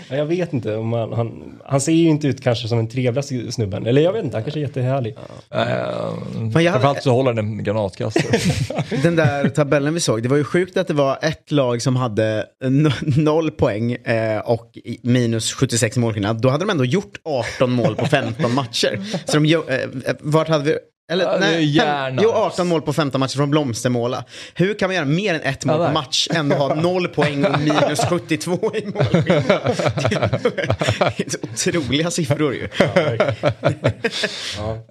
Ja, 0.09 0.15
jag 0.15 0.25
vet 0.25 0.53
inte. 0.53 0.75
Om 0.75 0.93
han, 0.93 1.13
han, 1.13 1.59
han 1.65 1.81
ser 1.81 1.91
ju 1.91 2.07
inte 2.07 2.27
ut 2.27 2.43
kanske 2.43 2.67
som 2.67 2.77
den 2.77 2.89
trevligaste 2.89 3.51
snubben. 3.51 3.85
Eller 3.85 4.01
jag 4.01 4.13
vet 4.13 4.23
inte, 4.23 4.37
han 4.37 4.43
kanske 4.43 4.59
är 4.59 4.61
jättehärlig. 4.61 5.15
Uh, 5.17 5.21
Fan, 6.53 6.63
jag- 6.63 6.73
Framförallt 6.73 7.03
så 7.03 7.11
håller 7.11 7.33
den 7.33 7.45
en 7.45 7.63
granatkastare. 7.63 8.39
Den 9.03 9.15
där 9.15 9.49
tabellen 9.49 9.93
vi 9.93 9.99
såg, 9.99 10.23
det 10.23 10.29
var 10.29 10.37
ju 10.37 10.43
sjukt 10.43 10.77
att 10.77 10.87
det 10.87 10.93
var 10.93 11.17
ett 11.21 11.51
lag 11.51 11.81
som 11.81 11.95
hade 11.95 12.45
noll 13.17 13.51
poäng 13.51 13.91
eh, 13.93 14.39
och 14.39 14.77
minus 15.01 15.53
76 15.53 15.97
i 15.97 15.99
målskillnad. 15.99 16.41
Då 16.41 16.49
hade 16.49 16.63
de 16.65 16.69
ändå 16.69 16.85
gjort 16.85 17.17
18 17.55 17.71
mål 17.71 17.95
på 17.95 18.05
15 18.05 18.53
matcher. 18.53 18.99
Så 19.25 19.33
de, 19.37 19.45
gjo- 19.45 19.71
eh, 19.71 20.15
vart 20.19 20.47
hade 20.47 20.63
vi... 20.63 20.77
Eller, 21.11 21.25
Ja, 21.25 21.37
nej, 21.39 21.65
gärna. 21.65 22.21
jo, 22.23 22.29
18 22.31 22.67
mål 22.67 22.81
på 22.81 22.93
15 22.93 23.19
matcher 23.19 23.35
från 23.37 23.49
Blomstermåla. 23.49 24.23
Hur 24.55 24.73
kan 24.79 24.89
man 24.89 24.95
göra 24.95 25.05
mer 25.05 25.33
än 25.33 25.41
ett 25.41 25.65
mål 25.65 25.75
Ja, 25.79 25.83
där. 25.85 25.93
match 25.93 26.27
än 26.33 26.51
att 26.51 26.57
ha 26.57 26.75
noll 26.75 27.07
poäng 27.07 27.45
och 27.45 27.59
minus 27.59 27.99
72 28.09 28.51
i 28.75 28.85
målskillnad? 28.85 30.51
Det 31.17 31.67
är 31.67 31.77
otroliga 31.77 32.11
siffror 32.11 32.53
ju. 32.53 32.67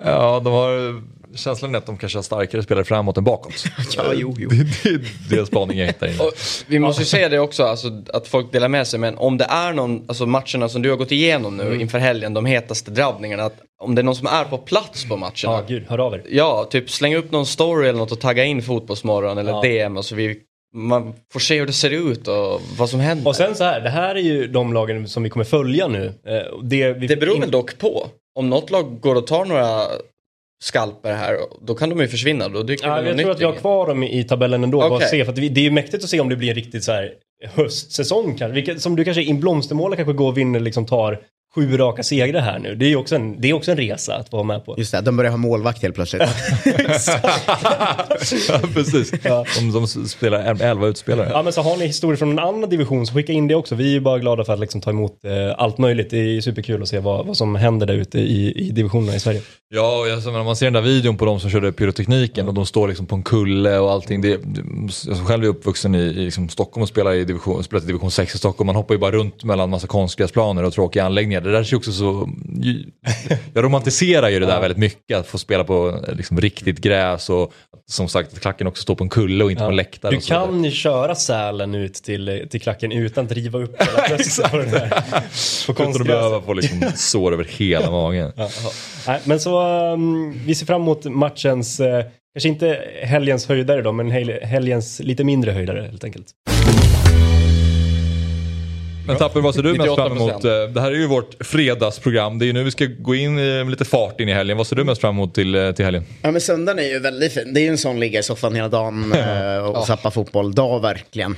ja, 0.05 0.41
de 0.45 0.53
har 0.53 1.03
känslan 1.37 1.75
är 1.75 1.79
att 1.79 1.87
de 1.87 1.97
kanske 1.97 2.19
har 2.19 2.23
starkare 2.23 2.63
spelare 2.63 2.85
framåt 2.85 3.17
än 3.17 3.25
bakåt. 3.25 3.65
Ja, 3.97 4.05
jo, 4.15 4.35
jo. 4.39 4.49
Det, 4.49 4.57
det, 4.91 5.01
det 5.31 5.37
är 5.41 5.45
spaning 5.45 5.79
jag 5.79 5.87
hittar 5.87 6.07
in. 6.07 6.21
Och 6.21 6.33
vi 6.67 6.79
måste 6.79 7.03
ju 7.03 7.07
säga 7.07 7.29
det 7.29 7.39
också, 7.39 7.65
alltså, 7.65 8.03
att 8.13 8.29
folk 8.29 8.53
delar 8.53 8.69
med 8.69 8.87
sig. 8.87 9.01
Men 9.01 9.19
om 9.19 9.39
det 9.39 9.45
är 9.45 9.73
någon, 9.73 10.05
alltså 10.09 10.27
matcherna 10.27 10.69
som 10.69 10.83
du 10.83 10.91
har 10.91 10.97
gått 10.97 11.13
igenom 11.13 11.57
nu 11.57 11.63
Mm. 11.67 11.81
inför 11.81 11.99
helgen, 11.99 12.35
de 12.35 12.45
hetaste 12.47 12.91
drabbningarna. 12.91 13.43
Att 13.45 13.57
om 13.83 13.95
det 13.95 14.01
är 14.01 14.05
någon 14.05 14.17
som 14.17 14.27
är 14.27 14.45
på 14.45 14.59
plats 14.59 15.09
på 15.09 15.17
matcherna. 15.17 15.33
Ja, 15.43 15.65
gud, 15.69 15.85
hör 15.89 15.99
av 15.99 16.15
er. 16.15 16.23
Ja, 16.31 16.67
typ 16.71 16.91
släng 16.91 17.15
upp 17.17 17.33
någon 17.33 17.47
story 17.47 17.89
eller 17.89 17.99
något 17.99 18.13
och 18.13 18.21
tagga 18.21 18.45
in 18.45 18.63
Fotbollsmorgon 18.63 19.39
eller 19.39 19.53
Ja. 19.53 19.61
DM. 19.63 19.97
Alltså 19.97 20.15
vi, 20.15 20.39
man 20.75 21.15
får 21.33 21.41
se 21.41 21.59
hur 21.59 21.67
det 21.67 21.73
ser 21.73 21.91
ut 21.91 22.29
och 22.29 22.61
vad 22.79 22.91
som 22.91 23.01
händer. 23.01 23.29
Och 23.29 23.37
sen 23.37 23.55
så 23.55 23.65
här, 23.65 23.81
det 23.81 23.91
här 23.91 24.15
är 24.15 24.21
ju 24.21 24.47
de 24.47 24.73
lagen 24.73 25.09
som 25.09 25.23
vi 25.23 25.31
kommer 25.31 25.45
följa 25.45 25.89
nu. 25.89 26.13
Eh, 26.27 26.53
och 26.53 26.65
Det, 26.65 26.93
vi, 26.93 27.07
Det 27.07 27.17
beror 27.17 27.41
väl 27.41 27.51
dock 27.51 27.79
på. 27.79 28.07
Om 28.39 28.51
något 28.51 28.71
lag 28.71 29.01
går 29.01 29.15
och 29.15 29.27
tar 29.27 29.45
några 29.45 29.83
skalper 30.63 31.13
här, 31.15 31.37
då 31.61 31.75
kan 31.75 31.89
de 31.89 32.01
ju 32.01 32.09
försvinna. 32.09 32.49
Då 32.49 32.63
dyker 32.63 32.87
Ja, 32.87 33.03
jag 33.03 33.19
tror 33.19 33.31
att 33.31 33.41
vi 33.41 33.45
har 33.45 33.53
kvar 33.53 33.87
dem 33.87 34.03
i 34.03 34.25
tabellen 34.25 34.65
ändå. 34.65 34.79
Bara 34.79 34.95
Okej. 34.95 35.09
se, 35.09 35.25
för 35.25 35.33
det 35.33 35.61
är 35.61 35.65
ju 35.65 35.71
mäktigt 35.71 36.05
att 36.05 36.11
se 36.11 36.21
om 36.21 36.29
det 36.29 36.37
blir 36.37 36.49
en 36.49 36.55
riktigt 36.55 36.85
så 36.85 36.93
här 36.93 37.13
höstsäsong 37.55 38.25
kanske. 38.25 38.55
Vilket, 38.55 38.83
som 38.83 38.97
du 38.97 39.05
kanske 39.05 39.23
i 39.23 39.35
Blomstermåla 39.35 39.97
kanske 39.97 40.13
går 40.13 40.29
och 40.29 40.39
vinner, 40.39 40.61
liksom 40.61 40.87
tar 40.87 41.21
sju 41.57 41.77
raka 41.77 42.03
segrar 42.03 42.41
här 42.41 42.59
nu. 42.59 42.75
Det 42.75 42.93
är 42.93 42.97
också 42.97 43.15
en, 43.15 43.41
det 43.41 43.51
är 43.51 43.55
också 43.55 43.71
en 43.71 43.77
resa 43.77 44.17
att 44.17 44.33
vara 44.33 44.43
med 44.43 44.65
på. 44.65 44.75
Just 44.79 44.93
det, 44.93 45.01
de 45.01 45.17
börjar 45.17 45.31
ha 45.31 45.39
målvakt 45.39 45.83
helt 45.83 45.95
plötsligt. 45.95 46.23
ja, 48.49 48.61
precis. 48.75 49.13
Om 49.59 49.73
de 49.73 49.87
spelar 50.09 50.63
11 50.63 50.87
utspelare. 50.87 51.29
Ja 51.33 51.43
men 51.43 51.53
så 51.53 51.63
har 51.63 51.77
ni 51.77 51.87
historier 51.87 52.17
från 52.17 52.31
en 52.31 52.39
annan 52.39 52.71
division 52.71 53.07
så 53.07 53.15
skicka 53.15 53.33
in 53.33 53.49
det 53.49 53.55
också. 53.55 53.75
Vi 53.75 53.85
är 53.85 53.91
ju 53.91 54.01
bara 54.01 54.19
glada 54.19 54.45
för 54.45 54.53
att 54.53 54.61
liksom 54.61 54.81
ta 54.81 54.91
emot 54.91 55.25
eh, 55.25 55.33
allt 55.59 55.79
möjligt. 55.79 56.11
Det 56.11 56.19
är 56.19 56.41
superkul 56.41 56.83
att 56.83 56.89
se 56.89 56.99
vad, 56.99 57.27
vad 57.27 57.37
som 57.37 57.55
händer 57.55 57.87
där 57.87 57.95
ute 57.95 58.19
i, 58.19 58.53
i 58.53 58.71
divisionerna 58.71 59.17
i 59.17 59.21
Sverige. 59.21 59.43
Ja, 59.69 60.01
och 60.01 60.09
jag, 60.09 60.23
så, 60.23 60.31
när 60.31 60.45
man 60.45 60.57
ser 60.57 60.67
den 60.67 60.73
där 60.73 60.81
videon 60.81 61.17
på 61.17 61.25
de 61.25 61.41
som 61.41 61.51
körde 61.51 61.73
pyrotekniken 61.73 62.49
och 62.49 62.55
de 62.55 62.67
står 62.67 62.89
liksom 62.89 63.07
på 63.07 63.15
en 63.15 63.23
kulle 63.23 63.79
och 63.79 63.93
allting. 63.93 64.21
Det, 64.21 64.41
jag 65.07 65.17
som 65.17 65.27
själv 65.27 65.45
är 65.45 65.49
uppvuxen 65.49 65.95
i, 65.95 65.99
i 65.99 66.25
liksom 66.25 66.49
Stockholm 66.49 66.83
och 66.83 66.89
spelar 66.89 67.15
i 67.15 67.25
division, 67.25 67.65
spelat 67.65 67.85
i 67.85 67.87
division 67.87 68.11
6 68.11 68.35
i 68.35 68.39
Stockholm. 68.39 68.67
Man 68.67 68.77
hoppar 68.77 68.95
ju 68.95 68.99
bara 68.99 69.11
runt 69.11 69.45
mellan 69.45 69.71
massa 69.71 69.87
konstgräsplaner 69.87 70.65
och 70.65 70.73
tråkiga 70.73 71.05
anläggningar. 71.05 71.41
Det 71.47 71.53
där 71.53 71.65
ser 71.65 71.77
också 71.77 71.93
så... 71.93 72.29
Jag 73.55 73.65
romantiserar 73.65 74.29
ju 74.29 74.41
det 74.41 74.47
där 74.47 74.61
väldigt 74.61 74.79
mycket. 74.79 75.19
Att 75.19 75.27
få 75.27 75.39
spela 75.39 75.65
på 75.65 76.05
liksom, 76.13 76.41
riktigt 76.41 76.79
gräs 76.79 77.31
och 77.31 77.53
som 77.89 78.09
sagt 78.09 78.33
att 78.33 78.41
klacken 78.41 78.67
också 78.67 78.83
står 78.83 78.95
på 78.95 79.05
en 79.05 79.11
kulle 79.11 79.45
och 79.45 79.51
inte 79.51 79.63
på 79.63 79.69
en 79.69 79.77
läktare. 79.77 80.15
Du 80.15 80.21
kan 80.21 80.65
ju 80.65 80.71
köra 80.71 81.15
sälen 81.15 81.75
ut 81.75 81.95
till, 81.95 82.47
till 82.51 82.61
klacken 82.61 82.93
utan 82.93 83.25
att 83.25 83.33
riva 83.33 83.59
upp 83.59 83.83
hela 83.83 84.09
bröstet 84.09 84.51
på 84.51 84.57
den 84.57 84.71
där. 84.71 84.91
På 85.67 85.73
Utan 85.73 85.89
att 85.89 86.07
behöva 86.07 86.43
få 86.43 86.53
liksom 86.53 86.83
sår 86.97 87.33
över 87.33 87.45
hela 87.45 87.91
magen. 87.91 88.33
Ja, 88.37 88.49
ja. 89.07 89.19
Men 89.25 89.41
så 89.41 89.83
um, 89.93 90.41
vi 90.47 90.55
ser 90.55 90.67
fram 90.67 90.83
emot 90.83 91.05
matchens, 91.05 91.81
eh, 91.81 92.05
kanske 92.35 92.49
inte 92.49 92.81
helgens 93.03 93.49
höjdare 93.49 93.83
då, 93.83 93.93
men 93.93 94.11
hel, 94.11 94.31
helgens 94.43 95.01
lite 95.01 95.25
mindre 95.25 95.53
höjdare 95.53 95.83
helt 95.91 96.05
enkelt. 96.05 96.27
Men 99.07 99.17
Tapper, 99.17 99.41
vad 99.41 99.55
ser 99.55 99.63
du 99.63 99.75
mest 99.75 99.95
fram 99.95 100.13
98%. 100.13 100.17
emot? 100.17 100.45
Eh, 100.45 100.51
Det 100.75 100.81
här 100.81 100.93
är 100.93 100.97
ju 100.97 101.07
vårt 101.07 101.45
fredagsprogram. 101.47 102.39
Det 102.39 102.45
är 102.45 102.47
ju 102.47 102.53
nu 102.53 102.65
vi 102.65 102.71
ska 102.71 102.87
gå 102.99 103.15
in 103.15 103.39
eh, 103.39 103.45
med 103.45 103.71
lite 103.71 103.85
fart 103.85 104.21
in 104.21 104.29
i 104.29 104.33
helgen. 104.33 104.57
Vad 104.57 104.67
ser 104.67 104.77
du 104.77 104.85
mest 104.85 105.01
fram 105.01 105.15
emot 105.15 105.35
till, 105.35 105.55
eh, 105.55 105.73
till 105.73 105.85
helgen? 105.85 106.05
Ja 106.23 106.31
men 106.31 106.41
söndagen 106.41 106.79
är 106.85 106.89
ju 106.89 106.99
väldigt 106.99 107.33
fin. 107.33 107.55
Det 107.55 107.61
är 107.61 107.63
ju 107.63 107.69
en 107.69 107.79
sån 107.79 108.01
ligga 108.01 108.19
i 108.19 108.23
soffan 108.23 108.55
hela 108.55 108.69
dagen 108.69 109.13
eh, 109.17 109.59
och 109.59 109.87
zappa 109.87 110.11
fotboll. 110.11 110.55
Dag 110.55 110.81
verkligen. 110.83 111.37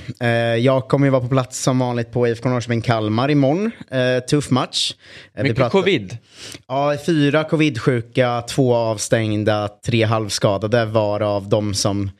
Jag 0.59 0.87
kommer 0.87 1.07
ju 1.07 1.11
vara 1.11 1.21
på 1.21 1.27
plats 1.27 1.59
som 1.63 1.79
vanligt 1.79 2.11
på 2.11 2.27
IFK 2.27 2.49
Norrköping 2.49 2.81
Kalmar 2.81 3.31
imorgon. 3.31 3.71
Tuff 4.29 4.49
match. 4.49 4.93
Vi 5.35 5.43
Mycket 5.43 5.57
pratar- 5.57 5.69
covid. 5.71 6.17
Ja, 6.67 6.95
fyra 7.05 7.43
covid-sjuka, 7.43 8.41
två 8.49 8.75
avstängda, 8.75 9.67
tre 9.85 10.03
halvskadade 10.03 10.85
varav 10.85 11.49
de 11.49 11.73
som 11.73 12.11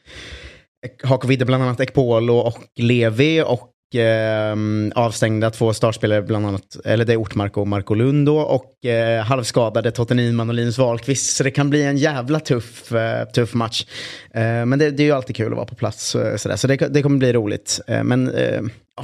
har 1.03 1.17
covid 1.17 1.45
bland 1.45 1.63
annat 1.63 1.79
Ekpolo 1.79 2.37
och 2.37 2.57
Levi 2.75 3.41
och 3.41 3.69
eh, 3.95 4.55
avstängda 4.95 5.49
två 5.49 5.73
startspelare 5.73 6.21
bland 6.21 6.45
annat, 6.47 6.77
eller 6.85 7.05
det 7.05 7.13
är 7.13 7.17
Ortmark 7.17 7.57
och 7.57 7.67
Marco 7.67 7.93
Lund 7.93 8.25
då, 8.25 8.39
och 8.39 8.85
eh, 8.85 9.23
halvskadade 9.23 9.91
Totte 9.91 10.13
Nyman 10.13 10.49
och 10.49 10.55
Linus 10.55 10.77
Wahlqvist. 10.77 11.35
Så 11.35 11.43
det 11.43 11.51
kan 11.51 11.69
bli 11.69 11.83
en 11.83 11.97
jävla 11.97 12.39
tuff, 12.39 12.91
eh, 12.91 13.25
tuff 13.25 13.53
match. 13.53 13.85
Eh, 14.33 14.41
men 14.41 14.79
det, 14.79 14.91
det 14.91 15.03
är 15.03 15.05
ju 15.05 15.11
alltid 15.11 15.35
kul 15.35 15.51
att 15.51 15.57
vara 15.57 15.65
på 15.65 15.75
plats. 15.75 16.07
så, 16.09 16.37
sådär. 16.37 16.55
Så 16.55 16.67
det, 16.67 16.75
det 16.75 17.01
kommer 17.01 17.17
bli 17.17 17.33
roligt. 17.33 17.79
Eh, 17.87 18.03
men 18.03 18.31
eh, 18.31 18.61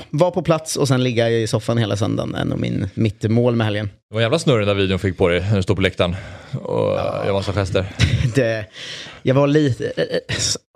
vara 0.10 0.32
på 0.32 0.42
plats 0.42 0.76
och 0.76 0.88
sen 0.88 1.04
ligga 1.04 1.30
i 1.30 1.48
soffan 1.48 1.78
hela 1.78 1.98
söndagen 1.98 2.36
är 2.36 2.46
nog 2.46 2.60
min, 2.60 2.90
mitt 2.94 3.24
mål 3.24 3.56
med 3.56 3.66
helgen. 3.66 3.90
Det 4.10 4.16
var 4.16 4.20
en 4.20 4.24
jävla 4.24 4.40
snurr 4.40 4.60
den 4.60 4.68
där 4.68 4.76
videon 4.76 5.00
fick 5.00 5.18
på 5.18 5.28
dig 5.28 5.42
när 5.42 5.56
du 5.56 5.64
stod 5.64 5.76
på 5.76 5.82
läktaren 5.82 6.16
och 6.62 6.96
gör 7.26 7.34
massa 7.34 7.54
gester. 7.54 7.86
Det, 8.36 8.66
jag 9.22 9.36
var 9.36 9.48
lite... 9.48 9.92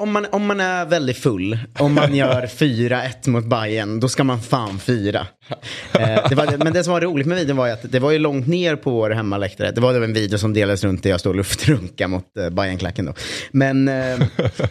Om 0.01 0.11
man, 0.11 0.25
om 0.31 0.45
man 0.45 0.59
är 0.59 0.85
väldigt 0.85 1.17
full, 1.17 1.59
om 1.79 1.93
man 1.93 2.15
gör 2.15 2.41
4-1 2.45 3.29
mot 3.29 3.45
Bayern, 3.45 3.99
då 3.99 4.09
ska 4.09 4.23
man 4.23 4.41
fan 4.41 4.79
fira. 4.79 5.27
Eh, 5.93 6.29
det 6.29 6.35
var, 6.35 6.63
men 6.63 6.73
det 6.73 6.83
som 6.83 6.93
var 6.93 7.01
roligt 7.01 7.27
med 7.27 7.37
videon 7.37 7.57
var 7.57 7.67
ju 7.67 7.73
att 7.73 7.91
det 7.91 7.99
var 7.99 8.11
ju 8.11 8.19
långt 8.19 8.47
ner 8.47 8.75
på 8.75 8.91
vår 8.91 9.09
hemmaläktare. 9.09 9.71
Det 9.71 9.81
var 9.81 9.93
en 9.93 10.13
video 10.13 10.37
som 10.37 10.53
delades 10.53 10.83
runt 10.83 11.03
där 11.03 11.09
jag 11.09 11.19
står 11.19 11.29
och 11.29 11.35
luftrunkar 11.35 12.07
mot 12.07 12.37
eh, 12.39 12.49
Bayern-klacken 12.49 13.05
då. 13.05 13.13
Men 13.51 13.87
eh, 13.87 14.19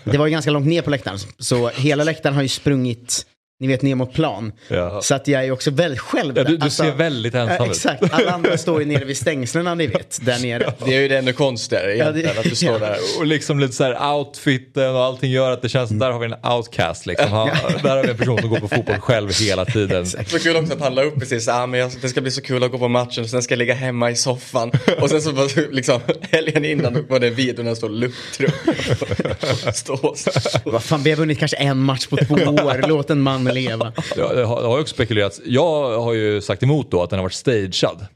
det 0.05 0.19
var 0.19 0.27
ju 0.27 0.33
ganska 0.33 0.51
långt 0.51 0.67
ner 0.67 0.83
på 0.83 0.91
läktaren. 0.91 1.19
Så 1.39 1.69
hela 1.69 2.05
läktaren 2.05 2.35
har 2.35 2.43
ju 2.43 2.49
sprungit 2.49 3.27
ni 3.61 3.67
vet 3.69 3.83
ner 3.83 3.95
mot 3.95 4.13
plan. 4.15 4.53
Ja. 4.69 5.01
Så 5.03 5.15
att 5.15 5.29
jag 5.29 5.45
är 5.45 5.51
också 5.51 5.71
väldigt 5.71 6.01
själv. 6.01 6.37
Ja, 6.37 6.45
du- 6.45 6.57
du 6.57 6.65
Alltså, 6.65 6.83
ser 6.83 6.93
väldigt 6.93 7.35
ensam 7.35 7.57
ja, 7.59 7.65
ut. 7.65 7.71
Exakt, 7.71 8.03
alla 8.15 8.33
andra 8.33 8.59
står 8.59 8.81
ju 8.81 8.87
nere 8.87 9.05
vid 9.05 9.17
stängslena 9.17 9.75
ni 9.75 9.87
vet, 9.87 10.19
där 10.23 10.39
nere. 10.39 10.73
Det 10.85 10.95
är 10.97 11.01
ju 11.01 11.09
det 11.09 11.19
ännu 11.19 11.33
konstigare 11.33 11.95
egentligen 11.97 12.39
att 12.39 12.45
du 12.45 12.55
står 12.57 12.79
där. 12.79 12.97
Och 13.19 13.27
liksom 13.27 13.59
lite 13.61 13.73
så 13.75 13.85
här 13.85 14.15
outfiten 14.15 14.95
och 14.97 15.05
allting 15.05 15.31
gör 15.31 15.51
att 15.51 15.63
det 15.63 15.69
känns 15.69 15.89
som 15.89 15.99
där 15.99 16.11
har 16.11 16.19
vi 16.19 16.27
en 16.27 16.53
outcast 16.53 17.07
liksom. 17.07 17.33
Han, 17.33 17.49
där 17.83 17.97
har 17.97 18.03
vi 18.03 18.11
en 18.11 18.17
person 18.17 18.39
som 18.41 18.51
går 18.51 18.59
på 18.61 18.69
fotboll 18.69 18.99
själv 19.01 19.31
hela 19.41 19.65
tiden. 19.65 20.07
Så 20.07 20.39
kul 20.39 20.57
också 20.57 20.73
att 20.73 20.81
han 20.81 20.95
la 20.95 21.03
upp 21.03 21.19
precis 21.19 21.49
ah, 21.49 21.67
men 21.67 21.81
jag, 21.81 21.91
det 22.03 22.09
ska 22.09 22.21
bli 22.21 22.31
så 22.31 22.43
kul 22.43 22.63
att 22.65 22.71
gå 22.71 22.79
på 22.79 22.89
matchen 22.89 23.25
och 23.25 23.31
sen 23.31 23.43
ska 23.43 23.53
jag 23.53 23.59
ligga 23.59 23.75
hemma 23.75 24.11
i 24.11 24.17
soffan. 24.17 24.73
Och 25.01 25.11
sen 25.11 25.23
så 25.23 25.33
bara, 25.33 25.47
liksom 25.71 26.01
helgen 26.31 26.65
innan 26.65 27.07
var 27.09 27.21
det 27.21 27.27
en 27.27 27.35
video 27.35 27.63
när 27.63 27.67
han 27.71 27.77
står 27.77 27.89
lufttruck. 27.89 28.55
Stå 29.75 30.15
Vad 30.65 30.83
fan, 30.83 31.03
vi 31.03 31.11
har 31.11 31.17
vunnit 31.17 31.39
kanske 31.39 31.57
en 31.57 31.79
match 31.79 32.07
på 32.07 32.17
två 32.17 32.35
år, 32.35 32.89
låt 32.89 33.11
en 33.11 33.21
man 33.21 33.48
leva. 33.53 33.93
Det 34.15 34.23
har, 34.23 34.35
det 34.35 34.45
har 34.45 34.77
ju 34.77 34.81
också 34.81 34.95
spekulerats. 34.95 35.41
Jag 35.45 36.01
har 36.01 36.13
ju 36.13 36.41
sagt 36.41 36.63
emot 36.63 36.91
då 36.91 37.03
att 37.03 37.11
den 37.11 37.19
har 37.19 37.25
varit 37.25 37.33
stagead. 37.33 38.07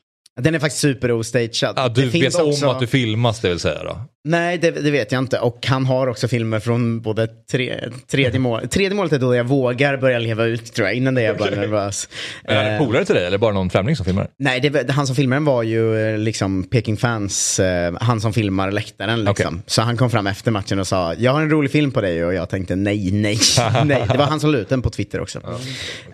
Den 0.41 0.55
är 0.55 0.59
faktiskt 0.59 0.81
super-ostagead. 0.81 1.73
Ja, 1.77 1.89
du 1.89 2.03
Det 2.05 2.11
finns 2.11 2.25
vet 2.25 2.43
om 2.43 2.49
också- 2.49 2.71
att 2.71 2.81
du 2.81 2.87
filmas 2.87 3.41
det 3.41 3.49
vill 3.49 3.59
säga 3.59 3.85
då? 3.85 4.01
Nej, 4.25 4.59
det, 4.59 4.71
det 4.71 4.91
vet 4.91 5.13
jag 5.13 5.19
inte. 5.19 5.39
Och 5.39 5.67
han 5.67 5.87
har 5.87 6.07
också 6.07 6.29
filmer 6.29 6.61
från 6.61 7.01
både 7.01 7.27
tre, 7.53 7.81
tredje 8.11 8.41
mål. 8.41 8.69
Tredje 8.69 8.95
målet 8.97 9.13
är 9.13 9.19
då 9.19 9.35
jag 9.35 9.45
vågar 9.45 9.97
börja 9.97 10.19
leva 10.19 10.45
ut 10.45 10.73
tror 10.75 10.89
jag. 10.89 10.97
Innan 10.97 11.15
det 11.15 11.23
är 11.23 11.27
jag 11.27 11.39
bara 11.39 11.51
nervös. 11.51 12.09
Är 12.45 12.57
han 12.57 12.67
Eh, 12.67 12.73
en 12.73 12.87
polare 12.87 13.05
till 13.05 13.15
dig 13.15 13.27
eller 13.27 13.39
bara 13.39 13.53
någon 13.53 13.71
främling 13.71 13.97
som 13.97 14.05
filmar? 14.07 14.29
Nej, 14.39 14.61
det, 14.61 14.91
han 14.91 15.07
som 15.07 15.17
filmade 15.17 15.37
den 15.37 15.45
var 15.45 15.63
ju 15.63 16.13
eh, 16.13 16.19
liksom 16.19 16.63
Peking 16.65 16.97
fans, 16.97 17.61
eh, 17.61 17.95
han 18.01 18.21
som 18.21 18.33
filmar 18.33 18.71
läktaren 18.71 19.25
liksom. 19.25 19.63
Så 19.67 19.83
han 19.83 19.97
kom 19.97 20.11
fram 20.11 20.27
efter 20.27 20.51
matchen 20.51 20.79
och 20.79 20.87
sa, 20.87 21.15
jag 21.15 21.33
har 21.33 21.41
en 21.41 21.51
rolig 21.51 21.71
film 21.71 21.91
på 21.93 22.01
dig 22.01 22.25
och 22.25 22.35
jag 22.35 22.49
tänkte 22.49 22.77
nej, 22.77 23.11
nej, 23.13 23.39
nej. 23.85 24.07
Det 24.13 24.19
var 24.19 24.25
han 24.27 24.41
som 24.41 24.51
la 24.53 24.59
ut 24.59 24.69
den 24.69 24.83
på 24.83 24.91
Twitter 24.91 25.21
också. 25.21 25.41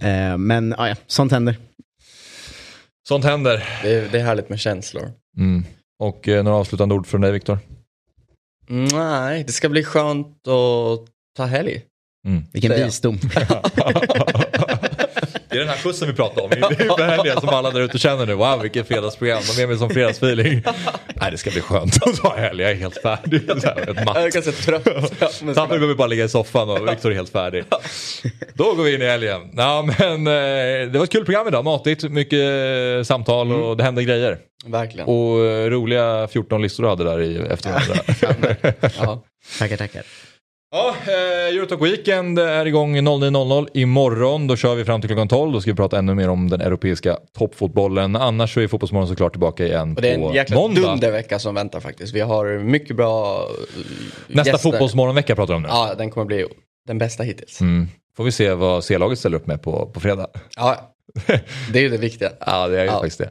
Eh, 0.00 0.36
men 0.38 0.74
ja, 0.78 0.94
sånt 1.06 1.32
händer. 1.32 1.56
Sånt 3.08 3.24
händer. 3.24 3.64
Det 3.82 3.94
är, 3.94 4.08
det 4.12 4.18
är 4.20 4.24
härligt 4.24 4.48
med 4.48 4.60
känslor. 4.60 5.12
Mm. 5.36 5.64
Och 5.98 6.28
eh, 6.28 6.44
några 6.44 6.56
avslutande 6.56 6.94
ord 6.94 7.06
från 7.06 7.20
dig 7.20 7.32
Viktor? 7.32 7.58
Nej, 8.92 9.44
det 9.44 9.52
ska 9.52 9.68
bli 9.68 9.84
skönt 9.84 10.48
att 10.48 11.08
ta 11.36 11.44
helg. 11.44 11.82
Mm. 12.26 12.44
Vilken 12.52 12.72
visdom. 12.72 13.18
Det 15.58 15.62
är 15.62 15.66
den 15.66 15.74
här 15.74 15.82
skjutsen 15.82 16.08
vi 16.08 16.14
pratar 16.14 16.42
om 16.42 16.52
inför 16.52 17.02
helgen 17.02 17.40
som 17.40 17.48
alla 17.48 17.70
där 17.70 17.80
ute 17.80 17.98
känner 17.98 18.26
nu. 18.26 18.34
Wow 18.34 18.62
vilket 18.62 18.88
fredagsprogram, 18.88 19.42
de 19.56 19.62
är 19.62 19.66
med 19.66 19.78
som 19.78 19.90
fredagsfeeling. 19.90 20.62
Nej 21.14 21.30
det 21.30 21.38
ska 21.38 21.50
bli 21.50 21.60
skönt 21.60 22.06
att 22.06 22.16
ta 22.16 22.36
helg, 22.36 22.62
jag 22.62 22.70
är 22.70 22.74
helt 22.74 23.02
färdig. 23.02 23.42
Så 23.60 23.66
här, 23.66 23.90
ett 23.90 24.04
matt. 24.04 24.16
Jag 24.16 24.24
är 24.24 24.30
ganska 24.30 24.52
trött. 24.52 24.84
Men 25.42 25.54
Tapper 25.54 25.74
behöver 25.74 25.94
bara 25.94 26.08
ligga 26.08 26.24
i 26.24 26.28
soffan 26.28 26.70
och 26.70 26.88
Viktor 26.88 27.10
är 27.10 27.14
helt 27.14 27.32
färdig. 27.32 27.64
Då 28.54 28.74
går 28.74 28.84
vi 28.84 28.94
in 28.94 29.02
i 29.02 29.04
helgen. 29.04 29.50
Ja, 29.56 29.88
men, 29.98 30.26
eh, 30.26 30.92
det 30.92 30.98
var 30.98 31.04
ett 31.04 31.12
kul 31.12 31.24
program 31.24 31.48
idag, 31.48 31.64
matigt, 31.64 32.02
mycket 32.10 32.40
eh, 32.40 33.02
samtal 33.04 33.52
och 33.52 33.76
det 33.76 33.84
hände 33.84 34.04
grejer. 34.04 34.38
Verkligen. 34.66 35.06
Och 35.08 35.44
eh, 35.44 35.70
roliga 35.70 36.28
14 36.28 36.62
listor 36.62 36.82
du 36.82 36.88
hade 36.88 37.04
där 37.04 37.20
i 37.20 37.36
eftermiddag. 37.36 37.96
Ja. 38.98 39.22
Tackar, 39.58 39.76
tackar. 39.76 40.02
Ja, 40.70 40.94
eh, 41.06 41.54
Eurotalk 41.56 41.82
Weekend 41.82 42.38
är 42.38 42.66
igång 42.66 42.96
09.00 42.98 43.68
imorgon. 43.74 44.46
Då 44.46 44.56
kör 44.56 44.74
vi 44.74 44.84
fram 44.84 45.00
till 45.00 45.08
klockan 45.10 45.28
12. 45.28 45.52
Då 45.52 45.60
ska 45.60 45.70
vi 45.70 45.76
prata 45.76 45.98
ännu 45.98 46.14
mer 46.14 46.28
om 46.28 46.50
den 46.50 46.60
europeiska 46.60 47.16
toppfotbollen. 47.38 48.16
Annars 48.16 48.54
så 48.54 48.60
är 48.60 48.66
Fotbollsmorgon 48.68 49.08
såklart 49.08 49.32
tillbaka 49.32 49.66
igen 49.66 49.94
Och 49.96 50.02
det 50.02 50.08
är 50.10 50.18
på 50.18 50.28
en 50.28 50.34
jäkla 50.34 50.56
måndag. 50.56 50.80
dundervecka 50.80 51.38
som 51.38 51.54
väntar 51.54 51.80
faktiskt. 51.80 52.14
Vi 52.14 52.20
har 52.20 52.58
mycket 52.58 52.96
bra 52.96 53.36
eh, 53.36 53.84
Nästa 54.26 54.50
gäster. 54.52 54.70
Fotbollsmorgonvecka 54.70 55.34
pratar 55.34 55.52
du 55.54 55.56
om 55.56 55.62
nu. 55.62 55.68
Ja, 55.68 55.94
den 55.98 56.10
kommer 56.10 56.24
bli 56.24 56.46
den 56.86 56.98
bästa 56.98 57.22
hittills. 57.22 57.60
Mm. 57.60 57.88
Får 58.16 58.24
vi 58.24 58.32
se 58.32 58.54
vad 58.54 58.84
C-laget 58.84 59.18
ställer 59.18 59.36
upp 59.36 59.46
med 59.46 59.62
på, 59.62 59.86
på 59.94 60.00
fredag. 60.00 60.26
Ja, 60.56 60.94
det 61.72 61.78
är 61.78 61.82
ju 61.82 61.88
det 61.88 61.96
viktiga. 61.98 62.30
Ja, 62.46 62.68
det 62.68 62.80
är 62.80 62.84
ju 62.84 62.86
Ja. 62.86 62.92
Mm. 62.92 63.00
faktiskt 63.00 63.18
det. 63.18 63.30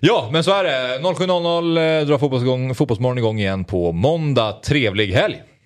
Ja, 0.00 0.28
men 0.32 0.44
så 0.44 0.50
är 0.52 0.64
det. 0.64 0.98
07.00 1.02 2.00
eh, 2.00 2.06
drar 2.06 2.18
fotbollsgång, 2.18 2.74
Fotbollsmorgon 2.74 3.18
igång 3.18 3.38
igen 3.38 3.64
på 3.64 3.92
måndag. 3.92 4.52
Trevlig 4.64 5.12
helg! 5.12 5.42